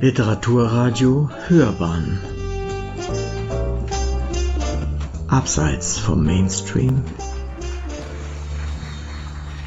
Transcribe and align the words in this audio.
Literaturradio 0.00 1.30
Hörbahn 1.46 2.20
Abseits 5.28 5.98
vom 5.98 6.24
Mainstream 6.24 7.02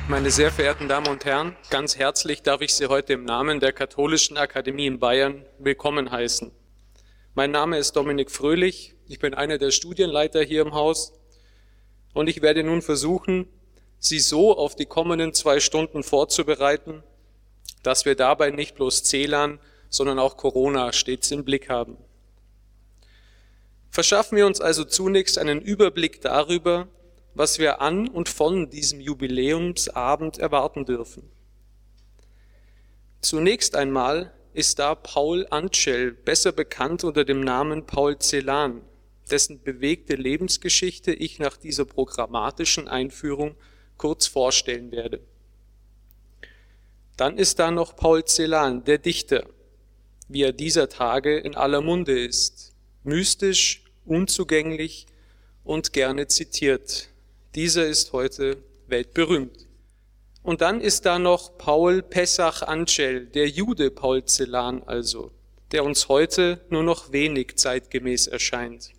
Meine 0.09 0.29
sehr 0.29 0.51
verehrten 0.51 0.89
Damen 0.89 1.07
und 1.07 1.23
Herren, 1.23 1.55
ganz 1.69 1.97
herzlich 1.97 2.43
darf 2.43 2.61
ich 2.61 2.73
Sie 2.73 2.87
heute 2.87 3.13
im 3.13 3.23
Namen 3.23 3.59
der 3.61 3.71
Katholischen 3.71 4.37
Akademie 4.37 4.85
in 4.85 4.99
Bayern 4.99 5.45
willkommen 5.59 6.11
heißen. 6.11 6.51
Mein 7.33 7.51
Name 7.51 7.77
ist 7.77 7.95
Dominik 7.95 8.29
Fröhlich, 8.29 8.95
ich 9.07 9.19
bin 9.19 9.33
einer 9.33 9.57
der 9.57 9.71
Studienleiter 9.71 10.41
hier 10.41 10.61
im 10.61 10.73
Haus 10.73 11.13
und 12.13 12.27
ich 12.27 12.41
werde 12.41 12.63
nun 12.63 12.81
versuchen, 12.81 13.47
Sie 13.99 14.19
so 14.19 14.55
auf 14.57 14.75
die 14.75 14.85
kommenden 14.85 15.33
zwei 15.33 15.59
Stunden 15.59 16.03
vorzubereiten, 16.03 17.01
dass 17.81 18.05
wir 18.05 18.15
dabei 18.15 18.51
nicht 18.51 18.75
bloß 18.75 19.03
Zählern, 19.03 19.59
sondern 19.89 20.19
auch 20.19 20.37
Corona 20.37 20.91
stets 20.93 21.31
im 21.31 21.43
Blick 21.43 21.69
haben. 21.69 21.97
Verschaffen 23.89 24.37
wir 24.37 24.45
uns 24.45 24.61
also 24.61 24.83
zunächst 24.83 25.37
einen 25.37 25.61
Überblick 25.61 26.21
darüber, 26.21 26.87
was 27.33 27.59
wir 27.59 27.81
an 27.81 28.07
und 28.07 28.29
von 28.29 28.69
diesem 28.69 28.99
Jubiläumsabend 28.99 30.37
erwarten 30.37 30.85
dürfen. 30.85 31.29
Zunächst 33.21 33.75
einmal 33.75 34.33
ist 34.53 34.79
da 34.79 34.95
Paul 34.95 35.47
Antschel, 35.49 36.11
besser 36.11 36.51
bekannt 36.51 37.03
unter 37.03 37.25
dem 37.25 37.41
Namen 37.41 37.85
Paul 37.85 38.17
Celan, 38.19 38.81
dessen 39.29 39.61
bewegte 39.61 40.15
Lebensgeschichte 40.15 41.13
ich 41.13 41.39
nach 41.39 41.57
dieser 41.57 41.85
programmatischen 41.85 42.87
Einführung 42.87 43.55
kurz 43.97 44.27
vorstellen 44.27 44.91
werde. 44.91 45.19
Dann 47.17 47.37
ist 47.37 47.59
da 47.59 47.71
noch 47.71 47.95
Paul 47.95 48.25
Celan, 48.25 48.83
der 48.83 48.99
Dichter, 48.99 49.45
wie 50.27 50.43
er 50.43 50.53
dieser 50.53 50.89
Tage 50.89 51.37
in 51.37 51.55
aller 51.55 51.81
Munde 51.81 52.19
ist, 52.19 52.73
mystisch, 53.03 53.83
unzugänglich 54.05 55.05
und 55.63 55.93
gerne 55.93 56.27
zitiert. 56.27 57.09
Dieser 57.55 57.87
ist 57.87 58.13
heute 58.13 58.57
weltberühmt. 58.87 59.67
Und 60.43 60.61
dann 60.61 60.79
ist 60.79 61.05
da 61.05 61.19
noch 61.19 61.57
Paul 61.57 62.01
Pessach 62.01 62.61
Angel, 62.61 63.25
der 63.25 63.49
Jude 63.49 63.91
Paul 63.91 64.23
Celan 64.25 64.83
also, 64.83 65.31
der 65.71 65.83
uns 65.83 66.07
heute 66.07 66.61
nur 66.69 66.83
noch 66.83 67.11
wenig 67.11 67.57
zeitgemäß 67.57 68.27
erscheint. 68.27 68.91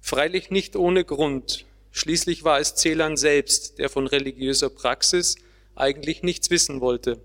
Freilich 0.00 0.50
nicht 0.50 0.76
ohne 0.76 1.04
Grund. 1.04 1.64
Schließlich 1.90 2.44
war 2.44 2.60
es 2.60 2.74
Celan 2.74 3.16
selbst, 3.16 3.78
der 3.78 3.88
von 3.88 4.06
religiöser 4.06 4.68
Praxis 4.68 5.36
eigentlich 5.74 6.22
nichts 6.22 6.50
wissen 6.50 6.80
wollte. 6.80 7.20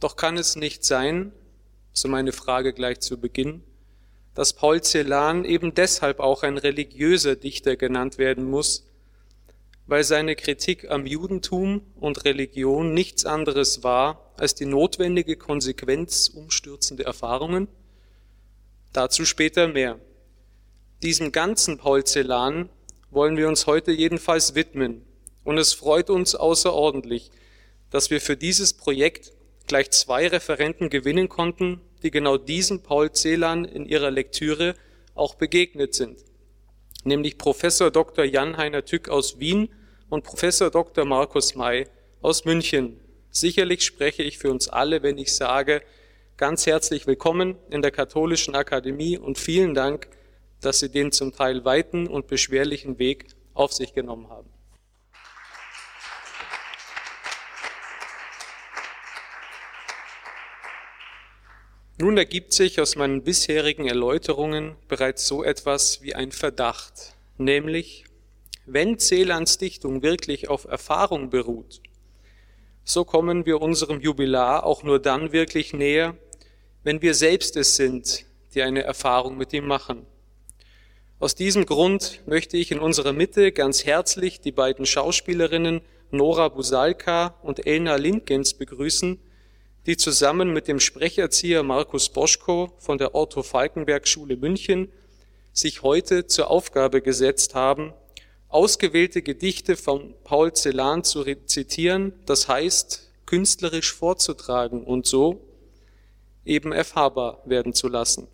Doch 0.00 0.16
kann 0.16 0.36
es 0.36 0.56
nicht 0.56 0.84
sein, 0.84 1.32
so 2.00 2.06
meine 2.06 2.32
Frage 2.32 2.72
gleich 2.72 3.00
zu 3.00 3.18
Beginn, 3.18 3.64
dass 4.34 4.52
Paul 4.52 4.82
Celan 4.82 5.44
eben 5.44 5.74
deshalb 5.74 6.20
auch 6.20 6.44
ein 6.44 6.56
religiöser 6.56 7.34
Dichter 7.34 7.74
genannt 7.74 8.18
werden 8.18 8.48
muss, 8.48 8.86
weil 9.88 10.04
seine 10.04 10.36
Kritik 10.36 10.88
am 10.90 11.06
Judentum 11.06 11.82
und 11.96 12.24
Religion 12.24 12.94
nichts 12.94 13.24
anderes 13.24 13.82
war 13.82 14.32
als 14.36 14.54
die 14.54 14.66
notwendige 14.66 15.34
Konsequenz 15.36 16.28
umstürzender 16.28 17.04
Erfahrungen? 17.04 17.66
Dazu 18.92 19.24
später 19.24 19.66
mehr. 19.66 19.98
Diesem 21.02 21.32
ganzen 21.32 21.78
Paul 21.78 22.04
Celan 22.04 22.68
wollen 23.10 23.36
wir 23.36 23.48
uns 23.48 23.66
heute 23.66 23.90
jedenfalls 23.90 24.54
widmen. 24.54 25.02
Und 25.42 25.58
es 25.58 25.72
freut 25.72 26.10
uns 26.10 26.36
außerordentlich, 26.36 27.32
dass 27.90 28.10
wir 28.10 28.20
für 28.20 28.36
dieses 28.36 28.74
Projekt 28.74 29.32
gleich 29.66 29.90
zwei 29.90 30.28
Referenten 30.28 30.90
gewinnen 30.90 31.28
konnten, 31.28 31.80
die 32.02 32.10
genau 32.10 32.36
diesem 32.36 32.82
Paul 32.82 33.12
Celan 33.12 33.64
in 33.64 33.86
ihrer 33.86 34.10
Lektüre 34.10 34.74
auch 35.14 35.34
begegnet 35.34 35.94
sind, 35.94 36.18
nämlich 37.04 37.38
Professor 37.38 37.90
Dr. 37.90 38.24
Jan-Heiner 38.24 38.84
Tück 38.84 39.08
aus 39.08 39.38
Wien 39.38 39.68
und 40.08 40.24
Professor 40.24 40.70
Dr. 40.70 41.04
Markus 41.04 41.54
May 41.54 41.86
aus 42.20 42.44
München. 42.44 43.00
Sicherlich 43.30 43.84
spreche 43.84 44.22
ich 44.22 44.38
für 44.38 44.50
uns 44.50 44.68
alle, 44.68 45.02
wenn 45.02 45.18
ich 45.18 45.34
sage, 45.34 45.82
ganz 46.36 46.66
herzlich 46.66 47.06
willkommen 47.06 47.56
in 47.70 47.82
der 47.82 47.90
Katholischen 47.90 48.54
Akademie 48.54 49.18
und 49.18 49.38
vielen 49.38 49.74
Dank, 49.74 50.08
dass 50.60 50.80
Sie 50.80 50.88
den 50.88 51.12
zum 51.12 51.32
Teil 51.32 51.64
weiten 51.64 52.06
und 52.06 52.26
beschwerlichen 52.26 52.98
Weg 52.98 53.26
auf 53.54 53.72
sich 53.72 53.92
genommen 53.92 54.28
haben. 54.28 54.47
Nun 62.00 62.16
ergibt 62.16 62.52
sich 62.52 62.80
aus 62.80 62.94
meinen 62.94 63.24
bisherigen 63.24 63.88
Erläuterungen 63.88 64.76
bereits 64.86 65.26
so 65.26 65.42
etwas 65.42 66.00
wie 66.00 66.14
ein 66.14 66.30
Verdacht, 66.30 67.16
nämlich, 67.38 68.04
wenn 68.66 69.00
Celans 69.00 69.58
Dichtung 69.58 70.00
wirklich 70.04 70.48
auf 70.48 70.64
Erfahrung 70.64 71.28
beruht, 71.28 71.80
so 72.84 73.04
kommen 73.04 73.46
wir 73.46 73.60
unserem 73.60 74.00
Jubilar 74.00 74.64
auch 74.64 74.84
nur 74.84 75.00
dann 75.00 75.32
wirklich 75.32 75.72
näher, 75.72 76.16
wenn 76.84 77.02
wir 77.02 77.14
selbst 77.14 77.56
es 77.56 77.74
sind, 77.74 78.24
die 78.54 78.62
eine 78.62 78.84
Erfahrung 78.84 79.36
mit 79.36 79.52
ihm 79.52 79.66
machen. 79.66 80.06
Aus 81.18 81.34
diesem 81.34 81.66
Grund 81.66 82.20
möchte 82.26 82.56
ich 82.56 82.70
in 82.70 82.78
unserer 82.78 83.12
Mitte 83.12 83.50
ganz 83.50 83.84
herzlich 83.84 84.40
die 84.40 84.52
beiden 84.52 84.86
Schauspielerinnen 84.86 85.80
Nora 86.12 86.48
Busalka 86.48 87.34
und 87.42 87.66
Elna 87.66 87.96
Lindgens 87.96 88.54
begrüßen, 88.54 89.18
die 89.88 89.96
zusammen 89.96 90.52
mit 90.52 90.68
dem 90.68 90.80
Sprecherzieher 90.80 91.62
Markus 91.62 92.10
Boschko 92.10 92.74
von 92.76 92.98
der 92.98 93.14
Otto 93.14 93.42
Falkenberg 93.42 94.06
Schule 94.06 94.36
München 94.36 94.92
sich 95.54 95.82
heute 95.82 96.26
zur 96.26 96.50
Aufgabe 96.50 97.00
gesetzt 97.00 97.54
haben, 97.54 97.94
ausgewählte 98.48 99.22
Gedichte 99.22 99.76
von 99.76 100.12
Paul 100.24 100.52
Celan 100.52 101.04
zu 101.04 101.22
rezitieren, 101.22 102.12
das 102.26 102.48
heißt 102.48 103.08
künstlerisch 103.24 103.94
vorzutragen 103.94 104.84
und 104.84 105.06
so 105.06 105.40
eben 106.44 106.72
erfahrbar 106.72 107.40
werden 107.46 107.72
zu 107.72 107.88
lassen. 107.88 108.28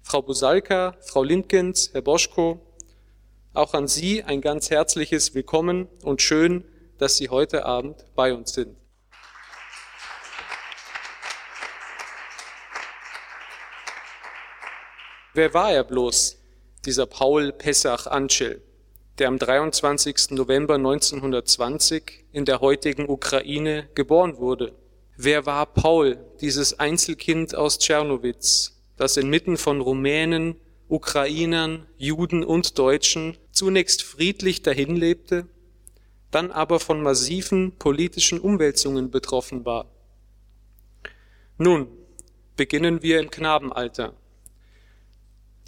Frau 0.00 0.22
Busalka, 0.22 0.96
Frau 1.02 1.22
Lindgens, 1.22 1.90
Herr 1.92 2.00
Boschko, 2.00 2.60
auch 3.52 3.74
an 3.74 3.88
Sie 3.88 4.24
ein 4.24 4.40
ganz 4.40 4.70
herzliches 4.70 5.34
Willkommen 5.34 5.86
und 6.02 6.22
schön, 6.22 6.64
dass 6.96 7.18
Sie 7.18 7.28
heute 7.28 7.66
Abend 7.66 8.06
bei 8.14 8.32
uns 8.32 8.54
sind. 8.54 8.74
Wer 15.38 15.54
war 15.54 15.70
er 15.70 15.84
bloß, 15.84 16.36
dieser 16.84 17.06
Paul 17.06 17.52
Pessach 17.52 18.08
Anschel, 18.08 18.60
der 19.20 19.28
am 19.28 19.38
23. 19.38 20.30
November 20.30 20.74
1920 20.74 22.24
in 22.32 22.44
der 22.44 22.60
heutigen 22.60 23.08
Ukraine 23.08 23.88
geboren 23.94 24.38
wurde? 24.38 24.72
Wer 25.16 25.46
war 25.46 25.66
Paul, 25.66 26.18
dieses 26.40 26.80
Einzelkind 26.80 27.54
aus 27.54 27.78
Tschernowitz, 27.78 28.82
das 28.96 29.16
inmitten 29.16 29.58
von 29.58 29.80
Rumänen, 29.80 30.56
Ukrainern, 30.88 31.86
Juden 31.96 32.42
und 32.42 32.76
Deutschen 32.76 33.38
zunächst 33.52 34.02
friedlich 34.02 34.62
dahinlebte, 34.62 35.46
dann 36.32 36.50
aber 36.50 36.80
von 36.80 37.00
massiven 37.00 37.78
politischen 37.78 38.40
Umwälzungen 38.40 39.12
betroffen 39.12 39.64
war. 39.64 39.86
Nun 41.58 41.86
beginnen 42.56 43.04
wir 43.04 43.20
im 43.20 43.30
Knabenalter. 43.30 44.14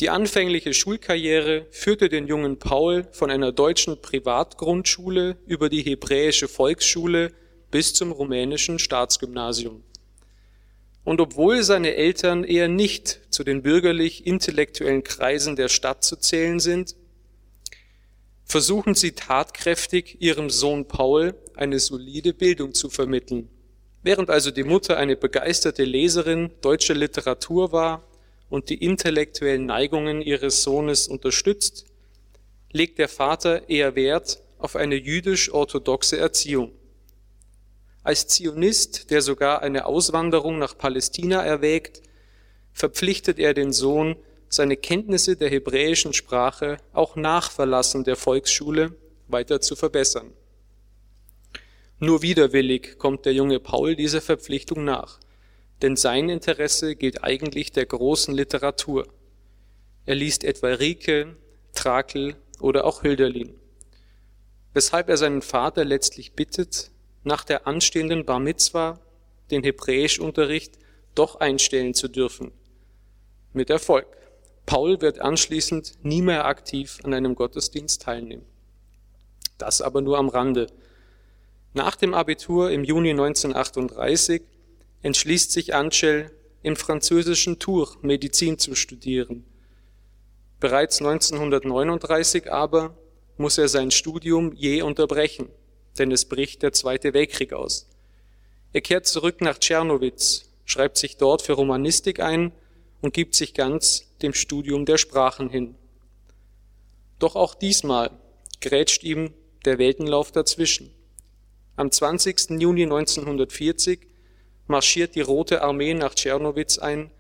Die 0.01 0.09
anfängliche 0.09 0.73
Schulkarriere 0.73 1.67
führte 1.71 2.09
den 2.09 2.27
jungen 2.27 2.59
Paul 2.59 3.07
von 3.13 3.31
einer 3.31 3.53
deutschen 3.53 4.01
Privatgrundschule 4.01 5.37
über 5.47 5.69
die 5.69 5.83
hebräische 5.83 6.49
Volksschule 6.49 7.33
bis 7.71 7.93
zum 7.93 8.11
rumänischen 8.11 8.79
Staatsgymnasium. 8.79 9.83
Und 11.05 11.21
obwohl 11.21 11.63
seine 11.63 11.97
Eltern 11.97 12.45
eher 12.45 12.69
nicht 12.69 13.21
zu 13.29 13.45
den 13.45 13.63
bürgerlich-intellektuellen 13.63 15.05
Kreisen 15.05 15.55
der 15.55 15.69
Stadt 15.69 16.03
zu 16.03 16.17
zählen 16.17 16.61
sind, 16.61 16.97
versuchen 18.47 18.95
sie 18.95 19.13
tatkräftig, 19.13 20.17
ihrem 20.21 20.49
Sohn 20.49 20.89
Paul 20.89 21.35
eine 21.57 21.79
solide 21.79 22.33
Bildung 22.33 22.73
zu 22.73 22.89
vermitteln. 22.89 23.51
Während 24.03 24.31
also 24.31 24.51
die 24.51 24.65
Mutter 24.65 24.97
eine 24.97 25.17
begeisterte 25.17 25.85
Leserin 25.85 26.51
deutscher 26.63 26.95
Literatur 26.95 27.71
war 27.71 28.10
und 28.51 28.69
die 28.69 28.85
intellektuellen 28.85 29.65
Neigungen 29.65 30.21
ihres 30.21 30.63
Sohnes 30.63 31.09
unterstützt, 31.09 31.87
legt 32.73 32.99
der 32.99 33.09
Vater 33.09 33.71
eher 33.71 33.95
Wert 33.95 34.43
auf 34.59 34.77
eine 34.77 34.97
jüdisch-orthodoxe 34.97 36.19
Erziehung. 36.19 36.73
Als 38.03 38.27
Zionist, 38.27 39.11
der 39.11 39.23
sogar 39.23 39.63
eine 39.63 39.87
Auswanderung 39.87 40.59
nach 40.59 40.77
Palästina 40.77 41.43
erwägt, 41.43 42.03
verpflichtet 42.73 43.39
er 43.39 43.55
den 43.55 43.73
Sohn, 43.73 44.17
seine 44.49 44.77
Kenntnisse 44.77 45.37
der 45.37 45.49
hebräischen 45.49 46.13
Sprache 46.13 46.79
auch 46.93 47.15
nach 47.15 47.51
Verlassen 47.51 48.05
der 48.05 48.17
Volksschule 48.17 48.97
weiter 49.29 49.61
zu 49.61 49.77
verbessern. 49.77 50.33
Nur 52.01 52.23
widerwillig 52.23 52.99
kommt 52.99 53.27
der 53.27 53.35
junge 53.35 53.61
Paul 53.61 53.95
dieser 53.95 54.21
Verpflichtung 54.21 54.85
nach. 54.85 55.21
Denn 55.83 55.97
sein 55.97 56.29
Interesse 56.29 56.97
gilt 56.97 57.25
eigentlich 57.25 57.73
der 57.73 57.87
großen 57.87 58.35
Literatur. 58.35 59.07
Er 60.07 60.15
liest 60.15 60.45
etwa 60.45 60.69
Rieke, 60.69 61.37
Trakel 61.75 62.37
oder 62.61 62.85
auch 62.85 63.03
Hölderlin. 63.03 63.59
Weshalb 64.73 65.09
er 65.09 65.17
seinen 65.17 65.43
Vater 65.43 65.85
letztlich 65.85 66.33
bittet, 66.35 66.91
nach 67.25 67.45
der 67.45 67.67
anstehenden 67.67 68.25
Bar 68.25 68.41
Mitzwa 68.41 69.01
den 69.51 69.63
Hebräischunterricht 69.63 70.79
doch 71.15 71.37
einstellen 71.37 71.95
zu 71.95 72.09
dürfen. 72.09 72.53
Mit 73.53 73.69
Erfolg. 73.71 74.07
Paul 74.67 75.01
wird 75.01 75.19
anschließend 75.19 76.05
nie 76.05 76.23
mehr 76.23 76.45
aktiv 76.45 77.01
an 77.03 77.13
einem 77.13 77.35
Gottesdienst 77.35 78.03
teilnehmen. 78.03 78.45
Das 79.59 79.83
aber 79.83 80.01
nur 80.01 80.19
am 80.19 80.29
Rande. 80.29 80.69
Nach 81.75 81.97
dem 81.97 82.15
Abitur 82.15 82.71
im 82.71 82.85
Juni 82.85 83.11
1938 83.11 84.43
entschließt 85.03 85.53
sich 85.53 85.75
Angel, 85.75 86.31
im 86.63 86.77
französischen 86.77 87.59
Tour 87.59 87.97
Medizin 88.03 88.59
zu 88.59 88.75
studieren. 88.75 89.45
Bereits 90.59 91.01
1939 91.01 92.53
aber 92.53 92.97
muss 93.39 93.57
er 93.57 93.69
sein 93.69 93.91
Studium 93.91 94.53
je 94.53 94.83
unterbrechen, 94.83 95.49
denn 95.99 96.13
es 96.13 96.27
bricht 96.27 96.63
der 96.63 96.73
Zweite 96.73 97.15
Weltkrieg 97.15 97.55
aus. 97.55 97.89
Er 98.75 98.83
kehrt 98.83 99.07
zurück 99.07 99.41
nach 99.41 99.59
Tschernowitz, 99.59 100.51
schreibt 100.67 100.99
sich 100.99 101.17
dort 101.17 101.41
für 101.43 101.55
Romanistik 101.55 102.21
ein 102.21 102.53
und 103.01 103.15
gibt 103.15 103.35
sich 103.35 103.55
ganz 103.55 104.07
dem 104.21 104.35
Studium 104.35 104.85
der 104.85 104.99
Sprachen 104.99 105.49
hin. 105.49 105.77
Doch 107.19 107.37
auch 107.37 107.55
diesmal 107.55 108.11
grätscht 108.61 109.03
ihm 109.03 109.33
der 109.65 109.79
Weltenlauf 109.79 110.31
dazwischen. 110.31 110.95
Am 111.77 111.91
20. 111.91 112.61
Juni 112.61 112.83
1940 112.83 114.10
marschiert 114.71 115.15
die 115.15 115.21
Rote 115.21 115.61
Armee 115.61 115.93
nach 115.93 116.15
Tschernowitz 116.15 116.79
ein 116.79 117.11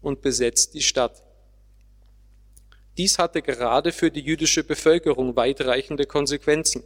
und 0.00 0.22
besetzt 0.22 0.72
die 0.72 0.82
Stadt. 0.82 1.22
Dies 2.96 3.18
hatte 3.18 3.42
gerade 3.42 3.92
für 3.92 4.10
die 4.10 4.20
jüdische 4.20 4.64
Bevölkerung 4.64 5.36
weitreichende 5.36 6.06
Konsequenzen. 6.06 6.82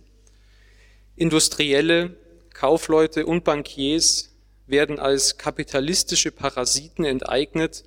Industrielle, 1.16 2.16
Kaufleute 2.52 3.26
und 3.26 3.44
Bankiers 3.44 4.32
werden 4.66 4.98
als 4.98 5.38
kapitalistische 5.38 6.32
Parasiten 6.32 7.04
enteignet 7.04 7.84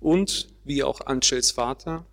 und, 0.00 0.48
wie 0.64 0.82
auch 0.82 1.00
Anschels 1.02 1.50
Vater, 1.50 2.04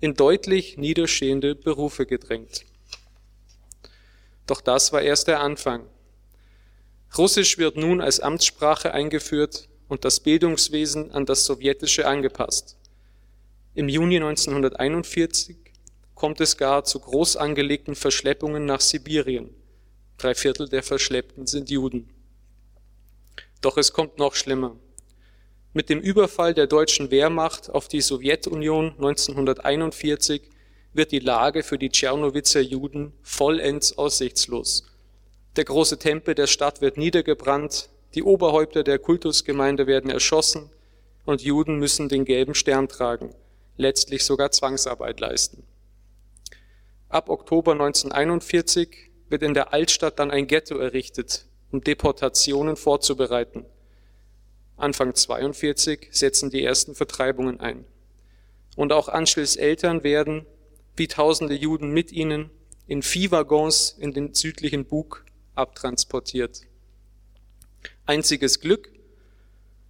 in 0.00 0.14
deutlich 0.14 0.76
niederstehende 0.76 1.54
Berufe 1.54 2.06
gedrängt. 2.06 2.64
Doch 4.46 4.60
das 4.60 4.92
war 4.92 5.02
erst 5.02 5.28
der 5.28 5.40
Anfang. 5.40 5.86
Russisch 7.18 7.56
wird 7.56 7.76
nun 7.76 8.00
als 8.00 8.20
Amtssprache 8.20 8.92
eingeführt 8.92 9.68
und 9.88 10.04
das 10.04 10.20
Bildungswesen 10.20 11.12
an 11.12 11.24
das 11.24 11.44
sowjetische 11.46 12.06
angepasst. 12.06 12.76
Im 13.74 13.88
Juni 13.88 14.16
1941 14.16 15.56
kommt 16.14 16.40
es 16.40 16.56
gar 16.56 16.84
zu 16.84 16.98
groß 16.98 17.36
angelegten 17.36 17.94
Verschleppungen 17.94 18.64
nach 18.64 18.80
Sibirien. 18.80 19.50
Drei 20.18 20.34
Viertel 20.34 20.68
der 20.68 20.82
Verschleppten 20.82 21.46
sind 21.46 21.70
Juden. 21.70 22.10
Doch 23.60 23.76
es 23.76 23.92
kommt 23.92 24.18
noch 24.18 24.34
schlimmer. 24.34 24.76
Mit 25.72 25.90
dem 25.90 26.00
Überfall 26.00 26.54
der 26.54 26.66
deutschen 26.66 27.10
Wehrmacht 27.10 27.68
auf 27.70 27.88
die 27.88 28.00
Sowjetunion 28.00 28.92
1941 28.92 30.42
wird 30.94 31.12
die 31.12 31.18
Lage 31.18 31.62
für 31.62 31.76
die 31.76 31.90
Tschernowitzer 31.90 32.62
Juden 32.62 33.12
vollends 33.22 33.98
aussichtslos. 33.98 34.86
Der 35.56 35.64
große 35.64 35.98
Tempel 35.98 36.34
der 36.34 36.46
Stadt 36.46 36.82
wird 36.82 36.98
niedergebrannt, 36.98 37.88
die 38.14 38.22
Oberhäupter 38.22 38.84
der 38.84 38.98
Kultusgemeinde 38.98 39.86
werden 39.86 40.10
erschossen 40.10 40.70
und 41.24 41.42
Juden 41.42 41.78
müssen 41.78 42.10
den 42.10 42.26
gelben 42.26 42.54
Stern 42.54 42.88
tragen, 42.88 43.34
letztlich 43.78 44.24
sogar 44.24 44.50
Zwangsarbeit 44.50 45.18
leisten. 45.18 45.64
Ab 47.08 47.30
Oktober 47.30 47.72
1941 47.72 49.10
wird 49.30 49.42
in 49.42 49.54
der 49.54 49.72
Altstadt 49.72 50.18
dann 50.18 50.30
ein 50.30 50.46
Ghetto 50.46 50.76
errichtet, 50.76 51.46
um 51.70 51.80
Deportationen 51.82 52.76
vorzubereiten. 52.76 53.64
Anfang 54.76 55.14
42 55.14 56.08
setzen 56.10 56.50
die 56.50 56.62
ersten 56.62 56.94
Vertreibungen 56.94 57.60
ein. 57.60 57.86
Und 58.76 58.92
auch 58.92 59.08
Anschels 59.08 59.56
Eltern 59.56 60.04
werden, 60.04 60.44
wie 60.96 61.08
tausende 61.08 61.54
Juden 61.54 61.92
mit 61.92 62.12
ihnen, 62.12 62.50
in 62.86 63.02
Viehwaggons 63.02 63.96
in 63.98 64.12
den 64.12 64.34
südlichen 64.34 64.84
Bug 64.84 65.25
abtransportiert. 65.56 66.62
Einziges 68.04 68.60
Glück, 68.60 68.90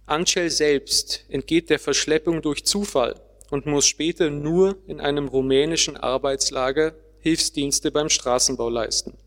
Anschel 0.05 0.49
selbst 0.49 1.25
entgeht 1.29 1.69
der 1.69 1.79
Verschleppung 1.79 2.41
durch 2.41 2.65
Zufall 2.65 3.19
und 3.49 3.65
muss 3.65 3.85
später 3.85 4.29
nur 4.29 4.77
in 4.87 4.99
einem 5.01 5.27
rumänischen 5.27 5.97
Arbeitslager 5.97 6.95
Hilfsdienste 7.19 7.91
beim 7.91 8.09
Straßenbau 8.09 8.69
leisten. 8.69 9.17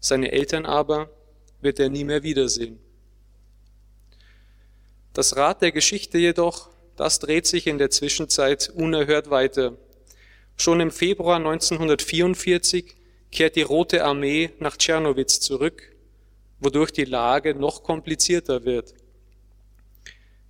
Seine 0.00 0.32
Eltern 0.32 0.66
aber 0.66 1.10
wird 1.60 1.78
er 1.78 1.88
nie 1.88 2.04
mehr 2.04 2.22
wiedersehen. 2.22 2.78
Das 5.12 5.36
Rad 5.36 5.62
der 5.62 5.70
Geschichte 5.70 6.18
jedoch, 6.18 6.68
das 6.96 7.20
dreht 7.20 7.46
sich 7.46 7.68
in 7.68 7.78
der 7.78 7.90
Zwischenzeit 7.90 8.72
unerhört 8.74 9.30
weiter. 9.30 9.76
Schon 10.56 10.80
im 10.80 10.90
Februar 10.90 11.36
1944 11.36 12.96
kehrt 13.34 13.56
die 13.56 13.62
Rote 13.62 14.04
Armee 14.04 14.50
nach 14.60 14.76
Tschernowitz 14.76 15.40
zurück, 15.40 15.94
wodurch 16.60 16.92
die 16.92 17.04
Lage 17.04 17.54
noch 17.54 17.82
komplizierter 17.82 18.64
wird. 18.64 18.94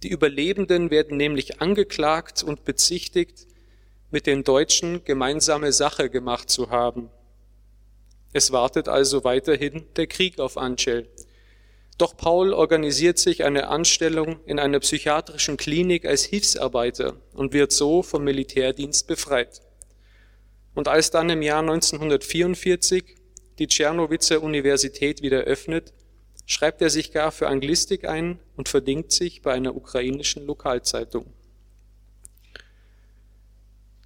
Die 0.02 0.10
Überlebenden 0.10 0.90
werden 0.90 1.16
nämlich 1.16 1.60
angeklagt 1.62 2.42
und 2.42 2.64
bezichtigt, 2.64 3.46
mit 4.10 4.26
den 4.26 4.44
Deutschen 4.44 5.02
gemeinsame 5.02 5.72
Sache 5.72 6.10
gemacht 6.10 6.50
zu 6.50 6.70
haben. 6.70 7.10
Es 8.32 8.52
wartet 8.52 8.86
also 8.88 9.24
weiterhin 9.24 9.86
der 9.96 10.06
Krieg 10.06 10.38
auf 10.38 10.56
Angel. 10.56 11.08
Doch 11.96 12.16
Paul 12.16 12.52
organisiert 12.52 13.18
sich 13.18 13.44
eine 13.44 13.68
Anstellung 13.68 14.40
in 14.46 14.58
einer 14.58 14.80
psychiatrischen 14.80 15.56
Klinik 15.56 16.04
als 16.04 16.24
Hilfsarbeiter 16.24 17.16
und 17.32 17.52
wird 17.52 17.72
so 17.72 18.02
vom 18.02 18.24
Militärdienst 18.24 19.06
befreit. 19.06 19.62
Und 20.74 20.88
als 20.88 21.10
dann 21.10 21.30
im 21.30 21.42
Jahr 21.42 21.60
1944 21.60 23.16
die 23.58 23.68
Tschernowitzer 23.68 24.42
Universität 24.42 25.22
wieder 25.22 25.40
öffnet, 25.42 25.92
schreibt 26.46 26.82
er 26.82 26.90
sich 26.90 27.12
gar 27.12 27.32
für 27.32 27.48
Anglistik 27.48 28.06
ein 28.06 28.38
und 28.56 28.68
verdingt 28.68 29.12
sich 29.12 29.42
bei 29.42 29.52
einer 29.52 29.76
ukrainischen 29.76 30.44
Lokalzeitung. 30.46 31.32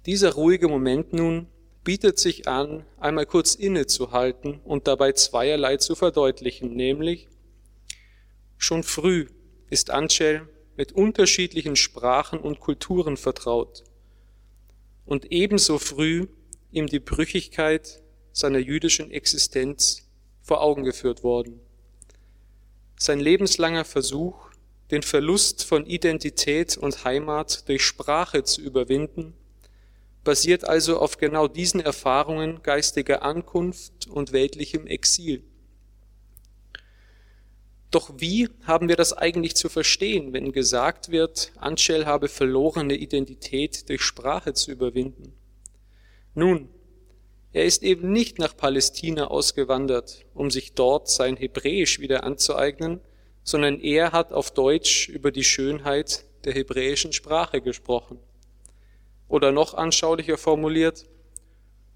Dieser 0.05 0.33
ruhige 0.33 0.67
Moment 0.67 1.11
nun 1.13 1.47
bietet 1.83 2.19
sich 2.19 2.47
an, 2.47 2.85
einmal 2.97 3.25
kurz 3.25 3.55
innezuhalten 3.55 4.59
und 4.63 4.87
dabei 4.87 5.11
zweierlei 5.13 5.77
zu 5.77 5.95
verdeutlichen, 5.95 6.75
nämlich 6.75 7.27
schon 8.57 8.83
früh 8.83 9.27
ist 9.69 9.89
Angel 9.89 10.47
mit 10.77 10.91
unterschiedlichen 10.91 11.75
Sprachen 11.75 12.39
und 12.39 12.59
Kulturen 12.59 13.17
vertraut 13.17 13.83
und 15.05 15.31
ebenso 15.31 15.77
früh 15.79 16.27
ihm 16.71 16.87
die 16.87 16.99
Brüchigkeit 16.99 18.01
seiner 18.31 18.59
jüdischen 18.59 19.11
Existenz 19.11 20.07
vor 20.41 20.61
Augen 20.61 20.83
geführt 20.83 21.23
worden. 21.23 21.59
Sein 22.97 23.19
lebenslanger 23.19 23.85
Versuch, 23.85 24.49
den 24.91 25.03
Verlust 25.03 25.63
von 25.63 25.85
Identität 25.85 26.77
und 26.77 27.03
Heimat 27.05 27.67
durch 27.67 27.83
Sprache 27.83 28.43
zu 28.43 28.61
überwinden, 28.61 29.33
basiert 30.23 30.65
also 30.65 30.99
auf 30.99 31.17
genau 31.17 31.47
diesen 31.47 31.79
Erfahrungen 31.79 32.61
geistiger 32.61 33.23
Ankunft 33.23 34.07
und 34.07 34.31
weltlichem 34.31 34.85
Exil. 34.85 35.43
Doch 37.91 38.11
wie 38.17 38.49
haben 38.63 38.87
wir 38.87 38.95
das 38.95 39.13
eigentlich 39.13 39.55
zu 39.55 39.69
verstehen, 39.69 40.33
wenn 40.33 40.51
gesagt 40.51 41.09
wird, 41.09 41.51
Anschel 41.55 42.05
habe 42.05 42.27
verlorene 42.27 42.95
Identität 42.95 43.89
durch 43.89 44.01
Sprache 44.03 44.53
zu 44.53 44.71
überwinden? 44.71 45.33
Nun, 46.33 46.69
er 47.51 47.65
ist 47.65 47.81
eben 47.83 48.11
nicht 48.11 48.37
nach 48.37 48.55
Palästina 48.55 49.27
ausgewandert, 49.27 50.25
um 50.33 50.51
sich 50.51 50.73
dort 50.73 51.09
sein 51.09 51.35
Hebräisch 51.35 51.99
wieder 51.99 52.23
anzueignen, 52.23 53.01
sondern 53.43 53.79
er 53.79 54.11
hat 54.11 54.31
auf 54.31 54.51
Deutsch 54.51 55.09
über 55.09 55.31
die 55.31 55.43
Schönheit 55.43 56.25
der 56.45 56.53
hebräischen 56.53 57.11
Sprache 57.13 57.61
gesprochen. 57.61 58.19
Oder 59.27 59.51
noch 59.51 59.73
anschaulicher 59.73 60.37
formuliert, 60.37 61.05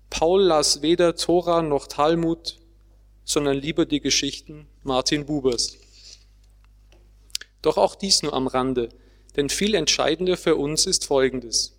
Paul 0.09 0.41
las 0.43 0.81
weder 0.81 1.15
Tora 1.15 1.61
noch 1.61 1.87
Talmud, 1.87 2.59
sondern 3.23 3.57
lieber 3.57 3.85
die 3.85 4.01
Geschichten 4.01 4.67
Martin 4.83 5.25
Bubers. 5.25 5.77
Doch 7.61 7.77
auch 7.77 7.95
dies 7.95 8.21
nur 8.21 8.33
am 8.33 8.47
Rande, 8.47 8.89
denn 9.35 9.49
viel 9.49 9.73
entscheidender 9.75 10.37
für 10.37 10.55
uns 10.55 10.85
ist 10.85 11.05
Folgendes. 11.05 11.77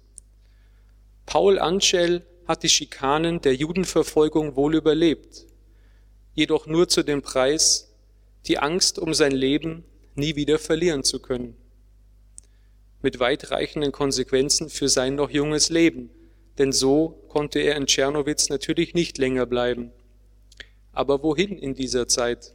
Paul 1.27 1.59
Anschel 1.59 2.27
hat 2.47 2.63
die 2.63 2.69
Schikanen 2.69 3.41
der 3.41 3.55
Judenverfolgung 3.55 4.57
wohl 4.57 4.75
überlebt, 4.75 5.47
jedoch 6.35 6.67
nur 6.67 6.89
zu 6.89 7.03
dem 7.03 7.23
Preis, 7.23 7.95
die 8.47 8.59
Angst 8.59 8.99
um 8.99 9.15
sein 9.15 9.33
Leben 9.33 9.85
nie 10.15 10.37
wieder 10.37 10.59
verlieren 10.59 11.05
zu 11.05 11.21
können. 11.21 11.57
Mit 13.03 13.21
weitreichenden 13.21 13.93
Konsequenzen 13.93 14.69
für 14.69 14.89
sein 14.89 15.15
noch 15.15 15.31
junges 15.31 15.69
Leben, 15.71 16.11
denn 16.59 16.73
so 16.73 17.25
konnte 17.29 17.59
er 17.61 17.77
in 17.77 17.87
Tschernowitz 17.87 18.49
natürlich 18.49 18.95
nicht 18.95 19.19
länger 19.19 19.47
bleiben. 19.47 19.91
Aber 20.93 21.23
wohin 21.23 21.59
in 21.59 21.75
dieser 21.75 22.07
Zeit? 22.07 22.55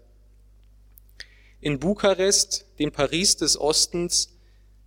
In 1.61 1.79
Bukarest, 1.79 2.67
dem 2.79 2.91
Paris 2.91 3.35
des 3.35 3.59
Ostens, 3.59 4.37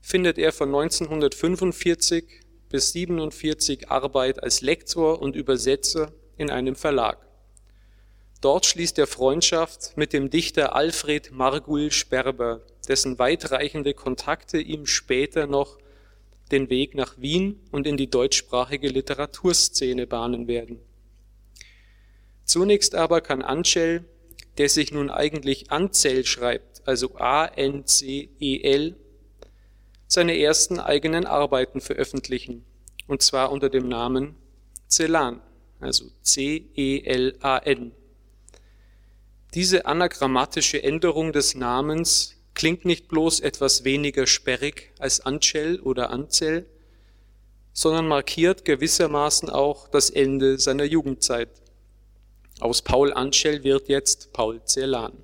findet 0.00 0.38
er 0.38 0.52
von 0.52 0.68
1945 0.68 2.41
bis 2.72 2.96
1947 2.96 3.90
Arbeit 3.90 4.42
als 4.42 4.62
Lektor 4.62 5.20
und 5.20 5.36
Übersetzer 5.36 6.10
in 6.38 6.50
einem 6.50 6.74
Verlag. 6.74 7.18
Dort 8.40 8.66
schließt 8.66 8.98
er 8.98 9.06
Freundschaft 9.06 9.96
mit 9.96 10.12
dem 10.12 10.30
Dichter 10.30 10.74
Alfred 10.74 11.30
Margul 11.30 11.92
Sperber, 11.92 12.62
dessen 12.88 13.18
weitreichende 13.18 13.94
Kontakte 13.94 14.58
ihm 14.58 14.86
später 14.86 15.46
noch 15.46 15.78
den 16.50 16.70
Weg 16.70 16.94
nach 16.94 17.18
Wien 17.18 17.60
und 17.70 17.86
in 17.86 17.96
die 17.96 18.10
deutschsprachige 18.10 18.88
Literaturszene 18.88 20.06
bahnen 20.06 20.48
werden. 20.48 20.80
Zunächst 22.44 22.94
aber 22.94 23.20
kann 23.20 23.42
Ancel, 23.42 24.04
der 24.58 24.68
sich 24.68 24.92
nun 24.92 25.10
eigentlich 25.10 25.70
Anzel 25.70 26.24
schreibt, 26.24 26.82
also 26.86 27.16
A-N-C-E-L, 27.16 28.96
seine 30.12 30.38
ersten 30.38 30.78
eigenen 30.78 31.24
Arbeiten 31.24 31.80
veröffentlichen, 31.80 32.66
und 33.06 33.22
zwar 33.22 33.50
unter 33.50 33.70
dem 33.70 33.88
Namen 33.88 34.36
Celan, 34.86 35.40
also 35.80 36.04
C-E-L-A-N. 36.20 37.92
Diese 39.54 39.86
anagrammatische 39.86 40.82
Änderung 40.82 41.32
des 41.32 41.54
Namens 41.54 42.36
klingt 42.52 42.84
nicht 42.84 43.08
bloß 43.08 43.40
etwas 43.40 43.84
weniger 43.84 44.26
sperrig 44.26 44.92
als 44.98 45.20
Ancel 45.20 45.80
oder 45.80 46.10
Anzel, 46.10 46.66
sondern 47.72 48.06
markiert 48.06 48.66
gewissermaßen 48.66 49.48
auch 49.48 49.88
das 49.88 50.10
Ende 50.10 50.58
seiner 50.58 50.84
Jugendzeit. 50.84 51.48
Aus 52.60 52.82
Paul 52.82 53.14
Ancel 53.14 53.64
wird 53.64 53.88
jetzt 53.88 54.34
Paul 54.34 54.60
Celan. 54.66 55.21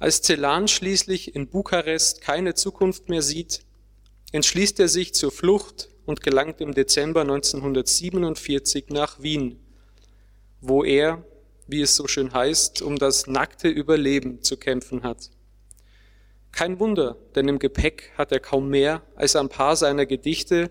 Als 0.00 0.22
Celan 0.22 0.66
schließlich 0.66 1.36
in 1.36 1.46
Bukarest 1.46 2.22
keine 2.22 2.54
Zukunft 2.54 3.08
mehr 3.08 3.22
sieht, 3.22 3.60
entschließt 4.32 4.80
er 4.80 4.88
sich 4.88 5.14
zur 5.14 5.30
Flucht 5.30 5.90
und 6.06 6.22
gelangt 6.22 6.60
im 6.62 6.74
Dezember 6.74 7.20
1947 7.20 8.86
nach 8.88 9.22
Wien, 9.22 9.60
wo 10.60 10.82
er 10.82 11.24
wie 11.66 11.82
es 11.82 11.96
so 11.96 12.08
schön 12.08 12.32
heißt, 12.32 12.82
um 12.82 12.96
das 12.96 13.26
nackte 13.26 13.68
Überleben 13.68 14.42
zu 14.42 14.56
kämpfen 14.56 15.02
hat. 15.02 15.30
Kein 16.50 16.80
Wunder, 16.80 17.16
denn 17.34 17.46
im 17.46 17.58
Gepäck 17.58 18.10
hat 18.16 18.32
er 18.32 18.40
kaum 18.40 18.70
mehr 18.70 19.02
als 19.14 19.36
ein 19.36 19.48
paar 19.48 19.76
seiner 19.76 20.06
Gedichte 20.06 20.70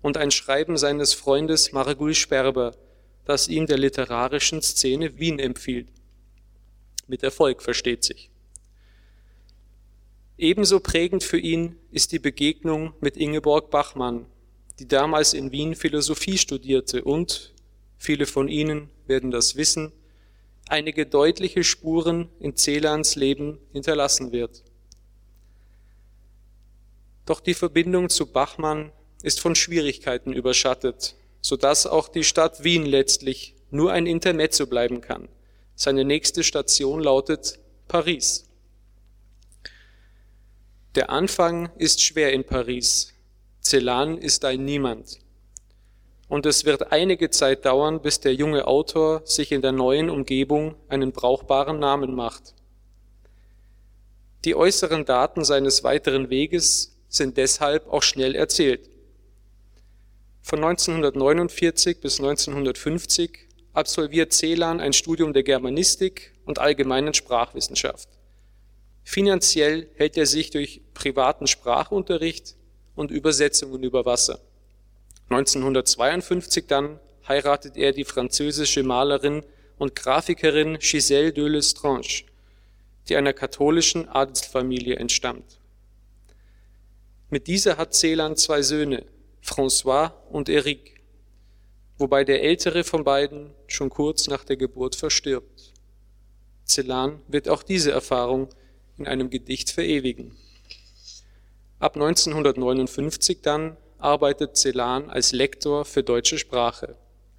und 0.00 0.16
ein 0.16 0.30
Schreiben 0.30 0.78
seines 0.78 1.12
Freundes 1.12 1.72
Maragul 1.72 2.14
Sperber, 2.14 2.76
das 3.24 3.48
ihm 3.48 3.66
der 3.66 3.76
literarischen 3.76 4.62
Szene 4.62 5.18
Wien 5.18 5.40
empfiehlt. 5.40 5.88
Mit 7.08 7.24
Erfolg 7.24 7.60
versteht 7.60 8.04
sich. 8.04 8.30
Ebenso 10.38 10.78
prägend 10.78 11.24
für 11.24 11.38
ihn 11.38 11.74
ist 11.90 12.12
die 12.12 12.20
Begegnung 12.20 12.94
mit 13.00 13.16
Ingeborg 13.16 13.70
Bachmann, 13.70 14.26
die 14.78 14.86
damals 14.86 15.34
in 15.34 15.50
Wien 15.50 15.74
Philosophie 15.74 16.38
studierte 16.38 17.02
und, 17.02 17.52
viele 17.98 18.24
von 18.24 18.46
Ihnen 18.46 18.88
werden 19.08 19.32
das 19.32 19.56
wissen, 19.56 19.92
einige 20.68 21.06
deutliche 21.06 21.64
Spuren 21.64 22.28
in 22.38 22.54
Celans 22.54 23.16
Leben 23.16 23.58
hinterlassen 23.72 24.30
wird. 24.30 24.62
Doch 27.26 27.40
die 27.40 27.54
Verbindung 27.54 28.08
zu 28.08 28.26
Bachmann 28.26 28.92
ist 29.24 29.40
von 29.40 29.56
Schwierigkeiten 29.56 30.32
überschattet, 30.32 31.16
so 31.40 31.56
dass 31.56 31.84
auch 31.84 32.08
die 32.08 32.22
Stadt 32.22 32.62
Wien 32.62 32.86
letztlich 32.86 33.56
nur 33.72 33.92
ein 33.92 34.06
Intermezzo 34.06 34.68
bleiben 34.68 35.00
kann. 35.00 35.28
Seine 35.74 36.04
nächste 36.04 36.44
Station 36.44 37.00
lautet 37.00 37.58
Paris. 37.88 38.47
Der 40.98 41.10
Anfang 41.10 41.70
ist 41.78 42.02
schwer 42.02 42.32
in 42.32 42.42
Paris. 42.42 43.14
Celan 43.62 44.18
ist 44.18 44.44
ein 44.44 44.64
Niemand 44.64 45.20
und 46.26 46.44
es 46.44 46.64
wird 46.64 46.90
einige 46.90 47.30
Zeit 47.30 47.64
dauern, 47.64 48.02
bis 48.02 48.18
der 48.18 48.34
junge 48.34 48.66
Autor 48.66 49.22
sich 49.24 49.52
in 49.52 49.62
der 49.62 49.70
neuen 49.70 50.10
Umgebung 50.10 50.74
einen 50.88 51.12
brauchbaren 51.12 51.78
Namen 51.78 52.16
macht. 52.16 52.56
Die 54.44 54.56
äußeren 54.56 55.04
Daten 55.04 55.44
seines 55.44 55.84
weiteren 55.84 56.30
Weges 56.30 56.98
sind 57.08 57.36
deshalb 57.36 57.86
auch 57.86 58.02
schnell 58.02 58.34
erzählt. 58.34 58.90
Von 60.42 60.64
1949 60.64 62.00
bis 62.00 62.18
1950 62.18 63.46
absolviert 63.72 64.32
Celan 64.32 64.80
ein 64.80 64.92
Studium 64.92 65.32
der 65.32 65.44
Germanistik 65.44 66.34
und 66.44 66.58
allgemeinen 66.58 67.14
Sprachwissenschaft. 67.14 68.17
Finanziell 69.10 69.88
hält 69.94 70.18
er 70.18 70.26
sich 70.26 70.50
durch 70.50 70.82
privaten 70.92 71.46
Sprachunterricht 71.46 72.56
und 72.94 73.10
Übersetzungen 73.10 73.82
über 73.82 74.04
Wasser. 74.04 74.38
1952 75.30 76.66
dann 76.66 77.00
heiratet 77.26 77.78
er 77.78 77.92
die 77.92 78.04
französische 78.04 78.82
Malerin 78.82 79.46
und 79.78 79.96
Grafikerin 79.96 80.76
Gisèle 80.76 81.32
de 81.32 81.48
Lestrange, 81.48 82.24
die 83.08 83.16
einer 83.16 83.32
katholischen 83.32 84.10
Adelsfamilie 84.10 84.96
entstammt. 84.96 85.58
Mit 87.30 87.46
dieser 87.46 87.78
hat 87.78 87.94
Celan 87.94 88.36
zwei 88.36 88.60
Söhne, 88.60 89.06
François 89.42 90.12
und 90.28 90.50
Eric, 90.50 91.00
wobei 91.96 92.24
der 92.24 92.42
ältere 92.42 92.84
von 92.84 93.04
beiden 93.04 93.54
schon 93.68 93.88
kurz 93.88 94.26
nach 94.28 94.44
der 94.44 94.58
Geburt 94.58 94.96
verstirbt. 94.96 95.72
Celan 96.66 97.22
wird 97.26 97.48
auch 97.48 97.62
diese 97.62 97.90
Erfahrung 97.90 98.50
in 98.98 99.06
einem 99.06 99.30
Gedicht 99.30 99.70
verewigen. 99.70 100.36
Ab 101.78 101.94
1959 101.94 103.40
dann 103.42 103.76
arbeitet 103.98 104.56
Celan 104.56 105.10
als 105.10 105.32
Lektor 105.32 105.84
für 105.84 106.02
deutsche 106.02 106.38
Sprache. 106.38 106.96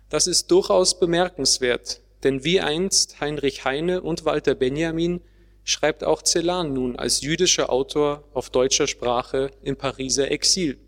Das 0.10 0.28
ist 0.28 0.50
durchaus 0.51 1.00
bemerkenswert, 1.00 2.01
denn 2.24 2.44
wie 2.44 2.62
einst 2.62 3.22
Heinrich 3.22 3.66
Heine 3.66 4.01
und 4.01 4.25
Walter 4.25 4.56
Benjamin 4.56 5.22
schreibt 5.63 6.04
auch 6.04 6.24
Celan 6.24 6.74
nun 6.74 6.96
als 6.96 7.22
jüdischer 7.22 7.72
Autor 7.72 8.24
auf 8.34 8.50
deutscher 8.50 8.88
Sprache 8.88 9.51
im 9.62 9.75
Pariser 9.75 10.32
Exil. 10.32 10.80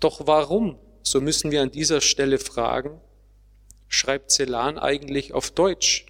Doch 0.00 0.26
warum, 0.26 0.78
so 1.02 1.20
müssen 1.20 1.50
wir 1.50 1.62
an 1.62 1.70
dieser 1.70 2.00
Stelle 2.00 2.38
fragen, 2.38 3.00
schreibt 3.88 4.30
Celan 4.30 4.78
eigentlich 4.78 5.32
auf 5.32 5.50
Deutsch 5.50 6.06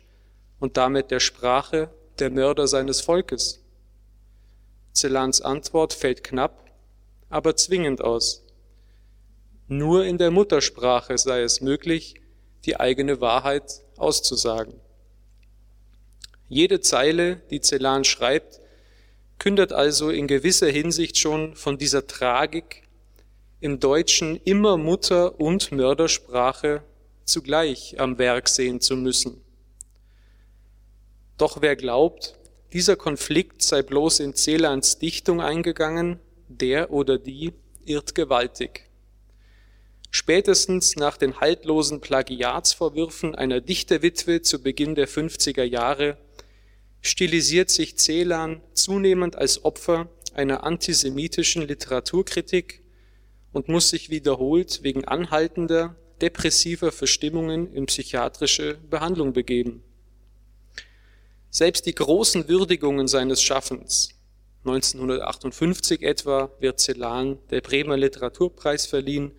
und 0.59 0.77
damit 0.77 1.11
der 1.11 1.21
Sprache 1.21 1.91
der 2.23 2.31
Mörder 2.31 2.69
seines 2.69 3.01
Volkes? 3.01 3.65
Celans 4.95 5.41
Antwort 5.41 5.93
fällt 5.93 6.23
knapp 6.23 6.63
aber 7.29 7.57
zwingend 7.57 8.01
aus. 8.01 8.45
Nur 9.67 10.05
in 10.05 10.19
der 10.19 10.31
Muttersprache 10.31 11.19
sei 11.19 11.41
es 11.43 11.61
möglich, 11.61 12.15
die 12.65 12.79
eigene 12.79 13.21
Wahrheit 13.21 13.81
auszusagen. 13.97 14.75
Jede 16.49 16.81
Zeile, 16.81 17.43
die 17.51 17.61
Celan 17.61 18.05
schreibt, 18.05 18.61
kündet 19.41 19.73
also 19.73 20.11
in 20.11 20.29
gewisser 20.29 20.69
Hinsicht 20.69 21.19
schon 21.19 21.57
von 21.57 21.77
dieser 21.77 22.07
Tragik, 22.07 22.85
im 23.59 23.81
Deutschen 23.81 24.37
immer 24.45 24.77
Mutter- 24.77 25.41
und 25.41 25.73
Mördersprache 25.73 26.85
zugleich 27.25 27.99
am 27.99 28.17
Werk 28.19 28.49
sehen 28.49 28.81
zu 28.81 28.95
müssen. 28.95 29.43
Doch 31.39 31.63
wer 31.63 31.77
glaubt, 31.77 32.39
dieser 32.73 32.97
Konflikt 32.97 33.63
sei 33.63 33.83
bloß 33.83 34.21
in 34.21 34.35
Celans 34.35 34.99
Dichtung 34.99 35.41
eingegangen, 35.41 36.21
der 36.49 36.91
oder 36.91 37.19
die 37.19 37.53
irrt 37.85 38.15
gewaltig. 38.15 38.89
Spätestens 40.11 40.97
nach 40.97 41.17
den 41.17 41.41
haltlosen 41.41 42.01
Plagiatsvorwürfen 42.01 43.35
einer 43.35 43.61
Dichterwitwe 43.61 44.43
zu 44.43 44.63
Beginn 44.63 44.95
der 44.95 45.09
50er 45.09 45.65
Jahre 45.65 46.19
stilisiert 47.01 47.71
sich 47.71 47.97
Celan 47.97 48.61
zunehmend 48.75 49.37
als 49.37 49.65
Opfer 49.65 50.09
einer 50.35 50.65
antisemitischen 50.65 51.67
Literaturkritik 51.67 52.83
und 53.53 53.69
muss 53.69 53.91
sich 53.91 54.11
wiederholt 54.11 54.83
wegen 54.83 55.07
anhaltender 55.07 55.97
depressiver 56.21 56.93
Verstimmungen 56.93 57.73
in 57.73 57.87
psychiatrische 57.87 58.75
Behandlung 58.89 59.33
begeben. 59.33 59.83
Selbst 61.55 61.85
die 61.85 61.95
großen 61.95 62.49
Würdigungen 62.49 63.09
seines 63.09 63.43
Schaffens, 63.43 64.09
1958 64.65 66.01
etwa 66.01 66.51
wird 66.61 66.81
Celan 66.81 67.41
der 67.51 67.61
Bremer 67.61 67.99
Literaturpreis 67.99 68.87
verliehen, 68.87 69.33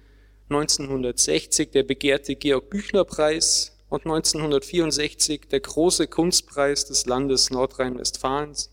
1960 0.48 1.72
der 1.72 1.82
begehrte 1.82 2.36
Georg 2.36 2.70
Büchner 2.70 3.04
Preis 3.04 3.76
und 3.90 4.06
1964 4.06 5.48
der 5.48 5.62
große 5.62 6.06
Kunstpreis 6.06 6.86
des 6.86 7.08
Landes 7.08 7.50
Nordrhein-Westfalens. 7.50 8.70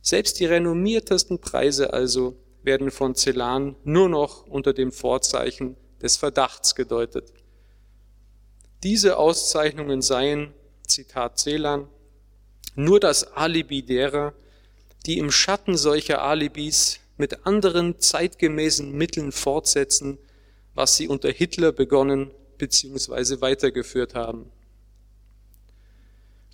Selbst 0.00 0.38
die 0.38 0.46
renommiertesten 0.46 1.40
Preise 1.40 1.92
also 1.92 2.36
werden 2.62 2.92
von 2.92 3.16
Celan 3.16 3.74
nur 3.82 4.08
noch 4.08 4.46
unter 4.46 4.72
dem 4.72 4.92
Vorzeichen 4.92 5.76
des 6.00 6.16
Verdachts 6.16 6.76
gedeutet. 6.76 7.32
Diese 8.84 9.16
Auszeichnungen 9.16 10.02
seien, 10.02 10.54
Zitat 10.86 11.40
Celan, 11.40 11.88
nur 12.78 13.00
das 13.00 13.24
Alibi 13.36 13.82
derer, 13.82 14.34
die 15.04 15.18
im 15.18 15.32
Schatten 15.32 15.76
solcher 15.76 16.22
Alibis 16.22 17.00
mit 17.16 17.44
anderen 17.44 17.98
zeitgemäßen 17.98 18.92
Mitteln 18.92 19.32
fortsetzen, 19.32 20.16
was 20.74 20.96
sie 20.96 21.08
unter 21.08 21.30
Hitler 21.30 21.72
begonnen 21.72 22.30
bzw. 22.56 23.40
weitergeführt 23.40 24.14
haben. 24.14 24.50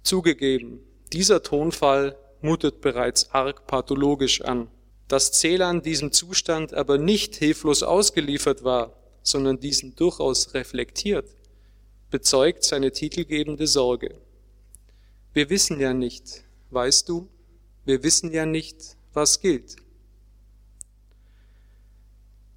Zugegeben, 0.03 0.81
dieser 1.13 1.43
Tonfall 1.43 2.17
mutet 2.41 2.81
bereits 2.81 3.31
arg 3.33 3.67
pathologisch 3.67 4.41
an. 4.41 4.69
Dass 5.09 5.33
Celan 5.33 5.83
diesem 5.83 6.11
Zustand 6.11 6.73
aber 6.73 6.97
nicht 6.97 7.35
hilflos 7.35 7.83
ausgeliefert 7.83 8.65
war, 8.65 8.97
sondern 9.23 9.61
diesen 9.61 9.95
durchaus 9.95 10.55
reflektiert, 10.55 11.29
bezeugt 12.11 12.65
seine 12.65 12.93
titelgebende 12.93 13.67
Sorge. 13.67 14.15
Wir 15.35 15.51
wissen 15.51 15.81
ja 15.81 15.93
nicht, 15.93 16.45
weißt 16.71 17.09
du, 17.09 17.29
wir 17.85 18.05
wissen 18.05 18.33
ja 18.33 18.47
nicht, 18.47 18.97
was 19.13 19.41
gilt. 19.41 19.75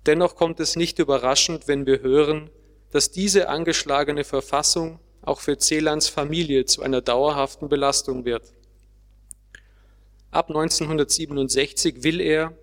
Dennoch 0.06 0.36
kommt 0.36 0.60
es 0.60 0.76
nicht 0.76 1.00
überraschend, 1.00 1.68
wenn 1.68 1.88
wir 1.88 2.02
hören, 2.02 2.52
dass 2.92 3.10
diese 3.10 3.50
angeschlagene 3.50 4.24
Verfassung 4.24 5.00
auch 5.24 5.40
für 5.40 5.58
Celans 5.58 6.08
Familie 6.08 6.66
zu 6.66 6.84
einer 6.84 7.02
dauerhaften 7.02 7.68
Belastung 7.68 8.26
wird. 8.26 8.54
Ab 10.30 10.50
1967 10.50 12.04
will 12.04 12.22
er, 12.22 12.56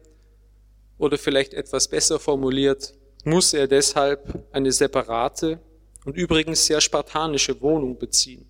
oder 0.97 1.19
vielleicht 1.19 1.55
etwas 1.55 1.89
besser 1.89 2.21
formuliert, 2.21 2.95
muss 3.25 3.53
er 3.53 3.67
deshalb 3.67 4.47
eine 4.53 4.71
separate 4.71 5.59
und 6.05 6.17
übrigens 6.17 6.67
sehr 6.67 6.81
spartanische 6.81 7.61
Wohnung 7.61 7.99
beziehen. 7.99 8.49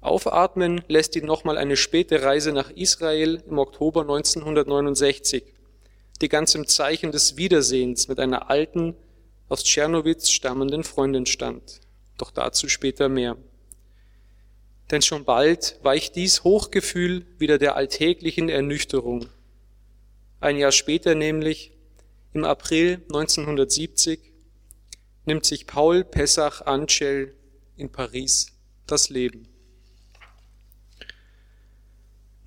Aufatmen 0.00 0.82
lässt 0.86 1.16
ihn 1.16 1.26
nochmal 1.26 1.58
eine 1.58 1.76
späte 1.76 2.22
Reise 2.22 2.52
nach 2.52 2.70
Israel 2.70 3.42
im 3.48 3.58
Oktober 3.58 4.02
1969, 4.02 5.42
die 6.20 6.28
ganz 6.28 6.54
im 6.54 6.66
Zeichen 6.66 7.10
des 7.10 7.36
Wiedersehens 7.36 8.06
mit 8.08 8.20
einer 8.20 8.48
alten, 8.48 8.94
aus 9.48 9.64
Tschernowitz 9.64 10.30
stammenden 10.30 10.84
Freundin 10.84 11.26
stand. 11.26 11.80
Doch 12.16 12.30
dazu 12.30 12.68
später 12.68 13.08
mehr. 13.08 13.36
Denn 14.90 15.02
schon 15.02 15.24
bald 15.24 15.78
weicht 15.82 16.16
dies 16.16 16.44
Hochgefühl 16.44 17.26
wieder 17.38 17.58
der 17.58 17.76
alltäglichen 17.76 18.48
Ernüchterung. 18.48 19.28
Ein 20.40 20.58
Jahr 20.58 20.72
später 20.72 21.14
nämlich, 21.14 21.72
im 22.34 22.44
April 22.44 23.02
1970, 23.08 24.20
nimmt 25.24 25.44
sich 25.44 25.66
Paul 25.66 26.04
Pessach 26.04 26.62
Anschel 26.62 27.34
in 27.76 27.90
Paris 27.90 28.52
das 28.86 29.10
Leben. 29.10 29.48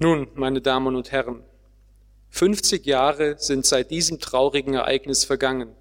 Nun, 0.04 0.30
meine 0.34 0.62
Damen 0.62 0.96
und 0.96 1.12
Herren, 1.12 1.44
50 2.32 2.88
Jahre 2.88 3.36
sind 3.38 3.68
seit 3.68 3.92
diesem 3.92 4.20
traurigen 4.20 4.74
Ereignis 4.74 5.26
vergangen. 5.26 5.76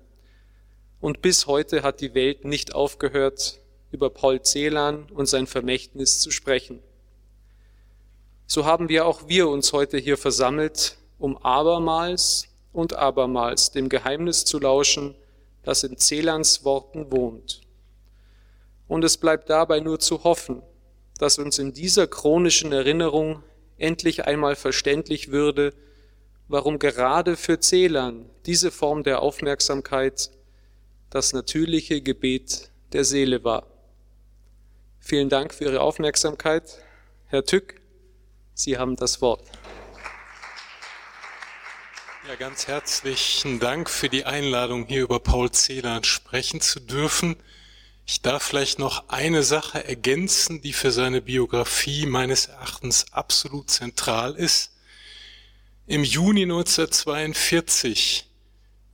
Und 1.00 1.22
bis 1.22 1.46
heute 1.46 1.82
hat 1.82 2.02
die 2.02 2.12
Welt 2.12 2.44
nicht 2.44 2.74
aufgehört, 2.74 3.60
über 3.90 4.10
Paul 4.10 4.42
Celan 4.42 5.06
und 5.10 5.24
sein 5.24 5.46
Vermächtnis 5.46 6.20
zu 6.20 6.30
sprechen. 6.30 6.82
So 8.46 8.66
haben 8.66 8.90
wir 8.90 9.06
auch 9.06 9.26
wir 9.26 9.48
uns 9.48 9.72
heute 9.72 9.96
hier 9.96 10.18
versammelt, 10.18 10.98
um 11.18 11.38
abermals 11.38 12.46
und 12.74 12.92
abermals 12.92 13.70
dem 13.70 13.88
Geheimnis 13.88 14.44
zu 14.44 14.58
lauschen, 14.58 15.14
das 15.62 15.82
in 15.82 15.96
Celans 15.96 16.62
Worten 16.62 17.10
wohnt. 17.10 17.62
Und 18.86 19.02
es 19.02 19.16
bleibt 19.16 19.48
dabei 19.48 19.80
nur 19.80 19.98
zu 19.98 20.24
hoffen, 20.24 20.60
dass 21.16 21.38
uns 21.38 21.58
in 21.58 21.72
dieser 21.72 22.06
chronischen 22.06 22.72
Erinnerung 22.72 23.42
endlich 23.80 24.26
einmal 24.26 24.56
verständlich 24.56 25.30
würde, 25.30 25.74
warum 26.48 26.78
gerade 26.78 27.36
für 27.36 27.60
Celan 27.60 28.28
diese 28.46 28.70
Form 28.70 29.02
der 29.02 29.22
Aufmerksamkeit 29.22 30.30
das 31.10 31.32
natürliche 31.32 32.00
Gebet 32.00 32.70
der 32.92 33.04
Seele 33.04 33.44
war. 33.44 33.66
Vielen 34.98 35.28
Dank 35.28 35.54
für 35.54 35.64
Ihre 35.64 35.80
Aufmerksamkeit. 35.80 36.78
Herr 37.26 37.44
Tück, 37.44 37.80
Sie 38.54 38.78
haben 38.78 38.96
das 38.96 39.22
Wort. 39.22 39.44
Ja, 42.28 42.34
ganz 42.36 42.68
herzlichen 42.68 43.58
Dank 43.60 43.88
für 43.88 44.08
die 44.08 44.24
Einladung, 44.24 44.86
hier 44.86 45.02
über 45.02 45.20
Paul 45.20 45.50
Celan 45.50 46.04
sprechen 46.04 46.60
zu 46.60 46.78
dürfen. 46.78 47.36
Ich 48.12 48.22
darf 48.22 48.42
vielleicht 48.42 48.80
noch 48.80 49.08
eine 49.08 49.44
Sache 49.44 49.84
ergänzen, 49.86 50.60
die 50.60 50.72
für 50.72 50.90
seine 50.90 51.22
Biografie 51.22 52.06
meines 52.06 52.46
Erachtens 52.46 53.12
absolut 53.12 53.70
zentral 53.70 54.34
ist. 54.34 54.72
Im 55.86 56.02
Juni 56.02 56.42
1942 56.42 58.26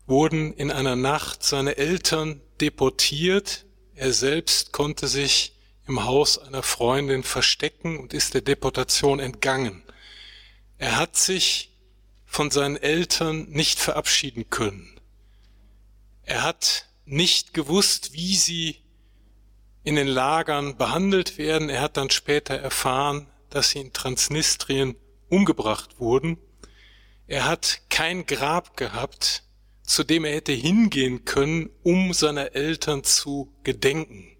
wurden 0.07 0.53
in 0.53 0.71
einer 0.71 0.97
Nacht 0.97 1.43
seine 1.43 1.79
Eltern 1.79 2.43
deportiert. 2.61 3.65
Er 3.95 4.13
selbst 4.13 4.73
konnte 4.73 5.09
sich 5.09 5.55
im 5.87 6.05
Haus 6.05 6.37
einer 6.37 6.63
Freundin 6.63 7.23
verstecken 7.23 7.97
und 7.99 8.13
ist 8.13 8.35
der 8.35 8.43
Deportation 8.43 9.19
entgangen. 9.19 9.83
Er 10.77 10.97
hat 10.99 11.17
sich 11.17 11.71
von 12.27 12.51
seinen 12.51 12.77
Eltern 12.77 13.49
nicht 13.49 13.79
verabschieden 13.79 14.51
können. 14.51 15.01
Er 16.23 16.43
hat 16.43 16.85
nicht 17.07 17.55
gewusst, 17.55 18.13
wie 18.13 18.37
sie 18.37 18.83
in 19.87 19.95
den 19.95 20.09
Lagern 20.09 20.77
behandelt 20.77 21.39
werden. 21.39 21.71
Er 21.71 21.81
hat 21.81 21.97
dann 21.97 22.11
später 22.11 22.57
erfahren, 22.57 23.29
dass 23.51 23.71
sie 23.71 23.79
in 23.79 23.93
Transnistrien 23.93 24.97
umgebracht 25.29 26.01
wurden. 26.01 26.39
Er 27.29 27.47
hat 27.47 27.83
kein 27.89 28.27
Grab 28.27 28.77
gehabt, 28.77 29.45
zu 29.85 30.03
dem 30.03 30.25
er 30.25 30.35
hätte 30.35 30.51
hingehen 30.51 31.25
können, 31.25 31.71
um 31.85 32.13
seiner 32.13 32.57
Eltern 32.57 33.05
zu 33.05 33.55
gedenken. 33.63 34.37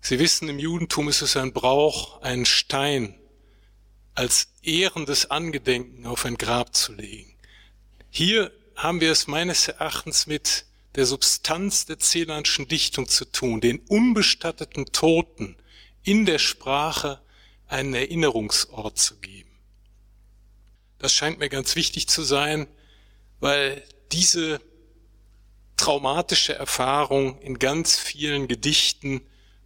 Sie 0.00 0.20
wissen, 0.20 0.48
im 0.48 0.60
Judentum 0.60 1.08
ist 1.08 1.22
es 1.22 1.36
ein 1.36 1.52
Brauch, 1.52 2.22
einen 2.22 2.46
Stein 2.46 3.18
als 4.14 4.52
ehrendes 4.62 5.32
Angedenken 5.32 6.06
auf 6.06 6.24
ein 6.24 6.36
Grab 6.36 6.76
zu 6.76 6.92
legen. 6.92 7.34
Hier 8.08 8.52
haben 8.76 9.00
wir 9.00 9.10
es 9.10 9.26
meines 9.26 9.66
Erachtens 9.66 10.28
mit 10.28 10.65
der 10.96 11.06
Substanz 11.06 11.86
der 11.86 11.98
Celanschen 11.98 12.68
Dichtung 12.68 13.08
zu 13.08 13.26
tun, 13.26 13.60
den 13.60 13.78
unbestatteten 13.80 14.86
Toten 14.86 15.56
in 16.02 16.24
der 16.24 16.38
Sprache 16.38 17.20
einen 17.68 17.94
Erinnerungsort 17.94 18.98
zu 18.98 19.16
geben. 19.18 19.50
Das 20.98 21.12
scheint 21.12 21.38
mir 21.38 21.50
ganz 21.50 21.76
wichtig 21.76 22.08
zu 22.08 22.22
sein, 22.22 22.66
weil 23.40 23.82
diese 24.12 24.60
traumatische 25.76 26.54
Erfahrung 26.54 27.38
in 27.42 27.58
ganz 27.58 27.98
vielen 27.98 28.48
Gedichten 28.48 29.20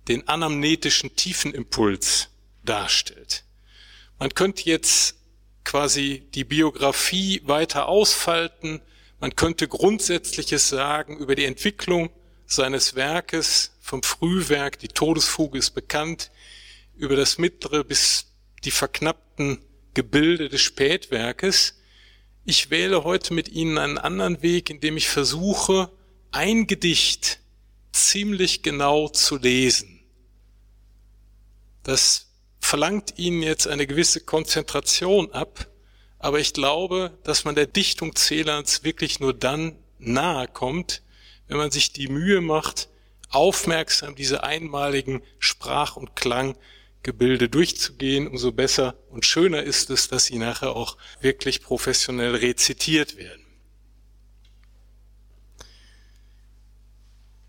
den 0.08 0.26
anamnetischen 0.26 1.14
Tiefenimpuls 1.14 2.30
darstellt. 2.64 3.44
Man 4.18 4.34
könnte 4.34 4.64
jetzt 4.64 5.14
quasi 5.62 6.26
die 6.34 6.44
Biografie 6.44 7.42
weiter 7.44 7.86
ausfalten, 7.86 8.80
man 9.20 9.36
könnte 9.36 9.68
Grundsätzliches 9.68 10.68
sagen 10.68 11.18
über 11.18 11.34
die 11.34 11.44
Entwicklung 11.44 12.10
seines 12.46 12.94
Werkes 12.94 13.76
vom 13.80 14.02
Frühwerk, 14.02 14.78
die 14.78 14.88
Todesfuge 14.88 15.58
ist 15.58 15.70
bekannt, 15.70 16.30
über 16.96 17.16
das 17.16 17.38
mittlere 17.38 17.84
bis 17.84 18.32
die 18.64 18.70
verknappten 18.70 19.58
Gebilde 19.94 20.48
des 20.48 20.62
Spätwerkes. 20.62 21.78
Ich 22.44 22.70
wähle 22.70 23.04
heute 23.04 23.34
mit 23.34 23.48
Ihnen 23.50 23.78
einen 23.78 23.98
anderen 23.98 24.42
Weg, 24.42 24.70
indem 24.70 24.96
ich 24.96 25.08
versuche, 25.08 25.90
ein 26.30 26.66
Gedicht 26.66 27.40
ziemlich 27.92 28.62
genau 28.62 29.08
zu 29.08 29.36
lesen. 29.36 30.00
Das 31.82 32.28
verlangt 32.60 33.18
Ihnen 33.18 33.42
jetzt 33.42 33.66
eine 33.66 33.86
gewisse 33.86 34.20
Konzentration 34.20 35.32
ab, 35.32 35.69
aber 36.20 36.38
ich 36.38 36.52
glaube, 36.52 37.18
dass 37.24 37.44
man 37.44 37.54
der 37.54 37.66
Dichtung 37.66 38.14
Celans 38.14 38.84
wirklich 38.84 39.20
nur 39.20 39.32
dann 39.32 39.76
nahe 39.98 40.46
kommt, 40.46 41.02
wenn 41.48 41.56
man 41.56 41.70
sich 41.70 41.92
die 41.92 42.08
Mühe 42.08 42.42
macht, 42.42 42.88
aufmerksam 43.30 44.14
diese 44.14 44.44
einmaligen 44.44 45.22
Sprach- 45.38 45.96
und 45.96 46.14
Klanggebilde 46.16 47.48
durchzugehen, 47.48 48.28
umso 48.28 48.52
besser 48.52 48.96
und 49.08 49.24
schöner 49.24 49.62
ist 49.62 49.88
es, 49.88 50.08
dass 50.08 50.26
sie 50.26 50.38
nachher 50.38 50.76
auch 50.76 50.98
wirklich 51.20 51.62
professionell 51.62 52.34
rezitiert 52.36 53.16
werden. 53.16 53.46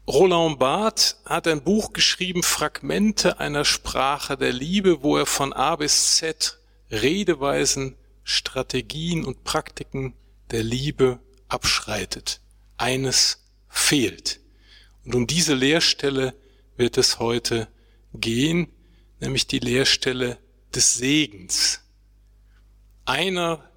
Roland 0.07 0.59
Barthes 0.59 1.21
hat 1.25 1.47
ein 1.47 1.63
Buch 1.63 1.93
geschrieben, 1.93 2.41
Fragmente 2.41 3.39
einer 3.39 3.65
Sprache 3.65 4.37
der 4.37 4.53
Liebe, 4.53 5.03
wo 5.03 5.17
er 5.17 5.25
von 5.25 5.51
A 5.53 5.75
bis 5.75 6.15
Z 6.15 6.57
Redeweisen, 6.89 7.97
Strategien 8.31 9.25
und 9.25 9.43
Praktiken 9.43 10.13
der 10.51 10.63
Liebe 10.63 11.19
abschreitet. 11.47 12.41
Eines 12.77 13.43
fehlt. 13.69 14.39
Und 15.05 15.15
um 15.15 15.27
diese 15.27 15.53
Lehrstelle 15.53 16.33
wird 16.77 16.97
es 16.97 17.19
heute 17.19 17.67
gehen, 18.13 18.67
nämlich 19.19 19.47
die 19.47 19.59
Lehrstelle 19.59 20.37
des 20.73 20.93
Segens. 20.93 21.81
Einer 23.05 23.69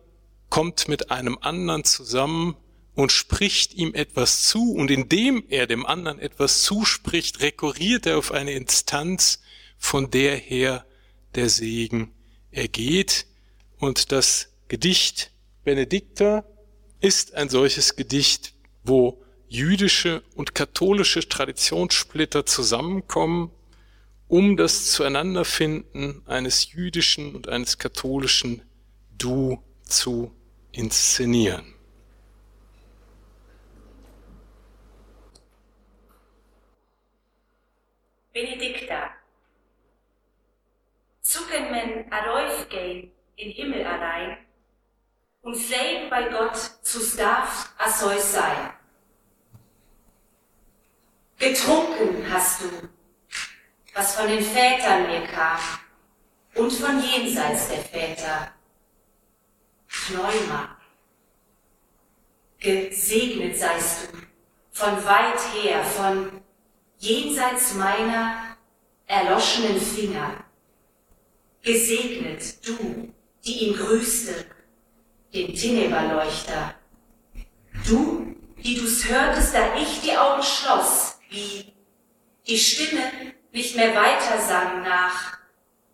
kommt 0.51 0.88
mit 0.88 1.11
einem 1.11 1.38
anderen 1.40 1.85
zusammen 1.85 2.57
und 2.95 3.11
spricht 3.11 3.75
ihm 3.75 3.95
etwas 3.95 4.45
zu 4.45 4.73
und 4.75 4.90
indem 4.90 5.45
er 5.49 5.67
dem 5.67 5.85
anderen 5.85 6.19
etwas 6.21 6.62
zuspricht, 6.62 7.40
rekurriert 7.40 8.07
er 8.07 8.19
auf 8.19 8.33
eine 8.33 8.53
Instanz, 8.53 9.40
von 9.77 10.11
der 10.11 10.37
her 10.37 10.87
der 11.35 11.49
Segen 11.49 12.12
ergeht. 12.51 13.27
Und 13.85 14.12
das 14.12 14.49
Gedicht 14.68 15.31
Benedikta 15.62 16.47
ist 17.01 17.35
ein 17.35 17.51
solches 17.51 17.97
Gedicht, 17.97 18.55
wo 18.83 19.23
jüdische 19.47 20.23
und 20.37 20.55
katholische 20.55 21.29
Traditionssplitter 21.29 22.47
zusammenkommen, 22.47 23.51
um 24.27 24.57
das 24.57 24.90
Zueinanderfinden 24.90 26.27
eines 26.27 26.73
jüdischen 26.73 27.35
und 27.35 27.51
eines 27.51 27.77
katholischen 27.77 28.62
Du 29.18 29.62
zu 29.83 30.35
inszenieren. 30.73 31.75
Benedikta. 38.33 39.11
Zucken 41.20 41.70
men 41.70 42.11
araufgehen 42.11 43.13
in 43.37 43.51
Himmel 43.51 43.85
allein 43.85 44.38
und 45.42 45.55
sehen 45.55 46.09
bei 46.11 46.29
Gott 46.29 46.57
zu 46.83 47.01
darf 47.16 47.73
a 47.79 47.90
soll 47.90 48.18
sein. 48.18 48.73
Getrunken 51.38 52.25
hast 52.33 52.62
du, 52.62 52.88
was 53.94 54.16
von 54.16 54.29
den 54.29 54.42
Vätern 54.42 55.07
mir 55.07 55.27
kam 55.27 55.61
und 56.55 56.73
von 56.73 57.03
jenseits 57.03 57.68
der 57.68 57.79
Väter. 57.79 58.53
Pneuma. 59.87 60.77
Gesegnet 62.59 63.59
seist 63.59 64.12
du 64.12 64.18
von 64.70 65.05
weit 65.05 65.38
her, 65.55 65.85
von 65.85 66.42
jenseits 66.99 67.75
meiner 67.75 68.57
erloschenen 69.07 69.81
Finger. 69.81 70.44
Gesegnet 71.62 72.66
du, 72.66 73.13
die 73.44 73.66
ihn 73.66 73.76
grüßte, 73.76 74.46
den 75.33 75.54
Tineberleuchter. 75.54 76.74
Du, 77.87 78.35
die 78.62 78.76
du's 78.76 79.09
hörtest, 79.09 79.54
da 79.54 79.76
ich 79.76 80.00
die 80.00 80.16
Augen 80.16 80.42
schloss, 80.42 81.18
wie 81.28 81.74
die 82.46 82.59
Stimme 82.59 83.02
nicht 83.52 83.76
mehr 83.76 83.94
weiter 83.94 84.40
sang 84.40 84.83
nach, 84.83 85.38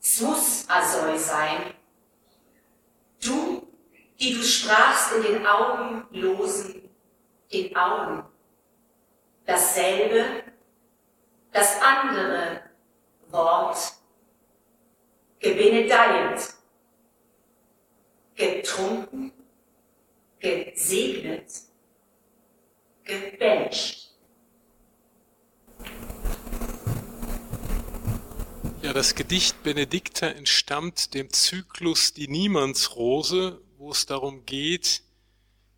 es 0.00 0.20
muss 0.20 0.64
Asoi 0.68 1.18
sein. 1.18 1.74
Du, 3.22 3.68
die 4.18 4.34
du 4.34 4.42
sprachst 4.42 5.12
in 5.16 5.22
den 5.22 5.46
Augen 5.46 6.06
losen, 6.10 6.88
den 7.52 7.74
Augen. 7.76 8.24
Dasselbe, 9.44 10.44
das 11.52 11.80
andere 11.82 12.62
Wort, 13.30 13.78
gebenedeit, 15.40 16.54
getrunken, 18.40 19.33
gesegnet, 20.38 21.53
gebencht. 23.05 24.14
Ja, 28.83 28.94
das 28.94 29.14
Gedicht 29.14 29.62
Benedikta 29.62 30.26
entstammt 30.29 31.12
dem 31.12 31.31
Zyklus 31.31 32.14
Die 32.14 32.29
Niemandsrose, 32.29 33.61
wo 33.76 33.90
es 33.90 34.07
darum 34.07 34.46
geht, 34.46 35.03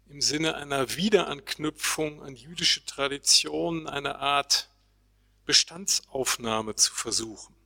im 0.09 0.21
Sinne 0.21 0.55
einer 0.55 0.95
Wiederanknüpfung 0.97 2.23
an 2.23 2.37
jüdische 2.37 2.85
Traditionen 2.87 3.89
eine 3.89 4.21
Art 4.21 4.71
Bestandsaufnahme 5.47 6.77
zu 6.77 6.95
versuchen. 6.95 7.57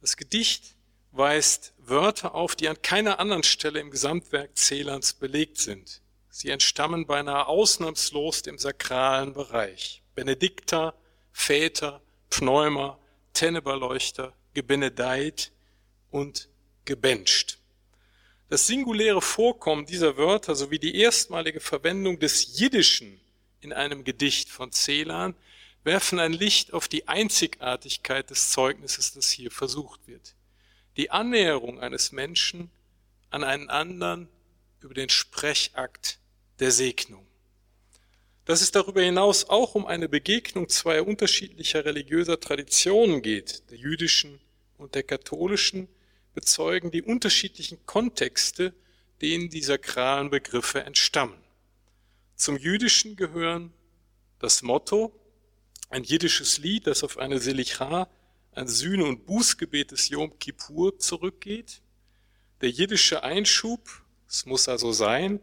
Das 0.00 0.16
Gedicht 0.16 0.75
weist 1.16 1.72
Wörter 1.78 2.34
auf, 2.34 2.56
die 2.56 2.68
an 2.68 2.80
keiner 2.82 3.18
anderen 3.20 3.42
Stelle 3.42 3.80
im 3.80 3.90
Gesamtwerk 3.90 4.56
Celans 4.56 5.14
belegt 5.14 5.58
sind. 5.58 6.00
Sie 6.30 6.50
entstammen 6.50 7.06
beinahe 7.06 7.46
ausnahmslos 7.46 8.42
dem 8.42 8.58
sakralen 8.58 9.32
Bereich. 9.32 10.02
Benedikta, 10.14 10.94
Väter, 11.32 12.02
Pneuma, 12.30 12.98
Tenneberleuchter, 13.32 14.32
gebenedeit 14.54 15.52
und 16.10 16.48
gebencht. 16.84 17.58
Das 18.48 18.66
singuläre 18.66 19.20
Vorkommen 19.20 19.86
dieser 19.86 20.16
Wörter 20.16 20.54
sowie 20.54 20.78
die 20.78 20.96
erstmalige 21.00 21.60
Verwendung 21.60 22.20
des 22.20 22.58
Jiddischen 22.58 23.20
in 23.60 23.72
einem 23.72 24.04
Gedicht 24.04 24.48
von 24.48 24.70
Celan 24.70 25.34
werfen 25.82 26.20
ein 26.20 26.32
Licht 26.32 26.72
auf 26.72 26.86
die 26.86 27.08
Einzigartigkeit 27.08 28.30
des 28.30 28.50
Zeugnisses, 28.50 29.14
das 29.14 29.30
hier 29.30 29.50
versucht 29.50 30.06
wird. 30.06 30.35
Die 30.96 31.10
Annäherung 31.10 31.80
eines 31.80 32.12
Menschen 32.12 32.70
an 33.30 33.44
einen 33.44 33.68
anderen 33.68 34.28
über 34.80 34.94
den 34.94 35.08
Sprechakt 35.08 36.18
der 36.58 36.70
Segnung. 36.70 37.26
Dass 38.44 38.60
es 38.60 38.70
darüber 38.70 39.02
hinaus 39.02 39.48
auch 39.48 39.74
um 39.74 39.86
eine 39.86 40.08
Begegnung 40.08 40.68
zweier 40.68 41.06
unterschiedlicher 41.06 41.84
religiöser 41.84 42.38
Traditionen 42.38 43.20
geht, 43.20 43.68
der 43.70 43.78
jüdischen 43.78 44.40
und 44.78 44.94
der 44.94 45.02
katholischen, 45.02 45.88
bezeugen 46.34 46.90
die 46.90 47.02
unterschiedlichen 47.02 47.84
Kontexte, 47.86 48.74
denen 49.20 49.50
die 49.50 49.62
sakralen 49.62 50.30
Begriffe 50.30 50.84
entstammen. 50.84 51.42
Zum 52.36 52.56
Jüdischen 52.56 53.16
gehören 53.16 53.72
das 54.38 54.62
Motto, 54.62 55.18
ein 55.88 56.04
jiddisches 56.04 56.58
Lied, 56.58 56.86
das 56.86 57.02
auf 57.02 57.16
eine 57.16 57.38
Selicha, 57.38 58.08
ein 58.56 58.68
Sühne- 58.68 59.04
und 59.04 59.26
Bußgebet 59.26 59.90
des 59.90 60.08
Yom 60.08 60.38
Kippur 60.38 60.98
zurückgeht, 60.98 61.82
der 62.62 62.70
jiddische 62.70 63.22
Einschub, 63.22 64.02
es 64.26 64.46
muss 64.46 64.68
also 64.68 64.92
sein, 64.92 65.40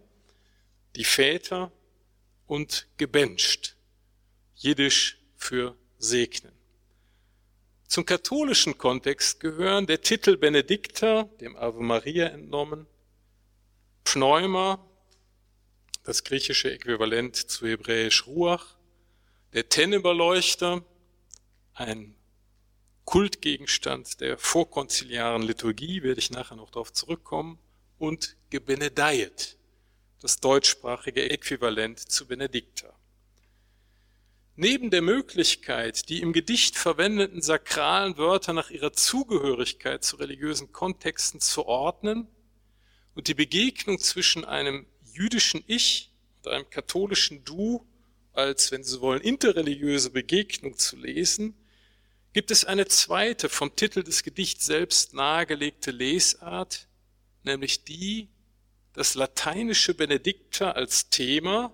die 0.96 1.04
Väter 1.04 1.72
und 2.48 2.88
gebencht, 2.98 3.78
jiddisch 4.56 5.20
für 5.38 5.78
segnen. 6.00 6.54
Zum 7.88 8.06
katholischen 8.06 8.80
Kontext 8.80 9.40
gehören 9.40 9.86
der 9.86 10.02
Titel 10.02 10.36
Benedikta, 10.36 11.24
dem 11.40 11.56
Ave 11.56 11.82
Maria 11.82 12.26
entnommen, 12.28 12.88
Pneuma, 14.04 14.84
das 16.04 16.24
griechische 16.24 16.72
Äquivalent 16.72 17.36
zu 17.36 17.68
hebräisch 17.68 18.26
Ruach, 18.26 18.76
der 19.54 19.70
Tenneberleuchter, 19.70 20.84
ein 21.76 22.16
Kultgegenstand 23.06 24.22
der 24.22 24.38
vorkonziliaren 24.38 25.42
Liturgie, 25.42 26.04
werde 26.04 26.20
ich 26.20 26.32
nachher 26.32 26.56
noch 26.56 26.72
darauf 26.72 26.94
zurückkommen, 26.94 27.60
und 28.00 28.36
Gebenedeit, 28.50 29.58
das 30.22 30.40
deutschsprachige 30.40 31.30
Äquivalent 31.30 32.00
zu 32.00 32.28
Benedikta. 32.28 32.94
Neben 34.56 34.92
der 34.92 35.02
Möglichkeit, 35.02 36.10
die 36.10 36.22
im 36.22 36.32
Gedicht 36.32 36.78
verwendeten 36.78 37.42
sakralen 37.42 38.18
Wörter 38.18 38.54
nach 38.54 38.70
ihrer 38.70 38.94
Zugehörigkeit 38.94 40.04
zu 40.04 40.18
religiösen 40.18 40.72
Kontexten 40.72 41.40
zu 41.40 41.66
ordnen 41.66 42.28
und 43.16 43.28
die 43.28 43.34
Begegnung 43.34 43.98
zwischen 44.00 44.46
einem 44.46 44.86
jüdischen 45.04 45.64
Ich 45.66 46.12
und 46.38 46.52
einem 46.52 46.70
katholischen 46.70 47.44
Du 47.44 47.86
als, 48.32 48.72
wenn 48.72 48.84
Sie 48.84 48.92
so 48.92 49.02
wollen, 49.02 49.22
interreligiöse 49.22 50.12
Begegnung 50.12 50.78
zu 50.78 50.98
lesen, 50.98 51.56
gibt 52.34 52.50
es 52.50 52.66
eine 52.66 52.88
zweite, 52.88 53.48
vom 53.48 53.76
Titel 53.76 54.04
des 54.04 54.24
Gedichts 54.24 54.66
selbst 54.66 55.14
nahegelegte 55.14 55.92
Lesart, 55.92 56.88
nämlich 57.44 57.84
die, 57.84 58.30
das 58.94 59.16
lateinische 59.16 59.94
Benedikta 59.94 60.72
als 60.72 61.10
Thema 61.10 61.72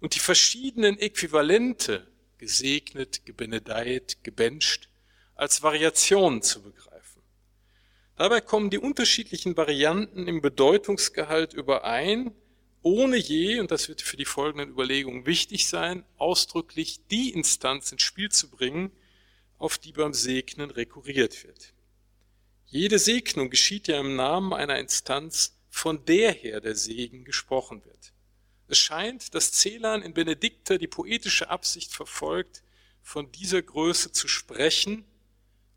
und 0.00 0.14
die 0.14 0.20
verschiedenen 0.20 0.98
Äquivalente, 0.98 2.06
gesegnet, 2.38 3.26
gebenedeit, 3.26 4.18
gebencht, 4.22 4.88
als 5.34 5.62
Variationen 5.62 6.42
zu 6.42 6.62
begreifen. 6.62 7.22
Dabei 8.16 8.40
kommen 8.40 8.70
die 8.70 8.78
unterschiedlichen 8.78 9.56
Varianten 9.56 10.26
im 10.26 10.42
Bedeutungsgehalt 10.42 11.54
überein, 11.54 12.34
ohne 12.82 13.16
je, 13.16 13.60
und 13.60 13.70
das 13.70 13.88
wird 13.88 14.00
für 14.00 14.16
die 14.16 14.24
folgenden 14.24 14.70
Überlegungen 14.70 15.26
wichtig 15.26 15.68
sein, 15.68 16.04
ausdrücklich 16.16 17.06
die 17.10 17.30
Instanz 17.30 17.92
ins 17.92 18.02
Spiel 18.02 18.30
zu 18.30 18.50
bringen, 18.50 18.90
auf 19.60 19.78
die 19.78 19.92
beim 19.92 20.14
Segnen 20.14 20.70
rekurriert 20.70 21.44
wird. 21.44 21.74
Jede 22.66 22.98
Segnung 22.98 23.50
geschieht 23.50 23.88
ja 23.88 24.00
im 24.00 24.16
Namen 24.16 24.52
einer 24.52 24.78
Instanz, 24.78 25.56
von 25.68 26.04
der 26.06 26.32
her 26.32 26.60
der 26.60 26.74
Segen 26.74 27.24
gesprochen 27.24 27.84
wird. 27.84 28.12
Es 28.66 28.78
scheint, 28.78 29.34
dass 29.34 29.52
Celan 29.52 30.02
in 30.02 30.14
Benedikta 30.14 30.78
die 30.78 30.88
poetische 30.88 31.50
Absicht 31.50 31.92
verfolgt, 31.92 32.62
von 33.02 33.30
dieser 33.32 33.60
Größe 33.62 34.12
zu 34.12 34.28
sprechen, 34.28 35.04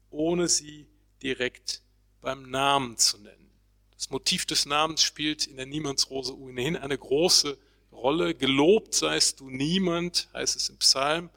ohne 0.10 0.48
sie 0.48 0.88
direkt 1.22 1.82
beim 2.22 2.50
Namen 2.50 2.98
zu 2.98 3.18
nennen. 3.18 3.52
Das 3.96 4.10
Motiv 4.10 4.46
des 4.46 4.66
Namens 4.66 5.04
spielt 5.04 5.46
in 5.48 5.58
der 5.58 5.66
Niemandsrose 5.66 6.38
ohnehin 6.38 6.78
eine 6.78 6.98
große 6.98 7.58
Rolle. 7.92 8.34
Gelobt 8.34 8.94
seist 8.94 9.40
du 9.40 9.50
niemand, 9.50 10.30
heißt 10.34 10.56
es 10.56 10.70
im 10.70 10.78
Psalm. 10.78 11.30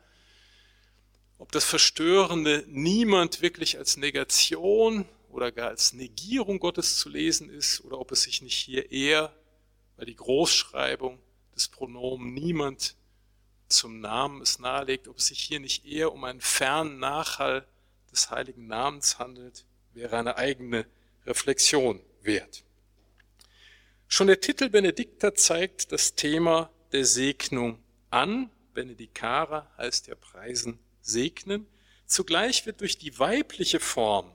Ob 1.38 1.52
das 1.52 1.64
Verstörende 1.64 2.64
niemand 2.68 3.42
wirklich 3.42 3.78
als 3.78 3.96
Negation 3.96 5.06
oder 5.30 5.52
gar 5.52 5.68
als 5.68 5.92
Negierung 5.92 6.58
Gottes 6.58 6.96
zu 6.96 7.08
lesen 7.08 7.50
ist 7.50 7.82
oder 7.84 7.98
ob 7.98 8.10
es 8.12 8.22
sich 8.22 8.40
nicht 8.40 8.56
hier 8.56 8.90
eher, 8.90 9.34
weil 9.96 10.06
die 10.06 10.16
Großschreibung 10.16 11.18
des 11.54 11.68
Pronomen 11.68 12.32
niemand 12.32 12.96
zum 13.68 14.00
Namen 14.00 14.40
es 14.40 14.58
nahelegt, 14.58 15.08
ob 15.08 15.18
es 15.18 15.26
sich 15.26 15.40
hier 15.40 15.60
nicht 15.60 15.84
eher 15.84 16.12
um 16.12 16.24
einen 16.24 16.40
fernen 16.40 16.98
Nachhall 16.98 17.66
des 18.12 18.30
heiligen 18.30 18.66
Namens 18.66 19.18
handelt, 19.18 19.64
wäre 19.92 20.16
eine 20.16 20.36
eigene 20.36 20.86
Reflexion 21.26 22.00
wert. 22.22 22.64
Schon 24.08 24.28
der 24.28 24.40
Titel 24.40 24.70
Benedikta 24.70 25.34
zeigt 25.34 25.90
das 25.90 26.14
Thema 26.14 26.70
der 26.92 27.04
Segnung 27.04 27.82
an. 28.10 28.50
Benedicare 28.72 29.66
heißt 29.76 30.06
ja 30.06 30.14
preisen, 30.14 30.78
segnen. 31.06 31.66
Zugleich 32.06 32.66
wird 32.66 32.80
durch 32.80 32.98
die 32.98 33.18
weibliche 33.18 33.80
Form 33.80 34.32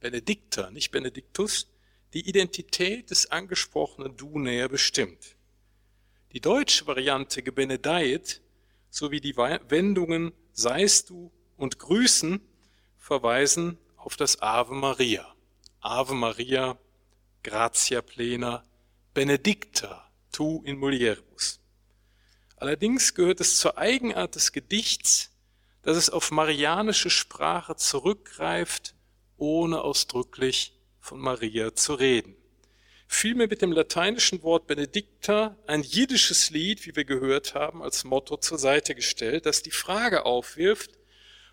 Benedikta, 0.00 0.70
nicht 0.70 0.90
Benediktus, 0.90 1.66
die 2.14 2.28
Identität 2.28 3.10
des 3.10 3.30
angesprochenen 3.30 4.16
Du 4.16 4.38
näher 4.38 4.68
bestimmt. 4.68 5.36
Die 6.32 6.40
deutsche 6.40 6.86
Variante 6.86 7.42
Gebenedeit 7.42 8.40
sowie 8.90 9.20
die 9.20 9.36
Wendungen 9.36 10.32
Seist 10.52 11.10
du 11.10 11.32
und 11.56 11.78
Grüßen 11.78 12.40
verweisen 12.96 13.78
auf 13.96 14.16
das 14.16 14.40
Ave 14.40 14.74
Maria. 14.74 15.34
Ave 15.80 16.14
Maria, 16.14 16.78
gratia 17.42 18.02
plena, 18.02 18.64
benedicta 19.14 20.10
tu 20.32 20.62
in 20.64 20.78
mulieribus. 20.78 21.60
Allerdings 22.56 23.14
gehört 23.14 23.40
es 23.40 23.58
zur 23.58 23.78
Eigenart 23.78 24.34
des 24.34 24.52
Gedichts, 24.52 25.27
dass 25.88 25.96
es 25.96 26.10
auf 26.10 26.30
marianische 26.30 27.08
Sprache 27.08 27.74
zurückgreift 27.74 28.94
ohne 29.38 29.80
ausdrücklich 29.80 30.78
von 31.00 31.18
Maria 31.18 31.74
zu 31.74 31.94
reden. 31.94 32.36
Vielmehr 33.06 33.48
mit 33.48 33.62
dem 33.62 33.72
lateinischen 33.72 34.42
Wort 34.42 34.66
Benedicta 34.66 35.56
ein 35.66 35.82
jiddisches 35.82 36.50
Lied, 36.50 36.84
wie 36.84 36.94
wir 36.94 37.06
gehört 37.06 37.54
haben, 37.54 37.82
als 37.82 38.04
Motto 38.04 38.36
zur 38.36 38.58
Seite 38.58 38.94
gestellt, 38.94 39.46
das 39.46 39.62
die 39.62 39.70
Frage 39.70 40.26
aufwirft, 40.26 40.90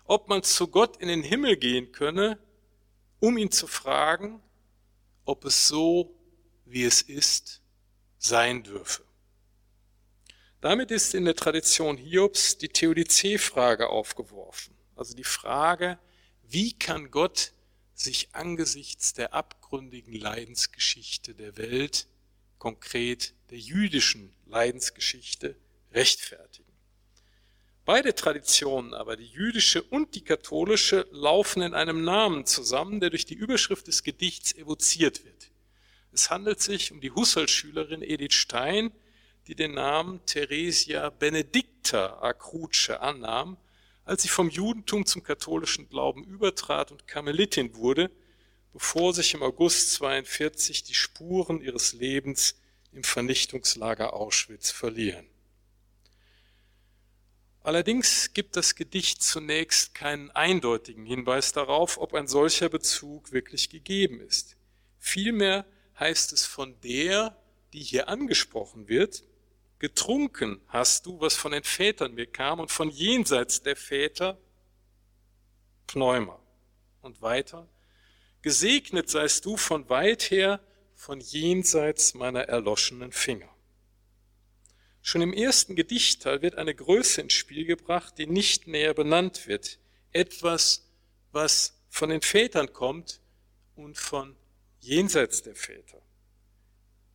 ob 0.04 0.28
man 0.28 0.42
zu 0.42 0.68
Gott 0.68 0.98
in 0.98 1.08
den 1.08 1.22
Himmel 1.22 1.56
gehen 1.56 1.92
könne, 1.92 2.38
um 3.20 3.38
ihn 3.38 3.50
zu 3.50 3.66
fragen, 3.66 4.42
ob 5.24 5.46
es 5.46 5.66
so, 5.66 6.14
wie 6.66 6.84
es 6.84 7.00
ist, 7.00 7.62
sein 8.18 8.64
dürfe. 8.64 9.05
Damit 10.66 10.90
ist 10.90 11.14
in 11.14 11.24
der 11.24 11.36
Tradition 11.36 11.96
Hiobs 11.96 12.58
die 12.58 12.68
Theodizee-Frage 12.68 13.88
aufgeworfen, 13.88 14.74
also 14.96 15.14
die 15.14 15.22
Frage, 15.22 15.96
wie 16.42 16.72
kann 16.72 17.12
Gott 17.12 17.52
sich 17.94 18.30
angesichts 18.32 19.14
der 19.14 19.32
abgründigen 19.32 20.12
Leidensgeschichte 20.12 21.36
der 21.36 21.56
Welt, 21.56 22.08
konkret 22.58 23.32
der 23.50 23.58
jüdischen 23.58 24.34
Leidensgeschichte, 24.46 25.54
rechtfertigen. 25.92 26.72
Beide 27.84 28.16
Traditionen 28.16 28.92
aber, 28.92 29.16
die 29.16 29.28
jüdische 29.28 29.84
und 29.84 30.16
die 30.16 30.24
katholische, 30.24 31.06
laufen 31.12 31.62
in 31.62 31.74
einem 31.74 32.02
Namen 32.02 32.44
zusammen, 32.44 32.98
der 32.98 33.10
durch 33.10 33.24
die 33.24 33.34
Überschrift 33.34 33.86
des 33.86 34.02
Gedichts 34.02 34.52
evoziert 34.52 35.24
wird. 35.24 35.52
Es 36.10 36.28
handelt 36.30 36.60
sich 36.60 36.90
um 36.90 37.00
die 37.00 37.12
Husserl-Schülerin 37.12 38.02
Edith 38.02 38.34
Stein, 38.34 38.90
die 39.46 39.54
den 39.54 39.74
Namen 39.74 40.24
Theresia 40.26 41.10
Benedicta 41.10 42.18
Acruce 42.20 42.90
annahm 42.90 43.56
als 44.06 44.22
sie 44.22 44.28
vom 44.28 44.48
Judentum 44.48 45.04
zum 45.04 45.22
katholischen 45.24 45.88
Glauben 45.88 46.24
übertrat 46.24 46.92
und 46.92 47.08
Karmelitin 47.08 47.74
wurde, 47.74 48.10
bevor 48.72 49.12
sich 49.12 49.34
im 49.34 49.42
August 49.42 49.92
42 49.94 50.84
die 50.84 50.94
Spuren 50.94 51.60
ihres 51.60 51.92
Lebens 51.92 52.54
im 52.92 53.02
Vernichtungslager 53.02 54.14
Auschwitz 54.14 54.70
verlieren. 54.70 55.26
Allerdings 57.62 58.32
gibt 58.32 58.54
das 58.54 58.76
Gedicht 58.76 59.24
zunächst 59.24 59.92
keinen 59.92 60.30
eindeutigen 60.30 61.04
Hinweis 61.04 61.50
darauf, 61.50 61.98
ob 61.98 62.14
ein 62.14 62.28
solcher 62.28 62.68
Bezug 62.68 63.32
wirklich 63.32 63.70
gegeben 63.70 64.20
ist. 64.20 64.56
Vielmehr 65.00 65.66
heißt 65.98 66.32
es 66.32 66.46
von 66.46 66.80
der, 66.82 67.36
die 67.72 67.82
hier 67.82 68.08
angesprochen 68.08 68.86
wird, 68.86 69.24
Getrunken 69.78 70.60
hast 70.68 71.06
du, 71.06 71.20
was 71.20 71.36
von 71.36 71.52
den 71.52 71.64
Vätern 71.64 72.14
mir 72.14 72.26
kam 72.26 72.60
und 72.60 72.70
von 72.70 72.90
jenseits 72.90 73.62
der 73.62 73.76
Väter 73.76 74.38
Pneuma. 75.86 76.40
Und 77.02 77.22
weiter, 77.22 77.68
gesegnet 78.42 79.10
seist 79.10 79.44
du 79.44 79.56
von 79.56 79.88
weit 79.88 80.30
her, 80.30 80.60
von 80.94 81.20
jenseits 81.20 82.14
meiner 82.14 82.42
erloschenen 82.42 83.12
Finger. 83.12 83.48
Schon 85.02 85.22
im 85.22 85.32
ersten 85.32 85.76
Gedichtteil 85.76 86.42
wird 86.42 86.56
eine 86.56 86.74
Größe 86.74 87.20
ins 87.20 87.34
Spiel 87.34 87.64
gebracht, 87.64 88.18
die 88.18 88.26
nicht 88.26 88.66
näher 88.66 88.94
benannt 88.94 89.46
wird. 89.46 89.78
Etwas, 90.10 90.88
was 91.30 91.78
von 91.90 92.08
den 92.08 92.22
Vätern 92.22 92.72
kommt 92.72 93.20
und 93.76 93.98
von 93.98 94.34
jenseits 94.80 95.42
der 95.42 95.54
Väter. 95.54 96.02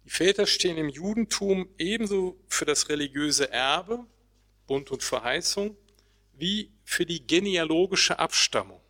Die 0.05 0.09
Väter 0.09 0.47
stehen 0.47 0.77
im 0.77 0.89
Judentum 0.89 1.69
ebenso 1.77 2.39
für 2.47 2.65
das 2.65 2.89
religiöse 2.89 3.51
Erbe, 3.51 4.05
Bund 4.67 4.91
und 4.91 5.03
Verheißung, 5.03 5.77
wie 6.33 6.71
für 6.83 7.05
die 7.05 7.25
genealogische 7.25 8.19
Abstammung. 8.19 8.81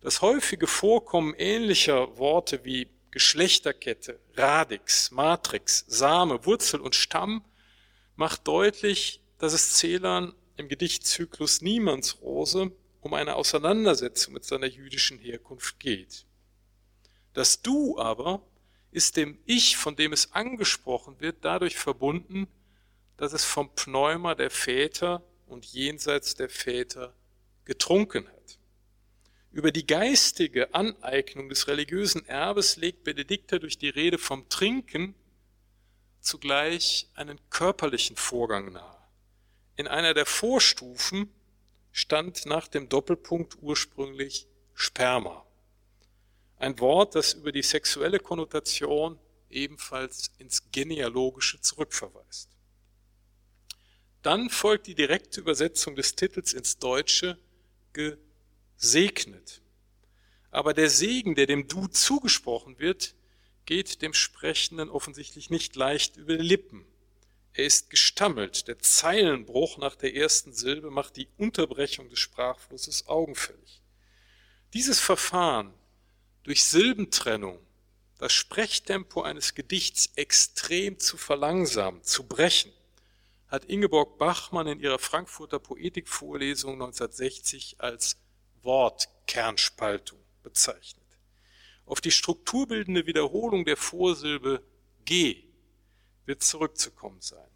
Das 0.00 0.22
häufige 0.22 0.66
Vorkommen 0.66 1.34
ähnlicher 1.36 2.18
Worte 2.18 2.64
wie 2.64 2.88
Geschlechterkette, 3.10 4.20
Radix, 4.34 5.10
Matrix, 5.10 5.84
Same, 5.88 6.44
Wurzel 6.44 6.80
und 6.80 6.94
Stamm 6.94 7.44
macht 8.16 8.46
deutlich, 8.46 9.20
dass 9.38 9.52
es 9.52 9.74
Zählern 9.74 10.34
im 10.56 10.68
Gedichtzyklus 10.68 11.62
Niemandsrose 11.62 12.72
um 13.00 13.14
eine 13.14 13.36
Auseinandersetzung 13.36 14.34
mit 14.34 14.44
seiner 14.44 14.66
jüdischen 14.66 15.18
Herkunft 15.18 15.78
geht. 15.80 16.26
Das 17.32 17.62
Du 17.62 17.98
aber 17.98 18.42
ist 18.90 19.16
dem 19.16 19.38
Ich, 19.44 19.76
von 19.76 19.96
dem 19.96 20.12
es 20.12 20.32
angesprochen 20.32 21.20
wird, 21.20 21.44
dadurch 21.44 21.76
verbunden, 21.76 22.48
dass 23.16 23.32
es 23.32 23.44
vom 23.44 23.74
Pneuma 23.74 24.34
der 24.34 24.50
Väter 24.50 25.22
und 25.46 25.64
jenseits 25.66 26.34
der 26.34 26.48
Väter 26.48 27.14
getrunken 27.64 28.26
hat. 28.28 28.58
Über 29.50 29.72
die 29.72 29.86
geistige 29.86 30.74
Aneignung 30.74 31.48
des 31.48 31.68
religiösen 31.68 32.24
Erbes 32.26 32.76
legt 32.76 33.04
Benedikta 33.04 33.58
durch 33.58 33.78
die 33.78 33.88
Rede 33.88 34.18
vom 34.18 34.48
Trinken 34.48 35.14
zugleich 36.20 37.08
einen 37.14 37.40
körperlichen 37.50 38.16
Vorgang 38.16 38.72
nahe. 38.72 38.98
In 39.76 39.86
einer 39.86 40.14
der 40.14 40.26
Vorstufen 40.26 41.32
stand 41.92 42.46
nach 42.46 42.68
dem 42.68 42.88
Doppelpunkt 42.88 43.56
ursprünglich 43.60 44.46
Sperma. 44.74 45.44
Ein 46.58 46.78
Wort, 46.80 47.14
das 47.14 47.34
über 47.34 47.52
die 47.52 47.62
sexuelle 47.62 48.18
Konnotation 48.18 49.18
ebenfalls 49.48 50.32
ins 50.38 50.70
Genealogische 50.72 51.60
zurückverweist. 51.60 52.50
Dann 54.22 54.50
folgt 54.50 54.88
die 54.88 54.96
direkte 54.96 55.40
Übersetzung 55.40 55.94
des 55.94 56.16
Titels 56.16 56.52
ins 56.52 56.78
Deutsche 56.78 57.38
gesegnet. 57.92 59.62
Aber 60.50 60.74
der 60.74 60.90
Segen, 60.90 61.34
der 61.34 61.46
dem 61.46 61.68
Du 61.68 61.86
zugesprochen 61.86 62.78
wird, 62.78 63.14
geht 63.64 64.02
dem 64.02 64.14
Sprechenden 64.14 64.88
offensichtlich 64.88 65.50
nicht 65.50 65.76
leicht 65.76 66.16
über 66.16 66.36
die 66.36 66.42
Lippen. 66.42 66.84
Er 67.52 67.66
ist 67.66 67.90
gestammelt. 67.90 68.66
Der 68.66 68.78
Zeilenbruch 68.78 69.78
nach 69.78 69.94
der 69.94 70.14
ersten 70.14 70.52
Silbe 70.52 70.90
macht 70.90 71.16
die 71.16 71.28
Unterbrechung 71.36 72.08
des 72.08 72.18
Sprachflusses 72.18 73.06
augenfällig. 73.06 73.82
Dieses 74.74 75.00
Verfahren 75.00 75.74
durch 76.48 76.64
Silbentrennung 76.64 77.58
das 78.16 78.32
Sprechtempo 78.32 79.20
eines 79.20 79.54
Gedichts 79.54 80.08
extrem 80.16 80.98
zu 80.98 81.18
verlangsamen, 81.18 82.02
zu 82.02 82.26
brechen, 82.26 82.72
hat 83.48 83.66
Ingeborg 83.66 84.16
Bachmann 84.16 84.66
in 84.66 84.80
ihrer 84.80 84.98
Frankfurter 84.98 85.58
Poetikvorlesung 85.58 86.72
1960 86.72 87.82
als 87.82 88.16
Wortkernspaltung 88.62 90.18
bezeichnet. 90.42 91.04
auf 91.84 92.00
die 92.00 92.10
strukturbildende 92.10 93.04
Wiederholung 93.04 93.66
der 93.66 93.76
Vorsilbe 93.76 94.62
G 95.04 95.44
wird 96.24 96.42
zurückzukommen 96.42 97.20
sein. 97.20 97.50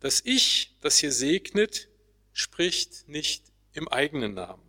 Das 0.00 0.20
Ich, 0.22 0.76
das 0.82 0.98
hier 0.98 1.12
segnet, 1.12 1.88
spricht 2.34 3.08
nicht 3.08 3.44
im 3.72 3.88
eigenen 3.88 4.34
Namen. 4.34 4.68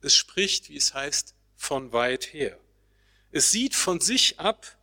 Es 0.00 0.14
spricht, 0.14 0.70
wie 0.70 0.76
es 0.76 0.94
heißt, 0.94 1.34
von 1.54 1.92
weit 1.92 2.32
her. 2.32 2.58
Es 3.32 3.50
sieht 3.50 3.74
von 3.74 4.00
sich 4.00 4.38
ab 4.38 4.78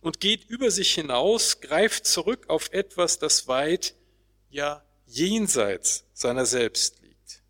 und 0.00 0.20
geht 0.20 0.44
über 0.50 0.70
sich 0.70 0.92
hinaus, 0.92 1.60
greift 1.60 2.06
zurück 2.06 2.50
auf 2.50 2.72
etwas, 2.72 3.20
das 3.20 3.46
weit, 3.46 3.94
ja 4.50 4.84
jenseits 5.06 6.04
seiner 6.12 6.44
selbst 6.44 7.00
liegt. 7.02 7.42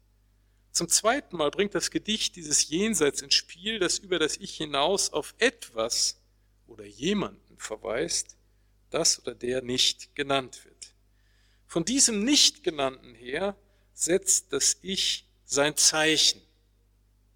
Zum 0.70 0.88
zweiten 0.88 1.36
Mal 1.36 1.50
bringt 1.50 1.74
das 1.74 1.90
Gedicht 1.90 2.36
dieses 2.36 2.68
Jenseits 2.68 3.22
ins 3.22 3.34
Spiel, 3.34 3.78
das 3.78 3.98
über 3.98 4.18
das 4.18 4.36
Ich 4.36 4.56
hinaus 4.56 5.12
auf 5.12 5.34
etwas 5.38 6.20
oder 6.66 6.84
jemanden 6.84 7.58
verweist, 7.58 8.36
das 8.90 9.20
oder 9.20 9.34
der 9.34 9.62
nicht 9.62 10.14
genannt 10.14 10.64
wird. 10.64 10.94
Von 11.66 11.84
diesem 11.84 12.22
Nicht-Genannten 12.24 13.14
her 13.14 13.56
setzt 13.94 14.52
das 14.52 14.76
Ich 14.82 15.26
sein 15.44 15.76
Zeichen. 15.76 16.42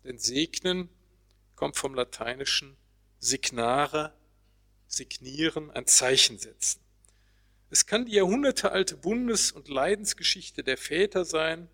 Denn 0.05 0.19
segnen 0.19 0.89
kommt 1.57 1.77
vom 1.77 1.95
lateinischen 1.95 2.78
signare, 3.19 4.13
signieren, 4.87 5.71
ein 5.71 5.87
Zeichen 5.87 6.39
setzen. 6.39 6.81
Es 7.71 7.87
kann 7.87 8.07
die 8.07 8.13
jahrhundertealte 8.13 8.97
Bundes- 8.97 9.53
und 9.53 9.69
Leidensgeschichte 9.69 10.63
der 10.63 10.79
Väter 10.79 11.25
sein, 11.25 11.69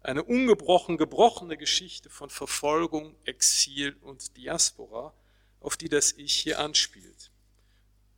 eine 0.00 0.22
ungebrochen 0.22 0.96
gebrochene 0.96 1.56
Geschichte 1.56 2.08
von 2.08 2.30
Verfolgung, 2.30 3.14
Exil 3.24 3.96
und 4.00 4.36
Diaspora, 4.36 5.12
auf 5.60 5.76
die 5.76 5.88
das 5.88 6.12
Ich 6.12 6.34
hier 6.34 6.60
anspielt. 6.60 7.30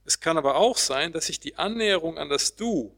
Es 0.05 0.21
kann 0.21 0.39
aber 0.39 0.57
auch 0.57 0.79
sein, 0.79 1.13
dass 1.13 1.27
sich 1.27 1.41
die 1.41 1.57
Annäherung 1.57 2.19
an 2.19 2.29
das 2.29 2.57
Du, 2.57 2.95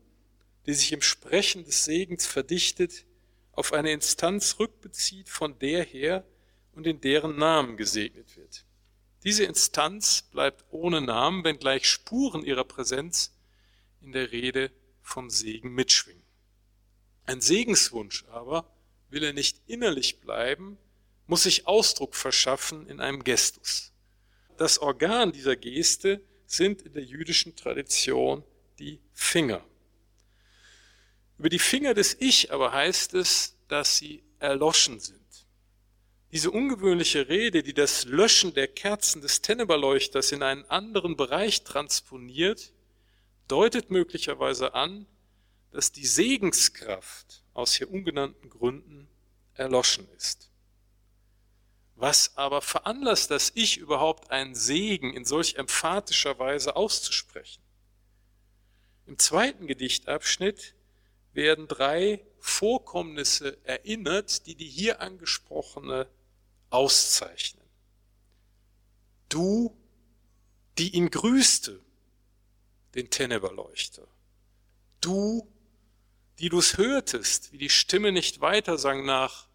die 0.66 0.74
sich 0.74 0.92
im 0.92 1.02
Sprechen 1.02 1.64
des 1.64 1.84
Segens 1.84 2.26
verdichtet, 2.26 3.06
auf 3.52 3.72
eine 3.72 3.92
Instanz 3.92 4.58
rückbezieht, 4.58 5.28
von 5.28 5.58
der 5.58 5.84
her 5.84 6.24
und 6.72 6.86
in 6.86 7.00
deren 7.00 7.36
Namen 7.36 7.76
gesegnet 7.76 8.36
wird. 8.36 8.64
Diese 9.24 9.44
Instanz 9.44 10.22
bleibt 10.22 10.64
ohne 10.70 11.00
Namen, 11.00 11.44
wenngleich 11.44 11.86
Spuren 11.86 12.44
ihrer 12.44 12.64
Präsenz 12.64 13.32
in 14.00 14.12
der 14.12 14.32
Rede 14.32 14.70
vom 15.02 15.28
Segen 15.28 15.74
mitschwingen. 15.74 16.22
Ein 17.26 17.40
Segenswunsch 17.40 18.24
aber 18.30 18.70
will 19.10 19.22
er 19.22 19.32
nicht 19.32 19.60
innerlich 19.66 20.20
bleiben, 20.20 20.78
muss 21.26 21.42
sich 21.42 21.66
Ausdruck 21.66 22.16
verschaffen 22.16 22.86
in 22.86 23.00
einem 23.00 23.22
Gestus. 23.22 23.92
Das 24.56 24.78
Organ 24.78 25.32
dieser 25.32 25.56
Geste 25.56 26.22
sind 26.46 26.82
in 26.82 26.94
der 26.94 27.04
jüdischen 27.04 27.54
Tradition 27.56 28.42
die 28.78 29.00
Finger. 29.12 29.64
Über 31.38 31.48
die 31.48 31.58
Finger 31.58 31.94
des 31.94 32.16
Ich 32.18 32.52
aber 32.52 32.72
heißt 32.72 33.14
es, 33.14 33.56
dass 33.68 33.96
sie 33.96 34.22
erloschen 34.38 34.98
sind. 34.98 35.20
Diese 36.32 36.52
ungewöhnliche 36.52 37.28
Rede, 37.28 37.64
die 37.64 37.74
das 37.74 38.04
Löschen 38.04 38.54
der 38.54 38.68
Kerzen 38.68 39.20
des 39.20 39.42
Tenneberleuchters 39.42 40.30
in 40.30 40.44
einen 40.44 40.64
anderen 40.66 41.16
Bereich 41.16 41.64
transponiert, 41.64 42.72
deutet 43.48 43.90
möglicherweise 43.90 44.74
an, 44.74 45.06
dass 45.72 45.90
die 45.90 46.06
Segenskraft 46.06 47.42
aus 47.52 47.74
hier 47.74 47.90
ungenannten 47.90 48.48
Gründen 48.48 49.08
erloschen 49.54 50.08
ist. 50.16 50.50
Was 51.96 52.36
aber 52.36 52.62
veranlasst 52.62 53.30
das 53.32 53.50
Ich 53.56 53.76
überhaupt 53.76 54.30
einen 54.30 54.54
Segen 54.54 55.12
in 55.12 55.24
solch 55.24 55.56
emphatischer 55.56 56.38
Weise 56.38 56.76
auszusprechen? 56.76 57.62
Im 59.06 59.18
zweiten 59.18 59.66
Gedichtabschnitt 59.66 60.76
werden 61.32 61.66
drei 61.66 62.24
Vorkommnisse 62.38 63.58
erinnert, 63.64 64.46
die 64.46 64.54
die 64.54 64.68
hier 64.68 65.00
angesprochene 65.00 66.08
auszeichnen. 66.70 67.66
Du, 69.28 69.76
die 70.78 70.94
ihn 70.94 71.10
grüßte, 71.10 71.80
den 72.94 73.10
Tenneberleuchter. 73.10 74.06
Du, 75.00 75.48
die 76.38 76.48
du 76.48 76.58
es 76.58 76.78
hörtest, 76.78 77.52
wie 77.52 77.58
die 77.58 77.70
Stimme 77.70 78.12
nicht 78.12 78.40
weiter 78.40 78.78
sang 78.78 79.04
nach, 79.04 79.48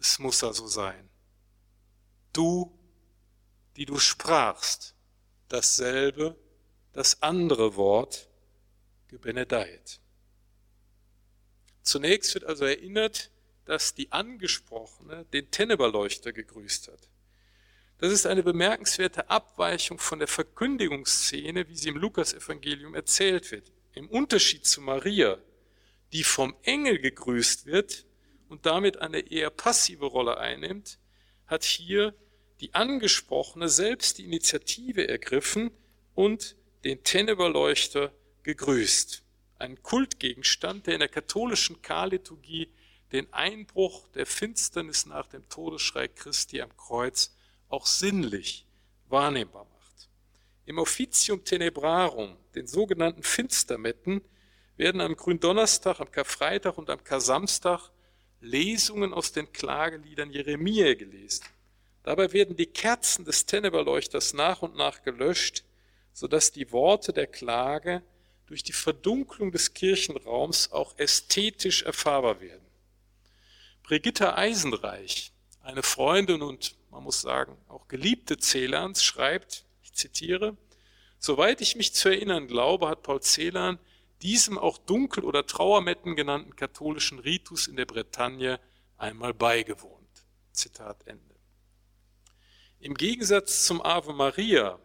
es 0.00 0.18
muss 0.18 0.42
also 0.42 0.66
sein. 0.66 1.08
Du, 2.32 2.76
die 3.76 3.86
du 3.86 3.98
sprachst, 3.98 4.94
dasselbe, 5.48 6.36
das 6.92 7.22
andere 7.22 7.76
Wort, 7.76 8.28
gebenedeit. 9.08 10.00
Zunächst 11.82 12.34
wird 12.34 12.44
also 12.44 12.64
erinnert, 12.64 13.30
dass 13.64 13.94
die 13.94 14.12
Angesprochene 14.12 15.26
den 15.32 15.50
Tenneberleuchter 15.50 16.32
gegrüßt 16.32 16.88
hat. 16.88 17.08
Das 17.98 18.12
ist 18.12 18.26
eine 18.26 18.42
bemerkenswerte 18.42 19.30
Abweichung 19.30 19.98
von 19.98 20.18
der 20.18 20.28
Verkündigungsszene, 20.28 21.68
wie 21.68 21.76
sie 21.76 21.88
im 21.88 21.96
Lukasevangelium 21.96 22.94
erzählt 22.94 23.50
wird. 23.52 23.72
Im 23.94 24.08
Unterschied 24.08 24.66
zu 24.66 24.80
Maria, 24.80 25.38
die 26.12 26.24
vom 26.24 26.54
Engel 26.62 26.98
gegrüßt 26.98 27.66
wird 27.66 28.04
und 28.48 28.66
damit 28.66 28.98
eine 28.98 29.20
eher 29.20 29.50
passive 29.50 30.06
Rolle 30.06 30.38
einnimmt, 30.38 30.98
hat 31.46 31.64
hier 31.64 32.14
die 32.60 32.74
Angesprochene 32.74 33.68
selbst 33.68 34.18
die 34.18 34.24
Initiative 34.24 35.08
ergriffen 35.08 35.70
und 36.14 36.56
den 36.84 37.02
Tenneberleuchter 37.04 38.12
gegrüßt 38.42 39.24
ein 39.58 39.82
Kultgegenstand, 39.82 40.86
der 40.86 40.94
in 40.94 41.00
der 41.00 41.08
katholischen 41.08 41.80
Karliturgie 41.82 42.68
den 43.14 43.32
Einbruch 43.32 44.08
der 44.08 44.26
Finsternis 44.26 45.06
nach 45.06 45.28
dem 45.28 45.48
Todesschrei 45.48 46.08
Christi 46.08 46.60
am 46.60 46.76
Kreuz 46.76 47.32
auch 47.68 47.86
sinnlich 47.86 48.66
wahrnehmbar 49.08 49.66
macht. 49.72 50.08
Im 50.66 50.78
Officium 50.78 51.44
Tenebrarum, 51.44 52.36
den 52.56 52.66
sogenannten 52.66 53.22
Finstermetten, 53.22 54.20
werden 54.76 55.00
am 55.00 55.14
Gründonnerstag, 55.14 56.00
am 56.00 56.10
Karfreitag 56.10 56.76
und 56.76 56.90
am 56.90 57.04
Karsamstag 57.04 57.92
Lesungen 58.40 59.14
aus 59.14 59.30
den 59.30 59.52
Klageliedern 59.52 60.32
Jeremia 60.32 60.94
gelesen. 60.94 61.44
Dabei 62.02 62.32
werden 62.32 62.56
die 62.56 62.66
Kerzen 62.66 63.24
des 63.24 63.46
Tenneberleuchters 63.46 64.32
nach 64.34 64.62
und 64.62 64.74
nach 64.74 65.02
gelöscht, 65.02 65.62
sodass 66.12 66.50
die 66.50 66.72
Worte 66.72 67.12
der 67.12 67.28
Klage 67.28 68.02
durch 68.46 68.64
die 68.64 68.72
Verdunklung 68.72 69.52
des 69.52 69.72
Kirchenraums 69.72 70.72
auch 70.72 70.98
ästhetisch 70.98 71.82
erfahrbar 71.82 72.40
werden. 72.40 72.63
Brigitta 73.84 74.34
Eisenreich, 74.34 75.32
eine 75.60 75.82
Freundin 75.82 76.42
und 76.42 76.74
man 76.90 77.04
muss 77.04 77.20
sagen 77.20 77.56
auch 77.68 77.86
Geliebte 77.86 78.38
Celans, 78.38 79.04
schreibt, 79.04 79.64
ich 79.82 79.92
zitiere, 79.92 80.56
Soweit 81.18 81.62
ich 81.62 81.74
mich 81.76 81.94
zu 81.94 82.10
erinnern 82.10 82.48
glaube, 82.48 82.86
hat 82.88 83.02
Paul 83.02 83.22
Celan 83.22 83.78
diesem 84.20 84.58
auch 84.58 84.76
Dunkel- 84.76 85.24
oder 85.24 85.46
Trauermetten 85.46 86.16
genannten 86.16 86.54
katholischen 86.54 87.18
Ritus 87.18 87.66
in 87.66 87.76
der 87.76 87.86
Bretagne 87.86 88.60
einmal 88.98 89.32
beigewohnt. 89.32 90.26
Zitat 90.52 91.06
Ende. 91.06 91.34
Im 92.78 92.92
Gegensatz 92.92 93.64
zum 93.64 93.80
Ave 93.80 94.12
Maria, 94.12 94.78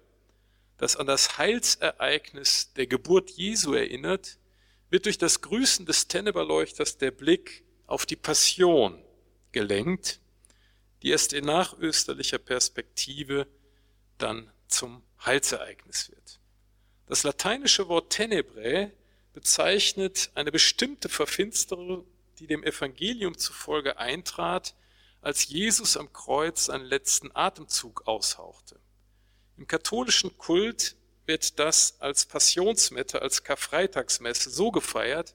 das 0.77 0.95
an 0.95 1.07
das 1.07 1.38
Heilsereignis 1.38 2.71
der 2.73 2.88
Geburt 2.88 3.31
Jesu 3.31 3.73
erinnert, 3.73 4.38
wird 4.89 5.07
durch 5.07 5.17
das 5.17 5.41
Grüßen 5.41 5.85
des 5.85 6.07
Tenneberleuchters 6.07 6.97
der 6.97 7.11
Blick 7.11 7.65
auf 7.89 8.05
die 8.05 8.15
Passion 8.15 9.01
gelenkt, 9.51 10.19
die 11.01 11.09
erst 11.09 11.33
in 11.33 11.45
nachösterlicher 11.45 12.37
Perspektive 12.37 13.47
dann 14.17 14.51
zum 14.67 15.01
Heilsereignis 15.25 16.09
wird. 16.11 16.39
Das 17.07 17.23
lateinische 17.23 17.87
Wort 17.87 18.11
tenebrae 18.11 18.91
bezeichnet 19.33 20.29
eine 20.35 20.51
bestimmte 20.51 21.09
Verfinsterung, 21.09 22.05
die 22.37 22.45
dem 22.45 22.63
Evangelium 22.63 23.37
zufolge 23.37 23.97
eintrat, 23.97 24.75
als 25.21 25.47
Jesus 25.47 25.97
am 25.97 26.13
Kreuz 26.13 26.65
seinen 26.65 26.85
letzten 26.85 27.35
Atemzug 27.35 28.07
aushauchte. 28.07 28.79
Im 29.57 29.67
katholischen 29.67 30.37
Kult 30.37 30.95
wird 31.25 31.59
das 31.59 31.99
als 31.99 32.25
Passionsmette, 32.25 33.21
als 33.21 33.43
Karfreitagsmesse 33.43 34.49
so 34.51 34.71
gefeiert, 34.71 35.33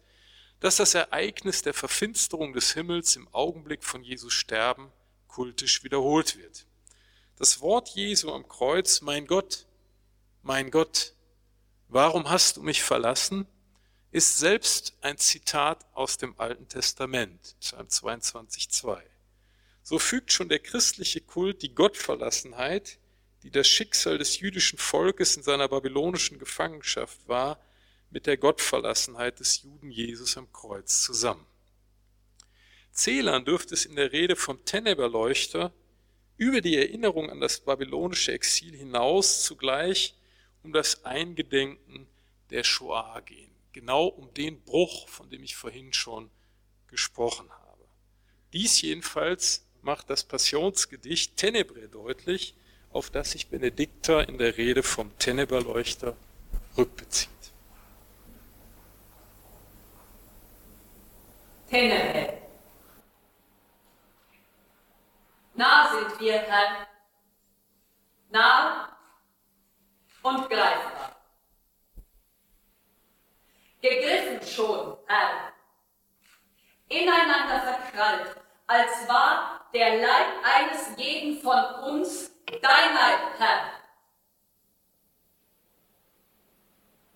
dass 0.61 0.77
das 0.77 0.95
Ereignis 0.95 1.63
der 1.63 1.75
Verfinsterung 1.75 2.53
des 2.53 2.73
Himmels 2.73 3.17
im 3.17 3.29
Augenblick 3.33 3.85
von 3.85 4.03
Jesus 4.03 4.33
Sterben 4.33 4.91
kultisch 5.27 5.85
wiederholt 5.85 6.39
wird. 6.39 6.67
Das 7.37 7.61
Wort 7.61 7.91
Jesu 7.91 8.33
am 8.33 8.49
Kreuz, 8.49 9.01
mein 9.01 9.27
Gott, 9.27 9.67
mein 10.43 10.71
Gott, 10.71 11.15
warum 11.89 12.31
hast 12.31 12.57
du 12.57 12.63
mich 12.63 12.83
verlassen, 12.83 13.47
ist 14.11 14.39
selbst 14.39 14.97
ein 15.01 15.19
Zitat 15.19 15.85
aus 15.93 16.17
dem 16.19 16.39
Alten 16.39 16.69
Testament, 16.69 17.57
Psalm 17.61 17.89
22,2. 17.89 19.03
So 19.83 19.99
fügt 19.99 20.33
schon 20.33 20.49
der 20.49 20.61
christliche 20.61 21.21
Kult 21.21 21.63
die 21.63 21.75
Gottverlassenheit 21.75 22.99
die 23.45 23.51
das 23.51 23.69
Schicksal 23.69 24.17
des 24.17 24.41
jüdischen 24.41 24.79
Volkes 24.79 25.37
in 25.37 25.43
seiner 25.43 25.69
babylonischen 25.69 26.39
Gefangenschaft 26.39 27.29
war, 27.29 27.61
mit 28.15 28.27
der 28.27 28.37
Gottverlassenheit 28.37 29.41
des 29.41 29.65
Juden 29.65 29.91
Jesus 29.91 30.37
am 30.37 30.51
Kreuz 30.53 31.03
zusammen. 31.03 31.45
Zählern 32.93 33.45
dürfte 33.45 33.75
es 33.75 33.85
in 33.85 33.97
der 33.97 34.13
Rede 34.13 34.37
vom 34.37 34.65
Teneberleuchter 34.65 35.73
über 36.37 36.61
die 36.61 36.77
Erinnerung 36.77 37.29
an 37.29 37.41
das 37.41 37.59
babylonische 37.59 38.31
Exil 38.31 38.73
hinaus 38.77 39.43
zugleich 39.43 40.15
um 40.63 40.73
das 40.73 41.05
Eingedenken 41.05 42.07
der 42.51 42.63
Shoah 42.63 43.21
gehen. 43.23 43.51
Genau 43.73 44.07
um 44.07 44.33
den 44.33 44.61
Bruch, 44.63 45.09
von 45.09 45.29
dem 45.29 45.43
ich 45.43 45.57
vorhin 45.57 45.93
schon 45.93 46.31
gesprochen 46.87 47.51
habe. 47.51 47.85
Dies 48.53 48.81
jedenfalls 48.81 49.67
macht 49.83 50.09
das 50.09 50.23
Passionsgedicht 50.23 51.37
Tenebre 51.37 51.89
deutlich, 51.89 52.55
auf 52.91 53.11
das 53.11 53.33
sich 53.33 53.49
Benedikter 53.49 54.29
in 54.29 54.39
der 54.39 54.57
Rede 54.57 54.85
vom 54.85 55.19
Teneberleuchter 55.19 56.17
rückbezieht. 56.79 57.34
Tenebre. 61.69 62.43
Nah 65.55 65.89
sind 65.89 66.21
wir, 66.21 66.39
Herr, 66.41 66.87
nah 68.31 68.89
und 70.23 70.51
greifbar. 70.51 71.17
Gegriffen 73.81 74.47
schon, 74.47 74.99
Herr, 75.07 75.53
ineinander 76.89 77.61
verkrallt, 77.61 78.37
als 78.67 79.09
war 79.09 79.69
der 79.73 80.01
Leib 80.01 80.29
eines 80.43 80.97
jeden 80.97 81.41
von 81.41 81.65
uns 81.85 82.31
dein 82.47 82.95
Leib, 82.95 83.39
Herr. 83.39 83.73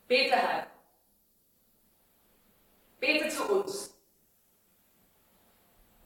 Bete, 0.06 0.36
Herr. 0.36 0.66
Bete 3.00 3.28
zu 3.28 3.44
uns. 3.44 3.97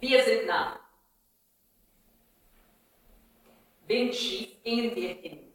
Wir 0.03 0.25
sind 0.25 0.47
nah. 0.49 0.81
Windschief 3.87 4.61
gingen 4.65 4.97
wir 4.97 5.15
hin. 5.15 5.53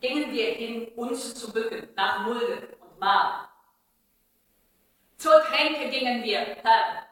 Gingen 0.00 0.32
wir 0.32 0.52
hin, 0.52 0.88
uns 0.94 1.34
zu 1.34 1.52
bücken 1.52 1.88
nach 1.96 2.24
Mulde 2.24 2.76
und 2.80 3.00
Mar. 3.00 3.48
Zur 5.16 5.42
Tränke 5.42 5.90
gingen 5.90 6.22
wir, 6.22 6.38
Herr. 6.38 7.08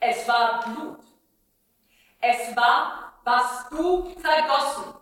Es 0.00 0.26
war 0.26 0.64
Blut. 0.64 1.04
Es 2.22 2.56
war, 2.56 3.20
was 3.22 3.68
du 3.68 4.08
vergossen, 4.18 4.94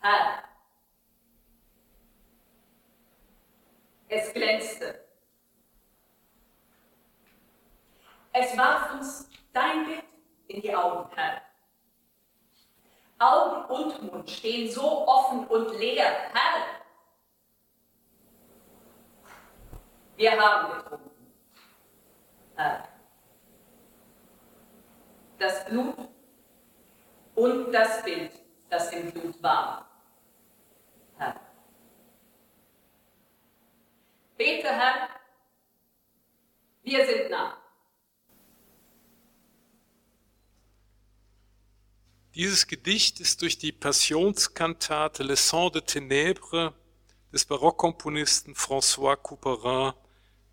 Herr. 0.00 0.44
Es 4.08 4.32
glänzte. 4.32 5.11
Es 8.32 8.56
warf 8.56 8.94
uns 8.94 9.28
dein 9.52 9.84
Bild 9.86 10.04
in 10.48 10.62
die 10.62 10.74
Augen, 10.74 11.10
Herr. 11.14 11.42
Augen 13.18 13.64
und 13.66 14.12
Mund 14.12 14.30
stehen 14.30 14.70
so 14.70 15.06
offen 15.06 15.46
und 15.46 15.78
leer, 15.78 16.06
Herr. 16.32 16.82
Wir 20.16 20.40
haben 20.40 20.72
getrunken, 20.72 21.10
Herr. 22.56 22.88
Das 25.38 25.64
Blut 25.66 26.08
und 27.34 27.72
das 27.72 28.02
Bild, 28.02 28.32
das 28.70 28.92
im 28.92 29.12
Blut 29.12 29.42
war, 29.42 29.88
Herr. 31.18 31.40
Bete, 34.36 34.68
Herr, 34.68 35.08
wir 36.82 37.06
sind 37.06 37.30
nah. 37.30 37.61
Dieses 42.34 42.66
Gedicht 42.66 43.20
ist 43.20 43.42
durch 43.42 43.58
die 43.58 43.72
Passionskantate 43.72 45.22
Le 45.22 45.36
Sang 45.36 45.70
de 45.70 45.82
Ténèbres 45.82 46.72
des 47.30 47.44
Barockkomponisten 47.44 48.54
François 48.54 49.16
Couperin 49.16 49.92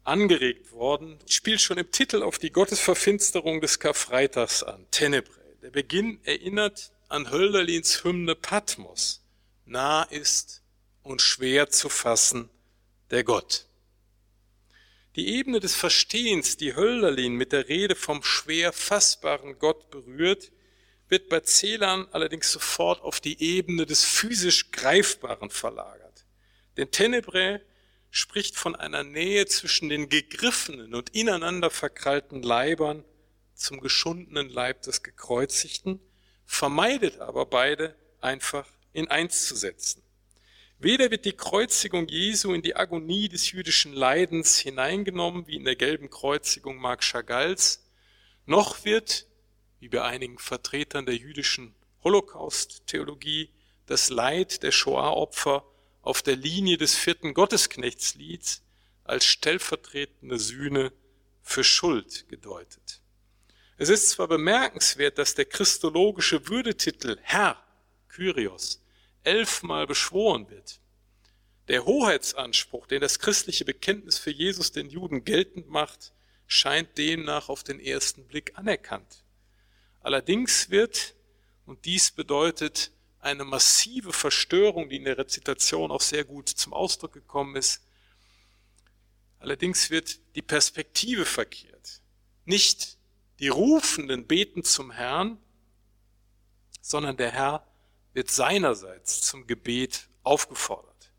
angeregt 0.03 0.73
worden, 0.73 1.19
spielt 1.25 1.61
schon 1.61 1.77
im 1.77 1.89
Titel 1.89 2.21
auf 2.21 2.37
die 2.37 2.51
Gottesverfinsterung 2.51 3.61
des 3.61 3.79
Karfreitags 3.79 4.61
an, 4.61 4.87
Tenebre. 4.91 5.39
Der 5.61 5.69
Beginn 5.69 6.19
erinnert 6.25 6.91
an 7.07 7.31
Hölderlins 7.31 8.03
Hymne 8.03 8.35
Patmos. 8.35 9.23
Nah 9.63 10.03
ist 10.03 10.61
und 11.01 11.21
schwer 11.21 11.69
zu 11.69 11.87
fassen 11.87 12.49
der 13.09 13.23
Gott. 13.23 13.67
Die 15.15 15.29
Ebene 15.29 15.61
des 15.61 15.75
Verstehens, 15.75 16.57
die 16.57 16.75
Hölderlin 16.75 17.35
mit 17.35 17.53
der 17.53 17.69
Rede 17.69 17.95
vom 17.95 18.21
schwer 18.21 18.73
fassbaren 18.73 19.57
Gott 19.59 19.89
berührt, 19.91 20.51
wird 21.09 21.27
bei 21.27 21.41
Zählern 21.41 22.07
allerdings 22.11 22.51
sofort 22.51 23.01
auf 23.01 23.19
die 23.19 23.41
Ebene 23.41 23.85
des 23.85 24.05
physisch 24.05 24.71
Greifbaren 24.71 25.49
verlagert. 25.49 26.25
Denn 26.77 26.91
Tenebre 26.91 27.61
spricht 28.11 28.55
von 28.55 28.75
einer 28.75 29.03
Nähe 29.03 29.45
zwischen 29.47 29.89
den 29.89 30.09
gegriffenen 30.09 30.95
und 30.95 31.09
ineinander 31.09 31.69
verkrallten 31.69 32.41
Leibern 32.41 33.03
zum 33.53 33.81
geschundenen 33.81 34.49
Leib 34.49 34.83
des 34.83 35.03
Gekreuzigten, 35.03 35.99
vermeidet 36.45 37.19
aber 37.19 37.45
beide 37.45 37.95
einfach 38.21 38.67
in 38.93 39.09
eins 39.09 39.47
zu 39.47 39.55
setzen. 39.55 40.01
Weder 40.79 41.11
wird 41.11 41.25
die 41.25 41.33
Kreuzigung 41.33 42.07
Jesu 42.07 42.53
in 42.53 42.61
die 42.61 42.75
Agonie 42.75 43.27
des 43.27 43.51
jüdischen 43.51 43.93
Leidens 43.93 44.57
hineingenommen, 44.57 45.45
wie 45.45 45.55
in 45.55 45.65
der 45.65 45.75
gelben 45.75 46.09
Kreuzigung 46.09 46.77
Marc 46.77 47.01
Chagalls, 47.01 47.85
noch 48.45 48.85
wird 48.85 49.27
wie 49.79 49.89
bei 49.89 50.01
einigen 50.01 50.37
Vertretern 50.37 51.05
der 51.05 51.15
jüdischen 51.15 51.73
Holocaust-Theologie, 52.03 53.49
das 53.85 54.09
Leid 54.09 54.63
der 54.63 54.71
Shoah-Opfer 54.71 55.65
auf 56.01 56.21
der 56.21 56.35
Linie 56.35 56.77
des 56.77 56.95
vierten 56.95 57.33
Gottesknechtslieds 57.33 58.63
als 59.03 59.25
stellvertretende 59.25 60.39
Sühne 60.39 60.93
für 61.41 61.63
Schuld 61.63 62.27
gedeutet. 62.29 63.01
Es 63.77 63.89
ist 63.89 64.09
zwar 64.09 64.27
bemerkenswert, 64.27 65.17
dass 65.17 65.35
der 65.35 65.45
christologische 65.45 66.47
Würdetitel 66.47 67.17
Herr, 67.21 67.63
Kyrios, 68.09 68.83
elfmal 69.23 69.87
beschworen 69.87 70.49
wird. 70.49 70.79
Der 71.67 71.85
Hoheitsanspruch, 71.85 72.87
den 72.87 73.01
das 73.01 73.19
christliche 73.19 73.63
Bekenntnis 73.63 74.17
für 74.17 74.31
Jesus 74.31 74.71
den 74.71 74.89
Juden 74.89 75.23
geltend 75.23 75.69
macht, 75.69 76.13
scheint 76.47 76.97
demnach 76.97 77.47
auf 77.47 77.63
den 77.63 77.79
ersten 77.79 78.27
Blick 78.27 78.57
anerkannt. 78.57 79.23
Allerdings 80.01 80.69
wird, 80.69 81.15
und 81.65 81.85
dies 81.85 82.11
bedeutet 82.11 82.91
eine 83.19 83.43
massive 83.43 84.13
Verstörung, 84.13 84.89
die 84.89 84.95
in 84.97 85.03
der 85.03 85.17
Rezitation 85.17 85.91
auch 85.91 86.01
sehr 86.01 86.23
gut 86.23 86.49
zum 86.49 86.73
Ausdruck 86.73 87.13
gekommen 87.13 87.55
ist, 87.55 87.81
allerdings 89.39 89.89
wird 89.89 90.19
die 90.35 90.41
Perspektive 90.41 91.25
verkehrt. 91.25 92.01
Nicht 92.45 92.97
die 93.39 93.49
Rufenden 93.49 94.25
beten 94.25 94.63
zum 94.63 94.91
Herrn, 94.91 95.37
sondern 96.81 97.17
der 97.17 97.31
Herr 97.31 97.67
wird 98.13 98.31
seinerseits 98.31 99.21
zum 99.21 99.47
Gebet 99.47 100.07
aufgefordert. 100.23 101.11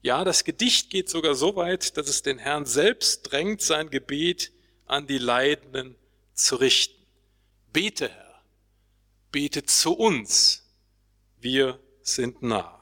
Ja, 0.00 0.24
das 0.24 0.44
Gedicht 0.44 0.90
geht 0.90 1.08
sogar 1.08 1.34
so 1.34 1.56
weit, 1.56 1.96
dass 1.96 2.08
es 2.08 2.22
den 2.22 2.38
Herrn 2.38 2.66
selbst 2.66 3.22
drängt, 3.24 3.60
sein 3.62 3.90
Gebet 3.90 4.52
an 4.86 5.06
die 5.06 5.18
Leidenden 5.18 5.96
zu 6.34 6.56
richten. 6.56 7.04
Bete, 7.72 8.08
Herr 8.08 8.27
betet 9.30 9.70
zu 9.70 9.92
uns. 9.92 10.68
Wir 11.38 11.78
sind 12.02 12.42
nah. 12.42 12.78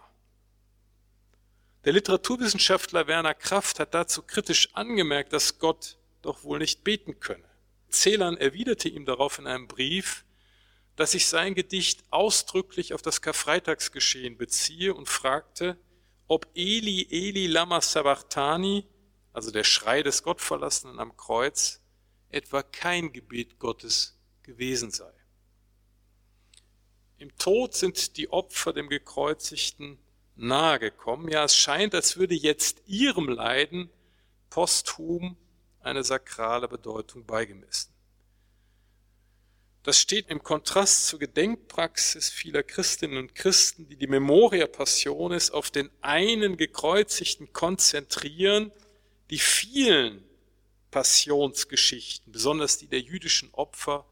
Der 1.84 1.92
Literaturwissenschaftler 1.92 3.06
Werner 3.06 3.34
Kraft 3.34 3.78
hat 3.78 3.94
dazu 3.94 4.22
kritisch 4.22 4.74
angemerkt, 4.74 5.32
dass 5.32 5.58
Gott 5.58 5.98
doch 6.22 6.42
wohl 6.42 6.58
nicht 6.58 6.82
beten 6.82 7.20
könne. 7.20 7.48
Celan 7.90 8.36
erwiderte 8.36 8.88
ihm 8.88 9.04
darauf 9.04 9.38
in 9.38 9.46
einem 9.46 9.68
Brief, 9.68 10.24
dass 10.96 11.12
sich 11.12 11.26
sein 11.26 11.54
Gedicht 11.54 12.04
ausdrücklich 12.10 12.94
auf 12.94 13.02
das 13.02 13.20
Karfreitagsgeschehen 13.20 14.36
beziehe 14.36 14.94
und 14.94 15.08
fragte, 15.08 15.78
ob 16.26 16.48
Eli, 16.54 17.06
Eli, 17.10 17.46
lama 17.46 17.80
sabachthani, 17.80 18.86
also 19.32 19.50
der 19.50 19.64
Schrei 19.64 20.02
des 20.02 20.22
Gottverlassenen 20.22 20.98
am 20.98 21.16
Kreuz, 21.16 21.80
etwa 22.30 22.62
kein 22.62 23.12
Gebet 23.12 23.58
Gottes 23.58 24.18
gewesen 24.42 24.90
sei. 24.90 25.12
Im 27.18 27.36
Tod 27.38 27.74
sind 27.74 28.16
die 28.16 28.28
Opfer 28.30 28.72
dem 28.72 28.88
Gekreuzigten 28.88 29.98
nahegekommen. 30.36 31.28
Ja, 31.28 31.44
es 31.44 31.56
scheint, 31.56 31.94
als 31.94 32.16
würde 32.16 32.34
jetzt 32.34 32.82
ihrem 32.86 33.28
Leiden 33.28 33.90
posthum 34.50 35.36
eine 35.80 36.04
sakrale 36.04 36.68
Bedeutung 36.68 37.24
beigemessen. 37.24 37.92
Das 39.82 40.00
steht 40.00 40.30
im 40.30 40.42
Kontrast 40.42 41.06
zur 41.06 41.20
Gedenkpraxis 41.20 42.28
vieler 42.28 42.64
Christinnen 42.64 43.18
und 43.18 43.36
Christen, 43.36 43.88
die 43.88 43.96
die 43.96 44.08
Memoria 44.08 44.66
Passionis 44.66 45.50
auf 45.50 45.70
den 45.70 45.90
einen 46.00 46.56
gekreuzigten 46.56 47.52
konzentrieren, 47.52 48.72
die 49.30 49.38
vielen 49.38 50.24
Passionsgeschichten, 50.90 52.32
besonders 52.32 52.78
die 52.78 52.88
der 52.88 53.00
jüdischen 53.00 53.54
Opfer, 53.54 54.04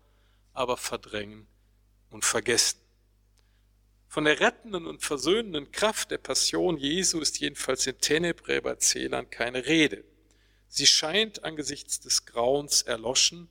aber 0.52 0.76
verdrängen 0.76 1.48
und 2.10 2.24
vergessen. 2.24 2.83
Von 4.14 4.26
der 4.26 4.38
rettenden 4.38 4.86
und 4.86 5.02
versöhnenden 5.02 5.72
Kraft 5.72 6.12
der 6.12 6.18
Passion 6.18 6.76
Jesu 6.76 7.18
ist 7.18 7.40
jedenfalls 7.40 7.84
in 7.88 7.98
Tenebrae 7.98 8.60
bei 8.60 8.76
Zählern 8.76 9.28
keine 9.28 9.66
Rede. 9.66 10.04
Sie 10.68 10.86
scheint 10.86 11.42
angesichts 11.42 11.98
des 11.98 12.24
Grauens 12.24 12.82
erloschen, 12.82 13.48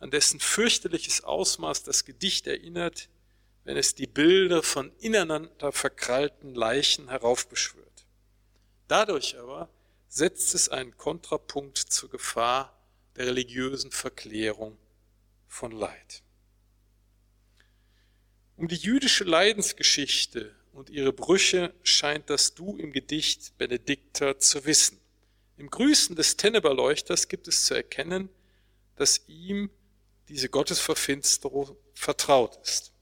an 0.00 0.10
dessen 0.10 0.40
fürchterliches 0.40 1.22
Ausmaß 1.22 1.84
das 1.84 2.04
Gedicht 2.04 2.48
erinnert, 2.48 3.10
wenn 3.62 3.76
es 3.76 3.94
die 3.94 4.08
Bilder 4.08 4.64
von 4.64 4.90
ineinander 4.98 5.70
verkrallten 5.70 6.52
Leichen 6.52 7.08
heraufbeschwört. 7.08 8.04
Dadurch 8.88 9.38
aber 9.38 9.68
setzt 10.08 10.56
es 10.56 10.68
einen 10.68 10.96
Kontrapunkt 10.96 11.78
zur 11.78 12.10
Gefahr 12.10 12.76
der 13.14 13.26
religiösen 13.26 13.92
Verklärung 13.92 14.76
von 15.46 15.70
Leid. 15.70 16.24
Um 18.56 18.68
die 18.68 18.76
jüdische 18.76 19.24
Leidensgeschichte 19.24 20.54
und 20.72 20.90
ihre 20.90 21.12
Brüche 21.12 21.74
scheint 21.82 22.30
das 22.30 22.54
Du 22.54 22.76
im 22.76 22.92
Gedicht 22.92 23.56
Benedikter 23.58 24.38
zu 24.38 24.64
wissen. 24.64 25.00
Im 25.56 25.70
Grüßen 25.70 26.16
des 26.16 26.36
Tenneberleuchters 26.36 27.28
gibt 27.28 27.48
es 27.48 27.66
zu 27.66 27.74
erkennen, 27.74 28.28
dass 28.96 29.26
ihm 29.26 29.70
diese 30.28 30.48
Gottesverfinsterung 30.48 31.76
vertraut 31.94 32.58
ist. 32.62 32.92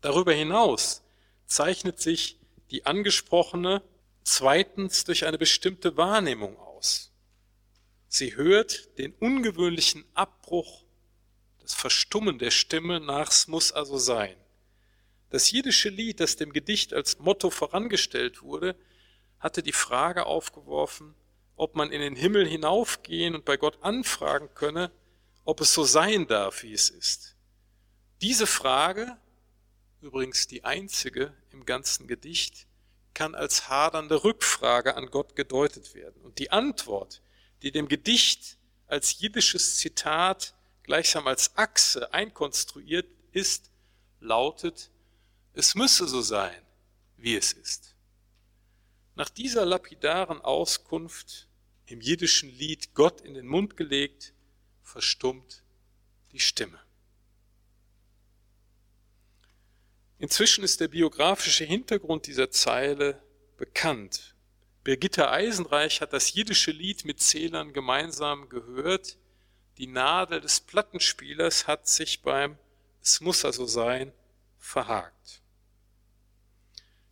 Darüber 0.00 0.32
hinaus 0.32 1.02
zeichnet 1.46 2.00
sich 2.00 2.38
die 2.70 2.86
angesprochene 2.86 3.82
zweitens 4.24 5.04
durch 5.04 5.26
eine 5.26 5.38
bestimmte 5.38 5.96
Wahrnehmung 5.96 6.56
aus. 6.58 7.12
Sie 8.08 8.36
hört 8.36 8.98
den 8.98 9.14
ungewöhnlichen 9.14 10.04
Abbruch, 10.14 10.84
das 11.60 11.74
Verstummen 11.74 12.38
der 12.38 12.50
Stimme 12.50 13.00
nach 13.00 13.30
es 13.30 13.48
muss 13.48 13.72
also 13.72 13.98
sein. 13.98 14.36
Das 15.32 15.50
jiddische 15.50 15.88
Lied, 15.88 16.20
das 16.20 16.36
dem 16.36 16.52
Gedicht 16.52 16.92
als 16.92 17.18
Motto 17.18 17.48
vorangestellt 17.48 18.42
wurde, 18.42 18.76
hatte 19.38 19.62
die 19.62 19.72
Frage 19.72 20.26
aufgeworfen, 20.26 21.14
ob 21.56 21.74
man 21.74 21.90
in 21.90 22.02
den 22.02 22.16
Himmel 22.16 22.46
hinaufgehen 22.46 23.34
und 23.34 23.46
bei 23.46 23.56
Gott 23.56 23.82
anfragen 23.82 24.50
könne, 24.54 24.92
ob 25.44 25.62
es 25.62 25.72
so 25.72 25.84
sein 25.84 26.26
darf, 26.26 26.62
wie 26.62 26.74
es 26.74 26.90
ist. 26.90 27.34
Diese 28.20 28.46
Frage, 28.46 29.16
übrigens 30.02 30.48
die 30.48 30.64
einzige 30.64 31.32
im 31.50 31.64
ganzen 31.64 32.08
Gedicht, 32.08 32.66
kann 33.14 33.34
als 33.34 33.70
hadernde 33.70 34.24
Rückfrage 34.24 34.96
an 34.96 35.06
Gott 35.06 35.34
gedeutet 35.34 35.94
werden. 35.94 36.20
Und 36.20 36.40
die 36.40 36.50
Antwort, 36.50 37.22
die 37.62 37.72
dem 37.72 37.88
Gedicht 37.88 38.58
als 38.86 39.18
jiddisches 39.18 39.78
Zitat 39.78 40.54
gleichsam 40.82 41.26
als 41.26 41.56
Achse 41.56 42.12
einkonstruiert 42.12 43.06
ist, 43.32 43.70
lautet, 44.20 44.90
es 45.54 45.74
müsse 45.74 46.06
so 46.08 46.22
sein, 46.22 46.62
wie 47.16 47.36
es 47.36 47.52
ist. 47.52 47.94
Nach 49.14 49.28
dieser 49.28 49.66
lapidaren 49.66 50.40
Auskunft 50.40 51.48
im 51.86 52.00
jiddischen 52.00 52.48
Lied 52.50 52.94
Gott 52.94 53.20
in 53.20 53.34
den 53.34 53.46
Mund 53.46 53.76
gelegt, 53.76 54.32
verstummt 54.82 55.62
die 56.32 56.40
Stimme. 56.40 56.80
Inzwischen 60.18 60.64
ist 60.64 60.80
der 60.80 60.88
biografische 60.88 61.64
Hintergrund 61.64 62.26
dieser 62.26 62.50
Zeile 62.50 63.22
bekannt. 63.56 64.34
Birgitta 64.84 65.30
Eisenreich 65.30 66.00
hat 66.00 66.12
das 66.12 66.32
jiddische 66.32 66.70
Lied 66.70 67.04
mit 67.04 67.20
Zählern 67.20 67.72
gemeinsam 67.72 68.48
gehört. 68.48 69.18
Die 69.78 69.86
Nadel 69.86 70.40
des 70.40 70.60
Plattenspielers 70.60 71.66
hat 71.66 71.88
sich 71.88 72.22
beim 72.22 72.56
Es 73.02 73.20
muss 73.20 73.44
also 73.44 73.66
sein 73.66 74.12
verhakt. 74.58 75.11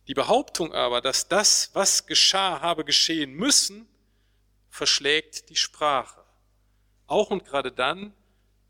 Die 0.07 0.13
Behauptung 0.13 0.73
aber, 0.73 1.01
dass 1.01 1.27
das, 1.27 1.69
was 1.73 2.05
geschah, 2.07 2.61
habe 2.61 2.83
geschehen 2.83 3.33
müssen, 3.33 3.87
verschlägt 4.69 5.49
die 5.49 5.55
Sprache. 5.55 6.23
Auch 7.07 7.29
und 7.29 7.45
gerade 7.45 7.71
dann, 7.71 8.13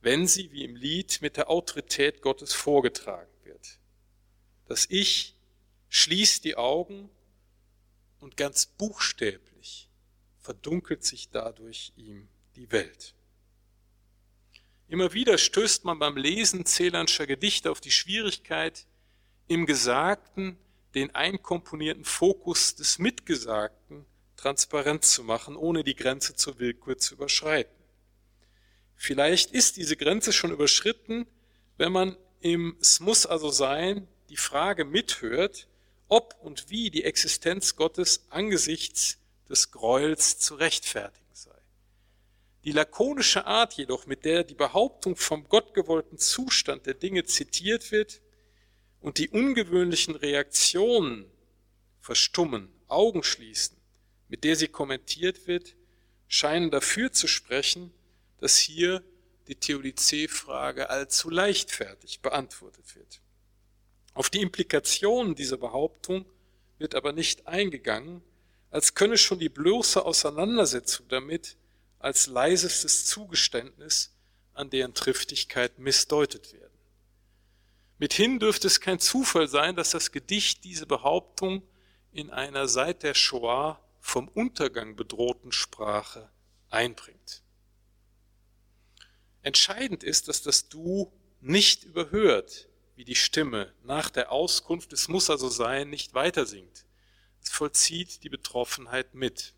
wenn 0.01 0.27
sie, 0.27 0.51
wie 0.51 0.63
im 0.63 0.75
Lied, 0.75 1.21
mit 1.21 1.37
der 1.37 1.49
Autorität 1.49 2.21
Gottes 2.21 2.53
vorgetragen 2.53 3.31
wird. 3.43 3.79
Das 4.67 4.87
Ich 4.89 5.35
schließt 5.89 6.43
die 6.43 6.55
Augen 6.55 7.09
und 8.19 8.37
ganz 8.37 8.65
buchstäblich 8.65 9.89
verdunkelt 10.39 11.03
sich 11.03 11.29
dadurch 11.29 11.93
ihm 11.95 12.27
die 12.55 12.71
Welt. 12.71 13.13
Immer 14.87 15.13
wieder 15.13 15.37
stößt 15.37 15.85
man 15.85 15.99
beim 15.99 16.17
Lesen 16.17 16.65
Zählanscher 16.65 17.27
Gedichte 17.27 17.71
auf 17.71 17.79
die 17.79 17.91
Schwierigkeit, 17.91 18.87
im 19.47 19.65
Gesagten 19.65 20.57
den 20.95 21.13
einkomponierten 21.15 22.05
Fokus 22.05 22.75
des 22.75 22.99
Mitgesagten 22.99 24.05
transparent 24.35 25.05
zu 25.05 25.23
machen, 25.23 25.55
ohne 25.55 25.83
die 25.83 25.95
Grenze 25.95 26.35
zur 26.35 26.59
Willkür 26.59 26.97
zu 26.97 27.15
überschreiten. 27.15 27.75
Vielleicht 28.95 29.51
ist 29.51 29.77
diese 29.77 29.95
Grenze 29.95 30.33
schon 30.33 30.51
überschritten, 30.51 31.25
wenn 31.77 31.91
man 31.91 32.17
im 32.39 32.75
Es 32.81 32.99
muss 32.99 33.25
also 33.25 33.49
sein 33.49 34.07
die 34.29 34.37
Frage 34.37 34.85
mithört, 34.85 35.67
ob 36.07 36.35
und 36.41 36.69
wie 36.69 36.89
die 36.89 37.03
Existenz 37.03 37.75
Gottes 37.75 38.25
angesichts 38.29 39.17
des 39.49 39.71
Gräuels 39.71 40.39
zu 40.39 40.55
rechtfertigen 40.55 41.33
sei. 41.33 41.57
Die 42.63 42.71
lakonische 42.71 43.45
Art 43.45 43.73
jedoch, 43.73 44.05
mit 44.07 44.25
der 44.25 44.43
die 44.43 44.55
Behauptung 44.55 45.15
vom 45.15 45.47
gottgewollten 45.47 46.17
Zustand 46.17 46.85
der 46.85 46.93
Dinge 46.93 47.23
zitiert 47.25 47.91
wird, 47.91 48.21
und 49.01 49.17
die 49.17 49.29
ungewöhnlichen 49.29 50.15
Reaktionen 50.15 51.25
verstummen, 51.99 52.71
Augen 52.87 53.23
schließen, 53.23 53.77
mit 54.27 54.43
der 54.43 54.55
sie 54.55 54.67
kommentiert 54.67 55.47
wird, 55.47 55.75
scheinen 56.27 56.71
dafür 56.71 57.11
zu 57.11 57.27
sprechen, 57.27 57.91
dass 58.37 58.57
hier 58.57 59.03
die 59.47 59.55
Theodizee-Frage 59.55 60.89
allzu 60.89 61.29
leichtfertig 61.29 62.21
beantwortet 62.21 62.95
wird. 62.95 63.21
Auf 64.13 64.29
die 64.29 64.41
Implikationen 64.41 65.35
dieser 65.35 65.57
Behauptung 65.57 66.25
wird 66.77 66.95
aber 66.95 67.11
nicht 67.11 67.47
eingegangen, 67.47 68.21
als 68.69 68.93
könne 68.93 69.17
schon 69.17 69.39
die 69.39 69.49
bloße 69.49 70.03
Auseinandersetzung 70.03 71.07
damit 71.09 71.57
als 71.99 72.27
leisestes 72.27 73.05
Zugeständnis 73.05 74.13
an 74.53 74.69
deren 74.69 74.93
Triftigkeit 74.93 75.79
missdeutet 75.79 76.53
werden. 76.53 76.60
Mithin 78.01 78.39
dürfte 78.39 78.65
es 78.65 78.81
kein 78.81 78.97
Zufall 78.97 79.47
sein, 79.47 79.75
dass 79.75 79.91
das 79.91 80.11
Gedicht 80.11 80.63
diese 80.63 80.87
Behauptung 80.87 81.61
in 82.11 82.31
einer 82.31 82.67
seit 82.67 83.03
der 83.03 83.13
Shoah 83.13 83.79
vom 83.99 84.27
Untergang 84.27 84.95
bedrohten 84.95 85.51
Sprache 85.51 86.31
einbringt. 86.71 87.43
Entscheidend 89.43 90.03
ist, 90.03 90.29
dass 90.29 90.41
das 90.41 90.67
Du 90.67 91.13
nicht 91.41 91.83
überhört, 91.83 92.69
wie 92.95 93.05
die 93.05 93.13
Stimme 93.13 93.71
nach 93.83 94.09
der 94.09 94.31
Auskunft, 94.31 94.93
es 94.93 95.07
muss 95.07 95.29
also 95.29 95.49
sein, 95.49 95.91
nicht 95.91 96.15
weiter 96.15 96.47
singt. 96.47 96.87
Es 97.43 97.51
vollzieht 97.51 98.23
die 98.23 98.29
Betroffenheit 98.29 99.13
mit. 99.13 99.53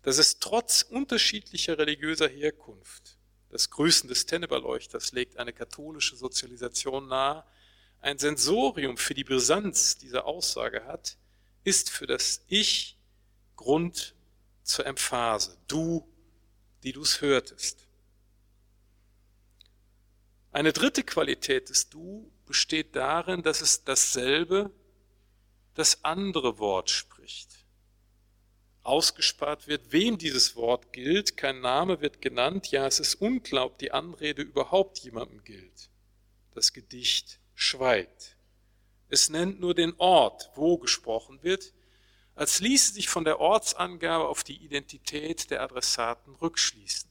Dass 0.00 0.16
es 0.16 0.38
trotz 0.38 0.80
unterschiedlicher 0.80 1.76
religiöser 1.76 2.26
Herkunft 2.26 3.18
das 3.50 3.70
Grüßen 3.70 4.08
des 4.08 4.26
Tenneberleuchters 4.26 5.12
legt 5.12 5.36
eine 5.36 5.52
katholische 5.52 6.16
Sozialisation 6.16 7.08
nahe. 7.08 7.44
Ein 8.00 8.18
Sensorium 8.18 8.96
für 8.96 9.14
die 9.14 9.24
Brisanz 9.24 9.98
dieser 9.98 10.24
Aussage 10.24 10.86
hat, 10.86 11.16
ist 11.64 11.90
für 11.90 12.06
das 12.06 12.42
Ich 12.48 12.96
Grund 13.56 14.14
zur 14.62 14.86
Emphase. 14.86 15.58
Du, 15.66 16.08
die 16.82 16.92
du 16.92 17.02
es 17.02 17.20
hörtest. 17.20 17.86
Eine 20.52 20.72
dritte 20.72 21.02
Qualität 21.02 21.68
des 21.68 21.90
Du 21.90 22.32
besteht 22.46 22.96
darin, 22.96 23.42
dass 23.42 23.60
es 23.60 23.84
dasselbe, 23.84 24.70
das 25.74 26.04
andere 26.04 26.58
Wort 26.58 26.90
spricht 26.90 27.59
ausgespart 28.82 29.68
wird, 29.68 29.92
wem 29.92 30.18
dieses 30.18 30.56
Wort 30.56 30.92
gilt. 30.92 31.36
Kein 31.36 31.60
Name 31.60 32.00
wird 32.00 32.20
genannt. 32.20 32.70
Ja, 32.70 32.86
es 32.86 33.00
ist 33.00 33.16
unklar, 33.16 33.66
ob 33.66 33.78
die 33.78 33.92
Anrede 33.92 34.42
überhaupt 34.42 34.98
jemandem 35.00 35.44
gilt. 35.44 35.90
Das 36.54 36.72
Gedicht 36.72 37.38
schweigt. 37.54 38.36
Es 39.08 39.28
nennt 39.28 39.60
nur 39.60 39.74
den 39.74 39.94
Ort, 39.98 40.50
wo 40.54 40.78
gesprochen 40.78 41.42
wird, 41.42 41.72
als 42.34 42.60
ließe 42.60 42.94
sich 42.94 43.08
von 43.08 43.24
der 43.24 43.40
Ortsangabe 43.40 44.26
auf 44.28 44.44
die 44.44 44.56
Identität 44.56 45.50
der 45.50 45.62
Adressaten 45.62 46.34
rückschließen. 46.36 47.10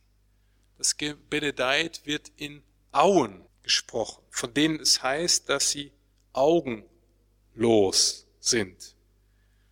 Das 0.77 0.95
Benedeit 1.29 2.05
wird 2.05 2.31
in 2.37 2.63
Auen 2.91 3.45
gesprochen, 3.61 4.23
von 4.31 4.53
denen 4.53 4.79
es 4.79 5.03
heißt, 5.03 5.49
dass 5.49 5.71
sie 5.71 5.91
augenlos 6.33 8.27
sind. 8.39 8.95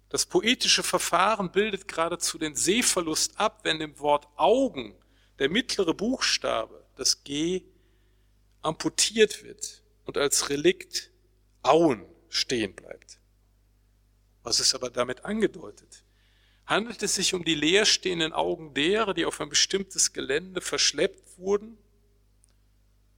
Das 0.09 0.25
poetische 0.25 0.83
Verfahren 0.83 1.51
bildet 1.51 1.87
geradezu 1.87 2.37
den 2.37 2.55
Sehverlust 2.55 3.39
ab, 3.39 3.61
wenn 3.63 3.81
im 3.81 3.99
Wort 3.99 4.27
Augen 4.35 4.95
der 5.39 5.49
mittlere 5.49 5.93
Buchstabe, 5.93 6.85
das 6.95 7.23
G, 7.23 7.63
amputiert 8.61 9.43
wird 9.43 9.83
und 10.05 10.17
als 10.17 10.49
Relikt 10.49 11.11
Auen 11.61 12.05
stehen 12.29 12.73
bleibt. 12.73 13.19
Was 14.43 14.59
ist 14.59 14.73
aber 14.73 14.89
damit 14.89 15.25
angedeutet? 15.25 16.05
Handelt 16.65 17.03
es 17.03 17.15
sich 17.15 17.33
um 17.33 17.43
die 17.43 17.55
leerstehenden 17.55 18.33
Augen 18.33 18.73
derer, 18.73 19.13
die 19.13 19.25
auf 19.25 19.39
ein 19.41 19.49
bestimmtes 19.49 20.13
Gelände 20.13 20.61
verschleppt 20.61 21.37
wurden, 21.37 21.77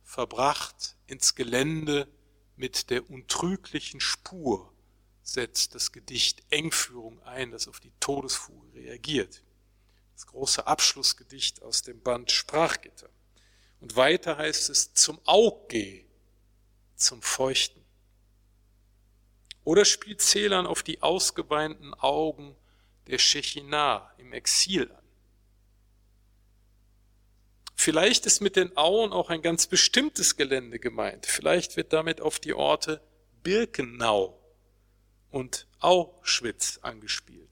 verbracht 0.04 0.96
ins 1.08 1.36
Gelände 1.36 2.08
mit 2.56 2.90
der 2.90 3.10
untrüglichen 3.10 4.00
Spur, 4.00 4.74
setzt 5.34 5.76
das 5.76 5.92
Gedicht 5.92 6.44
Engführung 6.50 7.22
ein, 7.24 7.52
das 7.52 7.68
auf 7.68 7.80
die 7.80 7.92
Todesfuge 8.00 8.74
reagiert. 8.74 9.44
Das 10.16 10.28
große 10.28 10.66
Abschlussgedicht 10.68 11.62
aus 11.62 11.82
dem 11.82 12.02
Band 12.02 12.32
Sprachgitter. 12.32 13.10
Und 13.80 13.96
weiter 13.96 14.38
heißt 14.38 14.70
es 14.70 14.94
zum 14.94 15.20
Aug 15.26 15.74
zum 16.96 17.22
Feuchten. 17.22 17.84
Oder 19.64 19.86
spielt 19.86 20.22
Celan 20.22 20.66
auf 20.66 20.84
die 20.84 21.02
ausgeweinten 21.02 21.94
Augen 21.94 22.56
der 23.08 23.18
Shechinah 23.18 24.14
im 24.18 24.34
Exil 24.34 24.92
an. 24.92 25.04
Vielleicht 27.76 28.26
ist 28.26 28.42
mit 28.42 28.56
den 28.56 28.76
Auen 28.76 29.14
auch 29.14 29.30
ein 29.30 29.42
ganz 29.42 29.68
bestimmtes 29.68 30.36
Gelände 30.36 30.80
gemeint. 30.80 31.26
Vielleicht 31.26 31.78
wird 31.78 31.94
damit 31.94 32.20
auf 32.20 32.40
die 32.40 32.54
Orte 32.54 33.02
Birkenau 33.42 34.39
und 35.32 35.68
Auschwitz 35.80 36.80
angespielt. 36.82 37.50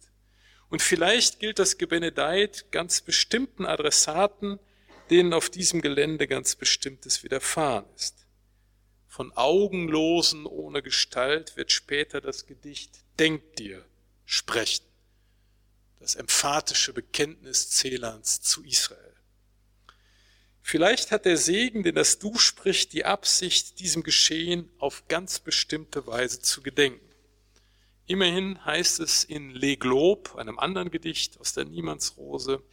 Und 0.70 0.82
vielleicht 0.82 1.40
gilt 1.40 1.60
das 1.60 1.78
Gebenedeit 1.78 2.72
ganz 2.72 3.02
bestimmten 3.02 3.66
Adressaten, 3.66 4.60
denen 5.10 5.34
auf 5.34 5.50
diesem 5.50 5.82
Gelände 5.82 6.28
ganz 6.28 6.56
Bestimmtes 6.56 7.24
widerfahren 7.24 7.86
ist. 7.96 8.26
Von 9.08 9.32
Augenlosen 9.32 10.46
ohne 10.46 10.82
Gestalt 10.82 11.56
wird 11.56 11.72
später 11.72 12.22
das 12.22 12.46
Gedicht 12.46 12.92
Denk 13.18 13.56
dir 13.56 13.84
sprechen 14.26 14.88
das 16.00 16.16
emphatische 16.16 16.94
Bekenntnis 16.94 17.70
Celans 17.70 18.42
zu 18.42 18.64
Israel. 18.64 19.14
Vielleicht 20.62 21.12
hat 21.12 21.26
der 21.26 21.38
Segen, 21.38 21.84
den 21.84 21.96
das 21.96 22.20
Du 22.20 22.38
spricht, 22.38 22.94
die 22.94 23.06
Absicht, 23.06 23.80
diesem 23.80 24.04
Geschehen 24.04 24.70
auf 24.80 25.08
ganz 25.08 25.40
bestimmte 25.40 26.08
Weise 26.08 26.42
zu 26.42 26.62
gedenken. 26.62 27.07
Immerhin 28.08 28.64
heißt 28.66 29.02
es 29.02 29.24
in 29.24 29.52
Le 29.52 29.78
Globe, 29.78 30.38
einem 30.38 30.58
anderen 30.60 30.90
Gedicht 30.92 31.40
aus 31.40 31.54
der 31.54 31.66
Niemandsrose, 31.66 32.64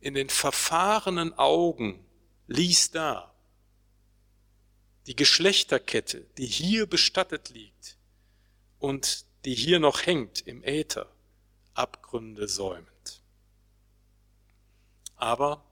in 0.00 0.14
den 0.14 0.28
verfahrenen 0.28 1.36
Augen 1.36 2.04
lies 2.46 2.90
da 2.90 3.32
die 5.06 5.16
Geschlechterkette, 5.16 6.26
die 6.38 6.46
hier 6.46 6.86
bestattet 6.86 7.50
liegt 7.50 7.96
und 8.78 9.24
die 9.44 9.54
hier 9.54 9.80
noch 9.80 10.06
hängt 10.06 10.40
im 10.46 10.62
Äther 10.62 11.10
Abgründe 11.74 12.46
säumend. 12.46 13.22
Aber 15.16 15.64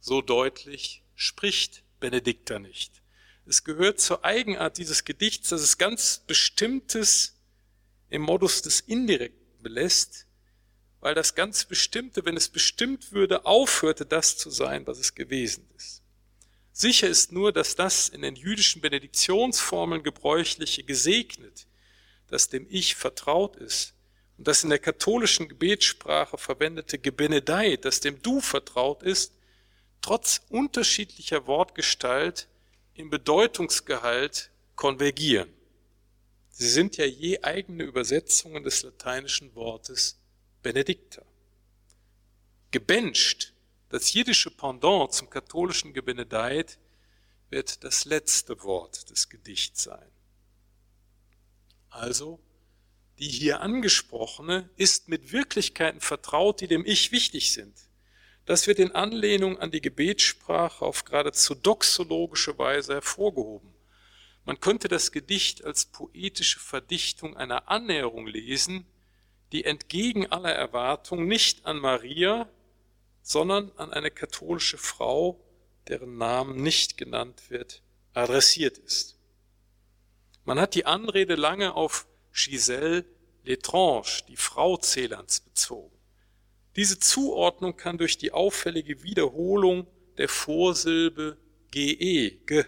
so 0.00 0.20
deutlich 0.20 1.02
spricht 1.14 1.82
Benedikta 2.00 2.58
nicht. 2.58 3.02
Es 3.46 3.64
gehört 3.64 4.00
zur 4.00 4.24
Eigenart 4.24 4.78
dieses 4.78 5.04
Gedichts, 5.04 5.50
dass 5.50 5.60
es 5.60 5.78
ganz 5.78 6.22
Bestimmtes 6.26 7.33
im 8.14 8.22
Modus 8.22 8.62
des 8.62 8.80
Indirekten 8.80 9.60
belässt, 9.60 10.26
weil 11.00 11.14
das 11.14 11.34
ganz 11.34 11.64
Bestimmte, 11.64 12.24
wenn 12.24 12.36
es 12.36 12.48
bestimmt 12.48 13.10
würde, 13.12 13.44
aufhörte, 13.44 14.06
das 14.06 14.38
zu 14.38 14.50
sein, 14.50 14.86
was 14.86 14.98
es 14.98 15.14
gewesen 15.14 15.68
ist. 15.76 16.02
Sicher 16.72 17.08
ist 17.08 17.32
nur, 17.32 17.52
dass 17.52 17.74
das 17.74 18.08
in 18.08 18.22
den 18.22 18.36
jüdischen 18.36 18.80
Benediktionsformeln 18.80 20.04
gebräuchliche 20.04 20.84
gesegnet, 20.84 21.66
das 22.28 22.48
dem 22.48 22.66
Ich 22.70 22.94
vertraut 22.94 23.56
ist, 23.56 23.94
und 24.38 24.46
das 24.46 24.62
in 24.62 24.70
der 24.70 24.78
katholischen 24.78 25.48
Gebetssprache 25.48 26.38
verwendete 26.38 26.98
Gebenedei, 26.98 27.76
das 27.76 27.98
dem 27.98 28.22
Du 28.22 28.40
vertraut 28.40 29.02
ist, 29.02 29.32
trotz 30.02 30.40
unterschiedlicher 30.50 31.48
Wortgestalt 31.48 32.48
im 32.94 33.10
Bedeutungsgehalt 33.10 34.50
konvergieren. 34.76 35.52
Sie 36.56 36.68
sind 36.68 36.96
ja 36.96 37.04
je 37.04 37.42
eigene 37.42 37.82
Übersetzungen 37.82 38.62
des 38.62 38.82
lateinischen 38.84 39.54
Wortes 39.56 40.20
Benedicta. 40.62 41.22
Gebencht, 42.70 43.52
das 43.88 44.12
jiddische 44.12 44.52
Pendant 44.52 45.12
zum 45.12 45.28
katholischen 45.28 45.92
Gebenedeit, 45.92 46.78
wird 47.50 47.82
das 47.82 48.04
letzte 48.04 48.62
Wort 48.62 49.10
des 49.10 49.28
Gedichts 49.28 49.82
sein. 49.82 50.10
Also 51.90 52.40
die 53.18 53.28
hier 53.28 53.60
angesprochene, 53.60 54.70
ist 54.76 55.08
mit 55.08 55.32
Wirklichkeiten 55.32 56.00
vertraut, 56.00 56.60
die 56.60 56.68
dem 56.68 56.84
Ich 56.86 57.12
wichtig 57.12 57.52
sind. 57.52 57.74
Das 58.44 58.66
wird 58.66 58.78
in 58.78 58.92
Anlehnung 58.92 59.58
an 59.58 59.70
die 59.70 59.80
Gebetssprache 59.80 60.84
auf 60.84 61.04
geradezu 61.04 61.54
doxologische 61.54 62.58
Weise 62.58 62.94
hervorgehoben. 62.94 63.73
Man 64.44 64.60
könnte 64.60 64.88
das 64.88 65.10
Gedicht 65.10 65.64
als 65.64 65.86
poetische 65.86 66.60
Verdichtung 66.60 67.36
einer 67.36 67.68
Annäherung 67.68 68.26
lesen, 68.26 68.86
die 69.52 69.64
entgegen 69.64 70.30
aller 70.30 70.52
Erwartung 70.52 71.26
nicht 71.26 71.64
an 71.64 71.78
Maria, 71.78 72.48
sondern 73.22 73.72
an 73.76 73.92
eine 73.92 74.10
katholische 74.10 74.76
Frau, 74.76 75.40
deren 75.88 76.18
Namen 76.18 76.62
nicht 76.62 76.98
genannt 76.98 77.44
wird, 77.48 77.82
adressiert 78.12 78.78
ist. 78.78 79.18
Man 80.44 80.60
hat 80.60 80.74
die 80.74 80.84
Anrede 80.84 81.36
lange 81.36 81.74
auf 81.74 82.06
Giselle 82.32 83.06
Letrange, 83.44 84.24
die 84.28 84.36
Frau 84.36 84.76
Celans, 84.76 85.40
bezogen. 85.40 85.96
Diese 86.76 86.98
Zuordnung 86.98 87.76
kann 87.76 87.98
durch 87.98 88.18
die 88.18 88.32
auffällige 88.32 89.02
Wiederholung 89.02 89.86
der 90.18 90.28
Vorsilbe 90.28 91.38
ge, 91.70 92.38
ge 92.46 92.64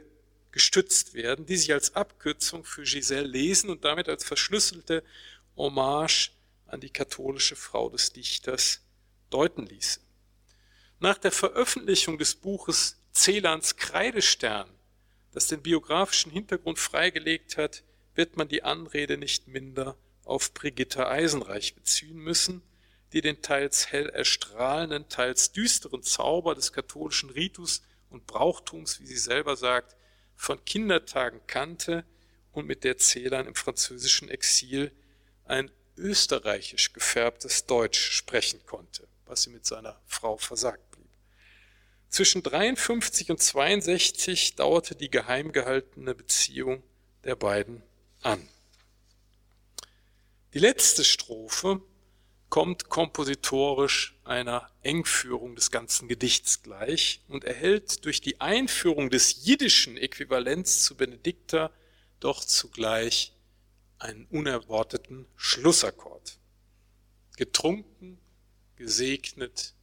gestützt 0.57 1.13
werden, 1.13 1.45
die 1.45 1.59
sich 1.59 1.71
als 1.75 1.97
Abkürzung 1.97 2.65
für 2.65 2.83
Giselle 2.83 3.27
lesen 3.27 3.69
und 3.69 3.85
damit 3.85 4.09
als 4.09 4.25
verschlüsselte 4.25 5.05
Hommage 5.55 6.31
an 6.65 6.81
die 6.81 6.89
katholische 6.89 7.57
Frau 7.57 7.91
des 7.91 8.15
Dichters 8.15 8.81
deuten 9.29 9.67
ließe. 9.67 10.01
Nach 10.99 11.19
der 11.19 11.31
Veröffentlichung 11.31 12.17
des 12.17 12.37
Buches 12.37 12.97
Celans 13.13 13.77
Kreidestern, 13.77 14.71
das 15.33 15.47
den 15.49 15.61
biografischen 15.61 16.33
Hintergrund 16.33 16.79
freigelegt 16.79 17.59
hat, 17.59 17.85
wird 18.15 18.39
man 18.39 18.49
die 18.49 18.63
Anrede 18.63 19.19
nicht 19.19 19.49
minder 19.49 19.99
auf 20.25 20.55
Brigitta 20.55 21.07
Eisenreich 21.07 21.75
beziehen 21.75 22.17
müssen, 22.17 22.63
die 23.13 23.21
den 23.21 23.43
teils 23.43 23.93
hell 23.93 24.09
erstrahlenden, 24.09 25.11
teils 25.11 25.53
düsteren 25.53 26.03
Zauber 26.03 26.55
des 26.55 26.73
katholischen 26.73 27.29
Ritus 27.29 27.83
und 28.09 28.27
Brauchtums, 28.27 29.01
wie 29.01 29.07
sie 29.07 29.19
selber 29.19 29.55
sagt, 29.57 29.97
von 30.37 30.65
Kindertagen 30.65 31.41
kannte 31.47 32.05
und 32.53 32.67
mit 32.67 32.85
der 32.85 32.99
Zählern 32.99 33.47
im 33.47 33.55
französischen 33.55 34.29
Exil 34.29 34.93
ein 35.45 35.71
österreichisch 35.97 36.93
gefärbtes 36.93 37.67
Deutsch 37.67 38.13
sprechen 38.13 38.65
konnte, 38.67 39.09
was 39.25 39.43
sie 39.43 39.51
mit 39.51 39.67
seiner 39.67 40.01
Frau 40.07 40.37
versagt 40.37 40.91
blieb. 40.91 41.09
Zwischen 42.09 42.43
53 42.43 43.31
und 43.31 43.43
62 43.43 44.55
dauerte 44.55 44.95
die 44.95 45.11
geheim 45.11 45.53
gehaltene 45.53 46.15
Beziehung 46.15 46.83
der 47.25 47.37
beiden 47.37 47.83
an. 48.23 48.47
Die 50.55 50.59
letzte 50.59 51.05
Strophe 51.05 51.83
kommt 52.49 52.89
kompositorisch 52.89 54.15
einer 54.25 54.71
Engführung 54.83 55.57
des 55.57 55.71
ganzen 55.71 56.09
Gedichts 56.09 56.63
gleich 56.63 57.23
und 57.29 57.45
erhält 57.45 58.05
durch 58.05 58.21
die 58.21 58.41
Einführung 58.41 59.11
des 59.11 59.45
jiddischen 59.45 59.97
Äquivalents 59.97 60.85
zu 60.85 60.97
Benedikta 60.97 61.71
doch 62.21 62.45
zugleich 62.45 63.33
einen 63.99 64.27
unerwarteten 64.27 65.27
Schlussakkord. 65.37 66.39
Getrunken, 67.37 68.19
gesegnet, 68.77 69.75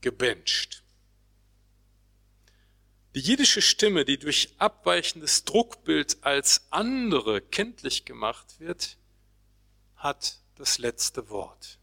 gebencht. 0.00 0.82
Die 3.14 3.20
jiddische 3.20 3.62
Stimme, 3.62 4.04
die 4.04 4.18
durch 4.18 4.54
abweichendes 4.58 5.44
Druckbild 5.44 6.18
als 6.22 6.66
andere 6.70 7.40
kenntlich 7.40 8.04
gemacht 8.04 8.60
wird, 8.60 8.98
hat 9.96 10.40
das 10.56 10.78
letzte 10.78 11.28
Wort. 11.30 11.78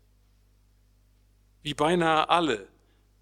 Wie 1.61 1.74
beinahe 1.74 2.30
alle 2.30 2.67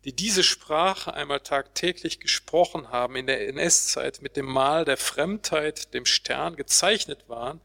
die 0.04 0.14
diese 0.14 0.44
Sprache 0.44 1.14
einmal 1.14 1.42
tagtäglich 1.42 2.20
gesprochen 2.20 2.90
haben, 2.90 3.16
in 3.16 3.28
der 3.28 3.48
NS-Zeit 3.48 4.22
mit 4.22 4.36
dem 4.36 4.48
Mal 4.48 4.84
der 4.84 4.98
Fremdheit, 4.98 5.94
dem 5.94 6.06
Stern 6.06 6.56
gezeichnet 6.56 7.30
waren, 7.30 7.62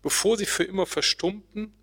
bevor 0.00 0.36
sie 0.36 0.46
für 0.46 0.64
immer 0.64 0.86
verstummten, 0.86 1.74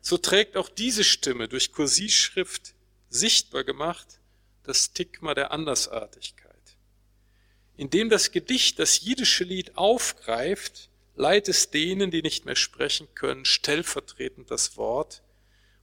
so 0.00 0.18
trägt 0.18 0.56
auch 0.56 0.68
diese 0.68 1.02
Stimme 1.02 1.48
durch 1.48 1.72
Kursivschrift 1.72 2.74
sichtbar 3.08 3.64
gemacht 3.64 4.20
das 4.62 4.86
Stigma 4.86 5.34
der 5.34 5.50
Andersartigkeit. 5.50 6.54
Indem 7.76 8.10
das 8.10 8.30
Gedicht 8.30 8.78
das 8.78 9.00
jiddische 9.00 9.44
Lied 9.44 9.76
aufgreift, 9.76 10.90
leiht 11.14 11.48
es 11.48 11.70
denen, 11.70 12.10
die 12.10 12.22
nicht 12.22 12.44
mehr 12.44 12.56
sprechen 12.56 13.08
können, 13.14 13.44
stellvertretend 13.44 14.50
das 14.50 14.76
Wort 14.76 15.22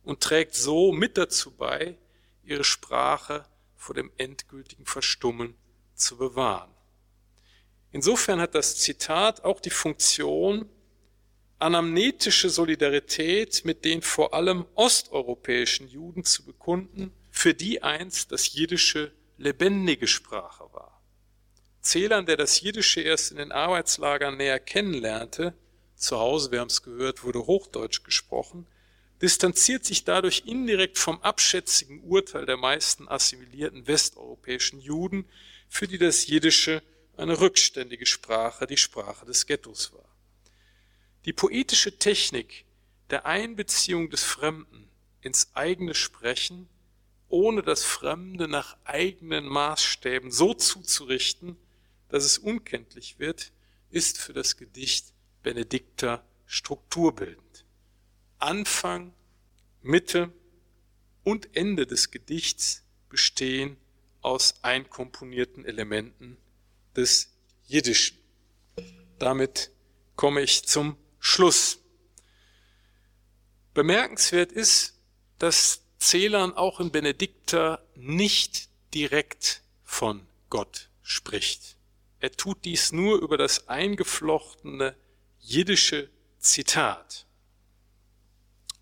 und 0.03 0.21
trägt 0.21 0.55
so 0.55 0.91
mit 0.91 1.17
dazu 1.17 1.51
bei, 1.51 1.97
ihre 2.43 2.63
Sprache 2.63 3.45
vor 3.75 3.95
dem 3.95 4.11
endgültigen 4.17 4.85
Verstummen 4.85 5.55
zu 5.95 6.17
bewahren. 6.17 6.71
Insofern 7.91 8.39
hat 8.39 8.55
das 8.55 8.77
Zitat 8.77 9.43
auch 9.43 9.59
die 9.59 9.69
Funktion, 9.69 10.69
anamnetische 11.59 12.49
Solidarität 12.49 13.65
mit 13.65 13.85
den 13.85 14.01
vor 14.01 14.33
allem 14.33 14.65
osteuropäischen 14.75 15.87
Juden 15.87 16.23
zu 16.23 16.43
bekunden, 16.43 17.13
für 17.29 17.53
die 17.53 17.83
einst 17.83 18.31
das 18.31 18.53
Jiddische 18.53 19.11
lebendige 19.37 20.07
Sprache 20.07 20.65
war. 20.73 20.90
Zählern, 21.81 22.25
der 22.25 22.37
das 22.37 22.61
Jiddische 22.61 23.01
erst 23.01 23.31
in 23.31 23.37
den 23.37 23.51
Arbeitslagern 23.51 24.37
näher 24.37 24.59
kennenlernte, 24.59 25.53
zu 25.95 26.17
Hause, 26.17 26.51
wir 26.51 26.59
haben 26.59 26.67
es 26.67 26.83
gehört, 26.83 27.23
wurde 27.23 27.45
Hochdeutsch 27.45 28.03
gesprochen, 28.03 28.67
distanziert 29.21 29.85
sich 29.85 30.03
dadurch 30.03 30.43
indirekt 30.45 30.97
vom 30.97 31.21
abschätzigen 31.21 32.01
Urteil 32.01 32.45
der 32.45 32.57
meisten 32.57 33.07
assimilierten 33.07 33.87
westeuropäischen 33.87 34.79
Juden, 34.79 35.25
für 35.69 35.87
die 35.87 35.97
das 35.97 36.27
Jiddische 36.27 36.81
eine 37.17 37.39
rückständige 37.39 38.05
Sprache, 38.05 38.65
die 38.65 38.77
Sprache 38.77 39.25
des 39.25 39.45
Ghettos 39.45 39.93
war. 39.93 40.09
Die 41.25 41.33
poetische 41.33 41.97
Technik 41.97 42.65
der 43.11 43.25
Einbeziehung 43.25 44.09
des 44.09 44.23
Fremden 44.23 44.89
ins 45.21 45.51
eigene 45.53 45.93
Sprechen, 45.93 46.67
ohne 47.27 47.61
das 47.61 47.83
Fremde 47.83 48.47
nach 48.47 48.75
eigenen 48.85 49.45
Maßstäben 49.45 50.31
so 50.31 50.53
zuzurichten, 50.53 51.57
dass 52.11 52.25
es 52.25 52.37
unkenntlich 52.37 53.19
wird, 53.19 53.53
ist 53.89 54.17
für 54.17 54.33
das 54.33 54.57
Gedicht 54.57 55.13
Benedikta 55.43 56.23
strukturbildend. 56.45 57.65
Anfang, 58.37 59.13
Mitte 59.81 60.31
und 61.23 61.55
Ende 61.55 61.87
des 61.87 62.11
Gedichts 62.11 62.83
bestehen 63.09 63.77
aus 64.21 64.55
einkomponierten 64.61 65.63
Elementen 65.65 66.37
des 66.97 67.31
Jiddischen. 67.67 68.17
Damit 69.17 69.71
komme 70.17 70.41
ich 70.41 70.63
zum 70.65 70.97
Schluss. 71.19 71.79
Bemerkenswert 73.73 74.51
ist, 74.51 74.95
dass 75.39 75.81
Celan 75.97 76.53
auch 76.55 76.81
in 76.81 76.91
Benedikta 76.91 77.81
nicht 77.95 78.67
direkt 78.93 79.61
von 79.85 80.27
Gott 80.49 80.89
spricht. 81.03 81.77
Er 82.21 82.31
tut 82.31 82.65
dies 82.65 82.91
nur 82.91 83.19
über 83.19 83.35
das 83.35 83.67
eingeflochtene 83.67 84.95
jiddische 85.39 86.09
Zitat. 86.37 87.25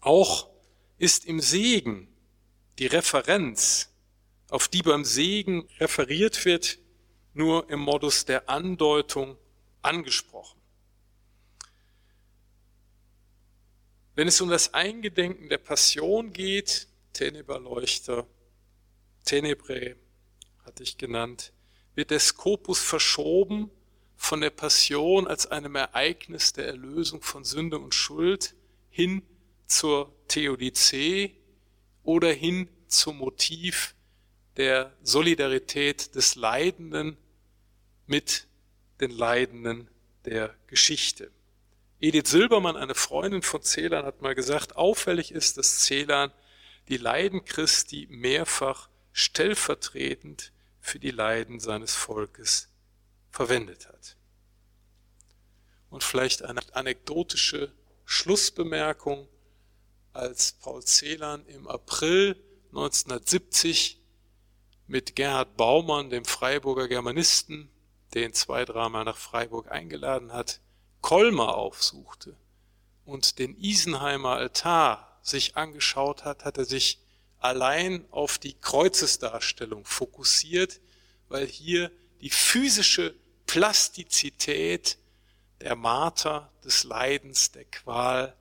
Auch 0.01 0.49
ist 0.97 1.25
im 1.25 1.39
Segen 1.39 2.13
die 2.79 2.87
Referenz, 2.87 3.93
auf 4.49 4.67
die 4.67 4.81
beim 4.81 5.05
Segen 5.05 5.69
referiert 5.79 6.43
wird, 6.43 6.79
nur 7.33 7.69
im 7.69 7.79
Modus 7.79 8.25
der 8.25 8.49
Andeutung 8.49 9.37
angesprochen. 9.81 10.59
Wenn 14.15 14.27
es 14.27 14.41
um 14.41 14.49
das 14.49 14.73
Eingedenken 14.73 15.47
der 15.47 15.59
Passion 15.59 16.33
geht, 16.33 16.89
Teneberleuchter, 17.13 18.27
Tenebrae 19.23 19.95
hatte 20.65 20.83
ich 20.83 20.97
genannt, 20.97 21.53
wird 21.99 22.11
der 22.11 22.21
Skopus 22.21 22.79
verschoben 22.79 23.69
von 24.15 24.39
der 24.39 24.51
Passion 24.51 25.27
als 25.27 25.47
einem 25.47 25.75
Ereignis 25.75 26.53
der 26.53 26.65
Erlösung 26.65 27.21
von 27.21 27.43
Sünde 27.43 27.77
und 27.77 27.93
Schuld 27.93 28.55
hin 28.89 29.21
zur 29.67 30.09
Theodizee 30.29 31.35
oder 32.03 32.31
hin 32.31 32.69
zum 32.87 33.17
Motiv 33.17 33.95
der 34.55 34.95
Solidarität 35.03 36.15
des 36.15 36.35
Leidenden 36.35 37.17
mit 38.07 38.47
den 39.01 39.11
Leidenden 39.11 39.89
der 40.23 40.55
Geschichte. 40.67 41.31
Edith 41.99 42.29
Silbermann, 42.29 42.77
eine 42.77 42.95
Freundin 42.95 43.41
von 43.41 43.61
Celan, 43.61 44.05
hat 44.05 44.21
mal 44.21 44.35
gesagt, 44.35 44.77
auffällig 44.77 45.33
ist, 45.33 45.57
dass 45.57 45.81
Celan 45.81 46.31
die 46.87 46.95
Leiden 46.95 47.43
Christi 47.43 48.07
mehrfach 48.09 48.87
stellvertretend 49.11 50.53
für 50.89 50.99
die 50.99 51.11
Leiden 51.11 51.59
seines 51.59 51.93
Volkes 51.93 52.67
verwendet 53.29 53.87
hat. 53.87 54.17
Und 55.91 56.03
vielleicht 56.03 56.43
eine 56.43 56.61
anekdotische 56.73 57.71
Schlussbemerkung, 58.05 59.27
als 60.13 60.53
Paul 60.53 60.83
Celan 60.83 61.45
im 61.45 61.67
April 61.67 62.35
1970 62.69 63.99
mit 64.87 65.15
Gerhard 65.15 65.55
Baumann, 65.55 66.09
dem 66.09 66.25
Freiburger 66.25 66.87
Germanisten, 66.87 67.69
den 68.15 68.33
zwei, 68.33 68.65
dreimal 68.65 69.05
nach 69.05 69.17
Freiburg 69.17 69.71
eingeladen 69.71 70.33
hat, 70.33 70.59
Kolmar 71.01 71.55
aufsuchte 71.55 72.35
und 73.05 73.37
den 73.37 73.55
Isenheimer 73.59 74.37
Altar 74.37 75.19
sich 75.21 75.55
angeschaut 75.55 76.25
hat, 76.25 76.45
hat 76.45 76.57
er 76.57 76.65
sich 76.65 76.99
allein 77.39 78.05
auf 78.11 78.37
die 78.37 78.53
Kreuzesdarstellung 78.53 79.85
fokussiert, 79.85 80.79
weil 81.29 81.47
hier 81.47 81.91
die 82.21 82.29
physische 82.29 83.15
Plastizität 83.45 84.97
der 85.61 85.75
Marter, 85.75 86.51
des 86.63 86.83
Leidens, 86.83 87.51
der 87.51 87.65
Qual 87.65 88.35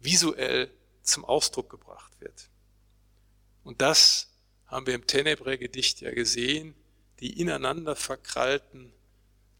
visuell 0.00 0.70
zum 1.02 1.24
Ausdruck 1.24 1.70
gebracht 1.70 2.12
wird. 2.20 2.48
Und 3.64 3.80
das 3.80 4.28
haben 4.66 4.86
wir 4.86 4.94
im 4.94 5.06
Tenebre-Gedicht 5.06 6.00
ja 6.00 6.12
gesehen, 6.12 6.74
die 7.20 7.40
ineinander 7.40 7.96
verkrallten 7.96 8.92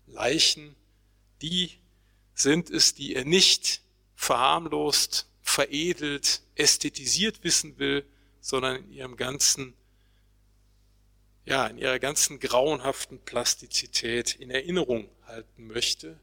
Leichen, 0.07 0.75
die 1.41 1.79
sind 2.35 2.71
es, 2.71 2.95
die 2.95 3.15
er 3.15 3.25
nicht 3.25 3.83
verharmlost, 4.17 5.27
veredelt, 5.41 6.43
ästhetisiert 6.55 7.45
wissen 7.45 7.79
will, 7.79 8.05
sondern 8.45 8.77
in 8.77 8.93
ihrem 8.93 9.17
ganzen, 9.17 9.73
ja, 11.47 11.67
in 11.67 11.79
ihrer 11.79 11.99
ganzen 11.99 12.41
grauenhaften 12.41 13.19
Plastizität 13.19 14.35
in 14.35 14.51
Erinnerung 14.51 15.09
halten 15.23 15.67
möchte, 15.67 16.21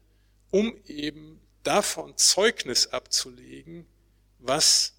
um 0.52 0.80
eben 0.86 1.40
davon 1.64 2.16
Zeugnis 2.16 2.86
abzulegen, 2.86 3.86
was 4.38 4.94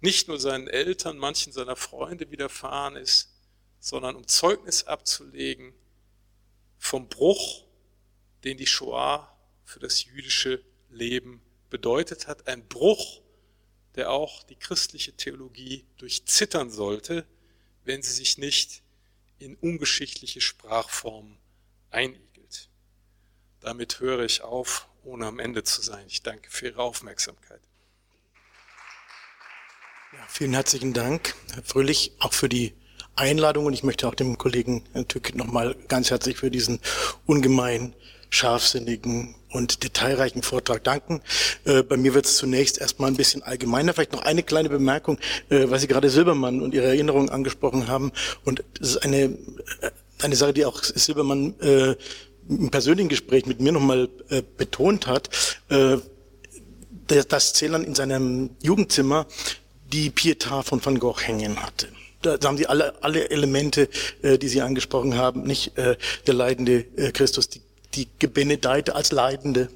nicht 0.00 0.28
nur 0.28 0.38
seinen 0.38 0.68
Eltern, 0.68 1.18
manchen 1.18 1.52
seiner 1.52 1.74
Freunde 1.74 2.30
widerfahren 2.30 2.94
ist, 2.94 3.34
sondern 3.80 4.14
um 4.14 4.28
Zeugnis 4.28 4.84
abzulegen 4.84 5.74
vom 6.78 7.08
Bruch, 7.08 7.64
den 8.44 8.56
die 8.56 8.68
Shoah 8.68 9.36
für 9.64 9.80
das 9.80 10.04
jüdische 10.04 10.62
Leben 10.90 11.42
bedeutet 11.70 12.28
hat. 12.28 12.46
Ein 12.46 12.68
Bruch, 12.68 13.20
der 13.96 14.10
auch 14.10 14.42
die 14.42 14.56
christliche 14.56 15.12
Theologie 15.12 15.84
durchzittern 15.96 16.70
sollte, 16.70 17.26
wenn 17.84 18.02
sie 18.02 18.12
sich 18.12 18.38
nicht 18.38 18.82
in 19.38 19.56
ungeschichtliche 19.56 20.40
Sprachformen 20.40 21.38
einigelt. 21.90 22.68
Damit 23.60 24.00
höre 24.00 24.24
ich 24.24 24.42
auf, 24.42 24.88
ohne 25.02 25.26
am 25.26 25.38
Ende 25.38 25.64
zu 25.64 25.82
sein. 25.82 26.04
Ich 26.08 26.22
danke 26.22 26.50
für 26.50 26.66
Ihre 26.66 26.82
Aufmerksamkeit. 26.82 27.60
Ja, 30.12 30.26
vielen 30.28 30.54
herzlichen 30.54 30.92
Dank, 30.92 31.34
Herr 31.52 31.62
Fröhlich, 31.62 32.12
auch 32.18 32.32
für 32.32 32.48
die 32.48 32.74
Einladung 33.16 33.66
und 33.66 33.72
ich 33.72 33.82
möchte 33.82 34.06
auch 34.06 34.14
dem 34.14 34.38
Kollegen 34.38 34.84
Herrn 34.92 35.08
Tück 35.08 35.34
nochmal 35.34 35.74
ganz 35.88 36.10
herzlich 36.10 36.36
für 36.36 36.50
diesen 36.50 36.80
ungemein 37.24 37.94
scharfsinnigen 38.36 39.34
und 39.50 39.82
detailreichen 39.82 40.42
Vortrag 40.42 40.84
danken. 40.84 41.22
Äh, 41.64 41.82
bei 41.82 41.96
mir 41.96 42.14
wird 42.14 42.26
es 42.26 42.36
zunächst 42.36 42.78
erstmal 42.78 43.10
ein 43.10 43.16
bisschen 43.16 43.42
allgemeiner. 43.42 43.94
Vielleicht 43.94 44.12
noch 44.12 44.22
eine 44.22 44.42
kleine 44.42 44.68
Bemerkung, 44.68 45.18
äh, 45.48 45.70
weil 45.70 45.80
Sie 45.80 45.86
gerade 45.86 46.10
Silbermann 46.10 46.60
und 46.60 46.74
Ihre 46.74 46.86
Erinnerungen 46.86 47.30
angesprochen 47.30 47.88
haben. 47.88 48.12
Und 48.44 48.62
das 48.78 48.90
ist 48.90 48.98
eine, 48.98 49.24
äh, 49.24 49.36
eine 50.22 50.36
Sache, 50.36 50.52
die 50.52 50.64
auch 50.64 50.82
Silbermann 50.82 51.58
äh, 51.60 51.96
im 52.48 52.70
persönlichen 52.70 53.08
Gespräch 53.08 53.46
mit 53.46 53.60
mir 53.60 53.72
nochmal 53.72 54.08
äh, 54.28 54.42
betont 54.56 55.06
hat, 55.06 55.30
äh, 55.68 55.96
dass 57.28 57.54
Celan 57.54 57.84
in 57.84 57.94
seinem 57.94 58.50
Jugendzimmer 58.62 59.26
die 59.92 60.10
Pietà 60.10 60.62
von 60.62 60.84
Van 60.84 60.98
Gogh 60.98 61.20
hängen 61.20 61.62
hatte. 61.62 61.88
da 62.22 62.38
haben 62.42 62.56
Sie 62.56 62.66
alle, 62.66 62.94
alle 63.02 63.30
Elemente, 63.30 63.88
äh, 64.22 64.38
die 64.38 64.48
Sie 64.48 64.60
angesprochen 64.60 65.16
haben, 65.16 65.42
nicht 65.42 65.78
äh, 65.78 65.96
der 66.26 66.34
leidende 66.34 66.84
äh, 66.96 67.12
Christus, 67.12 67.48
die, 67.48 67.60
die 67.96 68.08
Gebenedeite 68.18 68.94
als 68.94 69.12
Leidende, 69.12 69.68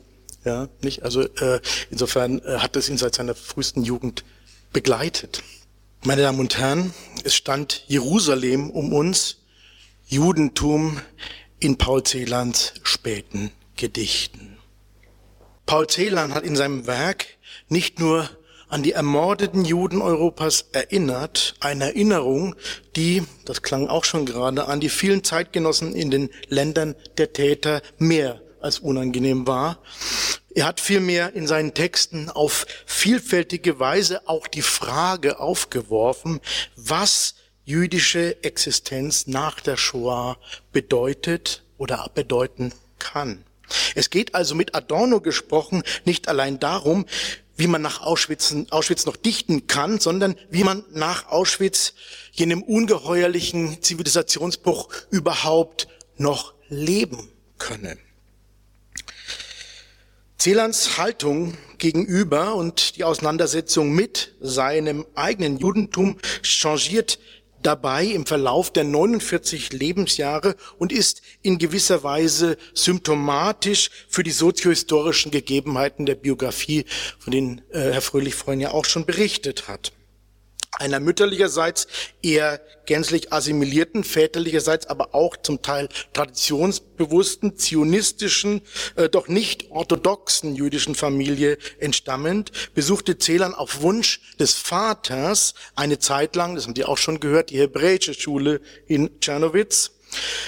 ja, 0.45 0.69
nicht? 0.83 1.03
Also 1.03 1.23
äh, 1.23 1.61
insofern 1.91 2.41
äh, 2.41 2.59
hat 2.59 2.77
es 2.77 2.89
ihn 2.89 2.99
seit 2.99 3.15
seiner 3.15 3.35
frühesten 3.35 3.83
Jugend 3.83 4.25
begleitet. 4.73 5.43
Meine 6.05 6.23
Damen 6.23 6.41
und 6.41 6.57
Herren, 6.57 6.95
es 7.25 7.35
stand 7.35 7.85
Jerusalem 7.89 8.71
um 8.71 8.93
uns, 8.93 9.39
Judentum 10.07 11.01
in 11.59 11.77
Paul 11.77 12.03
Celans 12.05 12.73
späten 12.83 13.51
Gedichten. 13.77 14.57
Paul 15.67 15.87
Celan 15.87 16.35
hat 16.35 16.45
in 16.45 16.57
seinem 16.57 16.87
Werk 16.87 17.27
nicht 17.69 18.01
nur 18.01 18.29
an 18.71 18.83
die 18.83 18.93
ermordeten 18.93 19.65
Juden 19.65 20.01
Europas 20.01 20.67
erinnert, 20.73 21.57
eine 21.61 21.87
Erinnerung, 21.87 22.55
die, 22.97 23.25
das 23.45 23.63
klang 23.63 23.89
auch 23.89 24.05
schon 24.05 24.27
gerade, 24.27 24.67
an 24.67 24.81
die 24.81 24.89
vielen 24.89 25.25
Zeitgenossen 25.25 25.95
in 25.95 26.11
den 26.11 26.31
Ländern 26.49 26.95
der 27.19 27.33
Täter 27.33 27.83
mehr 27.99 28.41
als 28.61 28.79
unangenehm 28.79 29.47
war. 29.47 29.83
Er 30.55 30.67
hat 30.67 30.81
vielmehr 30.81 31.35
in 31.35 31.47
seinen 31.47 31.75
Texten 31.75 32.29
auf 32.29 32.67
vielfältige 32.87 33.79
Weise 33.81 34.29
auch 34.29 34.47
die 34.47 34.63
Frage 34.63 35.41
aufgeworfen, 35.41 36.41
was 36.77 37.35
jüdische 37.65 38.43
Existenz 38.43 39.27
nach 39.27 39.61
der 39.61 39.77
Shoah 39.77 40.39
bedeutet 40.73 41.63
oder 41.79 42.11
bedeuten 42.15 42.73
kann. 42.99 43.45
Es 43.95 44.11
geht 44.11 44.35
also 44.35 44.55
mit 44.55 44.75
Adorno 44.75 45.21
gesprochen 45.21 45.83
nicht 46.05 46.29
allein 46.29 46.59
darum, 46.59 47.07
wie 47.61 47.67
man 47.67 47.83
nach 47.83 48.01
Auschwitz, 48.01 48.55
Auschwitz 48.71 49.05
noch 49.05 49.17
dichten 49.17 49.67
kann, 49.67 50.01
sondern 50.01 50.35
wie 50.49 50.65
man 50.65 50.83
nach 50.93 51.29
Auschwitz 51.29 51.93
jenem 52.33 52.63
ungeheuerlichen 52.63 53.83
Zivilisationsbruch 53.83 54.89
überhaupt 55.11 55.87
noch 56.17 56.55
leben 56.71 57.29
könne. 57.59 57.99
Celans 60.39 60.97
Haltung 60.97 61.55
gegenüber 61.77 62.55
und 62.55 62.97
die 62.97 63.05
Auseinandersetzung 63.05 63.93
mit 63.93 64.33
seinem 64.41 65.05
eigenen 65.15 65.59
Judentum 65.59 66.17
changiert 66.41 67.19
dabei 67.63 68.05
im 68.07 68.27
Verlauf 68.27 68.73
der 68.73 68.85
49 68.85 69.73
Lebensjahre 69.73 70.57
und 70.79 70.93
ist 70.93 71.23
in 71.43 71.59
gewisser 71.59 72.03
Weise 72.03 72.57
symptomatisch 72.75 73.91
für 74.09 74.23
die 74.23 74.31
soziohistorischen 74.31 75.31
Gegebenheiten 75.31 76.07
der 76.07 76.15
Biografie, 76.15 76.85
von 77.19 77.33
denen 77.33 77.63
äh, 77.71 77.93
Herr 77.93 78.03
Fröhlich 78.03 78.35
vorhin 78.35 78.61
ja 78.61 78.71
auch 78.73 78.85
schon 78.85 79.07
berichtet 79.07 79.69
hat 79.69 79.93
einer 80.79 81.01
mütterlicherseits 81.01 81.87
eher 82.23 82.61
gänzlich 82.87 83.33
assimilierten, 83.33 84.05
väterlicherseits 84.05 84.87
aber 84.87 85.15
auch 85.15 85.37
zum 85.37 85.63
Teil 85.63 85.89
traditionsbewussten, 86.13 87.57
zionistischen, 87.57 88.63
äh, 88.97 89.09
doch 89.09 89.29
nicht 89.29 89.71
orthodoxen 89.71 90.55
jüdischen 90.55 90.95
Familie 90.95 91.59
entstammend, 91.79 92.53
besuchte 92.75 93.19
Celan 93.19 93.55
auf 93.55 93.83
Wunsch 93.83 94.21
des 94.39 94.55
Vaters 94.55 95.55
eine 95.75 95.99
Zeit 95.99 96.37
lang, 96.37 96.55
das 96.55 96.67
haben 96.67 96.75
Sie 96.75 96.85
auch 96.85 96.99
schon 96.99 97.21
gehört, 97.21 97.51
die 97.51 97.59
hebräische 97.59 98.15
Schule 98.15 98.61
in 98.87 99.21
Czernowitz 99.21 99.93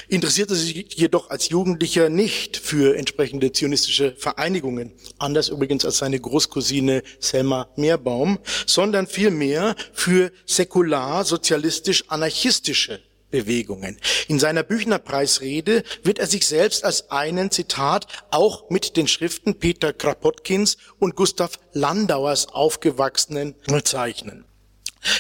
interessierte 0.09 0.55
sich 0.55 0.95
jedoch 0.95 1.29
als 1.31 1.49
Jugendlicher 1.49 2.09
nicht 2.09 2.57
für 2.57 2.97
entsprechende 2.97 3.51
zionistische 3.53 4.15
Vereinigungen, 4.17 4.93
anders 5.19 5.49
übrigens 5.49 5.85
als 5.85 5.99
seine 5.99 6.21
Großcousine 6.21 7.03
Selma 7.21 7.69
Meerbaum, 7.77 8.39
sondern 8.67 9.07
vielmehr 9.07 9.77
für 9.93 10.33
säkular-sozialistisch-anarchistische 10.47 13.01
Bewegungen. 13.31 13.99
In 14.29 14.39
seiner 14.39 14.63
Büchnerpreisrede 14.63 15.83
wird 16.05 16.21
er 16.21 16.29
sich 16.29 16.47
selbst 16.47 16.85
als 16.85 17.11
einen, 17.11 17.51
Zitat, 17.51 18.07
auch 18.31 18.71
mit 18.71 18.97
den 18.97 19.09
Schriften 19.09 19.59
Peter 19.59 19.93
Krapotkins 19.93 20.77
und 21.01 21.17
Gustav 21.17 21.59
Landauers 21.73 22.47
aufgewachsenen 22.49 23.57
bezeichnen. 23.67 24.45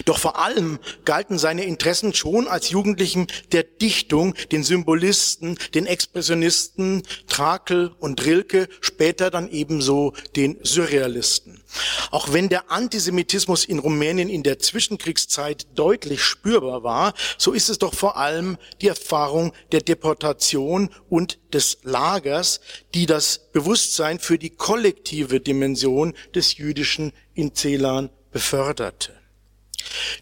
Doch 0.05 0.18
vor 0.18 0.39
allem 0.39 0.78
galten 1.05 1.39
seine 1.39 1.64
Interessen 1.64 2.14
schon 2.14 2.47
als 2.47 2.70
Jugendlichen 2.70 3.26
der 3.51 3.64
Dichtung, 3.64 4.35
den 4.53 4.62
Symbolisten, 4.62 5.59
den 5.74 5.87
Expressionisten, 5.87 7.03
Trakel 7.26 7.93
und 7.99 8.24
Rilke, 8.24 8.68
später 8.80 9.30
dann 9.30 9.51
ebenso 9.51 10.12
den 10.37 10.59
Surrealisten. 10.62 11.62
Auch 12.11 12.33
wenn 12.33 12.49
der 12.49 12.70
Antisemitismus 12.70 13.64
in 13.64 13.78
Rumänien 13.78 14.28
in 14.28 14.43
der 14.43 14.59
Zwischenkriegszeit 14.59 15.66
deutlich 15.74 16.22
spürbar 16.22 16.83
war, 16.83 17.14
so 17.39 17.53
ist 17.53 17.68
es 17.68 17.78
doch 17.78 17.95
vor 17.95 18.16
allem 18.16 18.59
die 18.80 18.89
Erfahrung 18.89 19.53
der 19.72 19.80
Deportation 19.80 20.91
und 21.09 21.39
des 21.53 21.78
Lagers, 21.83 22.61
die 22.95 23.07
das 23.07 23.51
Bewusstsein 23.53 24.18
für 24.18 24.39
die 24.39 24.51
kollektive 24.51 25.41
Dimension 25.41 26.14
des 26.35 26.57
Jüdischen 26.57 27.12
in 27.35 27.55
Celan 27.55 28.11
beförderte. 28.30 29.22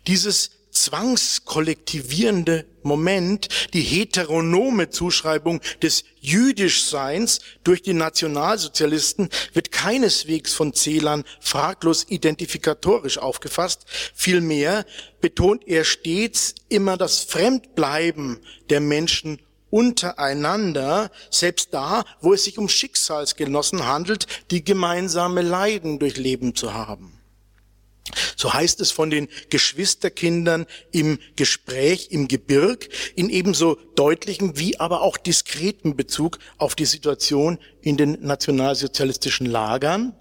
Dieses 0.07 0.51
zwangskollektivierende 0.71 2.67
Moment, 2.83 3.49
die 3.75 3.83
heteronome 3.83 4.91
Zuschreibung 4.91 5.61
des 5.83 6.05
Jüdischseins 6.21 7.41
durch 7.65 7.83
die 7.83 7.93
Nationalsozialisten 7.93 9.29
wird 9.53 9.73
keineswegs 9.73 10.55
von 10.55 10.73
Celan 10.73 11.25
fraglos 11.41 12.07
identifikatorisch 12.09 13.19
aufgefasst. 13.19 13.85
Vielmehr 14.15 14.87
betont 15.21 15.67
er 15.67 15.85
stets 15.85 16.55
immer 16.69 16.97
das 16.97 17.21
Fremdbleiben 17.21 18.39
der 18.71 18.81
Menschen 18.81 19.41
untereinander, 19.71 21.11
selbst 21.31 21.73
da, 21.73 22.05
wo 22.21 22.33
es 22.33 22.45
sich 22.45 22.59
um 22.59 22.69
Schicksalsgenossen 22.69 23.87
handelt, 23.87 24.27
die 24.51 24.65
gemeinsame 24.65 25.43
Leiden 25.43 25.99
durchleben 25.99 26.55
zu 26.55 26.75
haben. 26.75 27.20
So 28.37 28.53
heißt 28.53 28.81
es 28.81 28.91
von 28.91 29.11
den 29.11 29.29
Geschwisterkindern 29.49 30.67
im 30.93 31.19
Gespräch 31.37 32.09
im 32.11 32.29
Gebirg 32.29 32.89
in 33.17 33.31
ebenso 33.31 33.79
deutlichem 33.95 34.59
wie 34.59 34.79
aber 34.81 35.03
auch 35.03 35.17
diskreten 35.17 35.97
Bezug 35.97 36.39
auf 36.59 36.75
die 36.75 36.87
Situation 36.87 37.59
in 37.81 37.97
den 37.97 38.19
nationalsozialistischen 38.21 39.47
Lagern. 39.47 40.15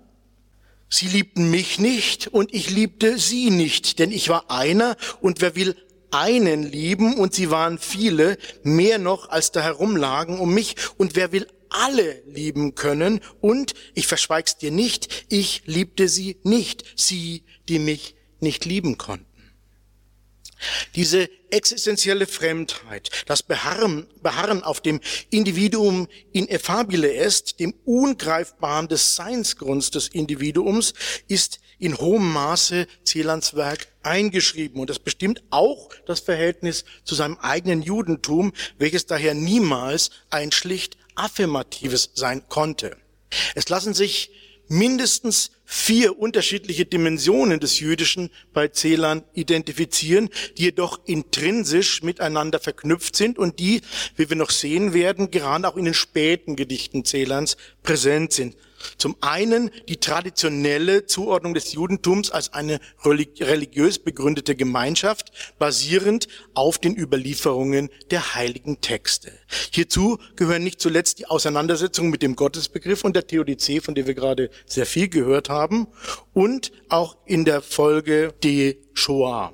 Sie 0.90 1.08
liebten 1.08 1.52
mich 1.52 1.80
nicht 1.80 2.28
und 2.28 2.54
ich 2.54 2.72
liebte 2.72 3.20
sie 3.20 3.52
nicht, 3.52 4.00
denn 4.00 4.12
ich 4.12 4.30
war 4.30 4.50
einer 4.50 4.98
und 5.22 5.40
wer 5.40 5.56
will 5.56 5.76
einen 6.12 6.64
lieben 6.64 7.16
und 7.18 7.34
sie 7.34 7.52
waren 7.52 7.78
viele, 7.78 8.38
mehr 8.64 8.98
noch 8.98 9.30
als 9.30 9.52
da 9.52 9.62
herumlagen 9.62 10.40
um 10.40 10.54
mich 10.54 10.76
und 10.98 11.16
wer 11.16 11.32
will 11.32 11.48
alle 11.70 12.22
lieben 12.26 12.76
können 12.76 13.22
und, 13.42 13.74
ich 13.94 14.08
verschweig's 14.08 14.58
dir 14.58 14.72
nicht, 14.72 15.26
ich 15.30 15.64
liebte 15.66 16.08
sie 16.08 16.38
nicht, 16.44 16.84
sie, 16.96 17.44
die 17.68 17.80
mich 17.80 18.16
nicht 18.40 18.66
lieben 18.66 18.98
konnten. 18.98 19.26
Diese 20.96 21.30
existenzielle 21.52 22.28
Fremdheit, 22.28 23.10
das 23.28 23.44
Beharren, 23.44 24.08
Beharren 24.22 24.64
auf 24.64 24.82
dem 24.82 25.00
Individuum 25.30 26.08
in 26.34 26.50
effabile 26.50 27.14
est, 27.14 27.60
dem 27.60 27.74
Ungreifbaren 27.86 28.88
des 28.88 29.16
Seinsgrunds 29.16 29.90
des 29.92 30.10
Individuums, 30.10 30.94
ist 31.28 31.60
in 31.80 31.98
hohem 31.98 32.34
Maße 32.34 32.88
Celans 33.06 33.56
Werk 33.56 33.88
eingeschrieben. 34.04 34.82
Und 34.82 34.90
das 34.90 35.00
bestimmt 35.00 35.44
auch 35.50 35.90
das 36.06 36.20
Verhältnis 36.20 36.84
zu 37.06 37.16
seinem 37.16 37.38
eigenen 37.38 37.82
Judentum, 37.82 38.52
welches 38.78 39.06
daher 39.06 39.34
niemals 39.34 40.12
ein 40.30 40.52
schlicht 40.52 40.98
affirmatives 41.20 42.12
sein 42.16 42.48
konnte. 42.50 42.98
Es 43.56 43.70
lassen 43.70 43.94
sich 43.94 44.32
mindestens 44.70 45.52
vier 45.66 46.20
unterschiedliche 46.20 46.86
Dimensionen 46.86 47.60
des 47.60 47.80
Jüdischen 47.80 48.30
bei 48.54 48.70
Celan 48.70 49.24
identifizieren, 49.34 50.30
die 50.58 50.64
jedoch 50.64 51.00
intrinsisch 51.06 52.02
miteinander 52.04 52.60
verknüpft 52.60 53.16
sind 53.16 53.38
und 53.38 53.60
die, 53.60 53.82
wie 54.16 54.30
wir 54.30 54.38
noch 54.38 54.52
sehen 54.52 54.94
werden, 54.94 55.32
gerade 55.32 55.68
auch 55.68 55.76
in 55.76 55.86
den 55.86 55.94
späten 55.94 56.56
Gedichten 56.56 57.04
Celans 57.04 57.58
präsent 57.84 58.34
sind. 58.34 58.56
Zum 58.98 59.16
einen 59.22 59.72
die 59.88 59.98
traditionelle 59.98 61.06
Zuordnung 61.06 61.54
des 61.54 61.74
Judentums 61.74 62.32
als 62.32 62.54
eine 62.54 62.80
religiös 63.04 64.00
begründete 64.00 64.56
Gemeinschaft, 64.56 65.32
basierend 65.58 66.28
auf 66.54 66.78
den 66.78 66.98
Überlieferungen 66.98 67.90
der 68.12 68.36
heiligen 68.36 68.82
Texte. 68.82 69.32
Hierzu 69.72 70.18
gehören 70.36 70.64
nicht 70.64 70.82
zuletzt 70.82 71.20
die 71.20 71.28
Auseinandersetzung 71.28 72.10
mit 72.10 72.22
dem 72.22 72.36
Gottesbegriff 72.36 73.04
und 73.04 73.16
der 73.16 73.28
Theodizee, 73.28 73.82
von 73.82 73.96
der 73.96 74.08
wir 74.08 74.16
gerade 74.16 74.50
sehr 74.66 74.86
viel 74.86 75.10
gehört 75.10 75.50
haben, 75.50 75.88
und 76.34 76.72
auch 76.90 77.18
in 77.26 77.46
der 77.46 77.62
Folge 77.62 78.34
die 78.44 78.78
Shoah. 78.94 79.54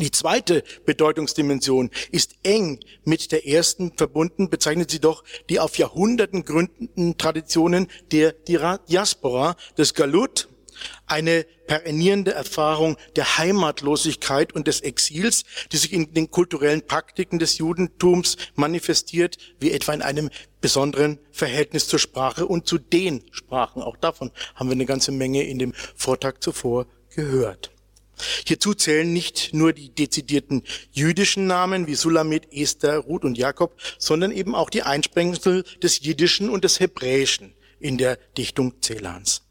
Die 0.00 0.10
zweite 0.10 0.64
Bedeutungsdimension 0.86 1.90
ist 2.10 2.36
eng 2.42 2.80
mit 3.04 3.32
der 3.32 3.46
ersten 3.46 3.92
verbunden, 3.94 4.48
bezeichnet 4.48 4.90
sie 4.90 4.98
doch 4.98 5.22
die 5.50 5.60
auf 5.60 5.76
Jahrhunderten 5.76 6.46
gründenden 6.46 7.18
Traditionen 7.18 7.86
der 8.10 8.32
Diaspora 8.32 9.56
des 9.76 9.92
Galut, 9.92 10.48
eine 11.06 11.44
perennierende 11.66 12.32
Erfahrung 12.32 12.96
der 13.14 13.36
Heimatlosigkeit 13.36 14.54
und 14.54 14.66
des 14.68 14.80
Exils, 14.80 15.44
die 15.70 15.76
sich 15.76 15.92
in 15.92 16.14
den 16.14 16.30
kulturellen 16.30 16.86
Praktiken 16.86 17.38
des 17.38 17.58
Judentums 17.58 18.38
manifestiert, 18.54 19.36
wie 19.58 19.70
etwa 19.70 19.92
in 19.92 20.00
einem 20.00 20.30
besonderen 20.62 21.18
Verhältnis 21.30 21.88
zur 21.88 21.98
Sprache 21.98 22.46
und 22.46 22.66
zu 22.66 22.78
den 22.78 23.22
Sprachen. 23.32 23.82
Auch 23.82 23.98
davon 23.98 24.30
haben 24.54 24.70
wir 24.70 24.74
eine 24.74 24.86
ganze 24.86 25.12
Menge 25.12 25.42
in 25.42 25.58
dem 25.58 25.74
Vortrag 25.94 26.42
zuvor 26.42 26.86
gehört. 27.14 27.70
Hierzu 28.46 28.74
zählen 28.74 29.12
nicht 29.12 29.52
nur 29.52 29.72
die 29.72 29.94
dezidierten 29.94 30.62
jüdischen 30.92 31.46
Namen 31.46 31.86
wie 31.86 31.94
Sulamit, 31.94 32.48
Esther, 32.52 32.98
Ruth 32.98 33.24
und 33.24 33.38
Jakob, 33.38 33.76
sondern 33.98 34.32
eben 34.32 34.54
auch 34.54 34.70
die 34.70 34.82
Einsprengsel 34.82 35.64
des 35.82 36.00
Jiddischen 36.00 36.50
und 36.50 36.64
des 36.64 36.80
Hebräischen 36.80 37.54
in 37.78 37.98
der 37.98 38.18
Dichtung 38.36 38.80
Celans. 38.80 39.42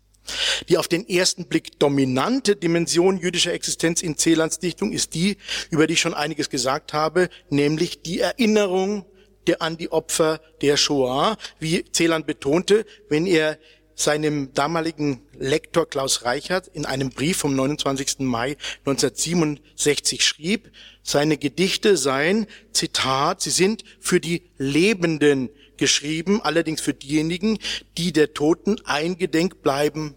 Die 0.68 0.78
auf 0.78 0.88
den 0.88 1.08
ersten 1.08 1.46
Blick 1.48 1.80
dominante 1.80 2.56
Dimension 2.56 3.18
jüdischer 3.18 3.54
Existenz 3.54 4.02
in 4.02 4.18
Celans 4.18 4.60
Dichtung 4.60 4.92
ist 4.92 5.16
die, 5.16 5.38
über 5.72 5.88
die 5.88 5.94
ich 5.94 6.02
schon 6.02 6.14
einiges 6.14 6.50
gesagt 6.50 6.94
habe, 6.94 7.30
nämlich 7.50 8.02
die 8.04 8.20
Erinnerung 8.20 9.06
der 9.48 9.62
an 9.62 9.78
die 9.78 9.92
Opfer 9.92 10.42
der 10.62 10.78
Shoah, 10.78 11.38
wie 11.60 11.84
Celan 11.92 12.26
betonte, 12.26 12.86
wenn 13.08 13.26
er 13.26 13.58
seinem 14.00 14.54
damaligen 14.54 15.22
Lektor 15.38 15.88
Klaus 15.88 16.24
Reichert 16.24 16.68
in 16.68 16.86
einem 16.86 17.10
Brief 17.10 17.38
vom 17.38 17.56
29. 17.56 18.20
Mai 18.20 18.56
1967 18.86 20.24
schrieb, 20.24 20.72
seine 21.04 21.38
Gedichte 21.38 21.98
seien, 21.98 22.48
Zitat, 22.72 23.42
sie 23.42 23.50
sind 23.50 23.84
für 24.00 24.20
die 24.20 24.44
Lebenden 24.58 25.50
geschrieben, 25.78 26.42
allerdings 26.42 26.82
für 26.82 26.94
diejenigen, 26.94 27.60
die 27.98 28.14
der 28.14 28.34
Toten 28.34 28.78
eingedenk 28.86 29.62
bleiben 29.62 30.16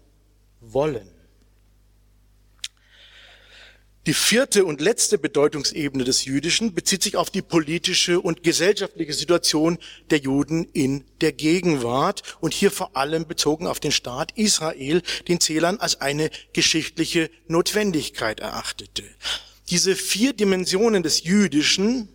wollen. 0.61 1.12
Die 4.05 4.13
vierte 4.13 4.65
und 4.65 4.81
letzte 4.81 5.17
Bedeutungsebene 5.17 6.03
des 6.03 6.25
Jüdischen 6.25 6.73
bezieht 6.73 7.03
sich 7.03 7.15
auf 7.15 7.29
die 7.29 7.41
politische 7.41 8.19
und 8.19 8.43
gesellschaftliche 8.43 9.13
Situation 9.13 9.77
der 10.09 10.17
Juden 10.17 10.65
in 10.73 11.05
der 11.21 11.31
Gegenwart 11.31 12.21
und 12.41 12.53
hier 12.53 12.69
vor 12.69 12.97
allem 12.97 13.25
bezogen 13.25 13.65
auf 13.65 13.79
den 13.79 13.93
Staat 13.93 14.33
Israel, 14.37 15.01
den 15.29 15.39
Zählern 15.39 15.77
als 15.77 16.01
eine 16.01 16.31
geschichtliche 16.51 17.29
Notwendigkeit 17.47 18.41
erachtete. 18.41 19.03
Diese 19.69 19.95
vier 19.95 20.33
Dimensionen 20.33 21.01
des 21.01 21.23
Jüdischen 21.23 22.09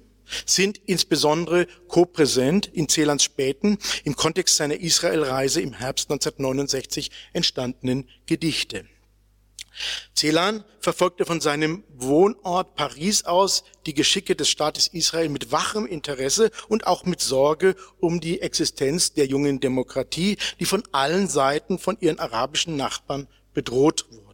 sind 0.45 0.79
insbesondere 0.85 1.67
kopräsent 1.89 2.67
in 2.67 2.89
Celans 2.89 3.25
späten, 3.25 3.79
im 4.05 4.15
Kontext 4.15 4.57
seiner 4.57 4.79
Israelreise 4.79 5.63
im 5.63 5.73
Herbst 5.73 6.11
1969 6.11 7.11
entstandenen 7.33 8.07
Gedichte. 8.27 8.85
Celan 10.15 10.65
verfolgte 10.81 11.25
von 11.25 11.41
seinem 11.41 11.85
Wohnort 11.95 12.75
Paris 12.75 13.25
aus 13.25 13.65
die 13.87 13.95
Geschicke 13.95 14.37
des 14.37 14.49
Staates 14.49 14.89
Israel 14.89 15.29
mit 15.29 15.53
wachem 15.53 15.87
Interesse 15.87 16.51
und 16.69 16.87
auch 16.87 17.05
mit 17.05 17.21
Sorge 17.21 17.77
um 18.01 18.21
die 18.21 18.41
Existenz 18.41 19.13
der 19.13 19.27
jungen 19.27 19.61
Demokratie, 19.61 20.39
die 20.61 20.65
von 20.65 20.83
allen 20.93 21.29
Seiten 21.29 21.79
von 21.79 21.97
ihren 22.01 22.19
arabischen 22.19 22.77
Nachbarn 22.77 23.29
bedroht 23.55 24.07
wurde. 24.11 24.28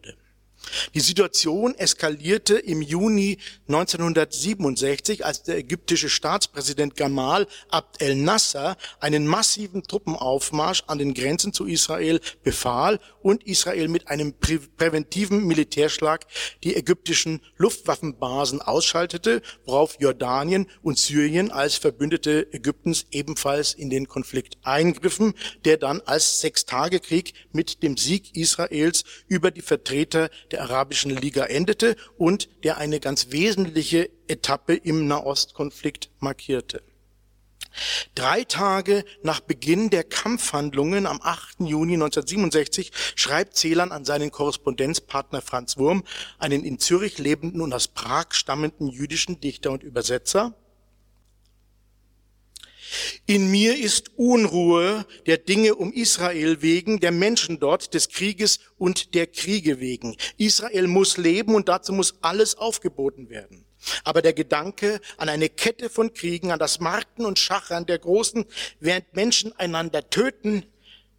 Die 0.94 1.00
Situation 1.00 1.74
eskalierte 1.74 2.56
im 2.56 2.82
Juni 2.82 3.38
1967, 3.68 5.24
als 5.24 5.42
der 5.42 5.58
ägyptische 5.58 6.08
Staatspräsident 6.08 6.96
Gamal 6.96 7.46
Abd 7.68 8.04
el-Nasser 8.04 8.76
einen 9.00 9.26
massiven 9.26 9.82
Truppenaufmarsch 9.82 10.84
an 10.86 10.98
den 10.98 11.14
Grenzen 11.14 11.52
zu 11.52 11.66
Israel 11.66 12.20
befahl 12.42 13.00
und 13.22 13.44
Israel 13.44 13.88
mit 13.88 14.08
einem 14.08 14.34
prä 14.34 14.58
präventiven 14.76 15.46
Militärschlag 15.46 16.26
die 16.62 16.76
ägyptischen 16.76 17.40
Luftwaffenbasen 17.56 18.60
ausschaltete, 18.60 19.42
worauf 19.64 19.96
Jordanien 19.98 20.66
und 20.82 20.98
Syrien 20.98 21.50
als 21.50 21.76
Verbündete 21.76 22.46
Ägyptens 22.52 23.06
ebenfalls 23.10 23.74
in 23.74 23.90
den 23.90 24.08
Konflikt 24.08 24.58
eingriffen, 24.62 25.34
der 25.64 25.76
dann 25.76 26.00
als 26.02 26.40
Sechstagekrieg 26.40 27.34
mit 27.52 27.82
dem 27.82 27.96
Sieg 27.96 28.36
Israels 28.36 29.04
über 29.28 29.50
die 29.50 29.62
Vertreter 29.62 30.30
der 30.50 30.63
Arabischen 30.64 31.10
Liga 31.10 31.44
endete 31.44 31.96
und 32.16 32.48
der 32.64 32.78
eine 32.78 33.00
ganz 33.00 33.30
wesentliche 33.30 34.10
Etappe 34.26 34.74
im 34.74 35.06
Nahostkonflikt 35.06 36.10
markierte. 36.20 36.82
Drei 38.14 38.44
Tage 38.44 39.04
nach 39.22 39.40
Beginn 39.40 39.90
der 39.90 40.04
Kampfhandlungen 40.04 41.06
am 41.06 41.20
8. 41.20 41.60
Juni 41.60 41.94
1967 41.94 42.92
schreibt 43.16 43.56
Celan 43.56 43.90
an 43.90 44.04
seinen 44.04 44.30
Korrespondenzpartner 44.30 45.42
Franz 45.42 45.76
Wurm, 45.76 46.04
einen 46.38 46.64
in 46.64 46.78
Zürich 46.78 47.18
lebenden 47.18 47.60
und 47.60 47.72
aus 47.72 47.88
Prag 47.88 48.26
stammenden 48.30 48.88
jüdischen 48.88 49.40
Dichter 49.40 49.72
und 49.72 49.82
Übersetzer, 49.82 50.54
in 53.26 53.50
mir 53.50 53.78
ist 53.78 54.10
Unruhe 54.16 55.06
der 55.26 55.38
Dinge 55.38 55.74
um 55.74 55.92
Israel 55.92 56.62
wegen, 56.62 57.00
der 57.00 57.12
Menschen 57.12 57.60
dort, 57.60 57.94
des 57.94 58.08
Krieges 58.08 58.60
und 58.78 59.14
der 59.14 59.26
Kriege 59.26 59.80
wegen. 59.80 60.16
Israel 60.36 60.86
muss 60.86 61.16
leben 61.16 61.54
und 61.54 61.68
dazu 61.68 61.92
muss 61.92 62.14
alles 62.22 62.56
aufgeboten 62.56 63.30
werden. 63.30 63.64
Aber 64.02 64.22
der 64.22 64.32
Gedanke 64.32 65.00
an 65.16 65.28
eine 65.28 65.48
Kette 65.48 65.90
von 65.90 66.14
Kriegen, 66.14 66.50
an 66.50 66.58
das 66.58 66.80
Markten 66.80 67.26
und 67.26 67.38
Schachern 67.38 67.86
der 67.86 67.98
Großen, 67.98 68.46
während 68.80 69.14
Menschen 69.14 69.52
einander 69.58 70.08
töten, 70.08 70.64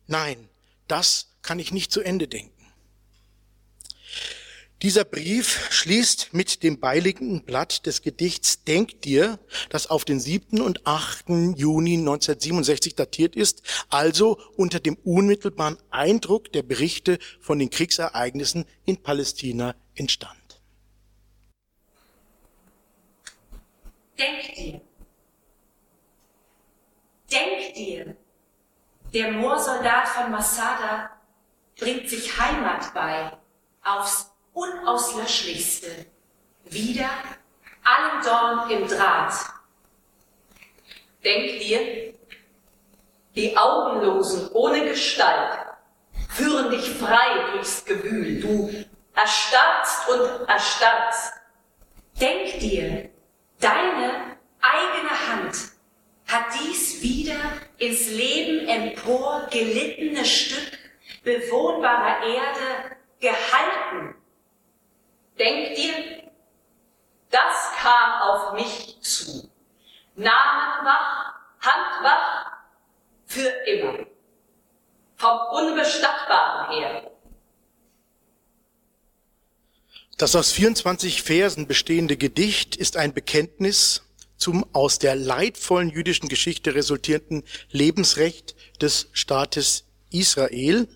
nein, 0.07 0.49
das 0.87 1.35
kann 1.41 1.59
ich 1.59 1.71
nicht 1.71 1.91
zu 1.91 2.01
Ende 2.01 2.27
denken. 2.27 2.54
Dieser 4.81 5.05
Brief 5.05 5.71
schließt 5.71 6.33
mit 6.33 6.61
dem 6.61 6.79
beiliegenden 6.79 7.43
Blatt 7.43 7.85
des 7.85 8.01
Gedichts 8.01 8.65
Denk 8.65 9.01
dir, 9.01 9.39
das 9.69 9.87
auf 9.87 10.03
den 10.03 10.19
7. 10.19 10.59
und 10.59 10.85
8. 10.85 11.29
Juni 11.55 11.93
1967 11.93 12.93
datiert 12.93 13.37
ist, 13.37 13.63
also 13.89 14.37
unter 14.57 14.81
dem 14.81 14.95
unmittelbaren 15.05 15.77
Eindruck 15.91 16.51
der 16.51 16.61
Berichte 16.61 17.19
von 17.39 17.57
den 17.57 17.69
Kriegsereignissen 17.69 18.65
in 18.83 19.01
Palästina 19.01 19.75
entstand. 19.95 20.61
Denk 24.19 24.55
dir, 24.55 24.81
denk 27.31 27.73
dir, 27.75 28.15
der 29.13 29.31
Moorsoldat 29.31 30.07
von 30.09 30.31
Masada 30.31 31.11
bringt 31.79 32.09
sich 32.09 32.37
Heimat 32.37 32.93
bei 32.93 33.37
aufs 33.81 34.34
unauslöschlichste, 34.55 36.07
wieder 36.63 37.09
allen 37.83 38.23
Dorn 38.23 38.71
im 38.71 38.87
Draht. 38.87 39.33
Denk 41.23 41.59
dir, 41.59 42.13
die 43.35 43.55
Augenlosen 43.57 44.49
ohne 44.53 44.85
Gestalt 44.85 45.59
führen 46.29 46.71
dich 46.71 46.89
frei 46.89 47.51
durchs 47.51 47.83
Gewühl, 47.85 48.39
du 48.41 48.85
erstarrst 49.13 50.09
und 50.09 50.47
erstarrst. 50.47 51.33
Denk 52.19 52.59
dir, 52.59 53.09
deine 53.59 54.37
eigene 54.61 55.27
Hand 55.27 55.55
hat 56.27 56.45
dies 56.59 57.01
wieder 57.01 57.35
ins 57.77 58.09
Leben 58.09 58.67
empor 58.67 59.47
gelittene 59.51 60.23
Stück 60.23 60.79
bewohnbarer 61.23 62.23
Erde 62.23 62.95
gehalten 63.19 64.15
Denk 65.37 65.75
dir, 65.75 66.23
das 67.29 67.71
kam 67.81 68.21
auf 68.21 68.53
mich 68.53 68.97
zu. 69.01 69.49
Namenwach, 70.15 71.33
Handwach, 71.59 72.51
für 73.25 73.49
immer. 73.67 74.05
Vom 75.17 75.39
Unbestattbaren 75.51 76.77
her. 76.77 77.11
Das 80.17 80.35
aus 80.35 80.53
24 80.53 81.23
Versen 81.23 81.67
bestehende 81.67 82.15
Gedicht 82.15 82.77
ist 82.77 82.95
ein 82.95 83.13
Bekenntnis 83.13 84.03
zum 84.37 84.65
aus 84.73 84.99
der 84.99 85.15
leidvollen 85.15 85.89
jüdischen 85.89 86.29
Geschichte 86.29 86.75
resultierenden 86.75 87.43
Lebensrecht 87.71 88.55
des 88.81 89.09
Staates 89.11 89.85
Israel, 90.11 90.87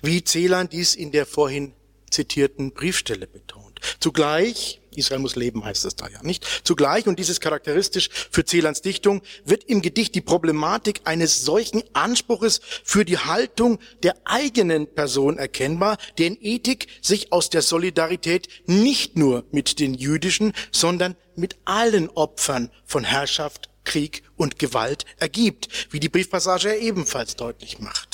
wie 0.00 0.24
Celan 0.24 0.68
dies 0.68 0.94
in 0.94 1.12
der 1.12 1.26
vorhin 1.26 1.74
zitierten 2.10 2.72
Briefstelle 2.72 3.26
betont. 3.26 3.61
Zugleich, 4.00 4.80
Israel 4.94 5.20
muss 5.20 5.36
leben, 5.36 5.64
heißt 5.64 5.84
es 5.84 5.96
da 5.96 6.08
ja 6.08 6.22
nicht. 6.22 6.46
Zugleich, 6.64 7.06
und 7.06 7.18
dies 7.18 7.28
ist 7.28 7.40
charakteristisch 7.40 8.10
für 8.30 8.44
Celans 8.44 8.82
Dichtung, 8.82 9.22
wird 9.44 9.64
im 9.64 9.82
Gedicht 9.82 10.14
die 10.14 10.20
Problematik 10.20 11.00
eines 11.04 11.44
solchen 11.44 11.82
Anspruches 11.94 12.60
für 12.84 13.04
die 13.04 13.18
Haltung 13.18 13.78
der 14.02 14.14
eigenen 14.24 14.86
Person 14.86 15.38
erkennbar, 15.38 15.96
deren 16.18 16.36
Ethik 16.40 16.88
sich 17.00 17.32
aus 17.32 17.50
der 17.50 17.62
Solidarität 17.62 18.48
nicht 18.66 19.16
nur 19.16 19.44
mit 19.50 19.78
den 19.78 19.94
jüdischen, 19.94 20.52
sondern 20.70 21.16
mit 21.36 21.56
allen 21.64 22.08
Opfern 22.10 22.70
von 22.84 23.04
Herrschaft, 23.04 23.68
Krieg 23.84 24.22
und 24.36 24.58
Gewalt 24.58 25.04
ergibt, 25.18 25.68
wie 25.90 26.00
die 26.00 26.08
Briefpassage 26.08 26.76
ebenfalls 26.76 27.36
deutlich 27.36 27.78
macht. 27.78 28.11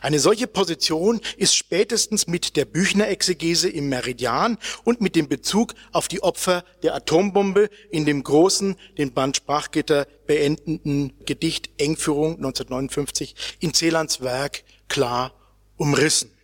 Eine 0.00 0.20
solche 0.20 0.46
Position 0.46 1.20
ist 1.36 1.54
spätestens 1.54 2.26
mit 2.26 2.56
der 2.56 2.64
Büchner-Exegese 2.64 3.68
im 3.68 3.88
Meridian 3.88 4.58
und 4.84 5.00
mit 5.00 5.16
dem 5.16 5.28
Bezug 5.28 5.74
auf 5.92 6.08
die 6.08 6.22
Opfer 6.22 6.64
der 6.82 6.94
Atombombe 6.94 7.68
in 7.90 8.04
dem 8.04 8.22
großen, 8.22 8.76
den 8.96 9.12
Band 9.12 9.36
Sprachgitter 9.36 10.06
beendenden 10.26 11.12
Gedicht 11.24 11.70
Engführung 11.78 12.36
1959 12.36 13.34
in 13.60 13.72
Celans 13.72 14.20
Werk 14.20 14.64
klar 14.88 15.32
umrissen. 15.76 16.37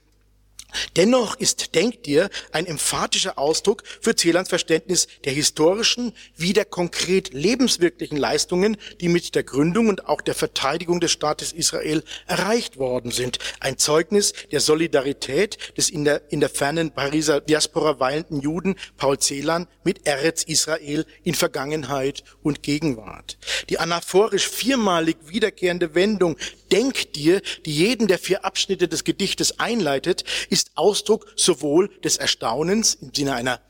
Dennoch 0.96 1.36
ist 1.36 1.74
Denk 1.74 2.02
dir 2.04 2.30
ein 2.52 2.66
emphatischer 2.66 3.38
Ausdruck 3.38 3.82
für 4.00 4.14
Celans 4.14 4.48
Verständnis 4.48 5.08
der 5.24 5.32
historischen 5.32 6.12
wie 6.36 6.52
der 6.52 6.64
konkret 6.64 7.32
lebenswirklichen 7.32 8.16
Leistungen, 8.16 8.76
die 9.00 9.08
mit 9.08 9.34
der 9.34 9.42
Gründung 9.42 9.88
und 9.88 10.06
auch 10.06 10.20
der 10.20 10.34
Verteidigung 10.34 11.00
des 11.00 11.12
Staates 11.12 11.52
Israel 11.52 12.02
erreicht 12.26 12.78
worden 12.78 13.10
sind. 13.10 13.38
Ein 13.60 13.78
Zeugnis 13.78 14.32
der 14.52 14.60
Solidarität 14.60 15.58
des 15.76 15.90
in 15.90 16.04
der, 16.04 16.22
in 16.30 16.40
der 16.40 16.48
fernen 16.48 16.90
Pariser 16.92 17.40
Diaspora 17.40 18.00
weilenden 18.00 18.40
Juden 18.40 18.76
Paul 18.96 19.18
Celan 19.18 19.66
mit 19.82 20.06
Eretz 20.06 20.44
Israel 20.44 21.06
in 21.22 21.34
Vergangenheit 21.34 22.24
und 22.42 22.62
Gegenwart. 22.62 23.38
Die 23.68 23.78
anaphorisch 23.78 24.48
viermalig 24.48 25.16
wiederkehrende 25.26 25.94
Wendung 25.94 26.36
Denk 26.74 27.12
dir, 27.12 27.40
die 27.66 27.72
jeden 27.72 28.08
der 28.08 28.18
vier 28.18 28.44
Abschnitte 28.44 28.88
des 28.88 29.04
Gedichtes 29.04 29.60
einleitet, 29.60 30.24
ist 30.50 30.63
Ausdruck 30.74 31.32
sowohl 31.36 31.88
des 32.00 32.16
Erstaunens 32.16 32.94
im 32.94 33.12
Sinne 33.14 33.34
einer 33.34 33.60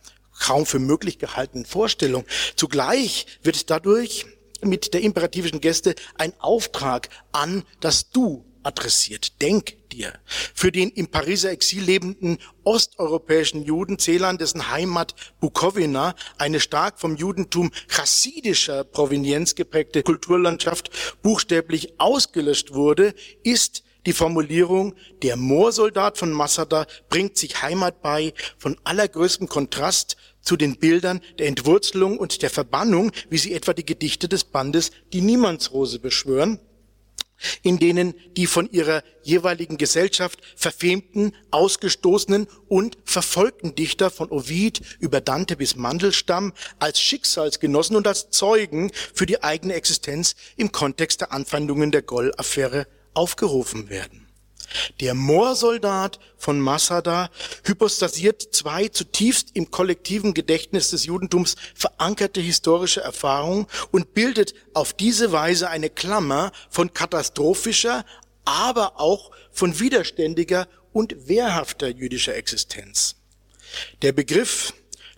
kaum 0.40 0.66
für 0.66 0.78
möglich 0.78 1.18
gehaltenen 1.18 1.66
Vorstellung. 1.66 2.24
Zugleich 2.56 3.26
wird 3.42 3.70
dadurch 3.70 4.26
mit 4.60 4.94
der 4.94 5.02
imperativischen 5.02 5.60
Gäste 5.60 5.94
ein 6.16 6.32
Auftrag 6.40 7.08
an 7.32 7.64
das 7.80 8.10
Du 8.10 8.44
adressiert. 8.64 9.40
Denk 9.42 9.90
dir. 9.90 10.12
Für 10.54 10.72
den 10.72 10.90
im 10.90 11.08
Pariser 11.08 11.50
Exil 11.50 11.82
lebenden 11.82 12.38
osteuropäischen 12.64 13.62
Juden 13.62 13.98
Celan, 13.98 14.38
dessen 14.38 14.70
Heimat 14.70 15.14
Bukowina 15.38 16.14
eine 16.38 16.60
stark 16.60 16.98
vom 16.98 17.16
Judentum 17.16 17.70
chassidischer 17.88 18.84
Provenienz 18.84 19.54
geprägte 19.54 20.02
Kulturlandschaft 20.02 20.90
buchstäblich 21.22 22.00
ausgelöscht 22.00 22.72
wurde, 22.72 23.14
ist 23.42 23.83
die 24.06 24.12
Formulierung, 24.12 24.94
der 25.22 25.36
Moorsoldat 25.36 26.18
von 26.18 26.32
Masada 26.32 26.86
bringt 27.08 27.36
sich 27.36 27.62
Heimat 27.62 28.02
bei, 28.02 28.34
von 28.58 28.76
allergrößtem 28.84 29.48
Kontrast 29.48 30.16
zu 30.42 30.56
den 30.56 30.76
Bildern 30.76 31.20
der 31.38 31.48
Entwurzelung 31.48 32.18
und 32.18 32.42
der 32.42 32.50
Verbannung, 32.50 33.12
wie 33.30 33.38
sie 33.38 33.54
etwa 33.54 33.72
die 33.72 33.86
Gedichte 33.86 34.28
des 34.28 34.44
Bandes 34.44 34.90
Die 35.12 35.22
Niemandsrose 35.22 35.98
beschwören, 35.98 36.60
in 37.62 37.78
denen 37.78 38.14
die 38.36 38.46
von 38.46 38.70
ihrer 38.70 39.02
jeweiligen 39.22 39.76
Gesellschaft 39.76 40.40
verfemten, 40.56 41.34
ausgestoßenen 41.50 42.46
und 42.68 42.98
verfolgten 43.04 43.74
Dichter 43.74 44.10
von 44.10 44.30
Ovid 44.30 44.80
über 45.00 45.20
Dante 45.20 45.56
bis 45.56 45.76
Mandelstam 45.76 46.52
als 46.78 47.00
Schicksalsgenossen 47.00 47.96
und 47.96 48.06
als 48.06 48.30
Zeugen 48.30 48.90
für 49.14 49.26
die 49.26 49.42
eigene 49.42 49.74
Existenz 49.74 50.36
im 50.56 50.72
Kontext 50.72 51.22
der 51.22 51.32
Anfeindungen 51.32 51.90
der 51.90 52.02
Goll-Affäre 52.02 52.86
aufgerufen 53.14 53.88
werden. 53.88 54.24
Der 55.00 55.14
Moorsoldat 55.14 56.18
von 56.36 56.60
Masada 56.60 57.30
hypostasiert 57.64 58.42
zwei 58.52 58.88
zutiefst 58.88 59.50
im 59.54 59.70
kollektiven 59.70 60.34
Gedächtnis 60.34 60.90
des 60.90 61.04
Judentums 61.06 61.56
verankerte 61.74 62.40
historische 62.40 63.00
Erfahrungen 63.00 63.66
und 63.92 64.14
bildet 64.14 64.54
auf 64.72 64.92
diese 64.92 65.32
Weise 65.32 65.68
eine 65.70 65.90
Klammer 65.90 66.50
von 66.70 66.92
katastrophischer, 66.92 68.04
aber 68.44 69.00
auch 69.00 69.30
von 69.52 69.78
widerständiger 69.78 70.66
und 70.92 71.28
wehrhafter 71.28 71.88
jüdischer 71.88 72.34
Existenz. 72.34 73.16
Der 74.02 74.12
Begriff 74.12 74.72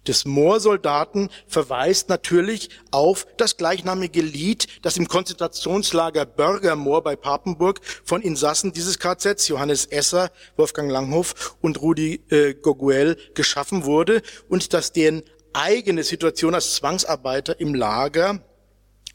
des 0.08 0.24
Moorsoldaten 0.24 1.30
verweist 1.46 2.08
natürlich 2.08 2.70
auf 2.90 3.26
das 3.36 3.56
gleichnamige 3.56 4.22
Lied, 4.22 4.66
das 4.82 4.96
im 4.96 5.08
Konzentrationslager 5.08 6.26
Bürgermoor 6.26 7.02
bei 7.02 7.16
Papenburg 7.16 7.80
von 8.04 8.22
Insassen 8.22 8.72
dieses 8.72 8.98
KZs, 8.98 9.48
Johannes 9.48 9.86
Esser, 9.86 10.30
Wolfgang 10.56 10.90
Langhoff 10.90 11.56
und 11.60 11.80
Rudi 11.80 12.22
äh, 12.30 12.54
Goguel, 12.54 13.16
geschaffen 13.34 13.84
wurde 13.84 14.22
und 14.48 14.72
das 14.72 14.92
deren 14.92 15.22
eigene 15.52 16.04
Situation 16.04 16.54
als 16.54 16.74
Zwangsarbeiter 16.74 17.58
im 17.60 17.74
Lager 17.74 18.40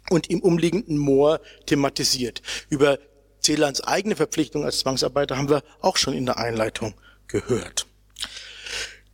und 0.10 0.30
im 0.30 0.42
umliegenden 0.42 0.98
Moor 0.98 1.40
thematisiert. 1.66 2.42
Über 2.70 2.98
Celans 3.42 3.82
eigene 3.82 4.16
Verpflichtung 4.16 4.66
als 4.66 4.80
Zwangsarbeiter 4.80 5.38
haben 5.38 5.50
wir 5.50 5.64
auch 5.82 5.98
schon 5.98 6.14
in 6.14 6.26
der 6.26 6.38
Einleitung 6.38 6.94
gehört. 7.28 7.88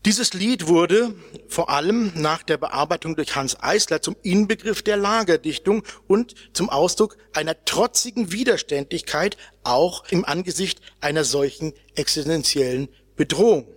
Dieses 0.08 0.32
Lied 0.32 0.68
wurde 0.68 1.14
vor 1.50 1.70
allem 1.70 2.14
nach 2.16 2.42
der 2.42 2.56
Bearbeitung 2.56 3.18
durch 3.18 3.36
Hans 3.36 3.62
Eisler 3.62 4.02
zum 4.02 4.16
Inbegriff 4.24 4.82
der 4.82 4.96
Lagerdichtung 4.96 5.84
und 6.08 6.34
zum 6.54 6.70
Ausdruck 6.70 7.18
einer 7.34 7.66
trotzigen 7.66 8.32
Widerständigkeit 8.32 9.36
auch 9.66 10.06
im 10.10 10.24
Angesicht 10.24 10.80
einer 11.02 11.26
solchen 11.26 11.74
existenziellen 11.96 12.88
Bedrohung. 13.18 13.68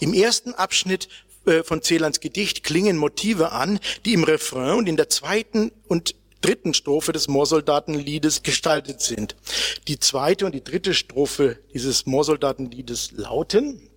Im 0.00 0.14
ersten 0.14 0.54
Abschnitt 0.54 1.10
äh, 1.44 1.62
von 1.62 1.82
Celans 1.82 2.20
Gedicht 2.20 2.64
klingen 2.64 2.96
Motive 2.96 3.52
an, 3.52 3.80
die 4.06 4.14
im 4.14 4.24
Refrain 4.24 4.78
und 4.78 4.88
in 4.88 4.96
der 4.96 5.10
zweiten 5.10 5.72
und 5.88 6.14
dritten 6.40 6.72
Strophe 6.72 7.12
des 7.12 7.28
Moorsoldatenliedes 7.28 8.44
gestaltet 8.44 9.02
sind. 9.02 9.36
Die 9.88 9.98
zweite 9.98 10.46
und 10.46 10.54
die 10.54 10.64
dritte 10.64 10.94
Strophe 10.94 11.58
dieses 11.74 12.06
Moorsoldatenliedes 12.06 13.10
lauten, 13.12 13.89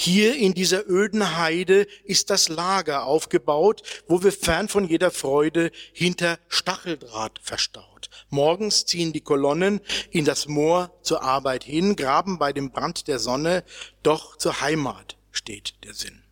hier 0.00 0.34
in 0.36 0.54
dieser 0.54 0.88
öden 0.88 1.36
Heide 1.36 1.86
ist 2.04 2.30
das 2.30 2.48
Lager 2.48 3.04
aufgebaut, 3.04 3.82
wo 4.08 4.22
wir 4.22 4.32
fern 4.32 4.68
von 4.68 4.88
jeder 4.88 5.10
Freude 5.10 5.70
hinter 5.92 6.38
Stacheldraht 6.48 7.38
verstaut. 7.42 8.08
Morgens 8.30 8.86
ziehen 8.86 9.12
die 9.12 9.20
Kolonnen 9.20 9.80
in 10.10 10.24
das 10.24 10.48
Moor 10.48 10.90
zur 11.02 11.22
Arbeit 11.22 11.64
hin, 11.64 11.96
graben 11.96 12.38
bei 12.38 12.54
dem 12.54 12.70
Brand 12.70 13.08
der 13.08 13.18
Sonne, 13.18 13.62
doch 14.02 14.36
zur 14.36 14.62
Heimat 14.62 15.18
steht 15.32 15.74
der 15.84 15.92
Sinn. 15.92 16.22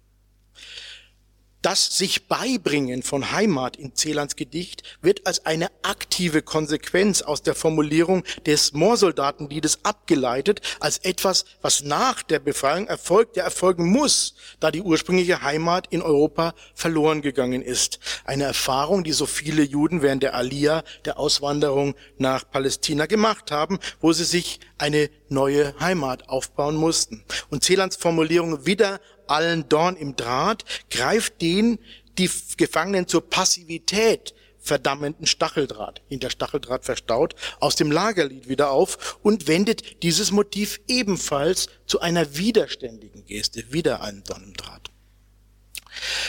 Das 1.61 1.97
sich 1.97 2.29
beibringen 2.29 3.03
von 3.03 3.33
Heimat 3.33 3.77
in 3.77 3.97
Celans 3.97 4.37
Gedicht 4.37 4.85
wird 5.03 5.27
als 5.27 5.45
eine 5.45 5.71
aktive 5.83 6.41
Konsequenz 6.41 7.21
aus 7.21 7.43
der 7.43 7.57
Formulierung 7.57 8.23
des 8.47 8.75
Moorsoldatenliedes 8.75 9.81
abgeleitet, 9.85 10.61
als 10.79 10.99
etwas, 10.99 11.47
was 11.61 11.83
nach 11.83 12.23
der 12.23 12.39
Befreiung 12.39 12.87
erfolgt, 12.87 13.35
der 13.35 13.43
erfolgen 13.43 13.91
muss, 13.91 14.35
da 14.61 14.71
die 14.71 14.83
ursprüngliche 14.83 15.43
Heimat 15.43 15.89
in 15.91 16.01
Europa 16.01 16.55
verloren 16.75 17.23
gegangen 17.23 17.63
ist. 17.63 17.99
Eine 18.25 18.45
Erfahrung, 18.45 19.03
die 19.03 19.13
so 19.13 19.27
viele 19.27 19.63
Juden 19.63 20.01
während 20.01 20.23
der 20.23 20.35
Aliyah, 20.35 20.85
der 21.07 21.19
Auswanderung 21.19 21.97
nach 22.19 22.49
Palästina 22.49 23.07
gemacht 23.07 23.51
haben, 23.51 23.81
wo 24.01 24.13
sie 24.13 24.25
sich 24.25 24.61
eine 24.79 25.11
neue 25.29 25.75
Heimat 25.81 26.29
aufbauen 26.29 26.77
mussten. 26.77 27.25
Und 27.51 27.65
Celans 27.65 27.97
Formulierung 27.97 28.65
wieder 28.65 29.01
allen 29.31 29.69
Dorn 29.69 29.97
im 29.97 30.17
Draht, 30.17 30.65
greift 30.91 31.41
den 31.41 31.79
die 32.19 32.31
Gefangenen 32.57 33.07
zur 33.07 33.29
Passivität 33.29 34.35
verdammenden 34.69 35.27
Stacheldraht, 35.27 36.03
hinter 36.09 36.31
Stacheldraht 36.31 36.85
verstaut, 36.85 37.35
aus 37.59 37.75
dem 37.75 37.91
Lagerlied 37.91 38.49
wieder 38.49 38.71
auf 38.71 39.19
und 39.23 39.49
wendet 39.49 40.03
dieses 40.03 40.31
Motiv 40.31 40.81
ebenfalls 40.89 41.69
zu 41.87 42.01
einer 42.01 42.37
widerständigen 42.37 43.25
Geste, 43.25 43.73
wieder 43.73 44.03
einen 44.03 44.25
Dorn 44.25 44.45
im 44.45 44.55
Draht. 44.55 44.91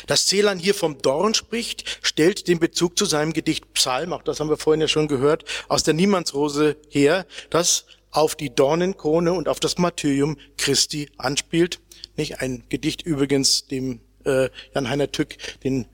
Dass 0.08 0.26
Celan 0.26 0.58
hier 0.58 0.74
vom 0.74 1.02
Dorn 1.02 1.34
spricht, 1.34 2.00
stellt 2.02 2.48
den 2.48 2.60
Bezug 2.60 2.98
zu 2.98 3.06
seinem 3.06 3.34
Gedicht 3.34 3.74
Psalm, 3.74 4.14
auch 4.14 4.24
das 4.24 4.40
haben 4.40 4.50
wir 4.50 4.58
vorhin 4.58 4.82
ja 4.82 4.88
schon 4.88 5.08
gehört, 5.08 5.44
aus 5.68 5.84
der 5.84 5.94
Niemandsrose 5.94 6.78
her, 6.90 7.28
das 7.50 7.86
auf 8.12 8.36
die 8.36 8.54
Dornenkrone 8.54 9.34
und 9.34 9.48
auf 9.48 9.60
das 9.60 9.78
Martyrium 9.78 10.38
Christi 10.58 11.12
anspielt 11.18 11.80
nicht 12.20 12.42
ein 12.42 12.64
Gedicht 12.70 13.02
übrigens, 13.02 13.66
dem 13.66 14.02
äh, 14.26 14.50
Jan-Heiner 14.76 15.12
Tück 15.12 15.38
den 15.64 15.88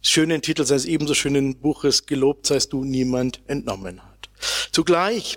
schönen 0.00 0.42
Titel 0.42 0.64
seines 0.64 0.84
ebenso 0.84 1.14
schönen 1.14 1.58
Buches 1.58 2.06
Gelobt 2.06 2.46
seist 2.46 2.72
du 2.72 2.84
niemand 2.84 3.40
entnommen 3.46 4.02
hat. 4.02 4.28
Zugleich 4.70 5.36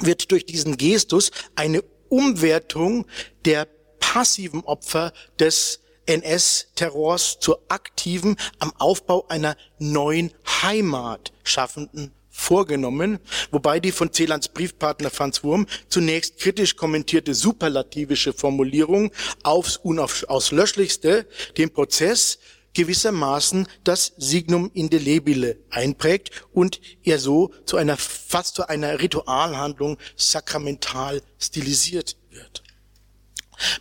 wird 0.00 0.30
durch 0.30 0.46
diesen 0.46 0.76
Gestus 0.76 1.32
eine 1.56 1.82
Umwertung 2.08 3.06
der 3.44 3.66
passiven 3.98 4.62
Opfer 4.64 5.12
des 5.38 5.80
NS-Terrors 6.06 7.38
zur 7.40 7.60
aktiven, 7.68 8.36
am 8.58 8.72
Aufbau 8.78 9.26
einer 9.28 9.56
neuen 9.78 10.32
Heimat 10.62 11.32
schaffenden 11.44 12.12
vorgenommen, 12.38 13.18
wobei 13.50 13.80
die 13.80 13.90
von 13.90 14.12
Celans 14.12 14.48
Briefpartner 14.48 15.10
Franz 15.10 15.42
Wurm 15.42 15.66
zunächst 15.88 16.38
kritisch 16.38 16.76
kommentierte 16.76 17.34
superlativische 17.34 18.32
Formulierung 18.32 19.10
aufs 19.42 19.76
unauslöschlichste 19.76 21.26
den 21.56 21.70
Prozess 21.70 22.38
gewissermaßen 22.74 23.66
das 23.82 24.12
Signum 24.18 24.70
indelebile 24.72 25.58
einprägt 25.70 26.30
und 26.52 26.80
er 27.02 27.18
so 27.18 27.50
zu 27.66 27.76
einer, 27.76 27.96
fast 27.96 28.54
zu 28.54 28.68
einer 28.68 29.00
Ritualhandlung 29.00 29.98
sakramental 30.16 31.22
stilisiert 31.40 32.16
wird. 32.30 32.62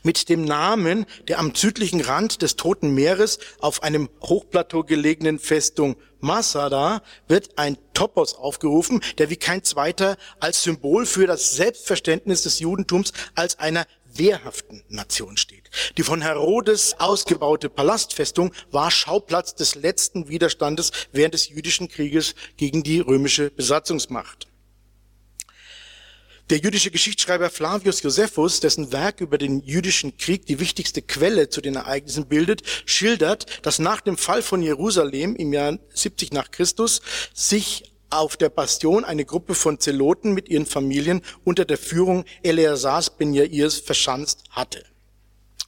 Mit 0.02 0.30
dem 0.30 0.46
Namen 0.46 1.06
der 1.28 1.38
am 1.38 1.54
südlichen 1.54 2.02
Rand 2.02 2.42
des 2.42 2.56
Toten 2.56 2.96
Meeres 2.96 3.38
auf 3.60 3.84
einem 3.84 4.10
Hochplateau 4.24 4.84
gelegenen 4.84 5.38
Festung 5.38 5.96
Masada 6.20 7.02
wird 7.28 7.58
ein 7.58 7.78
Topos 7.94 8.36
aufgerufen, 8.36 9.02
der 9.18 9.30
wie 9.30 9.36
kein 9.36 9.64
zweiter 9.64 10.18
als 10.40 10.64
Symbol 10.64 11.06
für 11.06 11.28
das 11.28 11.56
Selbstverständnis 11.56 12.44
des 12.44 12.60
Judentums 12.60 13.14
als 13.36 13.60
einer 13.60 13.86
wehrhaften 14.06 14.84
Nation 14.90 15.38
steht. 15.38 15.70
Die 15.98 16.04
von 16.04 16.22
Herodes 16.22 17.00
ausgebaute 17.00 17.70
Palastfestung 17.70 18.52
war 18.72 18.92
Schauplatz 18.92 19.56
des 19.56 19.76
letzten 19.76 20.28
Widerstandes 20.28 20.92
während 21.12 21.34
des 21.34 21.50
jüdischen 21.50 21.88
Krieges 21.88 22.36
gegen 22.58 22.84
die 22.84 23.00
römische 23.00 23.52
Besatzungsmacht. 23.52 24.48
Der 26.50 26.60
jüdische 26.60 26.92
Geschichtsschreiber 26.92 27.50
Flavius 27.50 28.02
Josephus, 28.02 28.62
dessen 28.62 28.94
Werk 28.94 29.20
über 29.20 29.38
den 29.38 29.60
jüdischen 29.64 30.16
Krieg 30.16 30.46
die 30.46 30.62
wichtigste 30.62 31.02
Quelle 31.02 31.50
zu 31.50 31.60
den 31.60 31.76
Ereignissen 31.76 32.28
bildet, 32.28 32.64
schildert, 32.86 33.66
dass 33.66 33.80
nach 33.80 34.00
dem 34.00 34.16
Fall 34.16 34.42
von 34.42 34.62
Jerusalem 34.62 35.36
im 35.36 35.52
Jahr 35.52 35.78
70 35.94 36.32
nach 36.32 36.50
Christus 36.50 37.02
sich 37.34 37.92
auf 38.10 38.38
der 38.38 38.48
Bastion 38.48 39.04
eine 39.04 39.26
Gruppe 39.26 39.56
von 39.56 39.82
Zeloten 39.82 40.32
mit 40.32 40.48
ihren 40.48 40.66
Familien 40.66 41.22
unter 41.44 41.66
der 41.66 41.78
Führung 41.78 42.24
Eleazars 42.44 43.10
ben 43.10 43.34
Jairs 43.34 43.76
verschanzt 43.76 44.46
hatte. 44.50 44.86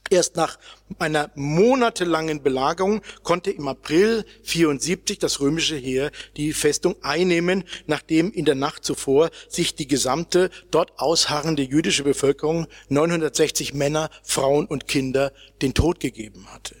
Erst 0.08 0.36
nach 0.36 0.58
einer 0.98 1.30
monatelangen 1.34 2.42
Belagerung 2.42 3.02
konnte 3.22 3.50
im 3.50 3.68
April 3.68 4.24
74 4.42 5.18
das 5.18 5.40
römische 5.40 5.76
Heer 5.76 6.10
die 6.36 6.52
Festung 6.52 6.96
einnehmen, 7.02 7.64
nachdem 7.86 8.32
in 8.32 8.44
der 8.44 8.54
Nacht 8.54 8.84
zuvor 8.84 9.30
sich 9.48 9.74
die 9.74 9.86
gesamte 9.86 10.50
dort 10.70 10.98
ausharrende 10.98 11.62
jüdische 11.62 12.04
Bevölkerung, 12.04 12.66
960 12.88 13.74
Männer, 13.74 14.10
Frauen 14.22 14.66
und 14.66 14.88
Kinder, 14.88 15.32
den 15.62 15.74
Tod 15.74 16.00
gegeben 16.00 16.46
hatte. 16.52 16.76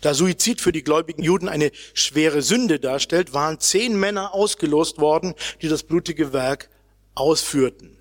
Da 0.00 0.14
Suizid 0.14 0.60
für 0.60 0.72
die 0.72 0.82
gläubigen 0.82 1.22
Juden 1.22 1.48
eine 1.48 1.70
schwere 1.94 2.42
Sünde 2.42 2.80
darstellt, 2.80 3.34
waren 3.34 3.60
zehn 3.60 3.98
Männer 3.98 4.32
ausgelost 4.34 4.98
worden, 4.98 5.34
die 5.60 5.68
das 5.68 5.82
blutige 5.82 6.32
Werk 6.32 6.70
ausführten. 7.14 7.95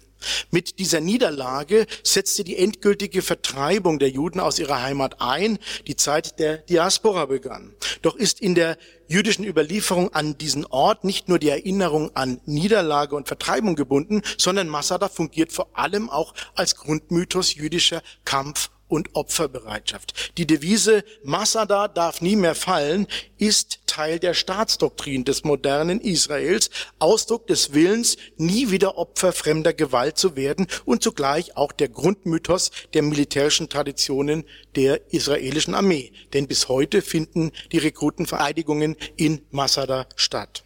Mit 0.51 0.79
dieser 0.79 1.01
Niederlage 1.01 1.85
setzte 2.03 2.43
die 2.43 2.57
endgültige 2.57 3.21
Vertreibung 3.21 3.99
der 3.99 4.09
Juden 4.09 4.39
aus 4.39 4.59
ihrer 4.59 4.81
Heimat 4.81 5.21
ein, 5.21 5.59
die 5.87 5.95
Zeit 5.95 6.39
der 6.39 6.57
Diaspora 6.57 7.25
begann. 7.25 7.73
Doch 8.01 8.15
ist 8.15 8.41
in 8.41 8.55
der 8.55 8.77
jüdischen 9.07 9.45
Überlieferung 9.45 10.13
an 10.13 10.37
diesen 10.37 10.65
Ort 10.65 11.03
nicht 11.03 11.29
nur 11.29 11.39
die 11.39 11.49
Erinnerung 11.49 12.15
an 12.15 12.41
Niederlage 12.45 13.15
und 13.15 13.27
Vertreibung 13.27 13.75
gebunden, 13.75 14.21
sondern 14.37 14.67
Masada 14.67 15.09
fungiert 15.09 15.51
vor 15.51 15.69
allem 15.73 16.09
auch 16.09 16.33
als 16.55 16.75
Grundmythos 16.75 17.55
jüdischer 17.55 18.01
Kampf 18.23 18.69
und 18.87 19.15
Opferbereitschaft. 19.15 20.37
Die 20.37 20.45
Devise 20.45 21.03
Masada 21.23 21.87
darf 21.87 22.21
nie 22.21 22.35
mehr 22.35 22.55
fallen 22.55 23.07
ist 23.37 23.79
Teil 23.85 24.19
der 24.19 24.33
Staatsdoktrin 24.33 25.25
des 25.25 25.43
modernen 25.43 25.99
Israels, 26.01 26.69
Ausdruck 26.99 27.47
des 27.47 27.73
Willens, 27.73 28.17
nie 28.37 28.71
wieder 28.71 28.97
Opfer 28.97 29.33
fremder 29.33 29.73
Gewalt 29.73 30.17
zu 30.17 30.35
werden 30.35 30.67
und 30.85 31.03
zugleich 31.03 31.55
auch 31.57 31.71
der 31.71 31.89
Grundmythos 31.89 32.71
der 32.93 33.01
militärischen 33.01 33.69
Traditionen 33.69 34.43
der 34.75 35.13
israelischen 35.13 35.75
Armee. 35.75 36.11
Denn 36.33 36.47
bis 36.47 36.67
heute 36.67 37.01
finden 37.01 37.51
die 37.71 37.77
Rekrutenvereidigungen 37.77 38.95
in 39.15 39.41
Masada 39.51 40.07
statt. 40.15 40.63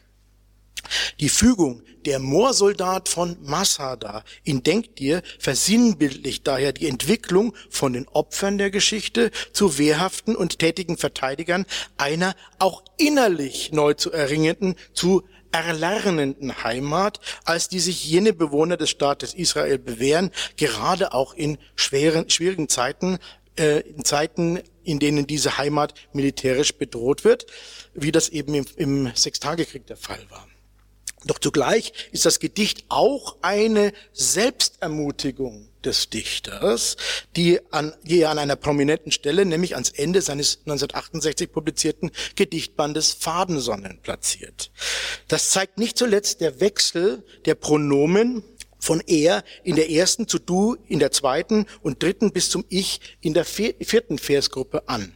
Die 1.20 1.30
Fügung 1.30 1.84
der 2.06 2.20
Moorsoldat 2.20 3.10
von 3.10 3.38
Masada 3.42 4.24
in 4.44 4.64
Denkdir 4.64 5.22
versinnbildlicht 5.40 6.48
daher 6.48 6.74
die 6.74 6.88
Entwicklung 6.88 7.54
von 7.70 7.94
den 7.94 8.08
Opfern 8.08 8.58
der 8.58 8.72
Geschichte 8.72 9.32
zu 9.54 9.78
wehrhaften 9.78 10.36
und 10.36 10.60
tätigen 10.60 10.98
Verteidigern 10.98 11.66
einer 11.98 12.36
auch 12.58 12.84
innerlich 12.98 13.72
neu 13.72 13.94
zu 13.94 14.12
erringenden, 14.12 14.76
zu 14.94 15.24
erlernenden 15.52 16.64
Heimat, 16.64 17.20
als 17.44 17.70
die 17.70 17.80
sich 17.80 18.06
jene 18.06 18.34
Bewohner 18.34 18.78
des 18.78 18.90
Staates 18.90 19.34
Israel 19.34 19.80
bewähren, 19.80 20.32
gerade 20.58 21.14
auch 21.14 21.34
in 21.34 21.58
schweren, 21.76 22.30
schwierigen 22.30 22.70
Zeiten, 22.70 23.18
äh, 23.58 23.80
in 23.82 24.06
Zeiten, 24.06 24.60
in 24.84 25.00
denen 25.00 25.28
diese 25.28 25.58
Heimat 25.58 25.94
militärisch 26.14 26.74
bedroht 26.74 27.24
wird, 27.24 27.46
wie 27.94 28.12
das 28.12 28.30
eben 28.30 28.54
im, 28.54 28.66
im 28.76 29.12
Sechstagekrieg 29.16 29.88
der 29.88 29.98
Fall 29.98 30.24
war. 30.30 30.48
Doch 31.26 31.40
zugleich 31.40 31.92
ist 32.12 32.26
das 32.26 32.40
Gedicht 32.40 32.86
auch 32.88 33.36
eine 33.42 33.92
Selbstermutigung 34.14 35.68
des 35.84 36.10
Dichters, 36.10 36.98
die, 37.36 37.60
an, 37.72 37.94
die 38.04 38.22
er 38.22 38.30
an 38.30 38.40
einer 38.40 38.56
prominenten 38.56 39.12
Stelle, 39.12 39.46
nämlich 39.46 39.76
ans 39.76 39.90
Ende 39.90 40.22
seines 40.22 40.60
1968 40.60 41.52
publizierten 41.52 42.12
Gedichtbandes 42.36 43.14
Fadensonnen 43.14 44.00
platziert. 44.02 44.72
Das 45.28 45.52
zeigt 45.52 45.78
nicht 45.78 45.98
zuletzt 45.98 46.42
der 46.42 46.60
Wechsel 46.60 47.24
der 47.46 47.56
Pronomen 47.56 48.44
von 48.80 49.02
er 49.06 49.44
in 49.64 49.76
der 49.76 49.90
ersten 49.90 50.28
zu 50.28 50.40
du 50.40 50.76
in 50.88 51.00
der 51.00 51.12
zweiten 51.12 51.66
und 51.82 52.02
dritten 52.02 52.32
bis 52.32 52.50
zum 52.50 52.64
ich 52.70 53.02
in 53.20 53.34
der 53.34 53.46
vierten 53.46 54.18
Versgruppe 54.18 54.88
an. 54.88 55.16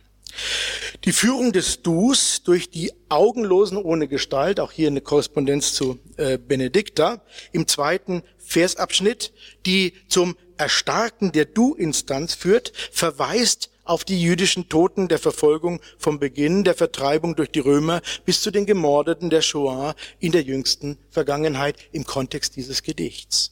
Die 1.05 1.11
Führung 1.11 1.51
des 1.51 1.81
Dus 1.81 2.43
durch 2.43 2.69
die 2.69 2.91
Augenlosen 3.10 3.77
ohne 3.77 4.07
Gestalt, 4.07 4.60
auch 4.60 4.72
hier 4.72 4.88
eine 4.88 5.01
Korrespondenz 5.01 5.73
zu 5.73 5.99
äh, 6.18 6.38
Benedikta, 6.38 7.22
im 7.51 7.68
zweiten 7.68 8.23
Versabschnitt, 8.38 9.34
die 9.65 9.93
zum 10.07 10.35
Erstarken 10.57 11.31
der 11.31 11.45
Du-Instanz 11.45 12.35
führt, 12.35 12.72
verweist 12.91 13.69
auf 13.84 14.05
die 14.05 14.22
jüdischen 14.22 14.69
Toten 14.69 15.07
der 15.07 15.19
Verfolgung 15.19 15.81
vom 15.97 16.19
Beginn 16.19 16.64
der 16.64 16.73
Vertreibung 16.73 17.35
durch 17.35 17.51
die 17.51 17.60
Römer 17.60 18.01
bis 18.26 18.41
zu 18.41 18.51
den 18.51 18.65
Gemordeten 18.65 19.30
der 19.30 19.41
Shoah 19.41 19.95
in 20.19 20.31
der 20.31 20.43
jüngsten 20.43 20.97
Vergangenheit 21.10 21.77
im 21.91 22.05
Kontext 22.05 22.55
dieses 22.55 22.84
Gedichts. 22.84 23.51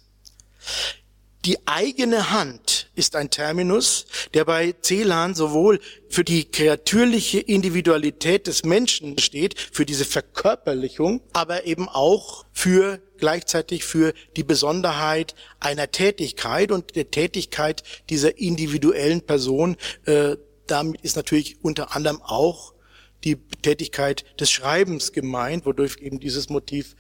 Die 1.45 1.57
eigene 1.65 2.29
Hand 2.29 2.91
ist 2.93 3.15
ein 3.15 3.31
Terminus, 3.31 4.05
der 4.35 4.45
bei 4.45 4.75
Celan 4.83 5.33
sowohl 5.33 5.79
für 6.07 6.23
die 6.23 6.45
kreatürliche 6.45 7.39
Individualität 7.39 8.45
des 8.45 8.63
Menschen 8.63 9.17
steht, 9.17 9.59
für 9.59 9.83
diese 9.85 10.05
Verkörperlichung, 10.05 11.21
aber 11.33 11.65
eben 11.65 11.89
auch 11.89 12.45
für 12.53 13.01
gleichzeitig 13.17 13.83
für 13.85 14.13
die 14.35 14.43
Besonderheit 14.43 15.33
einer 15.59 15.89
Tätigkeit 15.89 16.71
und 16.71 16.95
der 16.95 17.09
Tätigkeit 17.09 17.81
dieser 18.11 18.37
individuellen 18.37 19.21
Person. 19.21 19.77
Äh, 20.05 20.37
damit 20.67 21.01
ist 21.01 21.15
natürlich 21.15 21.57
unter 21.63 21.95
anderem 21.95 22.21
auch 22.21 22.75
die 23.23 23.37
Tätigkeit 23.63 24.25
des 24.39 24.51
Schreibens 24.51 25.11
gemeint, 25.11 25.65
wodurch 25.65 25.97
eben 26.01 26.19
dieses 26.19 26.49
Motiv 26.49 26.95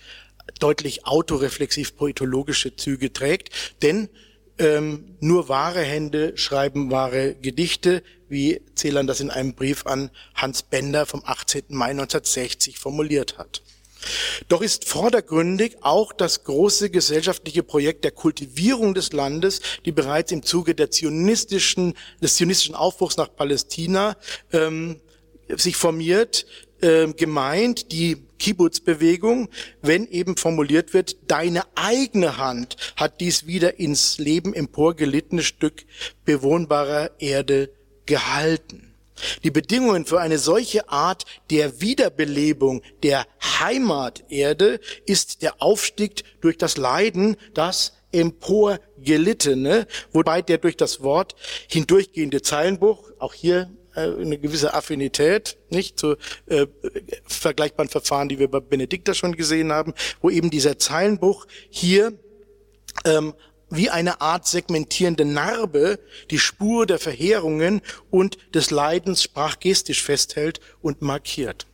deutlich 0.59 1.05
autoreflexiv 1.05 1.95
poetologische 1.95 2.75
Züge 2.75 3.13
trägt. 3.13 3.49
Denn 3.83 4.09
ähm, 4.61 5.15
nur 5.19 5.49
wahre 5.49 5.81
Hände 5.81 6.37
schreiben 6.37 6.91
wahre 6.91 7.33
Gedichte, 7.33 8.03
wie 8.29 8.61
Celan 8.75 9.07
das 9.07 9.19
in 9.19 9.31
einem 9.31 9.55
Brief 9.55 9.87
an 9.87 10.11
Hans 10.35 10.61
Bender 10.61 11.05
vom 11.05 11.23
18. 11.25 11.63
Mai 11.69 11.89
1960 11.89 12.77
formuliert 12.77 13.37
hat. 13.39 13.63
Doch 14.47 14.61
ist 14.61 14.85
vordergründig 14.85 15.77
auch 15.81 16.13
das 16.13 16.43
große 16.43 16.89
gesellschaftliche 16.89 17.63
Projekt 17.63 18.03
der 18.03 18.11
Kultivierung 18.11 18.93
des 18.93 19.13
Landes, 19.13 19.61
die 19.85 19.91
bereits 19.91 20.31
im 20.31 20.43
Zuge 20.43 20.75
der 20.75 20.91
zionistischen, 20.91 21.95
des 22.21 22.35
zionistischen 22.35 22.75
Aufbruchs 22.75 23.17
nach 23.17 23.35
Palästina 23.35 24.15
ähm, 24.51 25.01
sich 25.49 25.75
formiert, 25.75 26.45
äh, 26.81 27.07
gemeint, 27.13 27.91
die 27.91 28.23
Kibbutz-Bewegung, 28.41 29.49
wenn 29.83 30.07
eben 30.07 30.35
formuliert 30.35 30.95
wird, 30.95 31.15
deine 31.27 31.61
eigene 31.75 32.37
Hand 32.37 32.75
hat 32.95 33.21
dies 33.21 33.45
wieder 33.45 33.79
ins 33.79 34.17
Leben 34.17 34.55
emporgelittene 34.55 35.43
Stück 35.43 35.85
bewohnbarer 36.25 37.11
Erde 37.19 37.69
gehalten. 38.07 38.95
Die 39.43 39.51
Bedingungen 39.51 40.05
für 40.05 40.19
eine 40.19 40.39
solche 40.39 40.89
Art 40.89 41.25
der 41.51 41.81
Wiederbelebung 41.81 42.81
der 43.03 43.27
Heimaterde 43.59 44.79
ist 45.05 45.43
der 45.43 45.61
Aufstieg 45.61 46.23
durch 46.41 46.57
das 46.57 46.77
Leiden, 46.77 47.37
das 47.53 47.93
emporgelittene, 48.11 49.85
wobei 50.11 50.41
der 50.41 50.57
durch 50.57 50.77
das 50.77 51.03
Wort 51.03 51.35
hindurchgehende 51.67 52.41
Zeilenbuch, 52.41 53.11
auch 53.19 53.35
hier 53.35 53.69
eine 53.93 54.37
gewisse 54.37 54.73
Affinität, 54.73 55.57
nicht 55.69 55.99
zu 55.99 56.15
äh, 56.47 56.67
vergleichbaren 57.25 57.89
Verfahren, 57.89 58.29
die 58.29 58.39
wir 58.39 58.49
bei 58.49 58.59
Benedikta 58.59 59.13
schon 59.13 59.35
gesehen 59.35 59.71
haben, 59.71 59.93
wo 60.21 60.29
eben 60.29 60.49
dieser 60.49 60.79
Zeilenbruch 60.79 61.45
hier 61.69 62.13
ähm, 63.05 63.33
wie 63.69 63.89
eine 63.89 64.21
Art 64.21 64.47
segmentierende 64.47 65.25
Narbe 65.25 65.99
die 66.29 66.39
Spur 66.39 66.85
der 66.85 66.99
Verheerungen 66.99 67.81
und 68.09 68.37
des 68.53 68.69
Leidens 68.69 69.23
sprachgestisch 69.23 70.03
festhält 70.03 70.59
und 70.81 71.01
markiert. 71.01 71.67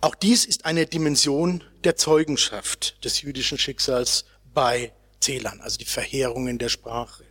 Auch 0.00 0.14
dies 0.14 0.44
ist 0.44 0.66
eine 0.66 0.84
Dimension 0.84 1.64
der 1.84 1.96
Zeugenschaft 1.96 3.02
des 3.04 3.22
jüdischen 3.22 3.56
Schicksals 3.56 4.26
bei 4.52 4.92
Zählern, 5.20 5.60
also 5.62 5.78
die 5.78 5.86
Verheerungen 5.86 6.58
der 6.58 6.68
Sprache. 6.68 7.24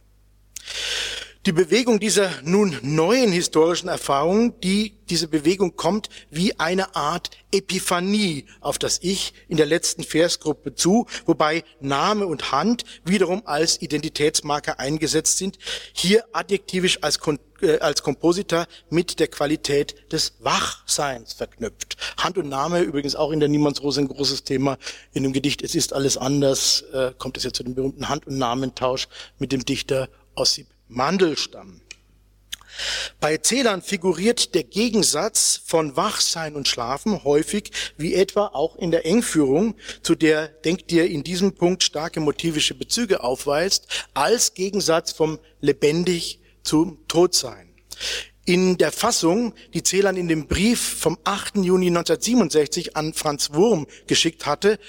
Die 1.46 1.52
Bewegung 1.52 2.00
dieser 2.00 2.32
nun 2.44 2.78
neuen 2.84 3.34
historischen 3.34 3.90
Erfahrungen, 3.90 4.58
die, 4.62 4.96
diese 5.10 5.28
Bewegung 5.28 5.76
kommt 5.76 6.08
wie 6.30 6.58
eine 6.58 6.96
Art 6.96 7.32
Epiphanie 7.52 8.46
auf 8.62 8.80
das 8.80 9.00
Ich 9.02 9.34
in 9.50 9.58
der 9.58 9.66
letzten 9.66 10.06
Versgruppe 10.06 10.74
zu, 10.74 11.06
wobei 11.26 11.66
Name 11.82 12.28
und 12.28 12.54
Hand 12.54 12.86
wiederum 13.04 13.42
als 13.44 13.82
Identitätsmarker 13.82 14.80
eingesetzt 14.80 15.38
sind, 15.38 15.58
hier 15.92 16.24
adjektivisch 16.32 17.00
als, 17.02 17.20
äh, 17.60 17.78
als 17.80 18.04
Kompositor 18.04 18.66
mit 18.90 19.20
der 19.20 19.28
Qualität 19.28 20.14
des 20.14 20.36
Wachseins 20.40 21.34
verknüpft. 21.34 21.98
Hand 22.16 22.38
und 22.38 22.48
Name 22.48 22.80
übrigens 22.80 23.18
auch 23.18 23.32
in 23.32 23.42
der 23.42 23.50
Niemandsrose 23.50 24.00
ein 24.00 24.08
großes 24.08 24.46
Thema 24.46 24.78
in 25.12 25.24
dem 25.24 25.34
Gedicht 25.34 25.62
Es 25.62 25.76
ist 25.76 25.92
alles 25.92 26.16
anders, 26.16 26.86
äh, 26.94 27.12
kommt 27.18 27.36
es 27.36 27.44
ja 27.44 27.52
zu 27.52 27.64
dem 27.64 27.76
berühmten 27.76 28.08
Hand- 28.08 28.28
und 28.28 28.38
Namentausch 28.38 29.10
mit 29.40 29.52
dem 29.52 29.66
Dichter 29.66 30.08
Ossip 30.36 30.73
Mandelstamm. 30.96 31.82
Bei 33.20 33.38
Zählern 33.38 33.82
figuriert 33.82 34.56
der 34.56 34.64
Gegensatz 34.64 35.62
von 35.64 35.96
Wachsein 35.96 36.56
und 36.56 36.68
Schlafen 36.68 37.24
häufig, 37.24 37.72
wie 37.98 38.16
etwa 38.16 38.48
auch 38.48 38.76
in 38.76 38.92
der 38.92 39.06
Engführung, 39.06 39.76
zu 40.02 40.16
der, 40.16 40.48
denkt 40.48 40.92
ihr, 40.92 41.06
in 41.06 41.24
diesem 41.24 41.54
Punkt 41.54 41.84
starke 41.84 42.20
motivische 42.20 42.74
Bezüge 42.74 43.24
aufweist, 43.24 43.88
als 44.14 44.54
Gegensatz 44.54 45.12
vom 45.12 45.40
lebendig 45.62 46.40
zum 46.64 47.08
Todsein. 47.08 47.70
In 48.46 48.78
der 48.78 48.92
Fassung, 48.92 49.54
die 49.74 49.84
Zählern 49.84 50.18
in 50.18 50.28
dem 50.28 50.48
Brief 50.48 50.82
vom 51.00 51.18
8. 51.24 51.58
Juni 51.58 51.88
1967 51.88 52.98
an 52.98 53.14
Franz 53.14 53.54
Wurm 53.54 53.88
geschickt 54.08 54.46
hatte, 54.46 54.80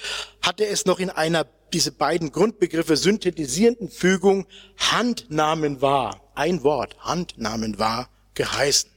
hatte 0.43 0.67
es 0.67 0.87
noch 0.87 0.99
in 0.99 1.11
einer 1.11 1.47
diese 1.75 1.93
beiden 1.93 2.33
Grundbegriffe 2.33 2.97
synthetisierenden 2.97 3.91
Fügung 3.91 4.47
Handnamen 4.79 5.83
war, 5.83 6.31
ein 6.35 6.63
Wort, 6.63 6.97
Handnamen 7.01 7.79
war, 7.79 8.09
geheißen. 8.35 8.91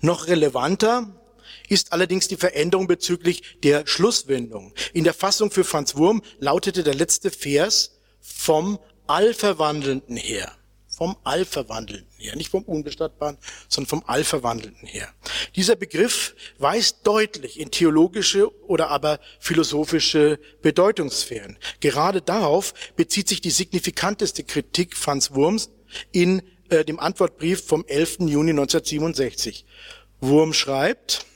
Noch 0.00 0.28
relevanter 0.28 1.20
ist 1.68 1.92
allerdings 1.92 2.28
die 2.28 2.36
Veränderung 2.36 2.86
bezüglich 2.86 3.58
der 3.62 3.86
Schlusswendung. 3.86 4.74
In 4.92 5.04
der 5.04 5.14
Fassung 5.14 5.50
für 5.50 5.64
Franz 5.64 5.96
Wurm 5.96 6.22
lautete 6.38 6.84
der 6.84 6.94
letzte 6.94 7.30
Vers 7.30 7.98
vom 8.20 8.78
Allverwandelnden 9.06 10.16
her 10.16 10.52
vom 10.96 11.14
Allverwandelnden 11.24 12.08
her, 12.16 12.36
nicht 12.36 12.48
vom 12.48 12.62
Unbestattbaren, 12.62 13.36
sondern 13.68 13.88
vom 13.90 14.02
Allverwandelnden 14.06 14.88
her. 14.88 15.12
Dieser 15.54 15.76
Begriff 15.76 16.34
weist 16.56 17.00
deutlich 17.06 17.60
in 17.60 17.70
theologische 17.70 18.50
oder 18.64 18.88
aber 18.88 19.20
philosophische 19.38 20.40
Bedeutungssphären. 20.62 21.58
Gerade 21.80 22.22
darauf 22.22 22.72
bezieht 22.96 23.28
sich 23.28 23.42
die 23.42 23.50
signifikanteste 23.50 24.42
Kritik 24.42 24.96
Franz 24.96 25.32
Wurms 25.32 25.68
in 26.12 26.40
äh, 26.70 26.82
dem 26.82 26.98
Antwortbrief 26.98 27.66
vom 27.66 27.84
11. 27.86 28.20
Juni 28.20 28.52
1967. 28.52 29.66
Wurm 30.22 30.54
schreibt, 30.54 31.26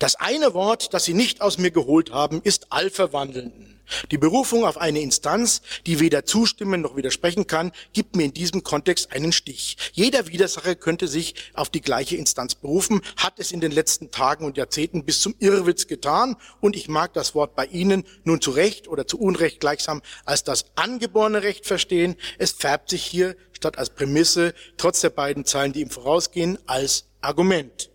das 0.00 0.16
eine 0.16 0.52
Wort, 0.52 0.92
das 0.94 1.04
Sie 1.04 1.14
nicht 1.14 1.42
aus 1.42 1.58
mir 1.58 1.70
geholt 1.70 2.10
haben, 2.10 2.42
ist 2.42 2.72
Allverwandelnden. 2.72 3.75
Die 4.10 4.18
Berufung 4.18 4.64
auf 4.64 4.78
eine 4.78 5.00
Instanz, 5.00 5.62
die 5.86 6.00
weder 6.00 6.24
zustimmen 6.24 6.80
noch 6.80 6.96
widersprechen 6.96 7.46
kann, 7.46 7.72
gibt 7.92 8.16
mir 8.16 8.24
in 8.24 8.34
diesem 8.34 8.62
Kontext 8.62 9.12
einen 9.12 9.32
Stich. 9.32 9.76
Jeder 9.92 10.26
Widersacher 10.26 10.74
könnte 10.74 11.08
sich 11.08 11.34
auf 11.54 11.70
die 11.70 11.80
gleiche 11.80 12.16
Instanz 12.16 12.54
berufen, 12.54 13.00
hat 13.16 13.38
es 13.38 13.52
in 13.52 13.60
den 13.60 13.72
letzten 13.72 14.10
Tagen 14.10 14.44
und 14.44 14.56
Jahrzehnten 14.56 15.04
bis 15.04 15.20
zum 15.20 15.34
Irrwitz 15.38 15.86
getan 15.86 16.36
und 16.60 16.76
ich 16.76 16.88
mag 16.88 17.12
das 17.12 17.34
Wort 17.34 17.54
bei 17.54 17.66
Ihnen 17.66 18.04
nun 18.24 18.40
zu 18.40 18.50
Recht 18.50 18.88
oder 18.88 19.06
zu 19.06 19.18
Unrecht 19.18 19.60
gleichsam 19.60 20.02
als 20.24 20.44
das 20.44 20.66
angeborene 20.74 21.42
Recht 21.42 21.66
verstehen. 21.66 22.16
Es 22.38 22.52
färbt 22.52 22.90
sich 22.90 23.04
hier 23.04 23.36
statt 23.52 23.78
als 23.78 23.90
Prämisse, 23.90 24.54
trotz 24.76 25.00
der 25.00 25.10
beiden 25.10 25.44
Zeilen, 25.44 25.72
die 25.72 25.80
ihm 25.80 25.90
vorausgehen, 25.90 26.58
als 26.66 27.06
Argument. 27.20 27.90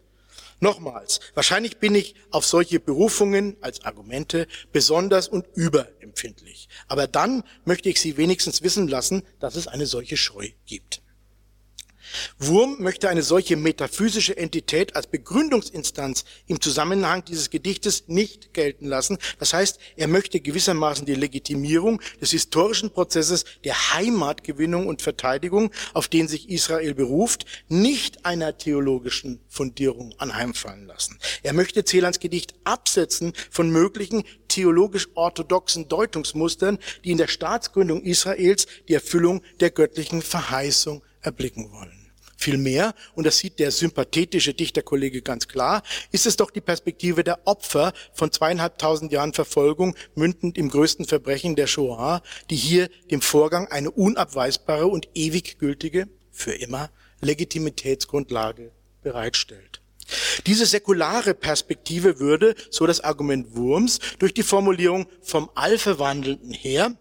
Nochmals, 0.64 1.20
wahrscheinlich 1.34 1.78
bin 1.78 1.96
ich 1.96 2.14
auf 2.30 2.46
solche 2.46 2.80
Berufungen 2.80 3.58
als 3.62 3.84
Argumente 3.84 4.48
besonders 4.72 5.28
und 5.28 5.48
überempfindlich. 5.56 6.70
Aber 6.88 7.08
dann 7.08 7.44
möchte 7.66 7.90
ich 7.90 8.00
Sie 8.00 8.16
wenigstens 8.16 8.62
wissen 8.62 8.88
lassen, 8.88 9.24
dass 9.40 9.56
es 9.56 9.68
eine 9.68 9.88
solche 9.88 10.18
Scheu 10.18 10.50
gibt. 10.68 11.02
Wurm 12.40 12.78
möchte 12.80 13.10
eine 13.10 13.24
solche 13.24 13.56
metaphysische 13.56 14.36
Entität 14.38 14.96
als 14.96 15.08
Begründungsinstanz 15.08 16.26
im 16.48 16.62
Zusammenhang 16.62 17.24
dieses 17.26 17.50
Gedichtes 17.50 18.06
nicht 18.08 18.54
gelten 18.54 18.86
lassen. 18.86 19.18
Das 19.40 19.54
heißt, 19.54 19.80
er 19.96 20.08
möchte 20.08 20.40
gewissermaßen 20.40 21.06
die 21.06 21.16
Legitimierung 21.16 22.02
des 22.20 22.32
historischen 22.32 22.92
Prozesses 22.92 23.46
der 23.64 23.94
Heimatgewinnung 23.94 24.88
und 24.88 25.02
Verteidigung, 25.02 25.72
auf 25.94 26.08
den 26.08 26.28
sich 26.28 26.50
Israel 26.50 26.94
beruft, 26.94 27.46
nicht 27.70 28.26
einer 28.26 28.58
theologischen 28.58 29.40
Fundierung 29.48 30.14
anheimfallen 30.18 30.86
lassen. 30.88 31.20
Er 31.44 31.54
möchte 31.54 31.84
Celans 31.84 32.20
Gedicht 32.20 32.54
absetzen 32.64 33.34
von 33.50 33.70
möglichen 33.70 34.24
theologisch 34.48 35.08
orthodoxen 35.16 35.88
Deutungsmustern, 35.88 36.80
die 37.04 37.12
in 37.12 37.18
der 37.18 37.28
Staatsgründung 37.28 38.02
Israels 38.04 38.68
die 38.88 38.94
Erfüllung 38.94 39.42
der 39.60 39.72
göttlichen 39.72 40.22
Verheißung 40.22 41.04
erblicken 41.22 41.72
wollen. 41.72 42.01
Vielmehr, 42.42 42.96
und 43.14 43.28
das 43.28 43.38
sieht 43.38 43.60
der 43.60 43.70
sympathetische 43.70 44.56
Dichterkollege 44.56 45.22
ganz 45.22 45.48
klar, 45.48 45.84
ist 46.12 46.26
es 46.26 46.38
doch 46.38 46.50
die 46.50 46.60
Perspektive 46.60 47.24
der 47.24 47.46
Opfer 47.46 47.94
von 48.14 48.32
zweieinhalbtausend 48.32 49.12
Jahren 49.12 49.34
Verfolgung, 49.34 49.96
mündend 50.16 50.58
im 50.58 50.70
größten 50.70 51.06
Verbrechen 51.06 51.56
der 51.56 51.68
Shoah, 51.68 52.24
die 52.50 52.56
hier 52.56 52.90
dem 53.12 53.22
Vorgang 53.22 53.68
eine 53.68 53.92
unabweisbare 53.92 54.88
und 54.88 55.08
ewig 55.14 55.60
gültige, 55.60 56.08
für 56.32 56.54
immer, 56.54 56.90
Legitimitätsgrundlage 57.20 58.72
bereitstellt. 59.04 59.82
Diese 60.48 60.66
säkulare 60.66 61.36
Perspektive 61.36 62.20
würde, 62.20 62.56
so 62.72 62.88
das 62.88 63.02
Argument 63.02 63.56
Wurms, 63.56 64.00
durch 64.18 64.34
die 64.34 64.42
Formulierung 64.42 65.06
vom 65.22 65.52
Allverwandelnden 65.54 66.54
her 66.54 66.96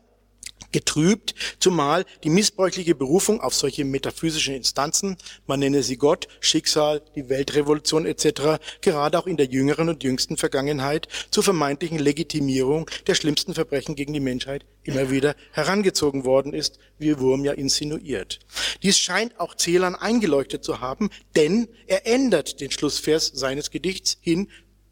getrübt, 0.72 1.34
zumal 1.59 2.05
die 2.24 2.30
missbräuchliche 2.30 2.94
Berufung 2.94 3.40
auf 3.40 3.55
solche 3.55 3.84
metaphysischen 3.84 4.55
Instanzen, 4.55 5.16
man 5.47 5.60
nenne 5.60 5.82
sie 5.82 5.97
Gott, 5.97 6.28
Schicksal, 6.40 7.02
die 7.14 7.28
Weltrevolution 7.28 8.06
etc., 8.06 8.60
gerade 8.80 9.18
auch 9.18 9.26
in 9.26 9.36
der 9.36 9.47
jüngeren 9.47 9.88
und 9.88 10.02
jüngsten 10.02 10.36
Vergangenheit 10.36 11.09
zur 11.30 11.42
vermeintlichen 11.42 11.98
Legitimierung 11.98 12.88
der 13.06 13.14
schlimmsten 13.14 13.55
Verbrechen 13.55 13.94
gegen 13.94 14.12
die 14.12 14.20
Menschheit 14.20 14.64
immer 14.82 15.10
wieder 15.10 15.34
herangezogen 15.52 16.24
worden 16.24 16.52
ist, 16.52 16.78
wie 16.98 17.18
Wurm 17.18 17.44
ja 17.44 17.52
insinuiert. 17.52 18.40
Dies 18.82 18.98
scheint 18.98 19.38
auch 19.38 19.55
Zählern 19.55 19.94
eingeleuchtet 19.94 20.64
zu 20.64 20.80
haben, 20.80 21.10
denn 21.36 21.68
er 21.86 22.06
ändert 22.06 22.60
den 22.60 22.70
Schlussvers 22.70 23.26
seines 23.26 23.70
Gedichts 23.70 24.18
hin 24.20 24.48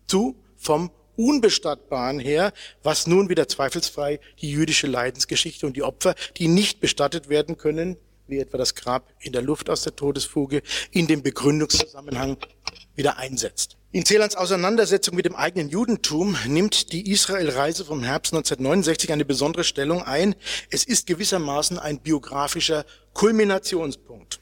zu 0.06 0.36
vom 0.56 0.90
Unbestattbaren 1.19 2.20
her, 2.20 2.53
was 2.85 3.09
nun 3.09 3.28
wieder 3.28 3.49
zweifelsfrei 3.49 4.20
die 4.40 4.53
jüdische 4.53 4.86
Leidensgeschichte 4.86 5.66
und 5.66 5.77
die 5.77 5.82
Opfer, 5.82 6.15
die 6.36 6.47
nicht 6.47 6.78
bestattet 6.78 7.28
werden 7.28 7.59
können, 7.59 7.97
wie 8.28 8.39
etwa 8.39 8.57
das 8.57 8.77
Grab 8.77 9.12
in 9.20 9.32
der 9.32 9.43
Luft 9.43 9.69
aus 9.69 9.82
der 9.82 9.97
Todesfuge, 9.97 10.62
in 10.93 11.09
dem 11.09 11.23
Begründungszusammenhang 11.23 12.36
wieder 12.95 13.19
einsetzt. 13.19 13.77
In 13.90 14.05
Celans 14.05 14.36
Auseinandersetzung 14.36 15.16
mit 15.16 15.24
dem 15.24 15.35
eigenen 15.35 15.70
Judentum 15.70 16.36
nimmt 16.47 16.93
die 16.93 17.11
Israel-Reise 17.11 17.85
vom 17.85 18.05
Herbst 18.05 18.32
1969 18.35 19.12
eine 19.12 19.24
besondere 19.24 19.65
Stellung 19.65 20.03
ein. 20.03 20.36
Es 20.70 20.85
ist 20.85 21.07
gewissermaßen 21.07 21.78
ein 21.78 21.99
biografischer 21.99 22.85
Kulminationspunkt. 23.15 24.40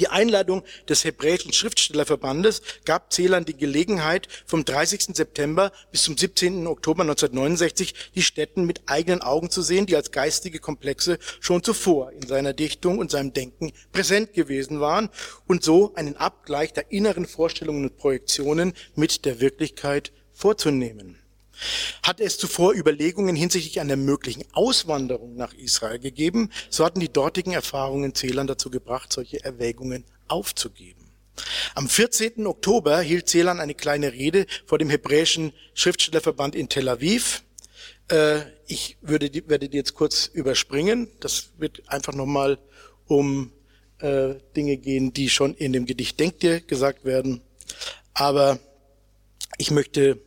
Die 0.00 0.08
Einladung 0.08 0.62
des 0.88 1.04
Hebräischen 1.04 1.52
Schriftstellerverbandes 1.52 2.62
gab 2.86 3.12
Zählern 3.12 3.44
die 3.44 3.56
Gelegenheit, 3.56 4.28
vom 4.46 4.64
30. 4.64 5.14
September 5.14 5.72
bis 5.92 6.04
zum 6.04 6.16
17. 6.16 6.66
Oktober 6.66 7.02
1969 7.02 7.94
die 8.14 8.22
Städten 8.22 8.64
mit 8.64 8.80
eigenen 8.86 9.20
Augen 9.20 9.50
zu 9.50 9.60
sehen, 9.60 9.84
die 9.84 9.96
als 9.96 10.10
geistige 10.10 10.58
Komplexe 10.58 11.18
schon 11.40 11.62
zuvor 11.62 12.12
in 12.12 12.26
seiner 12.26 12.54
Dichtung 12.54 12.98
und 12.98 13.10
seinem 13.10 13.34
Denken 13.34 13.72
präsent 13.92 14.32
gewesen 14.32 14.80
waren 14.80 15.10
und 15.46 15.62
so 15.62 15.92
einen 15.94 16.16
Abgleich 16.16 16.72
der 16.72 16.90
inneren 16.90 17.26
Vorstellungen 17.26 17.84
und 17.84 17.98
Projektionen 17.98 18.72
mit 18.94 19.26
der 19.26 19.40
Wirklichkeit 19.40 20.12
vorzunehmen. 20.32 21.19
Hatte 22.02 22.24
es 22.24 22.38
zuvor 22.38 22.74
Überlegungen 22.74 23.36
hinsichtlich 23.36 23.80
einer 23.80 23.96
möglichen 23.96 24.44
Auswanderung 24.52 25.36
nach 25.36 25.52
Israel 25.54 25.98
gegeben, 25.98 26.50
so 26.68 26.84
hatten 26.84 27.00
die 27.00 27.12
dortigen 27.12 27.52
Erfahrungen 27.52 28.14
Zählern 28.14 28.46
dazu 28.46 28.70
gebracht, 28.70 29.12
solche 29.12 29.44
Erwägungen 29.44 30.04
aufzugeben. 30.28 31.00
Am 31.74 31.88
14. 31.88 32.46
Oktober 32.46 33.00
hielt 33.00 33.28
Zählern 33.28 33.60
eine 33.60 33.74
kleine 33.74 34.12
Rede 34.12 34.46
vor 34.66 34.78
dem 34.78 34.90
hebräischen 34.90 35.52
Schriftstellerverband 35.74 36.54
in 36.54 36.68
Tel 36.68 36.88
Aviv. 36.88 37.42
Äh, 38.08 38.40
ich 38.66 38.98
würde 39.00 39.30
werde 39.48 39.68
die 39.68 39.76
jetzt 39.76 39.94
kurz 39.94 40.26
überspringen. 40.26 41.08
Das 41.20 41.50
wird 41.58 41.82
einfach 41.88 42.14
nochmal 42.14 42.58
um 43.06 43.52
äh, 43.98 44.34
Dinge 44.56 44.76
gehen, 44.76 45.12
die 45.12 45.28
schon 45.28 45.54
in 45.54 45.72
dem 45.72 45.86
Gedicht 45.86 46.18
Denkt 46.20 46.42
dir 46.42 46.60
gesagt 46.60 47.04
werden. 47.04 47.40
Aber 48.14 48.58
ich 49.58 49.70
möchte 49.70 50.20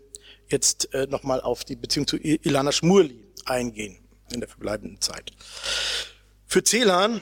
jetzt 0.53 0.93
äh, 0.93 1.07
nochmal 1.07 1.41
auf 1.41 1.65
die 1.65 1.75
Beziehung 1.75 2.07
zu 2.07 2.17
Ilana 2.17 2.71
Schmurli 2.71 3.19
eingehen 3.45 3.97
in 4.31 4.39
der 4.39 4.47
verbleibenden 4.47 5.01
Zeit. 5.01 5.31
Für 6.45 6.63
Celan 6.63 7.21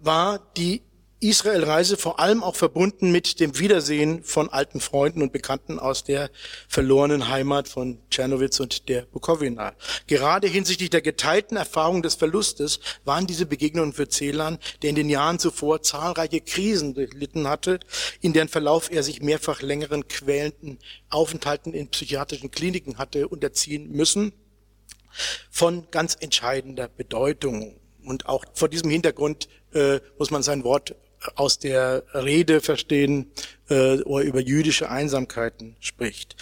war 0.00 0.40
die 0.56 0.82
Israel-Reise 1.22 1.98
vor 1.98 2.18
allem 2.18 2.42
auch 2.42 2.56
verbunden 2.56 3.12
mit 3.12 3.40
dem 3.40 3.58
Wiedersehen 3.58 4.24
von 4.24 4.48
alten 4.48 4.80
Freunden 4.80 5.20
und 5.20 5.34
Bekannten 5.34 5.78
aus 5.78 6.02
der 6.02 6.30
verlorenen 6.66 7.28
Heimat 7.28 7.68
von 7.68 7.98
Tschernowitz 8.10 8.58
und 8.58 8.88
der 8.88 9.02
Bukowina. 9.02 9.74
Gerade 10.06 10.48
hinsichtlich 10.48 10.88
der 10.88 11.02
geteilten 11.02 11.58
Erfahrung 11.58 12.02
des 12.02 12.14
Verlustes 12.14 12.80
waren 13.04 13.26
diese 13.26 13.44
Begegnungen 13.44 13.92
für 13.92 14.08
Celan, 14.08 14.58
der 14.80 14.90
in 14.90 14.96
den 14.96 15.10
Jahren 15.10 15.38
zuvor 15.38 15.82
zahlreiche 15.82 16.40
Krisen 16.40 16.94
durchlitten 16.94 17.46
hatte, 17.48 17.80
in 18.22 18.32
deren 18.32 18.48
Verlauf 18.48 18.90
er 18.90 19.02
sich 19.02 19.20
mehrfach 19.20 19.60
längeren 19.60 20.08
quälenden 20.08 20.78
Aufenthalten 21.10 21.74
in 21.74 21.90
psychiatrischen 21.90 22.50
Kliniken 22.50 22.96
hatte 22.96 23.28
unterziehen 23.28 23.90
müssen, 23.92 24.32
von 25.50 25.86
ganz 25.90 26.16
entscheidender 26.18 26.88
Bedeutung. 26.88 27.78
Und 28.06 28.24
auch 28.24 28.46
vor 28.54 28.70
diesem 28.70 28.88
Hintergrund 28.88 29.48
äh, 29.74 30.00
muss 30.18 30.30
man 30.30 30.42
sein 30.42 30.64
Wort 30.64 30.94
aus 31.34 31.58
der 31.58 32.04
Rede 32.14 32.60
verstehen, 32.60 33.30
äh, 33.68 33.98
wo 34.04 34.18
er 34.18 34.24
über 34.24 34.40
jüdische 34.40 34.90
Einsamkeiten 34.90 35.76
spricht. 35.80 36.36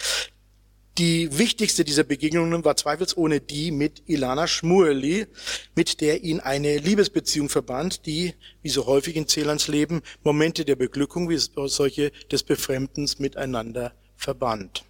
Die 0.97 1.37
wichtigste 1.37 1.85
dieser 1.85 2.03
Begegnungen 2.03 2.65
war 2.65 2.75
zweifelsohne 2.75 3.39
die 3.39 3.71
mit 3.71 4.03
Ilana 4.07 4.47
Schmueli, 4.47 5.27
mit 5.73 6.01
der 6.01 6.23
ihn 6.23 6.41
eine 6.41 6.77
Liebesbeziehung 6.77 7.47
verband, 7.47 8.05
die, 8.05 8.33
wie 8.63 8.69
so 8.69 8.85
häufig 8.85 9.15
in 9.15 9.25
Celans 9.25 9.69
Leben, 9.69 10.01
Momente 10.23 10.65
der 10.65 10.75
Beglückung 10.75 11.29
wie 11.29 11.37
solche 11.37 12.11
des 12.29 12.43
Befremdens 12.43 13.17
miteinander 13.17 13.93
verband. 14.17 14.83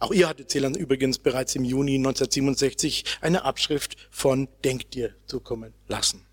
Auch 0.00 0.12
ihr 0.12 0.28
hatte 0.28 0.48
Celan 0.48 0.74
übrigens 0.74 1.18
bereits 1.18 1.54
im 1.54 1.64
Juni 1.64 1.94
1967 1.94 3.04
eine 3.20 3.44
Abschrift 3.44 3.96
von 4.10 4.48
Denk 4.64 4.90
dir 4.90 5.14
zukommen 5.26 5.72
lassen. 5.86 6.23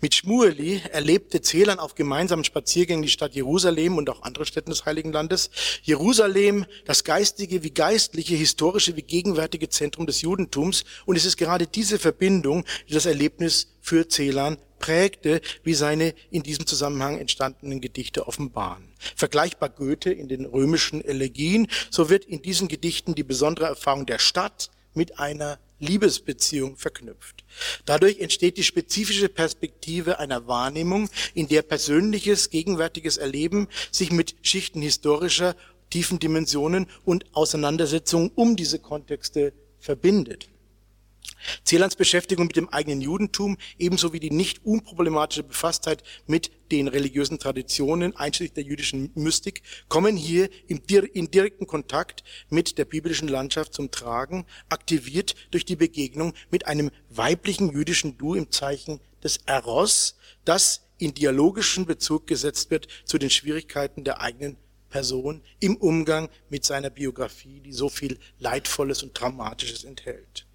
Mit 0.00 0.14
Schmueli 0.14 0.82
erlebte 0.90 1.40
Celan 1.40 1.78
auf 1.78 1.94
gemeinsamen 1.94 2.44
Spaziergängen 2.44 3.02
die 3.02 3.08
Stadt 3.08 3.34
Jerusalem 3.34 3.98
und 3.98 4.10
auch 4.10 4.22
andere 4.22 4.46
Städte 4.46 4.70
des 4.70 4.84
Heiligen 4.84 5.12
Landes. 5.12 5.50
Jerusalem, 5.82 6.66
das 6.86 7.04
geistige 7.04 7.62
wie 7.62 7.70
geistliche, 7.70 8.34
historische 8.34 8.96
wie 8.96 9.02
gegenwärtige 9.02 9.68
Zentrum 9.68 10.06
des 10.06 10.22
Judentums. 10.22 10.84
Und 11.06 11.16
es 11.16 11.24
ist 11.24 11.36
gerade 11.36 11.66
diese 11.66 11.98
Verbindung, 11.98 12.64
die 12.88 12.94
das 12.94 13.06
Erlebnis 13.06 13.68
für 13.80 14.08
Celan 14.08 14.58
prägte, 14.78 15.40
wie 15.62 15.74
seine 15.74 16.14
in 16.30 16.42
diesem 16.42 16.66
Zusammenhang 16.66 17.18
entstandenen 17.18 17.80
Gedichte 17.80 18.26
offenbaren. 18.26 18.88
Vergleichbar 19.16 19.70
Goethe 19.70 20.12
in 20.12 20.28
den 20.28 20.44
römischen 20.44 21.04
Elegien, 21.04 21.68
so 21.90 22.10
wird 22.10 22.24
in 22.24 22.42
diesen 22.42 22.68
Gedichten 22.68 23.14
die 23.14 23.22
besondere 23.22 23.66
Erfahrung 23.66 24.04
der 24.04 24.18
Stadt 24.18 24.70
mit 24.94 25.18
einer 25.18 25.58
Liebesbeziehung 25.82 26.76
verknüpft. 26.76 27.44
Dadurch 27.84 28.20
entsteht 28.20 28.56
die 28.56 28.62
spezifische 28.62 29.28
Perspektive 29.28 30.18
einer 30.18 30.46
Wahrnehmung, 30.46 31.10
in 31.34 31.48
der 31.48 31.62
persönliches, 31.62 32.50
gegenwärtiges 32.50 33.16
Erleben 33.16 33.68
sich 33.90 34.12
mit 34.12 34.36
Schichten 34.42 34.80
historischer, 34.80 35.56
tiefen 35.90 36.18
Dimensionen 36.18 36.86
und 37.04 37.26
Auseinandersetzungen 37.34 38.30
um 38.34 38.56
diese 38.56 38.78
Kontexte 38.78 39.52
verbindet. 39.78 40.48
Celans 41.64 41.96
Beschäftigung 41.96 42.46
mit 42.46 42.56
dem 42.56 42.68
eigenen 42.68 43.00
Judentum 43.00 43.56
ebenso 43.78 44.12
wie 44.12 44.20
die 44.20 44.30
nicht 44.30 44.64
unproblematische 44.64 45.42
Befasstheit 45.42 46.02
mit 46.26 46.50
den 46.70 46.88
religiösen 46.88 47.38
Traditionen, 47.38 48.16
einschließlich 48.16 48.54
der 48.54 48.64
jüdischen 48.64 49.10
Mystik, 49.14 49.62
kommen 49.88 50.16
hier 50.16 50.48
in, 50.66 50.82
direkten 51.30 51.66
Kontakt 51.66 52.24
mit 52.48 52.78
der 52.78 52.84
biblischen 52.84 53.28
Landschaft 53.28 53.74
zum 53.74 53.90
Tragen, 53.90 54.46
aktiviert 54.68 55.34
durch 55.50 55.64
die 55.64 55.76
Begegnung 55.76 56.32
mit 56.50 56.66
einem 56.66 56.90
weiblichen 57.10 57.72
jüdischen 57.72 58.18
Du 58.18 58.34
im 58.34 58.50
Zeichen 58.50 59.00
des 59.22 59.38
Eros, 59.46 60.16
das 60.44 60.88
in 60.98 61.14
dialogischen 61.14 61.86
Bezug 61.86 62.26
gesetzt 62.26 62.70
wird 62.70 62.86
zu 63.04 63.18
den 63.18 63.30
Schwierigkeiten 63.30 64.04
der 64.04 64.20
eigenen 64.20 64.56
Person 64.88 65.42
im 65.58 65.76
Umgang 65.76 66.28
mit 66.48 66.64
seiner 66.64 66.90
Biografie, 66.90 67.60
die 67.60 67.72
so 67.72 67.88
viel 67.88 68.18
Leidvolles 68.38 69.02
und 69.02 69.18
Dramatisches 69.18 69.84
enthält. 69.84 70.46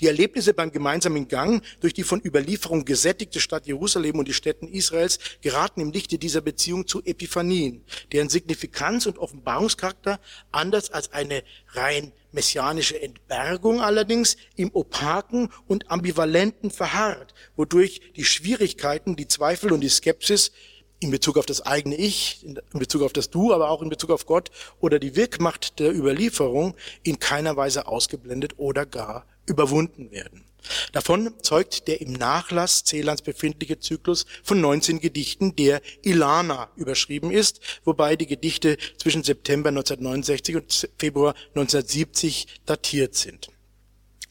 Die 0.00 0.06
Erlebnisse 0.06 0.54
beim 0.54 0.72
gemeinsamen 0.72 1.28
Gang 1.28 1.62
durch 1.80 1.94
die 1.94 2.02
von 2.02 2.20
Überlieferung 2.24 2.84
gesättigte 2.84 3.40
Stadt 3.40 3.66
Jerusalem 3.66 4.18
und 4.18 4.28
die 4.28 4.34
Städten 4.34 4.68
Israels 4.68 5.18
geraten 5.40 5.80
im 5.80 5.92
Lichte 5.92 6.18
dieser 6.18 6.40
Beziehung 6.40 6.86
zu 6.86 7.02
Epiphanien, 7.04 7.84
deren 8.12 8.28
Signifikanz 8.28 9.06
und 9.06 9.18
Offenbarungscharakter 9.18 10.20
anders 10.50 10.90
als 10.90 11.12
eine 11.12 11.42
rein 11.68 12.12
messianische 12.32 13.00
Entbergung 13.00 13.80
allerdings 13.80 14.36
im 14.56 14.70
opaken 14.74 15.50
und 15.66 15.90
ambivalenten 15.90 16.70
verharrt, 16.70 17.34
wodurch 17.56 18.00
die 18.16 18.24
Schwierigkeiten, 18.24 19.16
die 19.16 19.28
Zweifel 19.28 19.72
und 19.72 19.80
die 19.80 19.88
Skepsis 19.88 20.52
in 21.00 21.10
Bezug 21.10 21.36
auf 21.36 21.46
das 21.46 21.60
eigene 21.62 21.96
Ich, 21.96 22.44
in 22.44 22.58
Bezug 22.72 23.02
auf 23.02 23.12
das 23.12 23.30
Du, 23.30 23.52
aber 23.52 23.70
auch 23.70 23.82
in 23.82 23.88
Bezug 23.88 24.10
auf 24.10 24.26
Gott 24.26 24.50
oder 24.80 24.98
die 24.98 25.16
Wirkmacht 25.16 25.78
der 25.78 25.94
Überlieferung 25.94 26.74
in 27.02 27.18
keiner 27.18 27.56
Weise 27.56 27.86
ausgeblendet 27.86 28.54
oder 28.56 28.86
gar 28.86 29.26
überwunden 29.46 30.10
werden. 30.10 30.44
Davon 30.92 31.34
zeugt 31.42 31.88
der 31.88 32.00
im 32.00 32.12
Nachlass 32.12 32.84
Celans 32.84 33.22
befindliche 33.22 33.80
Zyklus 33.80 34.26
von 34.42 34.60
19 34.60 35.00
Gedichten, 35.00 35.56
der 35.56 35.82
Ilana 36.02 36.70
überschrieben 36.76 37.30
ist, 37.30 37.60
wobei 37.84 38.16
die 38.16 38.26
Gedichte 38.26 38.76
zwischen 38.96 39.24
September 39.24 39.70
1969 39.70 40.56
und 40.56 40.88
Februar 40.98 41.34
1970 41.54 42.46
datiert 42.66 43.14
sind. 43.14 43.48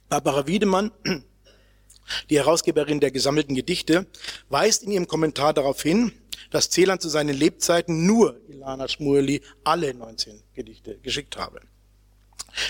Barbara 0.09 0.47
Wiedemann, 0.47 0.91
die 2.29 2.37
Herausgeberin 2.37 2.99
der 2.99 3.11
gesammelten 3.11 3.55
Gedichte, 3.55 4.07
weist 4.49 4.83
in 4.83 4.91
ihrem 4.91 5.07
Kommentar 5.07 5.53
darauf 5.53 5.81
hin, 5.81 6.13
dass 6.49 6.69
Celan 6.69 6.99
zu 6.99 7.09
seinen 7.09 7.35
Lebzeiten 7.35 8.05
nur 8.05 8.39
Ilana 8.49 8.87
Schmueli 8.87 9.41
alle 9.63 9.93
19 9.93 10.41
Gedichte 10.53 10.97
geschickt 10.97 11.37
habe. 11.37 11.61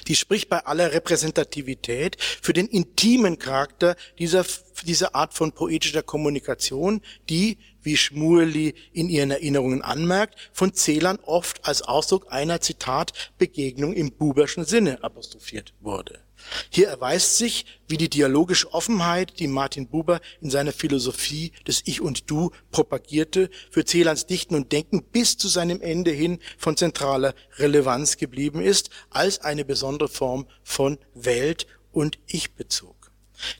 Die 0.08 0.16
spricht 0.16 0.50
bei 0.50 0.66
aller 0.66 0.94
Repräsentativität 0.94 2.18
für 2.20 2.54
den 2.54 2.68
intimen 2.68 3.40
Charakter 3.40 3.96
dieser, 4.20 4.46
dieser 4.86 5.16
Art 5.16 5.34
von 5.34 5.52
poetischer 5.52 6.04
Kommunikation, 6.04 7.02
die, 7.30 7.58
wie 7.82 7.98
Schmueli 7.98 8.76
in 8.94 9.10
ihren 9.10 9.32
Erinnerungen 9.32 9.82
anmerkt, 9.82 10.36
von 10.54 10.74
Zählern 10.74 11.20
oft 11.26 11.66
als 11.66 11.82
Ausdruck 11.82 12.32
einer, 12.32 12.62
Zitat, 12.62 13.14
Begegnung 13.38 13.94
im 13.94 14.12
buberschen 14.12 14.66
Sinne 14.66 15.04
apostrophiert 15.04 15.74
wurde. 15.82 16.20
Hier 16.70 16.88
erweist 16.88 17.38
sich, 17.38 17.66
wie 17.88 17.98
die 17.98 18.10
dialogische 18.10 18.74
Offenheit, 18.74 19.40
die 19.40 19.48
Martin 19.48 19.88
Buber 19.88 20.22
in 20.42 20.50
seiner 20.50 20.72
Philosophie 20.72 21.52
des 21.68 21.82
Ich 21.86 22.02
und 22.02 22.30
Du 22.30 22.52
propagierte, 22.72 23.50
für 23.70 23.86
Celans 23.86 24.26
Dichten 24.26 24.56
und 24.56 24.72
Denken 24.72 25.04
bis 25.04 25.38
zu 25.38 25.48
seinem 25.48 25.82
Ende 25.82 26.12
hin 26.12 26.40
von 26.58 26.78
zentraler 26.78 27.34
Relevanz 27.58 28.18
geblieben 28.18 28.62
ist, 28.62 28.90
als 29.10 29.40
eine 29.40 29.66
besondere 29.66 30.10
Form 30.10 30.48
von 30.64 30.98
Welt- 31.14 31.68
und 31.92 32.20
Ich-Bezug. 32.28 33.01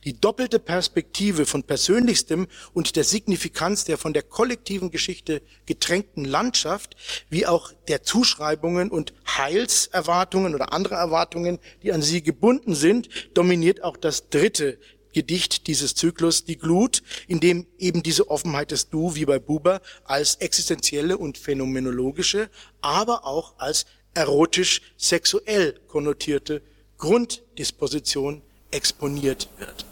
Die 0.04 0.20
doppelte 0.20 0.60
Perspektive 0.60 1.46
von 1.46 1.64
Persönlichstem 1.64 2.48
und 2.74 2.96
der 2.96 3.04
Signifikanz 3.04 3.84
der 3.86 3.98
von 3.98 4.14
der 4.14 4.24
kollektiven 4.24 4.92
Geschichte 4.92 5.42
getränkten 5.66 6.26
Landschaft, 6.26 6.96
wie 7.30 7.46
auch 7.46 7.72
der 7.88 8.04
Zuschreibungen 8.04 8.90
und 8.90 9.14
Heilserwartungen 9.28 10.56
oder 10.56 10.74
andere 10.74 10.96
Erwartungen, 10.96 11.60
die 11.84 11.92
an 11.92 12.02
sie 12.02 12.22
gebunden 12.22 12.76
sind, 12.76 13.10
dominiert 13.34 13.84
auch 13.84 13.98
das 13.98 14.30
dritte 14.30 14.78
Gedicht 15.14 15.68
dieses 15.68 15.96
Zyklus, 15.96 16.46
die 16.46 16.58
Glut, 16.58 17.04
in 17.28 17.40
dem 17.40 17.68
eben 17.78 18.04
diese 18.04 18.30
Offenheit 18.30 18.72
des 18.72 18.90
Du, 18.90 19.16
wie 19.16 19.26
bei 19.26 19.40
Buber, 19.40 19.82
als 20.06 20.36
existenzielle 20.36 21.18
und 21.18 21.38
phänomenologische, 21.38 22.50
aber 22.82 23.26
auch 23.26 23.56
als 23.58 23.86
erotisch-sexuell 24.14 25.80
konnotierte 25.88 26.62
Grunddisposition 26.98 28.42
exponiert 28.72 29.48
wird. 29.58 29.86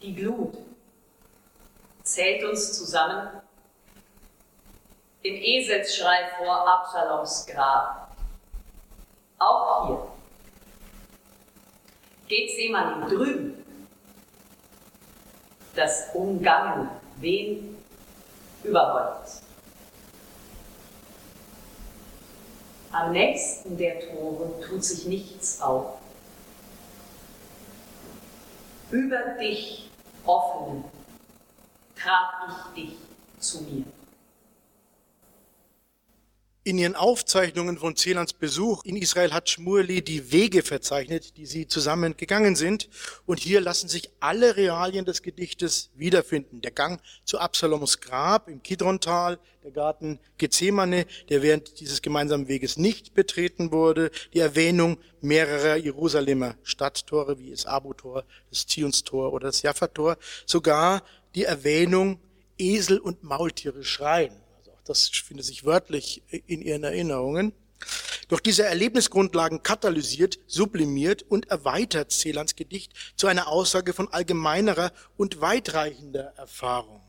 Die 0.00 0.14
Glut 0.14 0.56
zählt 2.02 2.44
uns 2.44 2.72
zusammen 2.72 3.40
im 5.22 5.34
Eselsschrei 5.34 6.30
vor 6.38 6.68
Absaloms 6.68 7.46
Grab. 7.46 8.16
Auch 9.38 9.86
hier 9.86 10.06
geht 12.28 12.50
Seemann 12.56 13.08
drüben, 13.08 13.64
das 15.74 16.10
umgangen 16.14 16.88
wen 17.16 17.76
überrollt. 18.62 19.42
Am 22.92 23.12
nächsten 23.12 23.76
der 23.76 24.00
Tore 24.00 24.60
tut 24.66 24.82
sich 24.82 25.06
nichts 25.06 25.60
auf 25.60 25.95
über 28.90 29.18
dich 29.38 29.90
offenen, 30.24 30.84
traf 31.96 32.48
ich 32.48 32.74
dich 32.74 32.96
zu 33.38 33.62
mir. 33.62 33.84
In 36.66 36.78
ihren 36.78 36.96
Aufzeichnungen 36.96 37.78
von 37.78 37.94
Celans 37.94 38.32
Besuch 38.32 38.84
in 38.84 38.96
Israel 38.96 39.32
hat 39.32 39.48
Schmueli 39.48 40.02
die 40.02 40.32
Wege 40.32 40.64
verzeichnet, 40.64 41.36
die 41.36 41.46
sie 41.46 41.68
zusammen 41.68 42.16
gegangen 42.16 42.56
sind. 42.56 42.88
Und 43.24 43.38
hier 43.38 43.60
lassen 43.60 43.86
sich 43.86 44.10
alle 44.18 44.56
Realien 44.56 45.04
des 45.04 45.22
Gedichtes 45.22 45.90
wiederfinden. 45.94 46.62
Der 46.62 46.72
Gang 46.72 47.00
zu 47.24 47.38
Absaloms 47.38 48.00
Grab 48.00 48.48
im 48.48 48.64
Kidrontal, 48.64 49.38
der 49.62 49.70
Garten 49.70 50.18
Gethsemane, 50.38 51.06
der 51.28 51.42
während 51.42 51.78
dieses 51.78 52.02
gemeinsamen 52.02 52.48
Weges 52.48 52.76
nicht 52.76 53.14
betreten 53.14 53.70
wurde, 53.70 54.10
die 54.34 54.40
Erwähnung 54.40 54.98
mehrerer 55.20 55.76
Jerusalemer 55.76 56.56
Stadttore 56.64 57.38
wie 57.38 57.52
das 57.52 57.66
Abu-Tor, 57.66 58.24
das 58.50 58.66
Zionstor 58.66 59.32
oder 59.32 59.46
das 59.46 59.62
Jaffa-Tor, 59.62 60.16
sogar 60.46 61.04
die 61.36 61.44
Erwähnung 61.44 62.18
Esel 62.58 62.98
und 62.98 63.22
Maultiere 63.22 63.84
schreien 63.84 64.34
das 64.86 65.08
findet 65.08 65.46
sich 65.46 65.64
wörtlich 65.64 66.22
in 66.46 66.62
ihren 66.62 66.84
Erinnerungen. 66.84 67.52
Doch 68.28 68.40
diese 68.40 68.64
Erlebnisgrundlagen 68.64 69.62
katalysiert, 69.62 70.38
sublimiert 70.46 71.22
und 71.22 71.48
erweitert 71.50 72.10
Celans 72.10 72.56
Gedicht 72.56 72.92
zu 73.16 73.26
einer 73.26 73.48
Aussage 73.48 73.92
von 73.92 74.08
allgemeinerer 74.12 74.92
und 75.16 75.40
weitreichender 75.40 76.32
Erfahrung. 76.36 77.02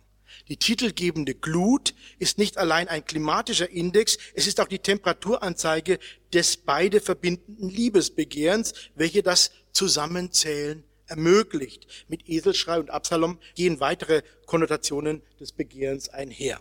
Die 0.50 0.58
titelgebende 0.58 1.34
Glut 1.34 1.96
ist 2.20 2.38
nicht 2.38 2.58
allein 2.58 2.88
ein 2.88 3.06
klimatischer 3.06 3.70
Index, 3.70 4.18
es 4.36 4.46
ist 4.46 4.60
auch 4.60 4.68
die 4.68 4.80
Temperaturanzeige 4.80 6.00
des 6.34 6.58
beide 6.58 7.00
verbindenden 7.00 7.70
Liebesbegehrens, 7.70 8.74
welche 8.96 9.24
das 9.24 9.52
Zusammenzählen 9.72 10.84
ermöglicht. 11.08 11.88
Mit 12.08 12.28
Eselschrei 12.28 12.80
und 12.80 12.92
Absalom 12.92 13.40
gehen 13.56 13.80
weitere 13.80 14.22
Konnotationen 14.46 15.22
des 15.40 15.52
Begehrens 15.52 16.10
einher. 16.10 16.60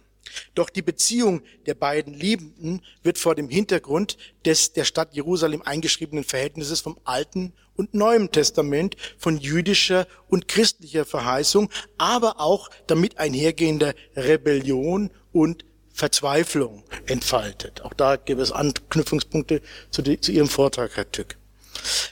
Doch 0.55 0.70
die 0.70 0.82
Beziehung 0.82 1.43
der 1.66 1.74
beiden 1.74 2.15
Liebenden 2.15 2.82
wird 3.03 3.19
vor 3.19 3.35
dem 3.35 3.48
Hintergrund 3.48 4.16
des 4.44 4.73
der 4.73 4.85
Stadt 4.85 5.15
Jerusalem 5.15 5.62
eingeschriebenen 5.62 6.24
Verhältnisses 6.24 6.81
vom 6.81 6.98
Alten 7.05 7.53
und 7.77 7.94
Neuen 7.94 8.31
Testament, 8.32 8.97
von 9.19 9.36
jüdischer 9.39 10.07
und 10.28 10.48
christlicher 10.48 11.05
Verheißung, 11.05 11.70
aber 11.98 12.40
auch 12.40 12.70
damit 12.86 13.19
einhergehender 13.19 13.94
Rebellion 14.16 15.11
und 15.32 15.65
Verzweiflung 15.93 16.85
entfaltet. 17.07 17.82
Auch 17.82 17.94
da 17.94 18.16
gäbe 18.16 18.43
es 18.43 18.53
Anknüpfungspunkte 18.53 19.62
zu, 19.90 20.03
die, 20.03 20.20
zu 20.20 20.32
Ihrem 20.32 20.48
Vortrag, 20.48 20.97
Herr 20.97 21.11
Tück. 21.11 21.39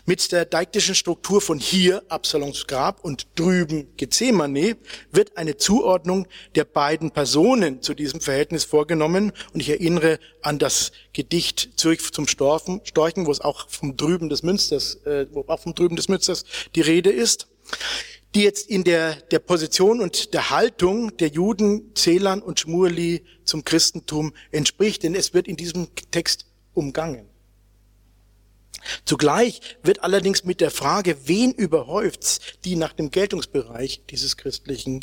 Mit 0.06 0.32
der 0.32 0.44
deiktischen 0.44 0.94
Struktur 0.94 1.40
von 1.40 1.58
hier 1.58 2.02
Absalons 2.08 2.66
Grab 2.66 3.04
und 3.04 3.26
drüben 3.34 3.88
Gethsemane 3.96 4.76
wird 5.12 5.36
eine 5.36 5.56
Zuordnung 5.56 6.26
der 6.54 6.64
beiden 6.64 7.10
Personen 7.10 7.82
zu 7.82 7.94
diesem 7.94 8.20
Verhältnis 8.20 8.64
vorgenommen. 8.64 9.32
Und 9.52 9.60
ich 9.60 9.70
erinnere 9.70 10.18
an 10.42 10.58
das 10.58 10.92
Gedicht 11.12 11.70
Zürich 11.76 12.00
zum 12.12 12.28
Storchen, 12.28 12.80
wo 13.26 13.30
es 13.30 13.40
auch 13.40 13.68
vom 13.68 13.96
drüben 13.96 14.28
des 14.28 14.42
Münsters, 14.42 14.96
äh, 15.04 15.26
wo 15.30 15.44
auch 15.46 15.60
vom 15.60 15.74
drüben 15.74 15.96
des 15.96 16.08
Münsters 16.08 16.44
die 16.74 16.80
Rede 16.80 17.10
ist 17.10 17.48
die 18.34 18.42
jetzt 18.42 18.68
in 18.68 18.82
der, 18.82 19.14
der 19.30 19.38
Position 19.38 20.00
und 20.00 20.34
der 20.34 20.50
Haltung 20.50 21.16
der 21.18 21.28
Juden, 21.28 21.94
Zählern 21.94 22.42
und 22.42 22.58
Schmueli 22.58 23.24
zum 23.44 23.64
Christentum 23.64 24.34
entspricht, 24.50 25.04
denn 25.04 25.14
es 25.14 25.34
wird 25.34 25.46
in 25.46 25.56
diesem 25.56 25.88
Text 26.10 26.46
umgangen. 26.72 27.26
Zugleich 29.04 29.60
wird 29.82 30.02
allerdings 30.02 30.44
mit 30.44 30.60
der 30.60 30.70
Frage, 30.70 31.16
wen 31.26 31.52
überhäuft's, 31.52 32.40
die 32.64 32.76
nach 32.76 32.92
dem 32.92 33.10
Geltungsbereich 33.10 34.02
dieses 34.10 34.36
Christlichen 34.36 35.00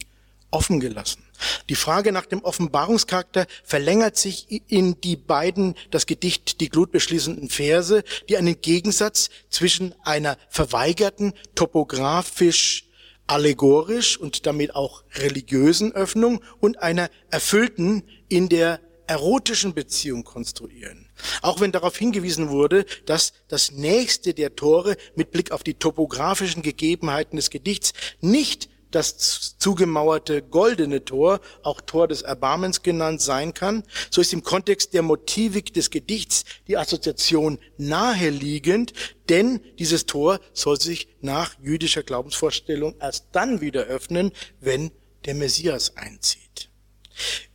offen 0.51 0.79
gelassen. 0.79 1.23
Die 1.69 1.75
Frage 1.75 2.11
nach 2.11 2.25
dem 2.25 2.43
Offenbarungscharakter 2.43 3.47
verlängert 3.63 4.17
sich 4.17 4.47
in 4.67 4.99
die 5.01 5.15
beiden 5.15 5.75
das 5.89 6.05
Gedicht 6.05 6.59
die 6.61 6.69
Glut 6.69 6.91
beschließenden 6.91 7.49
Verse, 7.49 8.03
die 8.29 8.37
einen 8.37 8.61
Gegensatz 8.61 9.29
zwischen 9.49 9.95
einer 10.03 10.37
verweigerten, 10.49 11.33
topografisch 11.55 12.85
allegorisch 13.27 14.17
und 14.17 14.45
damit 14.45 14.75
auch 14.75 15.03
religiösen 15.13 15.93
Öffnung 15.93 16.43
und 16.59 16.81
einer 16.81 17.09
erfüllten 17.29 18.03
in 18.27 18.49
der 18.49 18.81
erotischen 19.07 19.73
Beziehung 19.73 20.25
konstruieren. 20.25 21.00
Auch 21.41 21.59
wenn 21.59 21.71
darauf 21.71 21.97
hingewiesen 21.97 22.49
wurde, 22.49 22.85
dass 23.05 23.33
das 23.47 23.71
nächste 23.71 24.33
der 24.33 24.55
Tore 24.55 24.97
mit 25.15 25.31
Blick 25.31 25.51
auf 25.51 25.63
die 25.63 25.75
topografischen 25.75 26.61
Gegebenheiten 26.61 27.35
des 27.35 27.49
Gedichts 27.49 27.93
nicht 28.19 28.69
das 28.91 29.57
zugemauerte 29.57 30.41
goldene 30.41 31.03
Tor, 31.03 31.39
auch 31.63 31.81
Tor 31.81 32.07
des 32.07 32.21
Erbarmens 32.21 32.83
genannt 32.83 33.21
sein 33.21 33.53
kann, 33.53 33.83
so 34.09 34.21
ist 34.21 34.33
im 34.33 34.43
Kontext 34.43 34.93
der 34.93 35.01
Motivik 35.01 35.73
des 35.73 35.89
Gedichts 35.89 36.43
die 36.67 36.77
Assoziation 36.77 37.57
naheliegend, 37.77 38.93
denn 39.29 39.61
dieses 39.79 40.05
Tor 40.05 40.39
soll 40.53 40.79
sich 40.79 41.07
nach 41.21 41.57
jüdischer 41.61 42.03
Glaubensvorstellung 42.03 42.95
erst 42.99 43.27
dann 43.31 43.61
wieder 43.61 43.83
öffnen, 43.83 44.31
wenn 44.59 44.91
der 45.25 45.35
Messias 45.35 45.95
einzieht. 45.95 46.69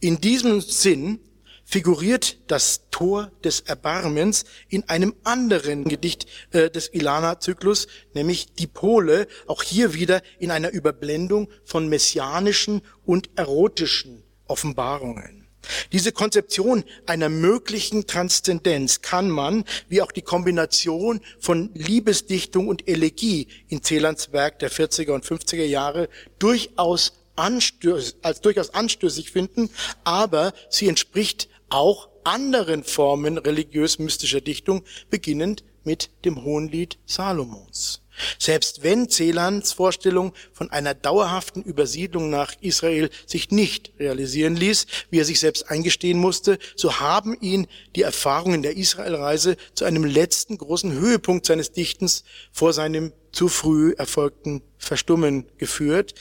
In 0.00 0.20
diesem 0.20 0.60
Sinn 0.60 1.20
figuriert 1.66 2.38
das 2.46 2.88
Tor 2.90 3.32
des 3.44 3.60
Erbarmens 3.60 4.44
in 4.68 4.88
einem 4.88 5.14
anderen 5.24 5.84
Gedicht 5.84 6.26
äh, 6.52 6.70
des 6.70 6.94
Ilana-Zyklus, 6.94 7.88
nämlich 8.14 8.54
die 8.54 8.68
Pole, 8.68 9.26
auch 9.46 9.62
hier 9.62 9.92
wieder 9.92 10.22
in 10.38 10.50
einer 10.50 10.70
Überblendung 10.70 11.48
von 11.64 11.88
messianischen 11.88 12.82
und 13.04 13.28
erotischen 13.34 14.22
Offenbarungen. 14.46 15.48
Diese 15.90 16.12
Konzeption 16.12 16.84
einer 17.06 17.28
möglichen 17.28 18.06
Transzendenz 18.06 19.02
kann 19.02 19.28
man, 19.28 19.64
wie 19.88 20.00
auch 20.00 20.12
die 20.12 20.22
Kombination 20.22 21.20
von 21.40 21.70
Liebesdichtung 21.74 22.68
und 22.68 22.88
Elegie 22.88 23.48
in 23.66 23.82
Celans 23.82 24.32
Werk 24.32 24.60
der 24.60 24.70
40er 24.70 25.10
und 25.10 25.24
50er 25.24 25.64
Jahre 25.64 26.08
durchaus 26.38 27.12
als 27.36 28.40
durchaus 28.40 28.72
anstößig 28.72 29.30
finden, 29.30 29.68
aber 30.04 30.54
sie 30.70 30.88
entspricht 30.88 31.50
auch 31.68 32.08
anderen 32.24 32.84
Formen 32.84 33.38
religiös-mystischer 33.38 34.40
Dichtung, 34.40 34.82
beginnend 35.10 35.64
mit 35.84 36.10
dem 36.24 36.44
Hohenlied 36.44 36.98
Salomons. 37.06 38.02
Selbst 38.38 38.82
wenn 38.82 39.08
Celans 39.08 39.72
Vorstellung 39.72 40.32
von 40.52 40.70
einer 40.70 40.94
dauerhaften 40.94 41.62
Übersiedlung 41.62 42.30
nach 42.30 42.54
Israel 42.60 43.10
sich 43.26 43.50
nicht 43.50 43.92
realisieren 43.98 44.56
ließ, 44.56 44.86
wie 45.10 45.20
er 45.20 45.24
sich 45.24 45.38
selbst 45.38 45.70
eingestehen 45.70 46.18
musste, 46.18 46.58
so 46.76 46.98
haben 46.98 47.38
ihn 47.40 47.66
die 47.94 48.02
Erfahrungen 48.02 48.62
der 48.62 48.76
Israelreise 48.76 49.56
zu 49.74 49.84
einem 49.84 50.04
letzten 50.04 50.58
großen 50.58 50.92
Höhepunkt 50.92 51.46
seines 51.46 51.72
Dichtens 51.72 52.24
vor 52.52 52.72
seinem 52.72 53.12
zu 53.32 53.48
früh 53.48 53.92
erfolgten 53.98 54.62
Verstummen 54.78 55.46
geführt. 55.58 56.14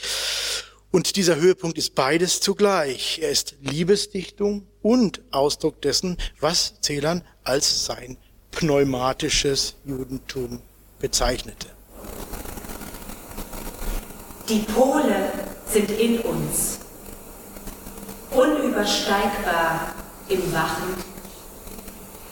Und 0.92 1.16
dieser 1.16 1.38
Höhepunkt 1.38 1.78
ist 1.78 1.96
beides 1.96 2.40
zugleich. 2.40 3.20
Er 3.22 3.30
ist 3.30 3.56
Liebesdichtung 3.62 4.68
und 4.86 5.20
Ausdruck 5.32 5.82
dessen, 5.82 6.16
was 6.40 6.76
Celan 6.80 7.24
als 7.44 7.86
sein 7.86 8.18
pneumatisches 8.52 9.74
Judentum 9.84 10.62
bezeichnete. 11.00 11.70
Die 14.48 14.60
Pole 14.60 15.32
sind 15.66 15.90
in 15.90 16.20
uns, 16.20 16.78
unübersteigbar 18.30 19.96
im 20.30 20.54
Wachen. 20.54 20.94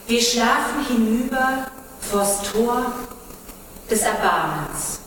Wir 0.06 0.22
schlafen 0.22 0.86
hinüber 0.88 1.72
vors 2.02 2.44
Tor 2.52 2.94
des 3.90 4.02
Erbarmens. 4.04 5.00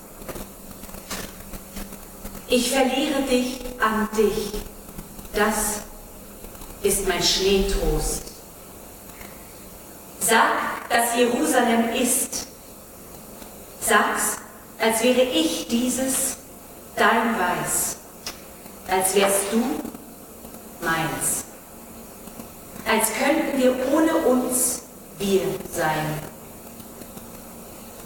Ich 2.48 2.72
verliere 2.72 3.22
dich 3.22 3.60
an 3.78 4.08
dich. 4.16 4.50
Das 5.32 5.82
ist 6.86 7.08
mein 7.08 7.22
Schneetrost. 7.22 8.22
Sag, 10.20 10.88
dass 10.88 11.16
Jerusalem 11.16 11.90
ist. 11.94 12.46
Sag's, 13.80 14.36
als 14.78 15.02
wäre 15.02 15.22
ich 15.22 15.66
dieses 15.68 16.36
dein 16.94 17.38
Weiß, 17.38 17.96
als 18.88 19.14
wärst 19.14 19.52
du 19.52 19.58
meins, 20.80 21.44
als 22.88 23.08
könnten 23.14 23.58
wir 23.58 23.74
ohne 23.92 24.16
uns 24.16 24.82
wir 25.18 25.42
sein. 25.72 26.20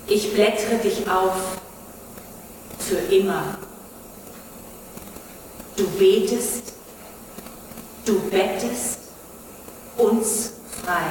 Ich 0.07 0.33
blättere 0.33 0.77
dich 0.79 1.09
auf 1.09 1.37
für 2.79 3.15
immer. 3.15 3.59
Du 5.77 5.87
betest, 5.99 6.70
du 8.11 8.19
bettest 8.29 9.13
uns 9.97 10.61
frei. 10.83 11.07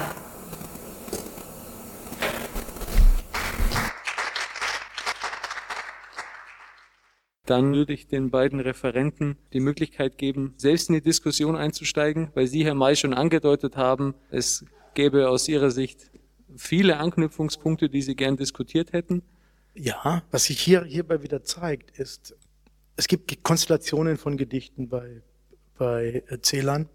dann 7.45 7.73
würde 7.73 7.93
ich 7.93 8.05
den 8.05 8.29
beiden 8.29 8.59
Referenten 8.59 9.35
die 9.53 9.59
Möglichkeit 9.59 10.19
geben, 10.19 10.53
selbst 10.57 10.89
in 10.89 10.93
die 10.93 11.01
Diskussion 11.01 11.55
einzusteigen, 11.55 12.29
weil 12.35 12.45
Sie, 12.45 12.63
Herr 12.63 12.75
May, 12.75 12.95
schon 12.95 13.15
angedeutet 13.15 13.75
haben, 13.75 14.13
es 14.29 14.63
gäbe 14.93 15.27
aus 15.29 15.47
Ihrer 15.47 15.71
Sicht 15.71 16.11
viele 16.55 16.97
Anknüpfungspunkte, 16.97 17.89
die 17.89 18.03
Sie 18.03 18.15
gern 18.15 18.37
diskutiert 18.37 18.93
hätten. 18.93 19.23
Ja, 19.73 20.21
was 20.29 20.43
sich 20.43 20.59
hier 20.59 20.83
hierbei 20.83 21.23
wieder 21.23 21.43
zeigt, 21.43 21.97
ist, 21.97 22.35
es 22.97 23.07
gibt 23.07 23.41
Konstellationen 23.41 24.17
von 24.17 24.37
Gedichten 24.37 24.87
bei, 24.87 25.23
bei 25.79 26.23
äh, 26.27 26.39
Zählern, 26.41 26.87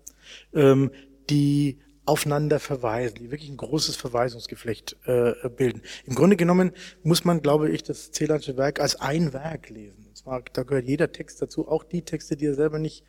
ähm, 0.54 0.92
die 1.28 1.80
aufeinander 2.06 2.60
verweisen, 2.60 3.16
die 3.16 3.30
wirklich 3.30 3.50
ein 3.50 3.56
großes 3.56 3.96
Verweisungsgeflecht 3.96 4.96
äh, 5.06 5.32
bilden. 5.48 5.82
Im 6.04 6.14
Grunde 6.14 6.36
genommen 6.36 6.72
muss 7.02 7.24
man, 7.24 7.40
glaube 7.40 7.70
ich, 7.70 7.82
das 7.82 8.12
Zählansche 8.12 8.56
Werk 8.56 8.78
als 8.78 9.00
ein 9.00 9.32
Werk 9.32 9.70
lesen. 9.70 10.06
Und 10.06 10.16
zwar, 10.16 10.42
da 10.52 10.62
gehört 10.62 10.86
jeder 10.86 11.10
Text 11.10 11.40
dazu, 11.40 11.66
auch 11.66 11.82
die 11.82 12.02
Texte, 12.02 12.36
die 12.36 12.46
er 12.46 12.54
selber 12.54 12.78
nicht 12.78 13.04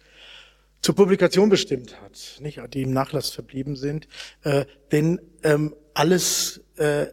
zur 0.82 0.96
Publikation 0.96 1.50
bestimmt 1.50 2.00
hat, 2.02 2.40
nicht, 2.40 2.62
die 2.74 2.84
im 2.84 2.94
Nachlass 2.94 3.32
verblieben 3.32 3.76
sind. 3.76 4.08
Äh, 4.44 4.66
denn 4.92 5.20
ähm, 5.44 5.76
alles 5.94 6.62
äh, 6.78 7.08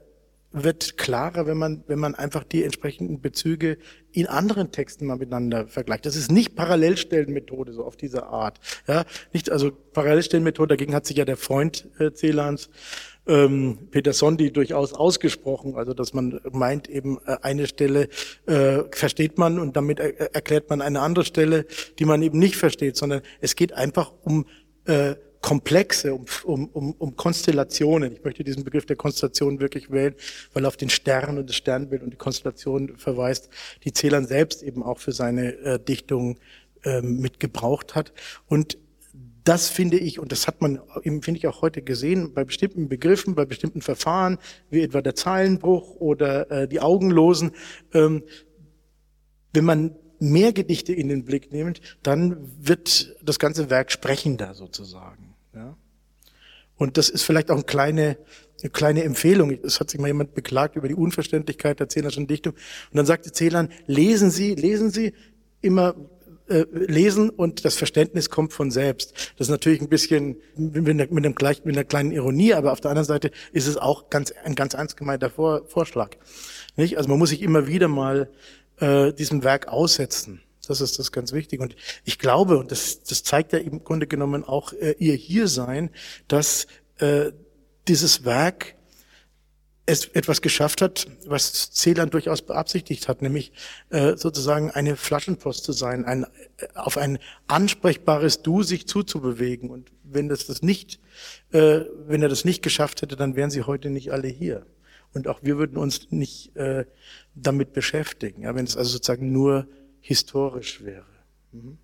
wird 0.52 0.98
klarer, 0.98 1.46
wenn 1.46 1.56
man, 1.56 1.82
wenn 1.86 1.98
man 1.98 2.14
einfach 2.14 2.44
die 2.44 2.62
entsprechenden 2.62 3.20
Bezüge 3.20 3.78
in 4.12 4.26
anderen 4.26 4.70
Texten 4.70 5.06
mal 5.06 5.16
miteinander 5.16 5.66
vergleicht. 5.66 6.06
Das 6.06 6.16
ist 6.16 6.30
nicht 6.30 6.54
Parallelstellenmethode 6.54 7.72
so 7.72 7.84
auf 7.84 7.96
diese 7.96 8.26
Art. 8.26 8.60
Ja, 8.86 9.04
nicht, 9.32 9.50
also 9.50 9.70
Parallelstellenmethode, 9.70 10.68
dagegen 10.68 10.94
hat 10.94 11.06
sich 11.06 11.16
ja 11.16 11.24
der 11.24 11.36
Freund 11.36 11.88
äh, 11.98 12.12
Celans, 12.12 12.68
ähm, 13.26 13.88
Peter 13.90 14.12
Sondi 14.12 14.52
durchaus 14.52 14.92
ausgesprochen, 14.92 15.76
also 15.76 15.94
dass 15.94 16.12
man 16.12 16.40
meint 16.50 16.88
eben 16.88 17.18
äh, 17.24 17.36
eine 17.42 17.66
Stelle 17.66 18.08
äh, 18.46 18.82
versteht 18.90 19.38
man 19.38 19.58
und 19.58 19.76
damit 19.76 20.00
er 20.00 20.34
erklärt 20.34 20.68
man 20.70 20.80
eine 20.80 21.00
andere 21.00 21.24
Stelle, 21.24 21.66
die 21.98 22.04
man 22.04 22.22
eben 22.22 22.38
nicht 22.38 22.56
versteht, 22.56 22.96
sondern 22.96 23.22
es 23.40 23.54
geht 23.54 23.72
einfach 23.72 24.12
um 24.22 24.46
äh, 24.86 25.14
Komplexe, 25.42 26.14
um, 26.14 26.24
um, 26.44 26.68
um, 26.68 26.92
um 26.92 27.16
Konstellationen. 27.16 28.12
Ich 28.12 28.24
möchte 28.24 28.44
diesen 28.44 28.64
Begriff 28.64 28.86
der 28.86 28.96
Konstellation 28.96 29.60
wirklich 29.60 29.90
wählen, 29.90 30.14
weil 30.54 30.64
auf 30.64 30.76
den 30.76 30.88
Stern 30.88 31.36
und 31.36 31.48
das 31.48 31.56
Sternbild 31.56 32.02
und 32.02 32.10
die 32.10 32.16
Konstellation 32.16 32.96
verweist, 32.96 33.50
die 33.84 33.92
Celan 33.92 34.26
selbst 34.26 34.62
eben 34.62 34.82
auch 34.82 34.98
für 34.98 35.12
seine 35.12 35.54
äh, 35.58 35.78
Dichtung 35.78 36.38
äh, 36.84 37.02
mitgebraucht 37.02 37.94
hat. 37.94 38.12
Und 38.46 38.78
das 39.44 39.68
finde 39.68 39.98
ich, 39.98 40.20
und 40.20 40.30
das 40.30 40.46
hat 40.46 40.60
man, 40.60 40.80
finde 41.02 41.32
ich 41.32 41.46
auch 41.48 41.62
heute 41.62 41.82
gesehen, 41.82 42.32
bei 42.32 42.44
bestimmten 42.44 42.88
Begriffen, 42.88 43.34
bei 43.34 43.44
bestimmten 43.44 43.82
Verfahren, 43.82 44.38
wie 44.70 44.82
etwa 44.82 45.02
der 45.02 45.16
Zeilenbruch 45.16 45.96
oder 45.96 46.50
äh, 46.50 46.68
die 46.68 46.80
Augenlosen, 46.80 47.50
ähm, 47.92 48.22
wenn 49.52 49.64
man 49.64 49.96
mehr 50.20 50.52
Gedichte 50.52 50.92
in 50.92 51.08
den 51.08 51.24
Blick 51.24 51.52
nimmt, 51.52 51.80
dann 52.02 52.48
wird 52.60 53.16
das 53.22 53.40
ganze 53.40 53.70
Werk 53.70 53.90
sprechender 53.90 54.54
sozusagen. 54.54 55.31
Ja? 55.54 55.76
Und 56.76 56.96
das 56.98 57.08
ist 57.08 57.22
vielleicht 57.22 57.50
auch 57.50 57.56
eine 57.56 57.64
kleine, 57.64 58.18
eine 58.60 58.70
kleine 58.70 59.04
Empfehlung. 59.04 59.58
Es 59.62 59.78
hat 59.78 59.90
sich 59.90 60.00
mal 60.00 60.08
jemand 60.08 60.34
beklagt 60.34 60.76
über 60.76 60.88
die 60.88 60.94
Unverständlichkeit 60.94 61.80
der 61.80 61.88
Zehnerschen 61.88 62.26
Dichtung. 62.26 62.54
Und 62.54 62.96
dann 62.96 63.06
sagte 63.06 63.32
Celan, 63.32 63.68
lesen 63.86 64.30
Sie, 64.30 64.54
lesen 64.54 64.90
Sie 64.90 65.14
immer 65.60 65.94
äh, 66.48 66.66
lesen 66.72 67.30
und 67.30 67.64
das 67.64 67.76
Verständnis 67.76 68.28
kommt 68.28 68.52
von 68.52 68.70
selbst. 68.70 69.12
Das 69.38 69.46
ist 69.46 69.50
natürlich 69.50 69.80
ein 69.80 69.88
bisschen 69.88 70.36
mit, 70.56 70.88
einer, 70.88 71.06
mit, 71.08 71.64
mit 71.64 71.76
einer 71.76 71.84
kleinen 71.84 72.10
Ironie, 72.10 72.52
aber 72.52 72.72
auf 72.72 72.80
der 72.80 72.90
anderen 72.90 73.06
Seite 73.06 73.30
ist 73.52 73.68
es 73.68 73.76
auch 73.76 74.10
ganz, 74.10 74.32
ein 74.44 74.54
ganz 74.54 74.74
ernst 74.74 74.96
gemeinter 74.96 75.30
Vor, 75.30 75.66
Vorschlag. 75.66 76.16
Nicht? 76.76 76.98
Also 76.98 77.08
man 77.08 77.18
muss 77.18 77.30
sich 77.30 77.42
immer 77.42 77.68
wieder 77.68 77.88
mal 77.88 78.28
äh, 78.80 79.12
diesem 79.12 79.44
Werk 79.44 79.68
aussetzen. 79.68 80.42
Das 80.66 80.80
ist 80.80 80.98
das 80.98 81.12
ganz 81.12 81.32
wichtig. 81.32 81.60
Und 81.60 81.74
ich 82.04 82.18
glaube, 82.18 82.58
und 82.58 82.70
das, 82.70 83.02
das 83.02 83.24
zeigt 83.24 83.52
ja 83.52 83.58
im 83.58 83.82
Grunde 83.82 84.06
genommen 84.06 84.44
auch 84.44 84.72
äh, 84.72 84.94
ihr 84.98 85.14
Hiersein, 85.14 85.90
dass 86.28 86.66
äh, 86.98 87.32
dieses 87.88 88.24
Werk 88.24 88.76
es 89.84 90.06
etwas 90.06 90.42
geschafft 90.42 90.80
hat, 90.80 91.08
was 91.26 91.72
Celan 91.72 92.10
durchaus 92.10 92.42
beabsichtigt 92.42 93.08
hat, 93.08 93.20
nämlich 93.20 93.52
äh, 93.90 94.16
sozusagen 94.16 94.70
eine 94.70 94.96
Flaschenpost 94.96 95.64
zu 95.64 95.72
sein, 95.72 96.04
ein, 96.04 96.24
äh, 96.24 96.68
auf 96.74 96.96
ein 96.96 97.18
ansprechbares 97.48 98.42
Du 98.42 98.62
sich 98.62 98.86
zuzubewegen. 98.86 99.70
Und 99.70 99.90
wenn 100.04 100.28
das, 100.28 100.46
das 100.46 100.62
nicht, 100.62 101.00
äh, 101.50 101.80
wenn 102.06 102.22
er 102.22 102.28
das 102.28 102.44
nicht 102.44 102.62
geschafft 102.62 103.02
hätte, 103.02 103.16
dann 103.16 103.34
wären 103.34 103.50
sie 103.50 103.62
heute 103.62 103.90
nicht 103.90 104.12
alle 104.12 104.28
hier. 104.28 104.66
Und 105.14 105.26
auch 105.26 105.40
wir 105.42 105.58
würden 105.58 105.76
uns 105.76 106.10
nicht 106.10 106.54
äh, 106.56 106.84
damit 107.34 107.72
beschäftigen. 107.72 108.42
Ja, 108.42 108.54
wenn 108.54 108.64
es 108.64 108.76
also 108.76 108.92
sozusagen 108.92 109.32
nur 109.32 109.66
historisch 110.02 110.84
wäre. 110.84 111.06
Mhm. 111.52 111.78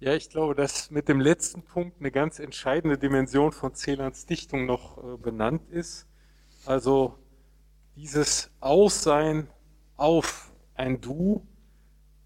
Ja, 0.00 0.14
ich 0.14 0.30
glaube, 0.30 0.54
dass 0.54 0.90
mit 0.90 1.08
dem 1.08 1.20
letzten 1.20 1.62
Punkt 1.62 2.00
eine 2.00 2.10
ganz 2.10 2.38
entscheidende 2.38 2.98
Dimension 2.98 3.52
von 3.52 3.74
Celans 3.74 4.26
Dichtung 4.26 4.66
noch 4.66 4.98
äh, 4.98 5.16
benannt 5.16 5.68
ist. 5.70 6.08
Also 6.64 7.18
dieses 7.94 8.50
Aussein 8.60 9.48
auf 9.96 10.52
ein 10.74 11.00
Du, 11.00 11.46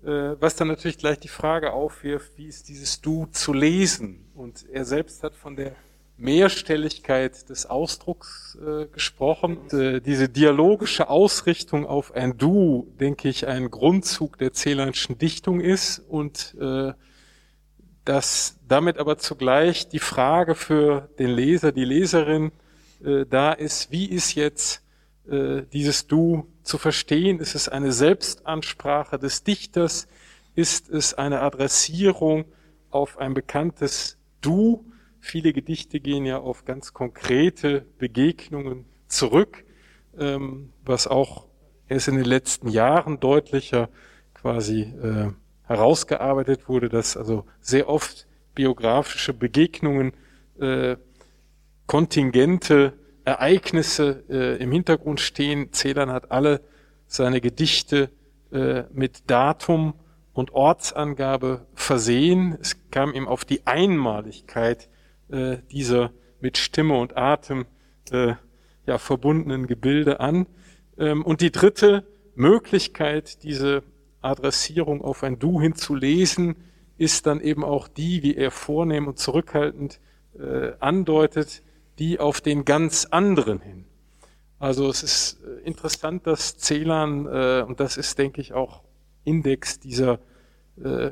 äh, 0.02 0.36
was 0.40 0.56
dann 0.56 0.68
natürlich 0.68 0.98
gleich 0.98 1.18
die 1.18 1.28
Frage 1.28 1.72
aufwirft, 1.72 2.38
wie 2.38 2.46
ist 2.46 2.68
dieses 2.68 3.00
Du 3.00 3.26
zu 3.26 3.52
lesen? 3.52 4.30
Und 4.34 4.66
er 4.70 4.84
selbst 4.84 5.22
hat 5.22 5.34
von 5.34 5.56
der 5.56 5.74
Mehrstelligkeit 6.18 7.48
des 7.50 7.66
Ausdrucks 7.66 8.56
äh, 8.56 8.86
gesprochen. 8.86 9.58
Äh, 9.70 10.00
diese 10.00 10.28
dialogische 10.28 11.10
Ausrichtung 11.10 11.86
auf 11.86 12.14
ein 12.14 12.38
Du, 12.38 12.92
denke 12.98 13.28
ich, 13.28 13.46
ein 13.46 13.70
Grundzug 13.70 14.38
der 14.38 14.52
Celanschen 14.52 15.18
Dichtung 15.18 15.60
ist 15.60 15.98
und 15.98 16.54
äh, 16.60 16.92
dass 18.04 18.58
damit 18.66 18.98
aber 18.98 19.18
zugleich 19.18 19.88
die 19.88 19.98
Frage 19.98 20.54
für 20.54 21.10
den 21.18 21.30
Leser, 21.30 21.72
die 21.72 21.84
Leserin 21.84 22.52
äh, 23.04 23.26
da 23.28 23.52
ist, 23.52 23.90
wie 23.90 24.06
ist 24.06 24.34
jetzt 24.34 24.82
äh, 25.28 25.62
dieses 25.72 26.06
Du 26.06 26.46
zu 26.62 26.78
verstehen? 26.78 27.40
Ist 27.40 27.54
es 27.54 27.68
eine 27.68 27.92
Selbstansprache 27.92 29.18
des 29.18 29.42
Dichters? 29.42 30.08
Ist 30.54 30.88
es 30.88 31.14
eine 31.14 31.40
Adressierung 31.40 32.46
auf 32.90 33.18
ein 33.18 33.34
bekanntes 33.34 34.16
Du? 34.40 34.84
Viele 35.20 35.52
Gedichte 35.52 36.00
gehen 36.00 36.24
ja 36.24 36.38
auf 36.38 36.64
ganz 36.64 36.92
konkrete 36.92 37.86
Begegnungen 37.98 38.84
zurück, 39.08 39.64
ähm, 40.18 40.72
was 40.84 41.06
auch 41.06 41.46
erst 41.88 42.08
in 42.08 42.16
den 42.16 42.24
letzten 42.24 42.68
Jahren 42.68 43.20
deutlicher 43.20 43.88
quasi 44.34 44.82
äh, 44.82 45.32
herausgearbeitet 45.64 46.68
wurde, 46.68 46.88
dass 46.88 47.16
also 47.16 47.44
sehr 47.60 47.88
oft 47.88 48.26
biografische 48.54 49.34
Begegnungen, 49.34 50.12
äh, 50.60 50.96
kontingente 51.86 52.94
Ereignisse 53.24 54.24
äh, 54.28 54.62
im 54.62 54.72
Hintergrund 54.72 55.20
stehen. 55.20 55.72
Celan 55.72 56.10
hat 56.10 56.30
alle 56.30 56.60
seine 57.06 57.40
Gedichte 57.40 58.10
äh, 58.52 58.84
mit 58.92 59.30
Datum 59.30 59.94
und 60.32 60.52
Ortsangabe 60.52 61.66
versehen. 61.74 62.56
Es 62.60 62.76
kam 62.90 63.12
ihm 63.12 63.26
auf 63.26 63.44
die 63.44 63.66
Einmaligkeit 63.66 64.88
äh, 65.28 65.58
dieser 65.70 66.12
mit 66.40 66.58
Stimme 66.58 66.98
und 66.98 67.16
Atem 67.16 67.66
äh, 68.10 68.34
ja, 68.86 68.98
verbundenen 68.98 69.66
Gebilde 69.66 70.20
an. 70.20 70.46
Ähm, 70.98 71.24
und 71.24 71.40
die 71.40 71.50
dritte 71.50 72.06
Möglichkeit, 72.34 73.42
diese 73.42 73.82
Adressierung 74.20 75.02
auf 75.02 75.22
ein 75.22 75.38
Du 75.38 75.60
hinzulesen, 75.60 76.56
ist 76.98 77.26
dann 77.26 77.40
eben 77.40 77.64
auch 77.64 77.88
die, 77.88 78.22
wie 78.22 78.36
er 78.36 78.50
vornehm 78.50 79.06
und 79.06 79.18
zurückhaltend 79.18 80.00
äh, 80.38 80.72
andeutet, 80.80 81.62
die 81.98 82.20
auf 82.20 82.40
den 82.40 82.64
ganz 82.64 83.06
anderen 83.06 83.60
hin. 83.60 83.84
Also 84.58 84.88
es 84.88 85.02
ist 85.02 85.42
äh, 85.42 85.66
interessant, 85.66 86.26
dass 86.26 86.56
Celan, 86.58 87.26
äh, 87.26 87.64
und 87.66 87.80
das 87.80 87.96
ist, 87.96 88.18
denke 88.18 88.40
ich, 88.40 88.52
auch 88.52 88.82
Index 89.24 89.80
dieser 89.80 90.18
äh, 90.82 91.10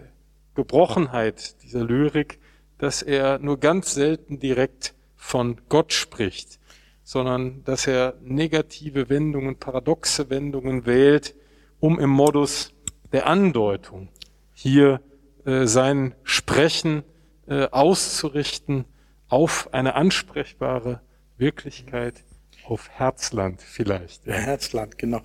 Gebrochenheit, 0.54 1.62
dieser 1.62 1.84
Lyrik, 1.84 2.38
dass 2.78 3.02
er 3.02 3.38
nur 3.38 3.58
ganz 3.58 3.94
selten 3.94 4.38
direkt 4.38 4.94
von 5.16 5.60
Gott 5.68 5.92
spricht, 5.92 6.58
sondern 7.02 7.64
dass 7.64 7.86
er 7.86 8.14
negative 8.22 9.08
Wendungen, 9.08 9.56
paradoxe 9.56 10.30
Wendungen 10.30 10.86
wählt, 10.86 11.34
um 11.80 11.98
im 11.98 12.10
Modus 12.10 12.72
der 13.12 13.26
Andeutung 13.26 14.08
hier 14.52 15.00
äh, 15.44 15.66
sein 15.66 16.14
Sprechen 16.22 17.02
äh, 17.46 17.68
auszurichten 17.70 18.86
auf 19.28 19.72
eine 19.72 19.94
ansprechbare 19.94 21.00
Wirklichkeit, 21.36 22.24
auf 22.66 22.88
Herzland 22.88 23.60
vielleicht. 23.60 24.26
Ja. 24.26 24.34
Herzland, 24.34 24.96
genau. 24.96 25.20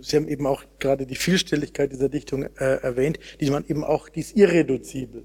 Sie 0.00 0.16
haben 0.16 0.28
eben 0.28 0.46
auch 0.46 0.64
gerade 0.78 1.06
die 1.06 1.14
Vielstelligkeit 1.14 1.90
dieser 1.92 2.08
Dichtung 2.08 2.42
äh, 2.42 2.82
erwähnt, 2.82 3.18
die 3.40 3.50
man 3.50 3.64
eben 3.66 3.82
auch, 3.84 4.08
die 4.08 4.20
ist 4.20 4.36
irreduzibel 4.36 5.24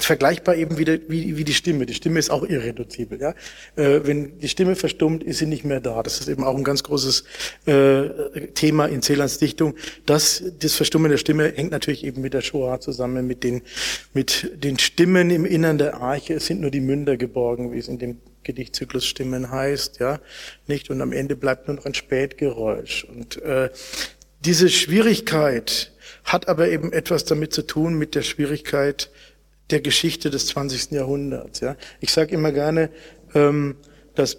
vergleichbar 0.00 0.56
eben 0.56 0.78
wieder 0.78 0.98
wie, 1.08 1.36
wie 1.36 1.44
die 1.44 1.54
Stimme. 1.54 1.86
Die 1.86 1.94
Stimme 1.94 2.18
ist 2.18 2.30
auch 2.30 2.42
irreduzibel. 2.42 3.20
Ja? 3.20 3.34
Äh, 3.76 4.00
wenn 4.04 4.38
die 4.38 4.48
Stimme 4.48 4.76
verstummt, 4.76 5.22
ist 5.22 5.38
sie 5.38 5.46
nicht 5.46 5.64
mehr 5.64 5.80
da. 5.80 6.02
Das 6.02 6.20
ist 6.20 6.28
eben 6.28 6.44
auch 6.44 6.56
ein 6.56 6.64
ganz 6.64 6.82
großes 6.82 7.24
äh, 7.66 8.08
Thema 8.54 8.86
in 8.86 9.02
Celans 9.02 9.38
Dichtung. 9.38 9.74
Das, 10.06 10.42
das 10.60 10.74
Verstummen 10.74 11.10
der 11.10 11.18
Stimme 11.18 11.52
hängt 11.54 11.70
natürlich 11.70 12.04
eben 12.04 12.20
mit 12.22 12.34
der 12.34 12.42
Shoah 12.42 12.80
zusammen, 12.80 13.26
mit 13.26 13.44
den, 13.44 13.62
mit 14.14 14.50
den 14.54 14.78
Stimmen 14.78 15.30
im 15.30 15.44
Innern 15.44 15.78
der 15.78 15.96
Arche. 15.96 16.34
Es 16.34 16.46
sind 16.46 16.60
nur 16.60 16.70
die 16.70 16.80
Münder 16.80 17.16
geborgen, 17.16 17.72
wie 17.72 17.78
es 17.78 17.88
in 17.88 17.98
dem 17.98 18.18
Gedichtzyklus 18.44 19.04
Stimmen 19.04 19.50
heißt, 19.50 19.98
ja, 19.98 20.20
nicht? 20.66 20.88
Und 20.90 21.02
am 21.02 21.12
Ende 21.12 21.36
bleibt 21.36 21.68
nur 21.68 21.76
noch 21.76 21.84
ein 21.84 21.94
Spätgeräusch. 21.94 23.04
Und 23.04 23.42
äh, 23.42 23.68
diese 24.40 24.68
Schwierigkeit 24.68 25.92
hat 26.24 26.48
aber 26.48 26.68
eben 26.68 26.92
etwas 26.92 27.24
damit 27.24 27.52
zu 27.52 27.62
tun 27.62 27.94
mit 27.94 28.14
der 28.14 28.22
Schwierigkeit 28.22 29.10
der 29.70 29.80
Geschichte 29.80 30.30
des 30.30 30.46
20. 30.48 30.92
Jahrhunderts. 30.92 31.60
Ja. 31.60 31.76
Ich 32.00 32.12
sage 32.12 32.34
immer 32.34 32.52
gerne, 32.52 32.90
ähm, 33.34 33.76
dass 34.14 34.38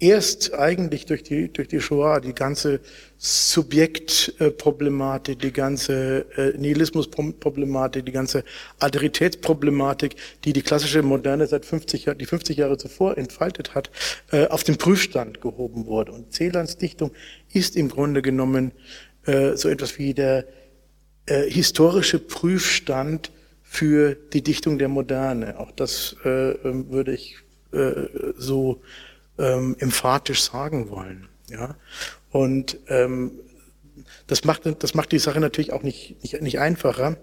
erst 0.00 0.52
eigentlich 0.54 1.06
durch 1.06 1.22
die, 1.22 1.52
durch 1.52 1.68
die 1.68 1.80
Shoah 1.80 2.20
die 2.20 2.34
ganze 2.34 2.80
Subjektproblematik, 3.18 5.38
die 5.38 5.52
ganze 5.52 6.26
äh, 6.36 6.56
Nihilismusproblematik, 6.56 8.04
die 8.06 8.12
ganze 8.12 8.42
Alteritätsproblematik, 8.78 10.16
die 10.44 10.54
die 10.54 10.62
klassische 10.62 11.02
Moderne 11.02 11.46
seit 11.46 11.66
50 11.66 12.06
Jahren, 12.06 12.18
die 12.18 12.26
50 12.26 12.56
Jahre 12.56 12.78
zuvor 12.78 13.18
entfaltet 13.18 13.74
hat, 13.74 13.90
äh, 14.32 14.46
auf 14.46 14.64
den 14.64 14.78
Prüfstand 14.78 15.42
gehoben 15.42 15.86
wurde. 15.86 16.12
Und 16.12 16.32
Celans 16.32 16.78
Dichtung 16.78 17.12
ist 17.52 17.76
im 17.76 17.90
Grunde 17.90 18.22
genommen 18.22 18.72
äh, 19.26 19.54
so 19.56 19.68
etwas 19.68 19.98
wie 19.98 20.14
der 20.14 20.46
historische 21.26 22.18
Prüfstand 22.18 23.30
für 23.72 24.16
die 24.16 24.42
Dichtung 24.42 24.78
der 24.78 24.88
Moderne. 24.88 25.60
Auch 25.60 25.70
das 25.70 26.16
äh, 26.24 26.50
ähm, 26.50 26.90
würde 26.90 27.14
ich 27.14 27.36
äh, 27.72 28.08
so 28.36 28.82
ähm, 29.38 29.76
emphatisch 29.78 30.42
sagen 30.42 30.90
wollen. 30.90 31.28
Ja? 31.48 31.76
Und 32.30 32.80
ähm, 32.88 33.30
das 34.26 34.42
macht, 34.42 34.62
das 34.82 34.94
macht 34.94 35.12
die 35.12 35.20
Sache 35.20 35.38
natürlich 35.38 35.72
auch 35.72 35.84
nicht, 35.84 36.20
nicht, 36.20 36.42
nicht 36.42 36.58
einfacher, 36.58 37.16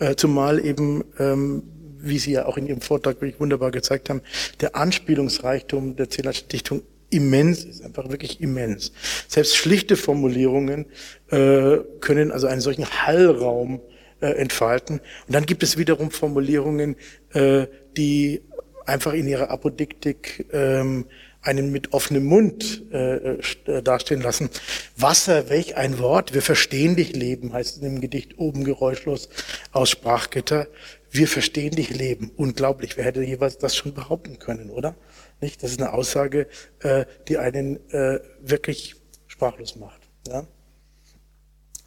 äh, 0.00 0.16
zumal 0.16 0.58
eben, 0.66 1.04
ähm, 1.20 1.62
wie 2.00 2.18
Sie 2.18 2.32
ja 2.32 2.46
auch 2.46 2.56
in 2.56 2.66
Ihrem 2.66 2.80
Vortrag 2.80 3.20
wirklich 3.20 3.38
wunderbar 3.38 3.70
gezeigt 3.70 4.10
haben, 4.10 4.22
der 4.60 4.74
Anspielungsreichtum 4.74 5.94
der 5.94 6.10
Zählerschen 6.10 6.48
Dichtung 6.48 6.82
immens 7.10 7.62
ist, 7.62 7.84
einfach 7.84 8.10
wirklich 8.10 8.40
immens. 8.40 8.90
Selbst 9.28 9.54
schlichte 9.54 9.94
Formulierungen 9.94 10.86
äh, 11.30 11.78
können 12.00 12.32
also 12.32 12.48
einen 12.48 12.60
solchen 12.60 12.86
Hallraum 12.86 13.80
äh, 14.22 14.28
entfalten. 14.36 15.00
Und 15.26 15.34
dann 15.34 15.44
gibt 15.44 15.62
es 15.62 15.76
wiederum 15.76 16.10
Formulierungen, 16.10 16.96
äh, 17.34 17.66
die 17.96 18.42
einfach 18.86 19.12
in 19.12 19.28
ihrer 19.28 19.50
Apodiktik 19.50 20.46
ähm, 20.52 21.06
einen 21.42 21.72
mit 21.72 21.92
offenem 21.92 22.24
Mund 22.24 22.84
äh, 22.92 23.36
äh, 23.66 23.82
dastehen 23.82 24.22
lassen. 24.22 24.48
Wasser, 24.96 25.50
welch 25.50 25.76
ein 25.76 25.98
Wort, 25.98 26.34
wir 26.34 26.42
verstehen 26.42 26.94
dich 26.94 27.14
leben, 27.14 27.52
heißt 27.52 27.76
es 27.76 27.82
in 27.82 27.94
dem 27.94 28.00
Gedicht 28.00 28.38
oben 28.38 28.64
geräuschlos 28.64 29.28
aus 29.72 29.90
Sprachgitter. 29.90 30.68
Wir 31.10 31.26
verstehen 31.26 31.72
dich 31.72 31.90
leben. 31.90 32.30
Unglaublich, 32.36 32.96
wer 32.96 33.04
hätte 33.04 33.22
jeweils 33.22 33.58
das 33.58 33.76
schon 33.76 33.92
behaupten 33.92 34.38
können, 34.38 34.70
oder? 34.70 34.94
Nicht? 35.40 35.62
Das 35.62 35.72
ist 35.72 35.82
eine 35.82 35.92
Aussage, 35.92 36.46
äh, 36.80 37.04
die 37.28 37.38
einen 37.38 37.76
äh, 37.90 38.20
wirklich 38.40 38.94
sprachlos 39.26 39.76
macht. 39.76 40.00
Ja? 40.28 40.46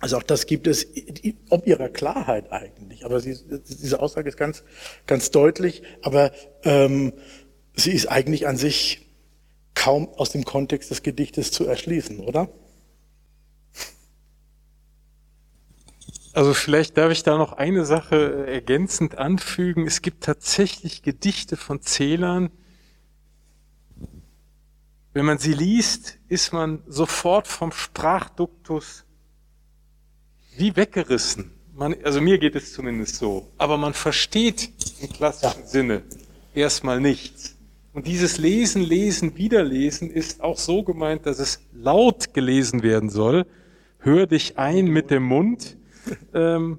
Also 0.06 0.18
auch 0.18 0.24
das 0.24 0.46
gibt 0.46 0.68
es, 0.68 0.86
ob 1.50 1.66
ihrer 1.66 1.90
Klarheit 1.90 2.52
eigentlich. 2.52 3.06
Aber 3.06 3.20
sie, 3.20 3.36
diese 3.68 4.00
Aussage 4.00 4.30
ist 4.30 4.38
ganz, 4.38 4.64
ganz 5.08 5.32
deutlich, 5.32 5.82
aber 6.04 6.32
ähm, 6.62 7.14
sie 7.74 7.92
ist 7.92 8.06
eigentlich 8.06 8.46
an 8.46 8.56
sich 8.56 9.10
kaum 9.74 10.08
aus 10.10 10.30
dem 10.30 10.46
Kontext 10.46 10.92
des 10.92 11.02
Gedichtes 11.02 11.50
zu 11.52 11.66
erschließen, 11.66 12.20
oder? 12.20 12.50
Also 16.34 16.54
vielleicht 16.54 16.98
darf 16.98 17.12
ich 17.12 17.24
da 17.24 17.40
noch 17.40 17.54
eine 17.54 17.84
Sache 17.84 18.46
äh, 18.46 18.54
ergänzend 18.54 19.18
anfügen. 19.18 19.88
Es 19.88 20.04
gibt 20.04 20.24
tatsächlich 20.24 21.02
Gedichte 21.02 21.58
von 21.58 21.82
Zählern. 21.82 22.52
Wenn 25.14 25.26
man 25.26 25.40
sie 25.40 25.54
liest, 25.54 26.20
ist 26.28 26.54
man 26.54 26.84
sofort 26.86 27.48
vom 27.48 27.72
Sprachduktus 27.72 29.05
wie 30.58 30.76
weggerissen. 30.76 31.52
Man, 31.74 31.96
also 32.04 32.22
mir 32.22 32.38
geht 32.38 32.56
es 32.56 32.74
zumindest 32.74 33.18
so. 33.18 33.48
Aber 33.58 33.78
man 33.78 33.94
versteht 33.94 34.70
im 35.02 35.10
klassischen 35.10 35.62
ja. 35.62 35.68
Sinne 35.68 36.02
erstmal 36.54 37.02
nichts. 37.02 37.56
Und 37.94 38.08
dieses 38.08 38.38
Lesen, 38.38 38.82
Lesen, 38.82 39.38
Wiederlesen 39.38 40.10
ist 40.10 40.42
auch 40.42 40.58
so 40.58 40.84
gemeint, 40.84 41.26
dass 41.26 41.40
es 41.40 41.62
laut 41.74 42.34
gelesen 42.34 42.84
werden 42.84 43.10
soll. 43.10 43.46
Hör 44.00 44.28
dich 44.28 44.58
ein 44.58 44.88
mit 44.88 45.12
dem 45.12 45.24
Mund. 45.24 45.78
Ähm, 46.36 46.78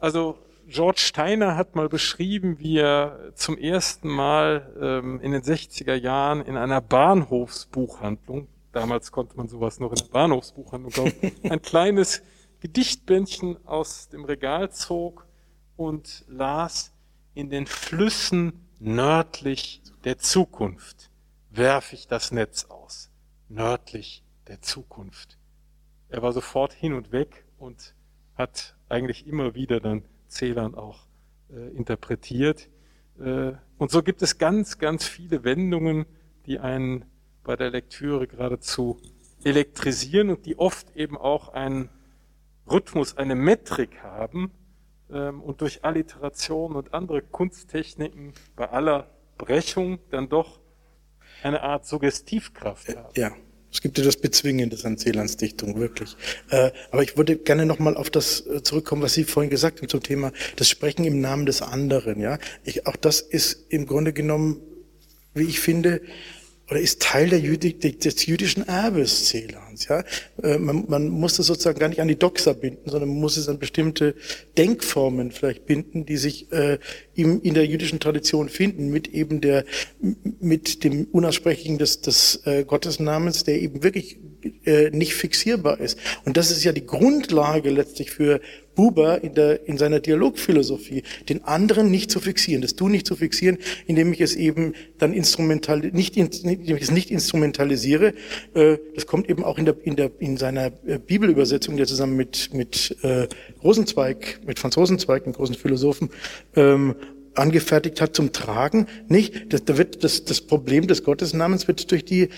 also 0.00 0.36
George 0.66 0.98
Steiner 0.98 1.56
hat 1.56 1.76
mal 1.76 1.88
beschrieben, 1.88 2.58
wie 2.58 2.78
er 2.78 3.32
zum 3.36 3.56
ersten 3.56 4.08
Mal 4.08 4.72
ähm, 4.80 5.20
in 5.20 5.30
den 5.30 5.42
60er 5.42 5.94
Jahren 5.94 6.42
in 6.42 6.56
einer 6.56 6.80
Bahnhofsbuchhandlung, 6.80 8.48
damals 8.72 9.12
konnte 9.12 9.36
man 9.36 9.46
sowas 9.46 9.78
noch 9.78 9.90
in 9.90 9.98
der 9.98 10.06
Bahnhofsbuchhandlung 10.06 10.92
kaufen, 10.92 11.32
ein 11.48 11.62
kleines 11.62 12.22
Gedichtbändchen 12.66 13.64
aus 13.64 14.08
dem 14.08 14.24
Regal 14.24 14.72
zog 14.72 15.24
und 15.76 16.24
las 16.26 16.92
in 17.32 17.48
den 17.48 17.64
Flüssen 17.64 18.66
nördlich 18.80 19.82
der 20.02 20.18
Zukunft 20.18 21.12
werfe 21.50 21.94
ich 21.94 22.08
das 22.08 22.32
Netz 22.32 22.64
aus. 22.64 23.08
Nördlich 23.48 24.24
der 24.48 24.62
Zukunft. 24.62 25.38
Er 26.08 26.22
war 26.22 26.32
sofort 26.32 26.72
hin 26.72 26.94
und 26.94 27.12
weg 27.12 27.44
und 27.56 27.94
hat 28.34 28.74
eigentlich 28.88 29.28
immer 29.28 29.54
wieder 29.54 29.78
dann 29.78 30.02
Zählern 30.26 30.74
auch 30.74 31.06
äh, 31.50 31.68
interpretiert. 31.68 32.68
Äh, 33.20 33.52
und 33.78 33.92
so 33.92 34.02
gibt 34.02 34.22
es 34.22 34.38
ganz, 34.38 34.78
ganz 34.78 35.06
viele 35.06 35.44
Wendungen, 35.44 36.04
die 36.46 36.58
einen 36.58 37.04
bei 37.44 37.54
der 37.54 37.70
Lektüre 37.70 38.26
geradezu 38.26 39.00
elektrisieren 39.44 40.30
und 40.30 40.46
die 40.46 40.58
oft 40.58 40.96
eben 40.96 41.16
auch 41.16 41.50
einen 41.50 41.90
Rhythmus, 42.70 43.16
eine 43.16 43.34
Metrik 43.34 44.02
haben 44.02 44.50
ähm, 45.10 45.40
und 45.40 45.60
durch 45.60 45.84
Alliteration 45.84 46.74
und 46.74 46.94
andere 46.94 47.22
Kunsttechniken 47.22 48.32
bei 48.56 48.68
aller 48.70 49.10
Brechung 49.38 49.98
dann 50.10 50.28
doch 50.28 50.60
eine 51.42 51.62
Art 51.62 51.86
Suggestivkraft 51.86 52.96
haben. 52.96 53.12
Ja. 53.16 53.32
Es 53.72 53.82
gibt 53.82 53.98
ja 53.98 54.04
das 54.04 54.16
Bezwingende 54.16 54.78
an 54.84 54.96
Celans 54.96 55.36
Dichtung, 55.36 55.78
wirklich. 55.78 56.16
Äh, 56.48 56.70
aber 56.92 57.02
ich 57.02 57.18
würde 57.18 57.36
gerne 57.36 57.66
nochmal 57.66 57.96
auf 57.96 58.08
das 58.08 58.46
äh, 58.46 58.62
zurückkommen, 58.62 59.02
was 59.02 59.12
Sie 59.12 59.24
vorhin 59.24 59.50
gesagt 59.50 59.80
haben 59.80 59.88
zum 59.88 60.02
Thema 60.02 60.32
das 60.56 60.70
Sprechen 60.70 61.04
im 61.04 61.20
Namen 61.20 61.44
des 61.44 61.60
anderen. 61.60 62.18
Ja, 62.20 62.38
ich, 62.64 62.86
auch 62.86 62.96
das 62.96 63.20
ist 63.20 63.66
im 63.68 63.84
Grunde 63.84 64.14
genommen, 64.14 64.62
wie 65.34 65.44
ich 65.44 65.60
finde, 65.60 66.00
oder 66.68 66.80
ist 66.80 67.00
Teil 67.00 67.28
der 67.28 67.38
Jüdi, 67.38 67.78
des 67.78 68.26
jüdischen 68.26 68.66
Erbes 68.66 69.26
Celans. 69.26 69.86
Ja? 69.88 70.02
Äh, 70.42 70.58
man, 70.58 70.84
man 70.88 71.08
muss 71.08 71.36
das 71.36 71.46
sozusagen 71.46 71.78
gar 71.78 71.88
nicht 71.88 72.00
an 72.00 72.08
die 72.08 72.18
Doxa 72.18 72.54
binden, 72.54 72.90
sondern 72.90 73.08
man 73.08 73.20
muss 73.20 73.36
es 73.36 73.48
an 73.48 73.58
bestimmte 73.58 74.14
Denkformen 74.58 75.30
vielleicht 75.30 75.66
binden, 75.66 76.06
die 76.06 76.16
sich 76.16 76.50
äh, 76.52 76.78
im, 77.16 77.40
in 77.42 77.54
der 77.54 77.66
jüdischen 77.66 78.00
Tradition 78.00 78.48
finden, 78.48 78.90
mit 78.90 79.08
eben 79.08 79.40
der, 79.40 79.64
mit 80.40 80.84
dem 80.84 81.06
Unaussprechlichen 81.10 81.78
des, 81.78 82.00
des 82.00 82.42
äh, 82.44 82.64
Gottesnamens, 82.64 83.44
der 83.44 83.60
eben 83.60 83.82
wirklich 83.82 84.18
äh, 84.64 84.90
nicht 84.90 85.14
fixierbar 85.14 85.80
ist. 85.80 85.98
Und 86.24 86.36
das 86.36 86.50
ist 86.50 86.64
ja 86.64 86.72
die 86.72 86.86
Grundlage 86.86 87.70
letztlich 87.70 88.10
für 88.10 88.40
Buber 88.76 89.24
in, 89.24 89.34
der, 89.34 89.66
in 89.66 89.78
seiner 89.78 90.00
Dialogphilosophie, 90.00 91.02
den 91.28 91.42
anderen 91.44 91.90
nicht 91.90 92.10
zu 92.10 92.20
fixieren, 92.20 92.62
das 92.62 92.76
Du 92.76 92.88
nicht 92.88 93.06
zu 93.06 93.16
fixieren, 93.16 93.58
indem 93.86 94.12
ich 94.12 94.20
es 94.20 94.36
eben 94.36 94.74
dann 94.98 95.14
instrumental, 95.14 95.80
nicht, 95.80 96.16
indem 96.16 96.76
ich 96.76 96.82
es 96.82 96.90
nicht 96.90 97.10
instrumentalisiere. 97.10 98.12
Äh, 98.54 98.76
das 98.94 99.06
kommt 99.06 99.28
eben 99.28 99.42
auch 99.42 99.58
in, 99.58 99.64
der, 99.64 99.76
in, 99.82 99.96
der, 99.96 100.10
in 100.18 100.36
seiner 100.36 100.66
äh, 100.86 100.98
Bibelübersetzung, 100.98 101.76
der 101.76 101.86
zusammen 101.86 102.16
mit, 102.16 102.52
mit 102.52 102.96
äh, 103.02 103.26
Rosenzweig, 103.66 104.40
mit 104.46 104.58
Franz 104.58 104.76
Rosenzweig, 104.76 105.24
einem 105.24 105.34
großen 105.34 105.56
Philosophen, 105.56 106.10
ähm, 106.54 106.94
angefertigt 107.38 108.00
hat 108.00 108.16
zum 108.16 108.32
Tragen, 108.32 108.86
nicht? 109.08 109.52
Da 109.52 109.78
wird 109.78 110.02
das, 110.04 110.24
das 110.24 110.40
Problem 110.40 110.86
des 110.86 111.04
Gottesnamens 111.04 111.68
wird 111.68 111.90
durch 111.90 112.04
die 112.04 112.30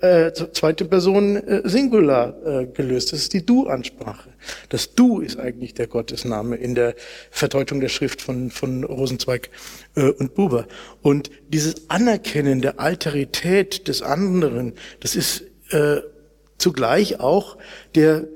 äh, 0.00 0.32
zweite 0.32 0.84
Person 0.84 1.36
äh, 1.36 1.68
Singular 1.68 2.34
äh, 2.44 2.66
gelöst. 2.66 3.12
Das 3.12 3.20
ist 3.20 3.32
die 3.32 3.44
Du-Ansprache. 3.44 4.30
Das 4.68 4.94
Du 4.94 5.20
ist 5.20 5.38
eigentlich 5.38 5.74
der 5.74 5.86
Gottesname 5.86 6.56
in 6.56 6.74
der 6.74 6.94
Verdeutung 7.30 7.80
der 7.80 7.88
Schrift 7.88 8.22
von, 8.22 8.50
von 8.50 8.84
Rosenzweig 8.84 9.50
und 9.94 10.34
Buber. 10.34 10.66
Und 11.02 11.30
dieses 11.48 11.90
Anerkennen 11.90 12.60
der 12.60 12.80
Alterität 12.80 13.88
des 13.88 14.02
anderen, 14.02 14.74
das 15.00 15.16
ist 15.16 15.44
äh, 15.70 16.00
zugleich 16.58 17.20
auch 17.20 17.56
der 17.94 18.28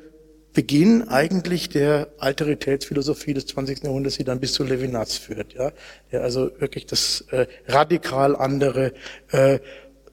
Beginn 0.52 1.08
eigentlich 1.08 1.68
der 1.68 2.08
Alteritätsphilosophie 2.18 3.34
des 3.34 3.46
20. 3.46 3.84
Jahrhunderts, 3.84 4.16
die 4.16 4.24
dann 4.24 4.40
bis 4.40 4.52
zu 4.52 4.64
Levinas 4.64 5.16
führt, 5.16 5.54
ja, 5.54 5.72
der 6.10 6.22
also 6.22 6.50
wirklich 6.58 6.86
das 6.86 7.24
äh, 7.30 7.46
radikal 7.66 8.34
andere 8.34 8.92
äh, 9.30 9.60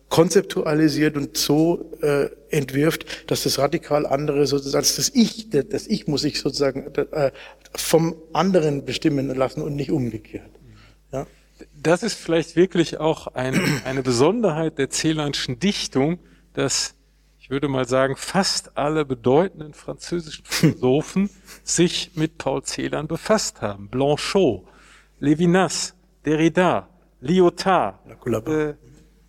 konzeptualisiert 0.09 1.17
und 1.17 1.37
so 1.37 1.91
äh, 2.01 2.29
entwirft, 2.49 3.29
dass 3.29 3.43
das 3.43 3.59
radikal 3.59 4.05
andere 4.05 4.47
sozusagen 4.47 4.85
das 4.85 5.11
Ich, 5.13 5.49
das 5.49 5.87
Ich 5.87 6.07
muss 6.07 6.21
sich 6.21 6.39
sozusagen 6.39 6.93
äh, 6.95 7.31
vom 7.75 8.15
anderen 8.31 8.85
bestimmen 8.85 9.27
lassen 9.35 9.61
und 9.61 9.75
nicht 9.75 9.91
umgekehrt. 9.91 10.49
Ja. 11.11 11.27
Das 11.81 12.03
ist 12.03 12.15
vielleicht 12.15 12.55
wirklich 12.55 12.99
auch 12.99 13.27
ein, 13.27 13.59
eine 13.85 14.03
Besonderheit 14.03 14.77
der 14.77 14.89
Celanschen 14.89 15.59
Dichtung, 15.59 16.19
dass 16.53 16.93
ich 17.47 17.51
würde 17.51 17.69
mal 17.69 17.87
sagen, 17.87 18.17
fast 18.17 18.77
alle 18.77 19.05
bedeutenden 19.05 19.73
französischen 19.73 20.43
Philosophen 20.43 21.29
sich 21.63 22.11
mit 22.15 22.37
Paul 22.37 22.61
Celan 22.63 23.07
befasst 23.07 23.61
haben. 23.61 23.87
Blanchot, 23.87 24.65
Levinas, 25.21 25.95
Derrida, 26.25 26.89
Lyotard, 27.21 27.99
äh, 28.25 28.73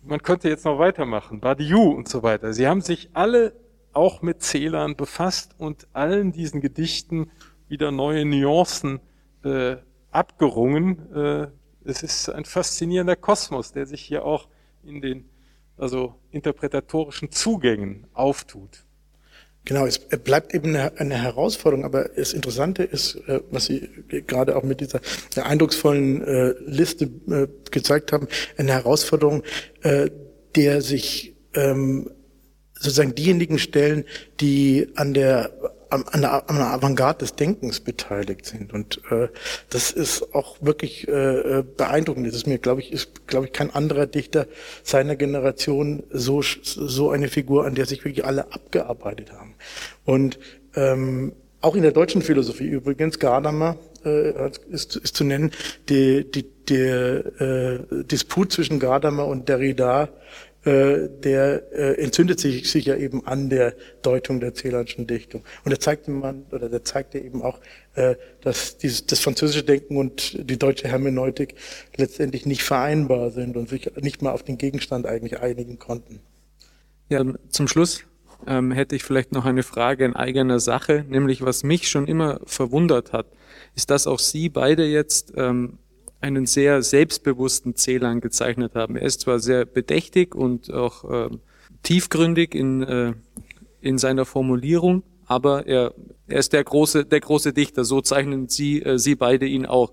man 0.03 0.21
könnte 0.21 0.49
jetzt 0.49 0.65
noch 0.65 0.79
weitermachen, 0.79 1.39
Badiou 1.39 1.91
und 1.91 2.09
so 2.09 2.21
weiter. 2.21 2.51
Sie 2.51 2.67
haben 2.67 2.81
sich 2.81 3.09
alle 3.13 3.53
auch 3.93 4.21
mit 4.21 4.43
Celan 4.43 4.97
befasst 4.97 5.55
und 5.57 5.87
allen 5.93 6.33
diesen 6.33 6.59
Gedichten 6.59 7.31
wieder 7.69 7.89
neue 7.89 8.25
Nuancen 8.25 8.99
äh, 9.45 9.77
abgerungen. 10.11 11.09
Äh, 11.15 11.47
es 11.85 12.03
ist 12.03 12.27
ein 12.27 12.43
faszinierender 12.43 13.15
Kosmos, 13.15 13.71
der 13.71 13.85
sich 13.85 14.01
hier 14.01 14.25
auch 14.25 14.49
in 14.83 14.99
den 14.99 15.29
also 15.79 16.15
interpretatorischen 16.31 17.31
Zugängen 17.31 18.07
auftut. 18.13 18.83
Genau, 19.65 19.85
es 19.85 19.99
bleibt 19.99 20.53
eben 20.55 20.75
eine, 20.75 21.15
Herausforderung, 21.15 21.85
aber 21.85 22.09
das 22.15 22.33
Interessante 22.33 22.83
ist, 22.83 23.15
äh, 23.27 23.41
was 23.51 23.65
Sie 23.65 23.87
gerade 24.25 24.55
auch 24.55 24.63
mit 24.63 24.79
dieser 24.79 25.01
eindrucksvollen 25.35 26.23
äh, 26.23 26.53
Liste 26.65 27.05
äh, 27.29 27.47
gezeigt 27.69 28.11
haben, 28.11 28.27
eine 28.57 28.71
Herausforderung, 28.71 29.43
der 30.55 30.81
sich 30.81 31.35
ähm, 31.53 32.09
sozusagen 32.73 33.13
diejenigen 33.15 33.59
stellen, 33.59 34.05
die 34.39 34.87
an 34.95 35.13
der 35.13 35.51
an 35.89 36.21
der, 36.21 36.49
an 36.49 36.55
der 36.57 36.67
Avantgarde 36.67 37.19
des 37.19 37.35
Denkens 37.35 37.79
beteiligt 37.79 38.45
sind. 38.45 38.73
Und 38.73 39.01
äh, 39.11 39.29
das 39.69 39.91
ist 39.91 40.33
auch 40.35 40.57
wirklich 40.61 41.07
äh, 41.07 41.63
beeindruckend. 41.77 42.27
Das 42.27 42.35
ist 42.35 42.47
mir, 42.47 42.59
glaube 42.59 42.81
ich, 42.81 42.91
ist, 42.91 43.27
glaube 43.27 43.47
ich, 43.47 43.53
kein 43.53 43.73
anderer 43.73 44.05
Dichter 44.05 44.47
seiner 44.83 45.15
Generation 45.15 46.03
so, 46.11 46.41
so 46.41 47.09
eine 47.09 47.27
Figur, 47.27 47.65
an 47.65 47.75
der 47.75 47.85
sich 47.85 48.05
wirklich 48.05 48.25
alle 48.25 48.51
abgearbeitet 48.53 49.33
haben. 49.33 49.55
Und 50.05 50.39
ähm, 50.75 51.33
auch 51.61 51.75
in 51.75 51.81
der 51.81 51.91
deutschen 51.91 52.21
Philosophie 52.21 52.67
übrigens, 52.67 53.19
Gadamer 53.19 53.77
äh, 54.05 54.49
ist, 54.69 54.95
ist 54.95 55.15
zu 55.15 55.23
nennen, 55.23 55.51
die, 55.89 56.29
die, 56.29 56.45
der 56.69 57.25
äh, 57.41 58.03
Disput 58.05 58.51
zwischen 58.53 58.79
Gadamer 58.79 59.25
und 59.25 59.49
Derrida 59.49 60.03
äh, 60.03 60.07
der 60.69 61.71
äh, 61.71 62.03
entzündet 62.03 62.39
sich, 62.39 62.69
sich 62.69 62.85
ja 62.85 62.95
eben 62.95 63.25
an 63.25 63.49
der 63.49 63.75
Deutung 64.01 64.39
der 64.39 64.53
Celanschen 64.53 65.07
Dichtung. 65.07 65.43
Und 65.63 65.71
er 65.71 65.79
zeigte 65.79 66.11
man, 66.11 66.45
oder 66.51 66.69
der 66.69 66.83
zeigte 66.83 67.19
eben 67.19 67.41
auch, 67.41 67.59
äh, 67.95 68.15
dass 68.41 68.77
dieses, 68.77 69.05
das 69.05 69.19
französische 69.19 69.63
Denken 69.63 69.97
und 69.97 70.49
die 70.49 70.59
deutsche 70.59 70.87
Hermeneutik 70.87 71.55
letztendlich 71.95 72.45
nicht 72.45 72.63
vereinbar 72.63 73.31
sind 73.31 73.57
und 73.57 73.69
sich 73.69 73.91
nicht 74.01 74.21
mal 74.21 74.31
auf 74.31 74.43
den 74.43 74.57
Gegenstand 74.57 75.05
eigentlich 75.05 75.39
einigen 75.39 75.79
konnten. 75.79 76.19
Ja, 77.09 77.23
zum 77.49 77.67
Schluss 77.67 78.03
ähm, 78.47 78.71
hätte 78.71 78.95
ich 78.95 79.03
vielleicht 79.03 79.31
noch 79.31 79.45
eine 79.45 79.63
Frage 79.63 80.05
in 80.05 80.15
eigener 80.15 80.59
Sache, 80.59 81.05
nämlich 81.09 81.41
was 81.41 81.63
mich 81.63 81.89
schon 81.89 82.07
immer 82.07 82.39
verwundert 82.45 83.13
hat, 83.13 83.27
ist, 83.75 83.89
dass 83.89 84.07
auch 84.07 84.19
Sie 84.19 84.49
beide 84.49 84.85
jetzt 84.85 85.33
ähm, 85.35 85.79
einen 86.21 86.45
sehr 86.45 86.81
selbstbewussten 86.81 87.75
Celan 87.75 88.21
gezeichnet 88.21 88.75
haben. 88.75 88.95
Er 88.95 89.03
ist 89.03 89.21
zwar 89.21 89.39
sehr 89.39 89.65
bedächtig 89.65 90.35
und 90.35 90.71
auch 90.71 91.09
äh, 91.09 91.29
tiefgründig 91.83 92.55
in, 92.55 92.83
äh, 92.83 93.13
in 93.81 93.97
seiner 93.97 94.25
Formulierung, 94.25 95.03
aber 95.25 95.67
er, 95.67 95.93
er 96.27 96.39
ist 96.39 96.53
der 96.53 96.63
große, 96.63 97.05
der 97.05 97.19
große 97.19 97.53
Dichter. 97.53 97.85
So 97.85 98.01
zeichnen 98.01 98.49
Sie, 98.49 98.81
äh, 98.81 98.97
Sie 98.97 99.15
beide 99.15 99.45
ihn 99.45 99.65
auch. 99.65 99.91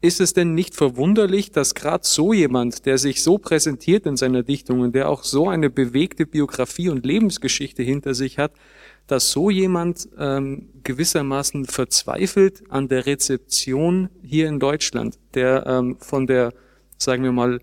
Ist 0.00 0.20
es 0.20 0.34
denn 0.34 0.54
nicht 0.54 0.74
verwunderlich, 0.74 1.52
dass 1.52 1.74
gerade 1.74 2.06
so 2.06 2.32
jemand, 2.32 2.86
der 2.86 2.98
sich 2.98 3.22
so 3.22 3.38
präsentiert 3.38 4.06
in 4.06 4.16
seiner 4.16 4.42
Dichtung 4.42 4.80
und 4.80 4.94
der 4.94 5.08
auch 5.08 5.24
so 5.24 5.48
eine 5.48 5.70
bewegte 5.70 6.26
Biografie 6.26 6.90
und 6.90 7.04
Lebensgeschichte 7.04 7.82
hinter 7.82 8.14
sich 8.14 8.38
hat, 8.38 8.52
dass 9.06 9.30
so 9.30 9.50
jemand 9.50 10.08
ähm, 10.18 10.70
gewissermaßen 10.82 11.66
verzweifelt 11.66 12.64
an 12.70 12.88
der 12.88 13.06
Rezeption 13.06 14.08
hier 14.22 14.48
in 14.48 14.58
Deutschland, 14.58 15.18
der 15.34 15.64
ähm, 15.66 15.98
von 16.00 16.26
der, 16.26 16.52
sagen 16.98 17.22
wir 17.22 17.32
mal, 17.32 17.60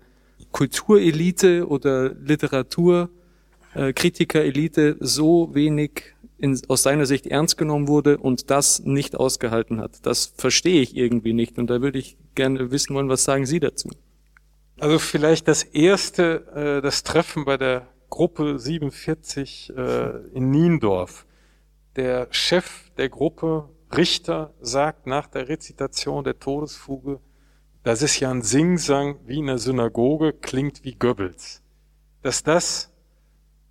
Kulturelite 0.52 1.68
oder 1.68 2.14
Literaturkritikerelite 2.14 4.88
äh, 4.88 4.96
so 5.00 5.54
wenig 5.54 6.14
in, 6.38 6.60
aus 6.68 6.82
seiner 6.82 7.06
Sicht 7.06 7.26
ernst 7.26 7.56
genommen 7.56 7.88
wurde 7.88 8.18
und 8.18 8.50
das 8.50 8.80
nicht 8.80 9.16
ausgehalten 9.16 9.80
hat. 9.80 10.06
Das 10.06 10.32
verstehe 10.36 10.80
ich 10.80 10.96
irgendwie 10.96 11.32
nicht 11.32 11.58
und 11.58 11.68
da 11.68 11.80
würde 11.80 11.98
ich 11.98 12.16
gerne 12.34 12.70
wissen 12.70 12.94
wollen, 12.94 13.08
was 13.08 13.24
sagen 13.24 13.46
Sie 13.46 13.60
dazu? 13.60 13.90
Also 14.78 14.98
vielleicht 14.98 15.48
das 15.48 15.62
erste, 15.62 16.46
äh, 16.54 16.82
das 16.82 17.02
Treffen 17.02 17.44
bei 17.44 17.56
der 17.56 17.86
Gruppe 18.10 18.58
47 18.58 19.72
äh, 19.76 20.18
in 20.34 20.50
Niendorf. 20.50 21.26
Der 21.96 22.26
Chef 22.30 22.90
der 22.96 23.08
Gruppe, 23.08 23.68
Richter, 23.96 24.52
sagt 24.60 25.06
nach 25.06 25.28
der 25.28 25.48
Rezitation 25.48 26.24
der 26.24 26.40
Todesfuge, 26.40 27.20
das 27.84 28.02
ist 28.02 28.18
ja 28.18 28.30
ein 28.30 28.42
Singsang 28.42 29.20
wie 29.26 29.38
in 29.38 29.46
der 29.46 29.58
Synagoge, 29.58 30.32
klingt 30.32 30.82
wie 30.84 30.94
Goebbels. 30.94 31.62
Dass 32.22 32.42
das 32.42 32.92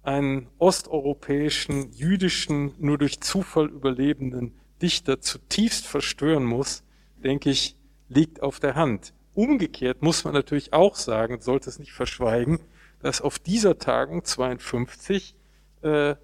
einen 0.03 0.47
osteuropäischen, 0.57 1.91
jüdischen, 1.91 2.73
nur 2.77 2.97
durch 2.97 3.19
Zufall 3.19 3.67
überlebenden 3.67 4.53
Dichter 4.81 5.19
zutiefst 5.19 5.85
verstören 5.85 6.45
muss, 6.45 6.83
denke 7.17 7.49
ich, 7.49 7.75
liegt 8.07 8.41
auf 8.41 8.59
der 8.59 8.75
Hand. 8.75 9.13
Umgekehrt 9.33 10.01
muss 10.01 10.23
man 10.23 10.33
natürlich 10.33 10.71
auch 10.73 10.95
sagen, 10.95 11.41
sollte 11.41 11.69
es 11.69 11.79
nicht 11.79 11.91
verschweigen, 11.91 12.59
dass 13.01 13.21
auf 13.21 13.39
dieser 13.39 13.79
Tagung 13.79 14.23
52 14.23 15.35
äh, 15.81 16.15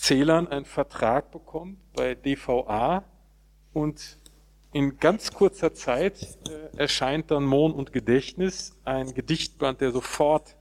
Celan 0.00 0.48
einen 0.48 0.64
Vertrag 0.64 1.30
bekommt 1.30 1.78
bei 1.92 2.14
DVA 2.14 3.04
und 3.74 4.18
in 4.72 4.98
ganz 4.98 5.32
kurzer 5.32 5.74
Zeit 5.74 6.38
äh, 6.48 6.78
erscheint 6.78 7.30
dann 7.30 7.44
Mohn 7.44 7.72
und 7.72 7.92
Gedächtnis, 7.92 8.76
ein 8.84 9.12
Gedichtband, 9.12 9.82
der 9.82 9.92
sofort 9.92 10.56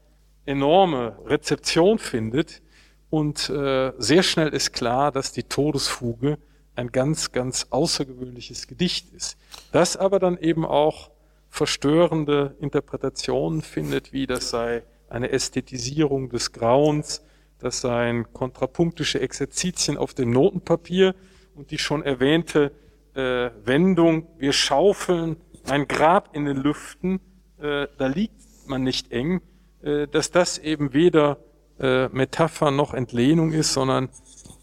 enorme 0.46 1.18
Rezeption 1.26 2.00
findet 2.00 2.62
und 3.10 3.50
äh, 3.50 3.94
sehr 3.98 4.24
schnell 4.24 4.50
ist 4.50 4.74
klar, 4.74 5.12
dass 5.12 5.32
die 5.32 5.44
Todesfuge 5.44 6.38
ein 6.76 6.92
ganz, 6.92 7.32
ganz 7.32 7.68
außergewöhnliches 7.70 8.68
Gedicht 8.68 9.14
ist. 9.14 9.38
Das 9.72 9.96
aber 9.96 10.20
dann 10.20 10.38
eben 10.38 10.66
auch 10.66 11.12
verstörende 11.50 12.56
Interpretationen 12.60 13.62
findet, 13.62 14.12
wie 14.12 14.28
das 14.28 14.50
sei 14.50 14.84
eine 15.08 15.32
Ästhetisierung 15.32 16.30
des 16.30 16.52
Grauens, 16.52 17.24
das 17.60 17.82
seien 17.82 18.32
kontrapunktische 18.34 19.20
Exerzitien 19.20 19.98
auf 19.98 20.14
dem 20.14 20.32
Notenpapier 20.32 21.16
und 21.56 21.72
die 21.72 21.78
schon 21.78 22.04
erwähnte 22.04 22.72
äh, 23.14 23.50
Wendung, 23.64 24.28
wir 24.38 24.54
schaufeln 24.54 25.38
ein 25.68 25.88
Grab 25.88 26.36
in 26.36 26.46
den 26.46 26.58
Lüften, 26.58 27.20
äh, 27.60 27.88
da 27.98 28.08
liegt 28.08 28.42
man 28.68 28.84
nicht 28.84 29.12
eng, 29.12 29.42
äh, 29.82 30.08
dass 30.08 30.32
das 30.32 30.58
eben 30.58 30.94
weder 30.94 31.38
äh, 31.80 32.08
Metapher 32.10 32.72
noch 32.72 32.94
Entlehnung 32.94 33.52
ist, 33.52 33.74
sondern 33.74 34.10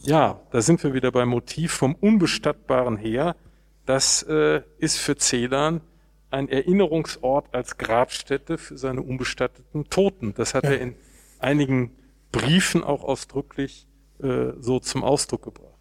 ja, 0.00 0.40
da 0.50 0.62
sind 0.62 0.82
wir 0.84 0.94
wieder 0.94 1.10
beim 1.10 1.28
Motiv 1.28 1.72
vom 1.72 1.94
Unbestattbaren 1.94 2.96
her. 2.96 3.36
Das 3.84 4.22
äh, 4.22 4.62
ist 4.78 4.98
für 4.98 5.16
Celan 5.16 5.80
ein 6.30 6.48
Erinnerungsort 6.48 7.54
als 7.54 7.78
Grabstätte 7.78 8.58
für 8.58 8.76
seine 8.78 9.02
unbestatteten 9.02 9.88
Toten. 9.88 10.34
Das 10.34 10.54
hat 10.54 10.64
ja. 10.64 10.70
er 10.70 10.80
in 10.80 10.94
einigen 11.38 11.92
Briefen 12.36 12.84
auch 12.84 13.04
ausdrücklich 13.04 13.86
äh, 14.22 14.52
so 14.60 14.78
zum 14.78 15.02
Ausdruck 15.04 15.42
gebracht. 15.42 15.76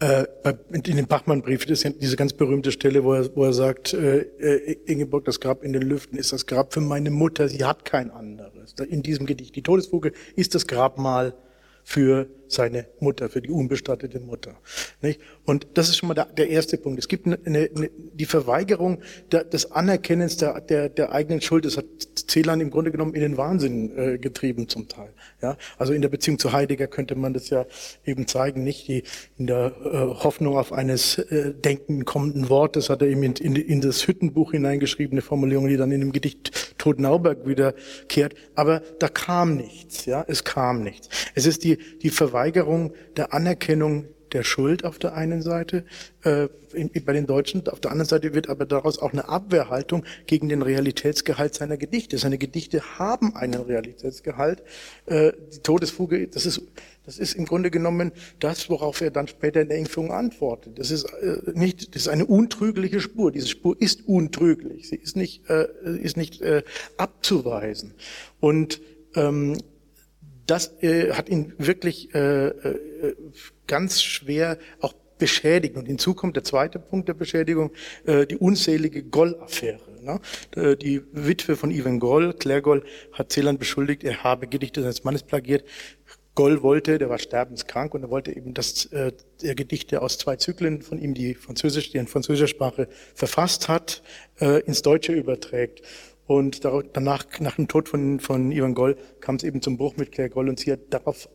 Äh, 0.00 0.24
in 0.72 0.82
dem 0.82 1.06
Bachmann-Brief 1.06 1.66
ist 1.66 1.84
ja 1.84 1.90
diese 1.90 2.16
ganz 2.16 2.32
berühmte 2.32 2.72
Stelle, 2.72 3.04
wo 3.04 3.14
er, 3.14 3.34
wo 3.36 3.44
er 3.44 3.52
sagt, 3.52 3.94
äh, 3.94 4.18
äh, 4.18 4.72
Ingeborg, 4.86 5.24
das 5.24 5.40
Grab 5.40 5.62
in 5.62 5.72
den 5.72 5.82
Lüften 5.82 6.18
ist 6.18 6.32
das 6.32 6.46
Grab 6.46 6.74
für 6.74 6.80
meine 6.80 7.10
Mutter, 7.10 7.48
sie 7.48 7.64
hat 7.64 7.84
kein 7.84 8.10
anderes. 8.10 8.74
In 8.88 9.02
diesem 9.02 9.24
Gedicht, 9.24 9.54
die 9.54 9.62
Todesfuge 9.62 10.12
ist 10.34 10.54
das 10.54 10.66
Grabmal 10.66 11.34
für 11.84 12.28
seine 12.48 12.86
Mutter, 12.98 13.28
für 13.28 13.42
die 13.42 13.50
unbestattete 13.50 14.18
Mutter. 14.18 14.56
Nicht? 15.02 15.20
Und 15.44 15.66
das 15.74 15.90
ist 15.90 15.98
schon 15.98 16.08
mal 16.08 16.14
der, 16.14 16.26
der 16.26 16.48
erste 16.48 16.78
Punkt. 16.78 16.98
Es 16.98 17.08
gibt 17.08 17.26
eine, 17.26 17.38
eine, 17.44 17.68
die 18.14 18.24
Verweigerung 18.24 19.00
der, 19.30 19.44
des 19.44 19.70
Anerkennens 19.70 20.38
der, 20.38 20.60
der, 20.62 20.88
der 20.88 21.12
eigenen 21.12 21.42
Schuld. 21.42 21.66
Das 21.66 21.76
hat 21.76 21.84
Celan 22.26 22.60
im 22.60 22.70
Grunde 22.70 22.90
genommen 22.90 23.14
in 23.14 23.20
den 23.20 23.36
Wahnsinn 23.36 23.96
äh, 23.96 24.18
getrieben 24.18 24.68
zum 24.68 24.88
Teil. 24.88 25.12
Ja, 25.42 25.56
also 25.78 25.92
in 25.92 26.02
der 26.02 26.08
Beziehung 26.08 26.38
zu 26.38 26.52
Heidegger 26.52 26.86
könnte 26.86 27.14
man 27.14 27.34
das 27.34 27.50
ja 27.50 27.66
eben 28.04 28.26
zeigen, 28.26 28.64
nicht 28.64 28.88
die 28.88 29.02
in 29.38 29.46
der 29.46 29.72
äh, 29.84 29.90
Hoffnung 30.24 30.56
auf 30.56 30.72
eines 30.72 31.18
äh, 31.18 31.54
denken 31.54 32.04
kommenden 32.04 32.48
Wortes 32.48 32.90
hat 32.90 33.02
er 33.02 33.08
eben 33.08 33.22
in, 33.22 33.34
in, 33.36 33.56
in 33.56 33.80
das 33.80 34.06
Hüttenbuch 34.06 34.52
hineingeschriebene 34.52 35.22
Formulierung, 35.22 35.68
die 35.68 35.76
dann 35.76 35.92
in 35.92 36.00
dem 36.00 36.12
Gedicht 36.12 36.74
Tod 36.78 36.98
Nauberg 36.98 37.46
wiederkehrt. 37.46 38.34
Aber 38.54 38.82
da 38.98 39.08
kam 39.08 39.56
nichts. 39.56 40.06
Ja, 40.06 40.24
es 40.26 40.44
kam 40.44 40.82
nichts. 40.82 41.08
Es 41.34 41.46
ist 41.46 41.64
die 41.64 41.78
die 42.02 42.10
Verweigerung 42.10 42.92
der 43.16 43.32
Anerkennung 43.32 44.06
der 44.34 44.42
Schuld 44.42 44.84
auf 44.84 44.98
der 44.98 45.14
einen 45.14 45.40
Seite 45.40 45.84
äh, 46.24 46.48
in, 46.74 46.90
bei 47.04 47.12
den 47.12 47.26
Deutschen, 47.26 47.66
auf 47.68 47.80
der 47.80 47.90
anderen 47.90 48.08
Seite 48.08 48.34
wird 48.34 48.50
aber 48.50 48.66
daraus 48.66 48.98
auch 48.98 49.12
eine 49.12 49.28
Abwehrhaltung 49.28 50.04
gegen 50.26 50.48
den 50.48 50.60
Realitätsgehalt 50.60 51.54
seiner 51.54 51.76
Gedichte. 51.76 52.18
Seine 52.18 52.36
Gedichte 52.36 52.98
haben 52.98 53.34
einen 53.36 53.62
Realitätsgehalt. 53.62 54.62
Äh, 55.06 55.32
die 55.54 55.60
Todesfuge, 55.60 56.28
das 56.28 56.44
ist 56.44 56.60
das 57.06 57.18
ist 57.18 57.34
im 57.34 57.44
Grunde 57.44 57.70
genommen 57.70 58.12
das, 58.38 58.70
worauf 58.70 59.00
er 59.02 59.10
dann 59.10 59.28
später 59.28 59.60
in 59.60 59.68
der 59.68 59.78
Impfung 59.78 60.10
antwortet. 60.10 60.78
Das 60.78 60.90
ist 60.90 61.04
äh, 61.04 61.52
nicht, 61.52 61.94
das 61.94 62.02
ist 62.02 62.08
eine 62.08 62.24
untrügliche 62.24 63.00
Spur. 63.00 63.30
Diese 63.30 63.48
Spur 63.48 63.76
ist 63.78 64.08
untrüglich. 64.08 64.88
Sie 64.88 64.96
ist 64.96 65.16
nicht, 65.16 65.48
äh, 65.50 65.68
ist 65.84 66.16
nicht 66.16 66.40
äh, 66.40 66.62
abzuweisen. 66.96 67.92
Und 68.40 68.80
ähm, 69.16 69.58
das 70.46 70.82
äh, 70.82 71.12
hat 71.12 71.28
ihn 71.28 71.54
wirklich 71.58 72.14
äh, 72.14 72.48
äh, 72.48 73.14
ganz 73.66 74.02
schwer 74.02 74.58
auch 74.80 74.94
beschädigt. 75.18 75.76
Und 75.76 75.86
hinzu 75.86 76.14
kommt 76.14 76.36
der 76.36 76.44
zweite 76.44 76.78
Punkt 76.78 77.08
der 77.08 77.14
Beschädigung, 77.14 77.70
äh, 78.06 78.26
die 78.26 78.36
unzählige 78.36 79.02
Goll-Affäre. 79.02 79.80
Ne? 80.02 80.20
Äh, 80.56 80.76
die 80.76 81.02
Witwe 81.12 81.56
von 81.56 81.70
Ivan 81.70 81.98
Goll, 81.98 82.34
Claire 82.34 82.62
Goll, 82.62 82.84
hat 83.12 83.32
Celan 83.32 83.58
beschuldigt, 83.58 84.04
er 84.04 84.22
habe 84.22 84.46
Gedichte 84.46 84.82
seines 84.82 85.04
Mannes 85.04 85.22
plagiert. 85.22 85.64
Goll 86.34 86.62
wollte, 86.62 86.98
der 86.98 87.08
war 87.10 87.18
sterbenskrank 87.18 87.94
und 87.94 88.02
er 88.02 88.10
wollte 88.10 88.34
eben, 88.36 88.54
dass 88.54 88.86
äh, 88.86 89.12
der 89.40 89.54
Gedichte 89.54 90.02
aus 90.02 90.18
zwei 90.18 90.34
Zyklen 90.34 90.82
von 90.82 90.98
ihm, 90.98 91.14
die 91.14 91.34
Französisch, 91.34 91.90
die 91.92 91.98
in 91.98 92.08
französischer 92.08 92.48
Sprache 92.48 92.88
verfasst 93.14 93.68
hat, 93.68 94.02
äh, 94.40 94.60
ins 94.62 94.82
Deutsche 94.82 95.12
überträgt. 95.12 95.82
Und 96.26 96.64
danach, 96.64 97.26
nach 97.40 97.56
dem 97.56 97.68
Tod 97.68 97.88
von, 97.88 98.18
von 98.20 98.50
Ivan 98.50 98.74
Goll, 98.74 98.96
kam 99.20 99.36
es 99.36 99.44
eben 99.44 99.60
zum 99.60 99.76
Bruch 99.76 99.96
mit 99.96 100.12
Claire 100.12 100.30
Goll 100.30 100.48
und 100.48 100.58
sie 100.58 100.72
hat 100.72 100.80
darauf, 100.90 101.28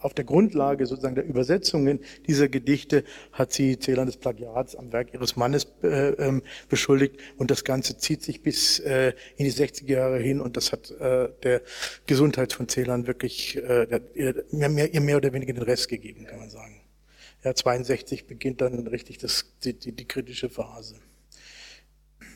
auf 0.00 0.14
der 0.14 0.24
Grundlage 0.24 0.86
sozusagen 0.86 1.14
der 1.14 1.24
Übersetzungen 1.24 2.00
dieser 2.26 2.48
Gedichte, 2.48 3.04
hat 3.32 3.52
sie 3.52 3.78
Celan 3.78 4.06
des 4.06 4.16
Plagiats 4.16 4.76
am 4.76 4.92
Werk 4.92 5.14
ihres 5.14 5.36
Mannes 5.36 5.66
äh, 5.82 6.10
ähm, 6.10 6.42
beschuldigt. 6.68 7.16
Und 7.36 7.50
das 7.50 7.64
Ganze 7.64 7.96
zieht 7.96 8.22
sich 8.22 8.42
bis 8.42 8.80
äh, 8.80 9.14
in 9.36 9.44
die 9.44 9.52
60er 9.52 9.90
Jahre 9.90 10.18
hin 10.18 10.40
und 10.40 10.56
das 10.56 10.72
hat 10.72 10.90
äh, 10.90 11.30
der 11.42 11.62
Gesundheit 12.06 12.52
von 12.52 12.68
Celan 12.68 13.06
wirklich 13.06 13.56
äh, 13.56 14.00
ihr, 14.14 14.44
mehr, 14.68 14.92
ihr 14.92 15.00
mehr 15.00 15.16
oder 15.16 15.32
weniger 15.32 15.54
den 15.54 15.62
Rest 15.62 15.88
gegeben, 15.88 16.26
kann 16.26 16.38
man 16.38 16.50
sagen. 16.50 16.82
Ja, 17.44 17.54
62 17.54 18.26
beginnt 18.26 18.60
dann 18.60 18.86
richtig 18.88 19.18
das, 19.18 19.52
die, 19.64 19.72
die, 19.72 19.92
die 19.92 20.06
kritische 20.06 20.48
Phase. 20.48 20.96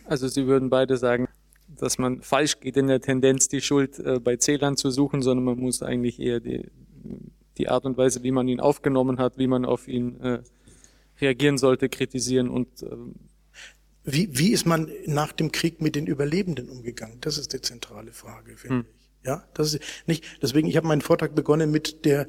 Also 0.04 0.28
Sie 0.28 0.46
würden 0.46 0.70
beide 0.70 0.96
sagen, 0.96 1.28
dass 1.82 1.98
man 1.98 2.22
falsch 2.22 2.60
geht 2.60 2.76
in 2.76 2.86
der 2.86 3.00
Tendenz, 3.00 3.48
die 3.48 3.60
Schuld 3.60 3.98
äh, 3.98 4.20
bei 4.20 4.36
Zählern 4.36 4.76
zu 4.76 4.92
suchen, 4.92 5.20
sondern 5.20 5.44
man 5.44 5.58
muss 5.58 5.82
eigentlich 5.82 6.20
eher 6.20 6.38
die, 6.38 6.70
die 7.58 7.68
Art 7.68 7.84
und 7.84 7.96
Weise, 7.96 8.22
wie 8.22 8.30
man 8.30 8.46
ihn 8.46 8.60
aufgenommen 8.60 9.18
hat, 9.18 9.36
wie 9.36 9.48
man 9.48 9.64
auf 9.64 9.88
ihn 9.88 10.20
äh, 10.20 10.42
reagieren 11.20 11.58
sollte, 11.58 11.88
kritisieren 11.88 12.48
und 12.48 12.68
ähm, 12.84 13.16
wie, 14.04 14.28
wie 14.30 14.52
ist 14.52 14.64
man 14.64 14.92
nach 15.06 15.32
dem 15.32 15.50
Krieg 15.50 15.80
mit 15.80 15.96
den 15.96 16.06
Überlebenden 16.06 16.68
umgegangen? 16.68 17.18
Das 17.20 17.36
ist 17.36 17.52
die 17.52 17.60
zentrale 17.60 18.12
Frage, 18.12 18.56
finde 18.56 18.76
hm. 18.76 18.84
ich. 18.88 19.26
Ja, 19.26 19.44
das 19.54 19.74
ist 19.74 19.82
nicht. 20.06 20.24
Deswegen, 20.40 20.68
ich 20.68 20.76
habe 20.76 20.86
meinen 20.86 21.00
Vortrag 21.00 21.34
begonnen 21.34 21.72
mit 21.72 22.04
der 22.04 22.28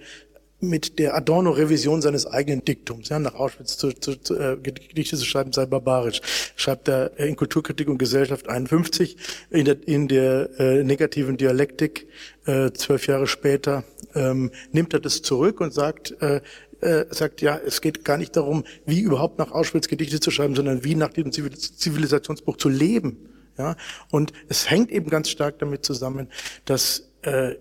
mit 0.64 1.00
der 1.00 1.16
Adorno-Revision 1.16 2.02
seines 2.02 2.26
eigenen 2.26 2.64
Diktums. 2.66 3.10
Ja, 3.10 3.20
nach 3.20 3.36
Auschwitz 3.36 3.78
zu, 3.78 3.92
zu, 3.94 4.16
zu, 4.16 4.36
äh, 4.36 4.58
Gedichte 4.58 5.18
zu 5.18 5.26
schreiben 5.26 5.54
sei 5.54 5.66
barbarisch. 5.66 6.22
Schreibt 6.56 6.88
er 6.88 7.18
in 7.20 7.36
Kulturkritik 7.36 7.88
und 7.88 7.98
Gesellschaft 7.98 8.50
51 8.50 9.18
in 9.50 9.66
der, 9.66 9.88
in 9.88 10.08
der 10.08 10.50
äh, 10.60 10.84
negativen 10.84 11.38
Dialektik 11.38 12.08
äh, 12.46 12.72
zwölf 12.72 13.08
Jahre 13.08 13.28
später 13.28 13.84
ähm, 14.16 14.52
nimmt 14.72 14.94
er 14.94 15.00
das 15.00 15.22
zurück 15.22 15.62
und 15.62 15.74
sagt, 15.74 16.16
äh, 16.22 16.42
äh, 16.82 17.06
sagt, 17.10 17.42
ja, 17.42 17.58
es 17.58 17.82
geht 17.82 18.04
gar 18.04 18.18
nicht 18.18 18.36
darum, 18.36 18.64
wie 18.86 19.00
überhaupt 19.00 19.40
nach 19.40 19.52
Auschwitz 19.52 19.88
Gedichte 19.88 20.20
zu 20.20 20.32
schreiben, 20.32 20.56
sondern 20.56 20.84
wie 20.84 20.96
nach 20.96 21.14
diesem 21.14 21.32
Zivilisationsbruch 21.32 22.58
zu 22.58 22.70
leben. 22.70 23.30
Ja, 23.58 23.76
und 24.10 24.34
es 24.50 24.70
hängt 24.70 24.92
eben 24.92 25.10
ganz 25.10 25.30
stark 25.30 25.60
damit 25.60 25.86
zusammen, 25.86 26.28
dass 26.66 27.12
äh, 27.22 27.54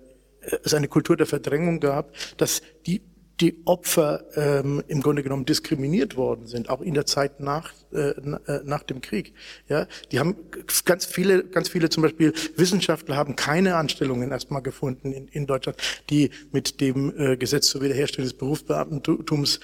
es 0.65 0.75
eine 0.75 0.89
Kultur 0.89 1.17
der 1.17 1.27
Verdrängung 1.27 1.81
gab, 1.81 2.13
dass 2.37 2.63
die 2.87 3.03
die 3.41 3.61
Opfer 3.65 4.25
ähm, 4.37 4.85
im 4.87 5.03
Grunde 5.03 5.23
genommen 5.23 5.45
diskriminiert 5.45 6.17
worden 6.17 6.47
sind, 6.47 6.69
auch 6.71 6.81
in 6.81 6.95
der 6.95 7.07
Zeit 7.07 7.41
nach 7.41 7.73
äh, 7.93 8.11
äh, 8.11 8.61
nach 8.65 8.85
dem 8.85 9.01
Krieg. 9.01 9.35
Ja, 9.69 9.87
die 10.13 10.21
haben 10.21 10.37
ganz 10.85 11.05
viele, 11.07 11.45
ganz 11.45 11.69
viele 11.69 11.91
zum 11.91 12.05
Beispiel 12.05 12.33
Wissenschaftler 12.57 13.17
haben 13.17 13.35
keine 13.35 13.77
Anstellungen 13.77 14.31
erstmal 14.31 14.63
gefunden 14.63 15.13
in, 15.13 15.29
in 15.29 15.47
Deutschland, 15.47 15.77
die 16.09 16.31
mit 16.53 16.81
dem 16.81 17.13
äh, 17.19 17.37
Gesetz 17.37 17.69
zur 17.69 17.83
Wiederherstellung 17.83 18.29
des 18.29 18.39
Berufsbeamtentums, 18.39 19.61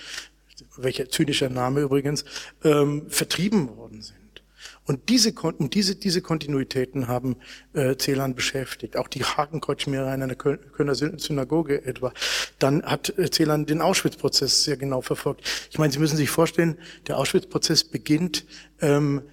welcher 0.76 1.08
zynischer 1.08 1.48
Name 1.48 1.80
übrigens, 1.80 2.24
ähm, 2.64 3.06
vertrieben 3.08 3.76
worden 3.76 4.02
sind. 4.02 4.17
Und 4.88 5.10
diese, 5.10 5.32
und 5.32 5.74
diese, 5.74 5.96
diese 5.96 6.22
Kontinuitäten 6.22 7.08
haben 7.08 7.36
äh, 7.74 7.94
Celan 7.98 8.34
beschäftigt. 8.34 8.96
Auch 8.96 9.06
die 9.06 9.22
Hakenkreuzschmiererei 9.22 10.14
in 10.14 10.22
einer 10.22 10.34
Kölner 10.34 10.94
Synagoge 10.94 11.84
etwa. 11.84 12.14
Dann 12.58 12.82
hat 12.82 13.10
äh, 13.18 13.30
Celan 13.30 13.66
den 13.66 13.82
Auschwitz-Prozess 13.82 14.64
sehr 14.64 14.78
genau 14.78 15.02
verfolgt. 15.02 15.42
Ich 15.70 15.78
meine, 15.78 15.92
Sie 15.92 15.98
müssen 15.98 16.16
sich 16.16 16.30
vorstellen, 16.30 16.78
der 17.06 17.18
Auschwitz-Prozess 17.18 17.84
beginnt 17.84 18.46
ähm, 18.80 19.24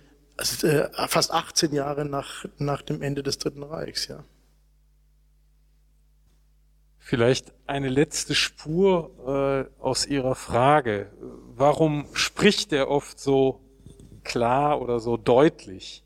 äh, 0.61 0.89
fast 1.07 1.31
18 1.31 1.73
Jahre 1.73 2.03
nach, 2.03 2.45
nach 2.57 2.81
dem 2.81 3.01
Ende 3.01 3.23
des 3.23 3.37
Dritten 3.37 3.63
Reichs. 3.63 4.09
Ja. 4.09 4.25
Vielleicht 6.97 7.53
eine 7.65 7.87
letzte 7.87 8.35
Spur 8.35 9.69
äh, 9.79 9.81
aus 9.81 10.05
Ihrer 10.05 10.35
Frage. 10.35 11.13
Warum 11.55 12.07
spricht 12.11 12.73
er 12.73 12.89
oft 12.89 13.21
so 13.21 13.64
klar 14.25 14.81
oder 14.81 14.99
so 14.99 15.15
deutlich. 15.15 16.03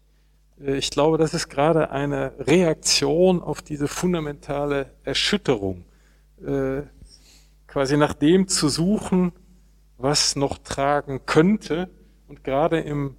Äh, 0.61 0.77
ich 0.77 0.91
glaube, 0.91 1.17
das 1.17 1.33
ist 1.33 1.49
gerade 1.49 1.89
eine 1.91 2.33
Reaktion 2.39 3.41
auf 3.41 3.61
diese 3.61 3.87
fundamentale 3.87 4.91
Erschütterung, 5.03 5.85
äh, 6.45 6.83
quasi 7.67 7.97
nach 7.97 8.13
dem 8.13 8.47
zu 8.47 8.69
suchen, 8.69 9.31
was 9.97 10.35
noch 10.35 10.59
tragen 10.59 11.25
könnte. 11.25 11.89
Und 12.27 12.43
gerade 12.43 12.79
im 12.79 13.15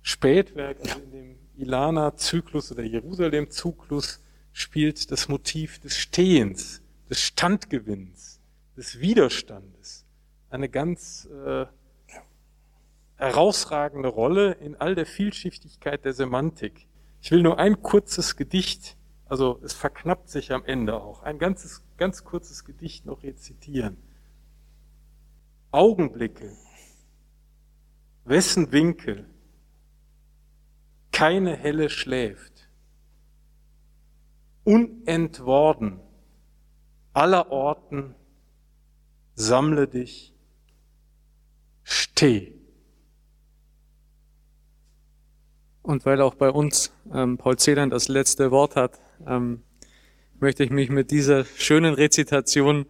Spätwerk, 0.00 0.78
also 0.80 1.00
in 1.00 1.10
dem 1.10 1.38
Ilana-Zyklus 1.56 2.72
oder 2.72 2.82
Jerusalem-Zyklus, 2.82 4.22
spielt 4.52 5.10
das 5.10 5.28
Motiv 5.28 5.78
des 5.80 5.98
Stehens, 5.98 6.80
des 7.10 7.20
Standgewinns, 7.20 8.40
des 8.76 9.00
Widerstandes 9.00 10.06
eine 10.48 10.68
ganz 10.68 11.26
äh, 11.26 11.66
herausragende 13.16 14.08
Rolle 14.08 14.52
in 14.52 14.76
all 14.76 14.94
der 14.94 15.06
Vielschichtigkeit 15.06 16.04
der 16.04 16.12
Semantik. 16.12 16.86
Ich 17.20 17.30
will 17.30 17.42
nur 17.42 17.58
ein 17.58 17.82
kurzes 17.82 18.36
Gedicht, 18.36 18.96
also 19.24 19.58
es 19.62 19.72
verknappt 19.72 20.28
sich 20.28 20.52
am 20.52 20.64
Ende 20.64 21.00
auch, 21.00 21.22
ein 21.22 21.38
ganzes, 21.38 21.82
ganz 21.96 22.24
kurzes 22.24 22.64
Gedicht 22.64 23.06
noch 23.06 23.22
rezitieren. 23.22 23.96
Augenblicke, 25.70 26.52
wessen 28.24 28.72
Winkel 28.72 29.28
keine 31.10 31.56
Helle 31.56 31.88
schläft, 31.88 32.68
unentworden 34.64 36.00
aller 37.14 37.50
Orten, 37.50 38.14
sammle 39.34 39.88
dich, 39.88 40.34
steh. 41.82 42.55
Und 45.86 46.04
weil 46.04 46.20
auch 46.20 46.34
bei 46.34 46.50
uns 46.50 46.92
ähm, 47.14 47.38
Paul 47.38 47.56
Celan 47.58 47.90
das 47.90 48.08
letzte 48.08 48.50
Wort 48.50 48.74
hat, 48.74 48.98
ähm, 49.24 49.62
möchte 50.40 50.64
ich 50.64 50.70
mich 50.70 50.90
mit 50.90 51.12
dieser 51.12 51.44
schönen 51.44 51.94
Rezitation 51.94 52.86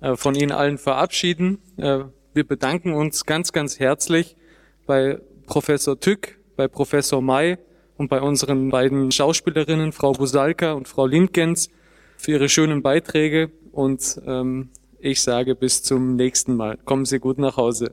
äh, 0.00 0.16
von 0.16 0.34
Ihnen 0.34 0.50
allen 0.50 0.76
verabschieden. 0.76 1.58
Äh, 1.76 2.00
wir 2.34 2.44
bedanken 2.44 2.92
uns 2.92 3.24
ganz, 3.24 3.52
ganz 3.52 3.78
herzlich 3.78 4.36
bei 4.84 5.20
Professor 5.46 6.00
Tück, 6.00 6.40
bei 6.56 6.66
Professor 6.66 7.22
May 7.22 7.56
und 7.96 8.08
bei 8.08 8.20
unseren 8.20 8.70
beiden 8.70 9.12
Schauspielerinnen, 9.12 9.92
Frau 9.92 10.10
Busalka 10.10 10.72
und 10.72 10.88
Frau 10.88 11.06
Lindgens, 11.06 11.70
für 12.16 12.32
ihre 12.32 12.48
schönen 12.48 12.82
Beiträge. 12.82 13.52
Und 13.70 14.20
ähm, 14.26 14.70
ich 14.98 15.22
sage 15.22 15.54
bis 15.54 15.84
zum 15.84 16.16
nächsten 16.16 16.56
Mal. 16.56 16.78
Kommen 16.84 17.04
Sie 17.04 17.20
gut 17.20 17.38
nach 17.38 17.56
Hause. 17.56 17.92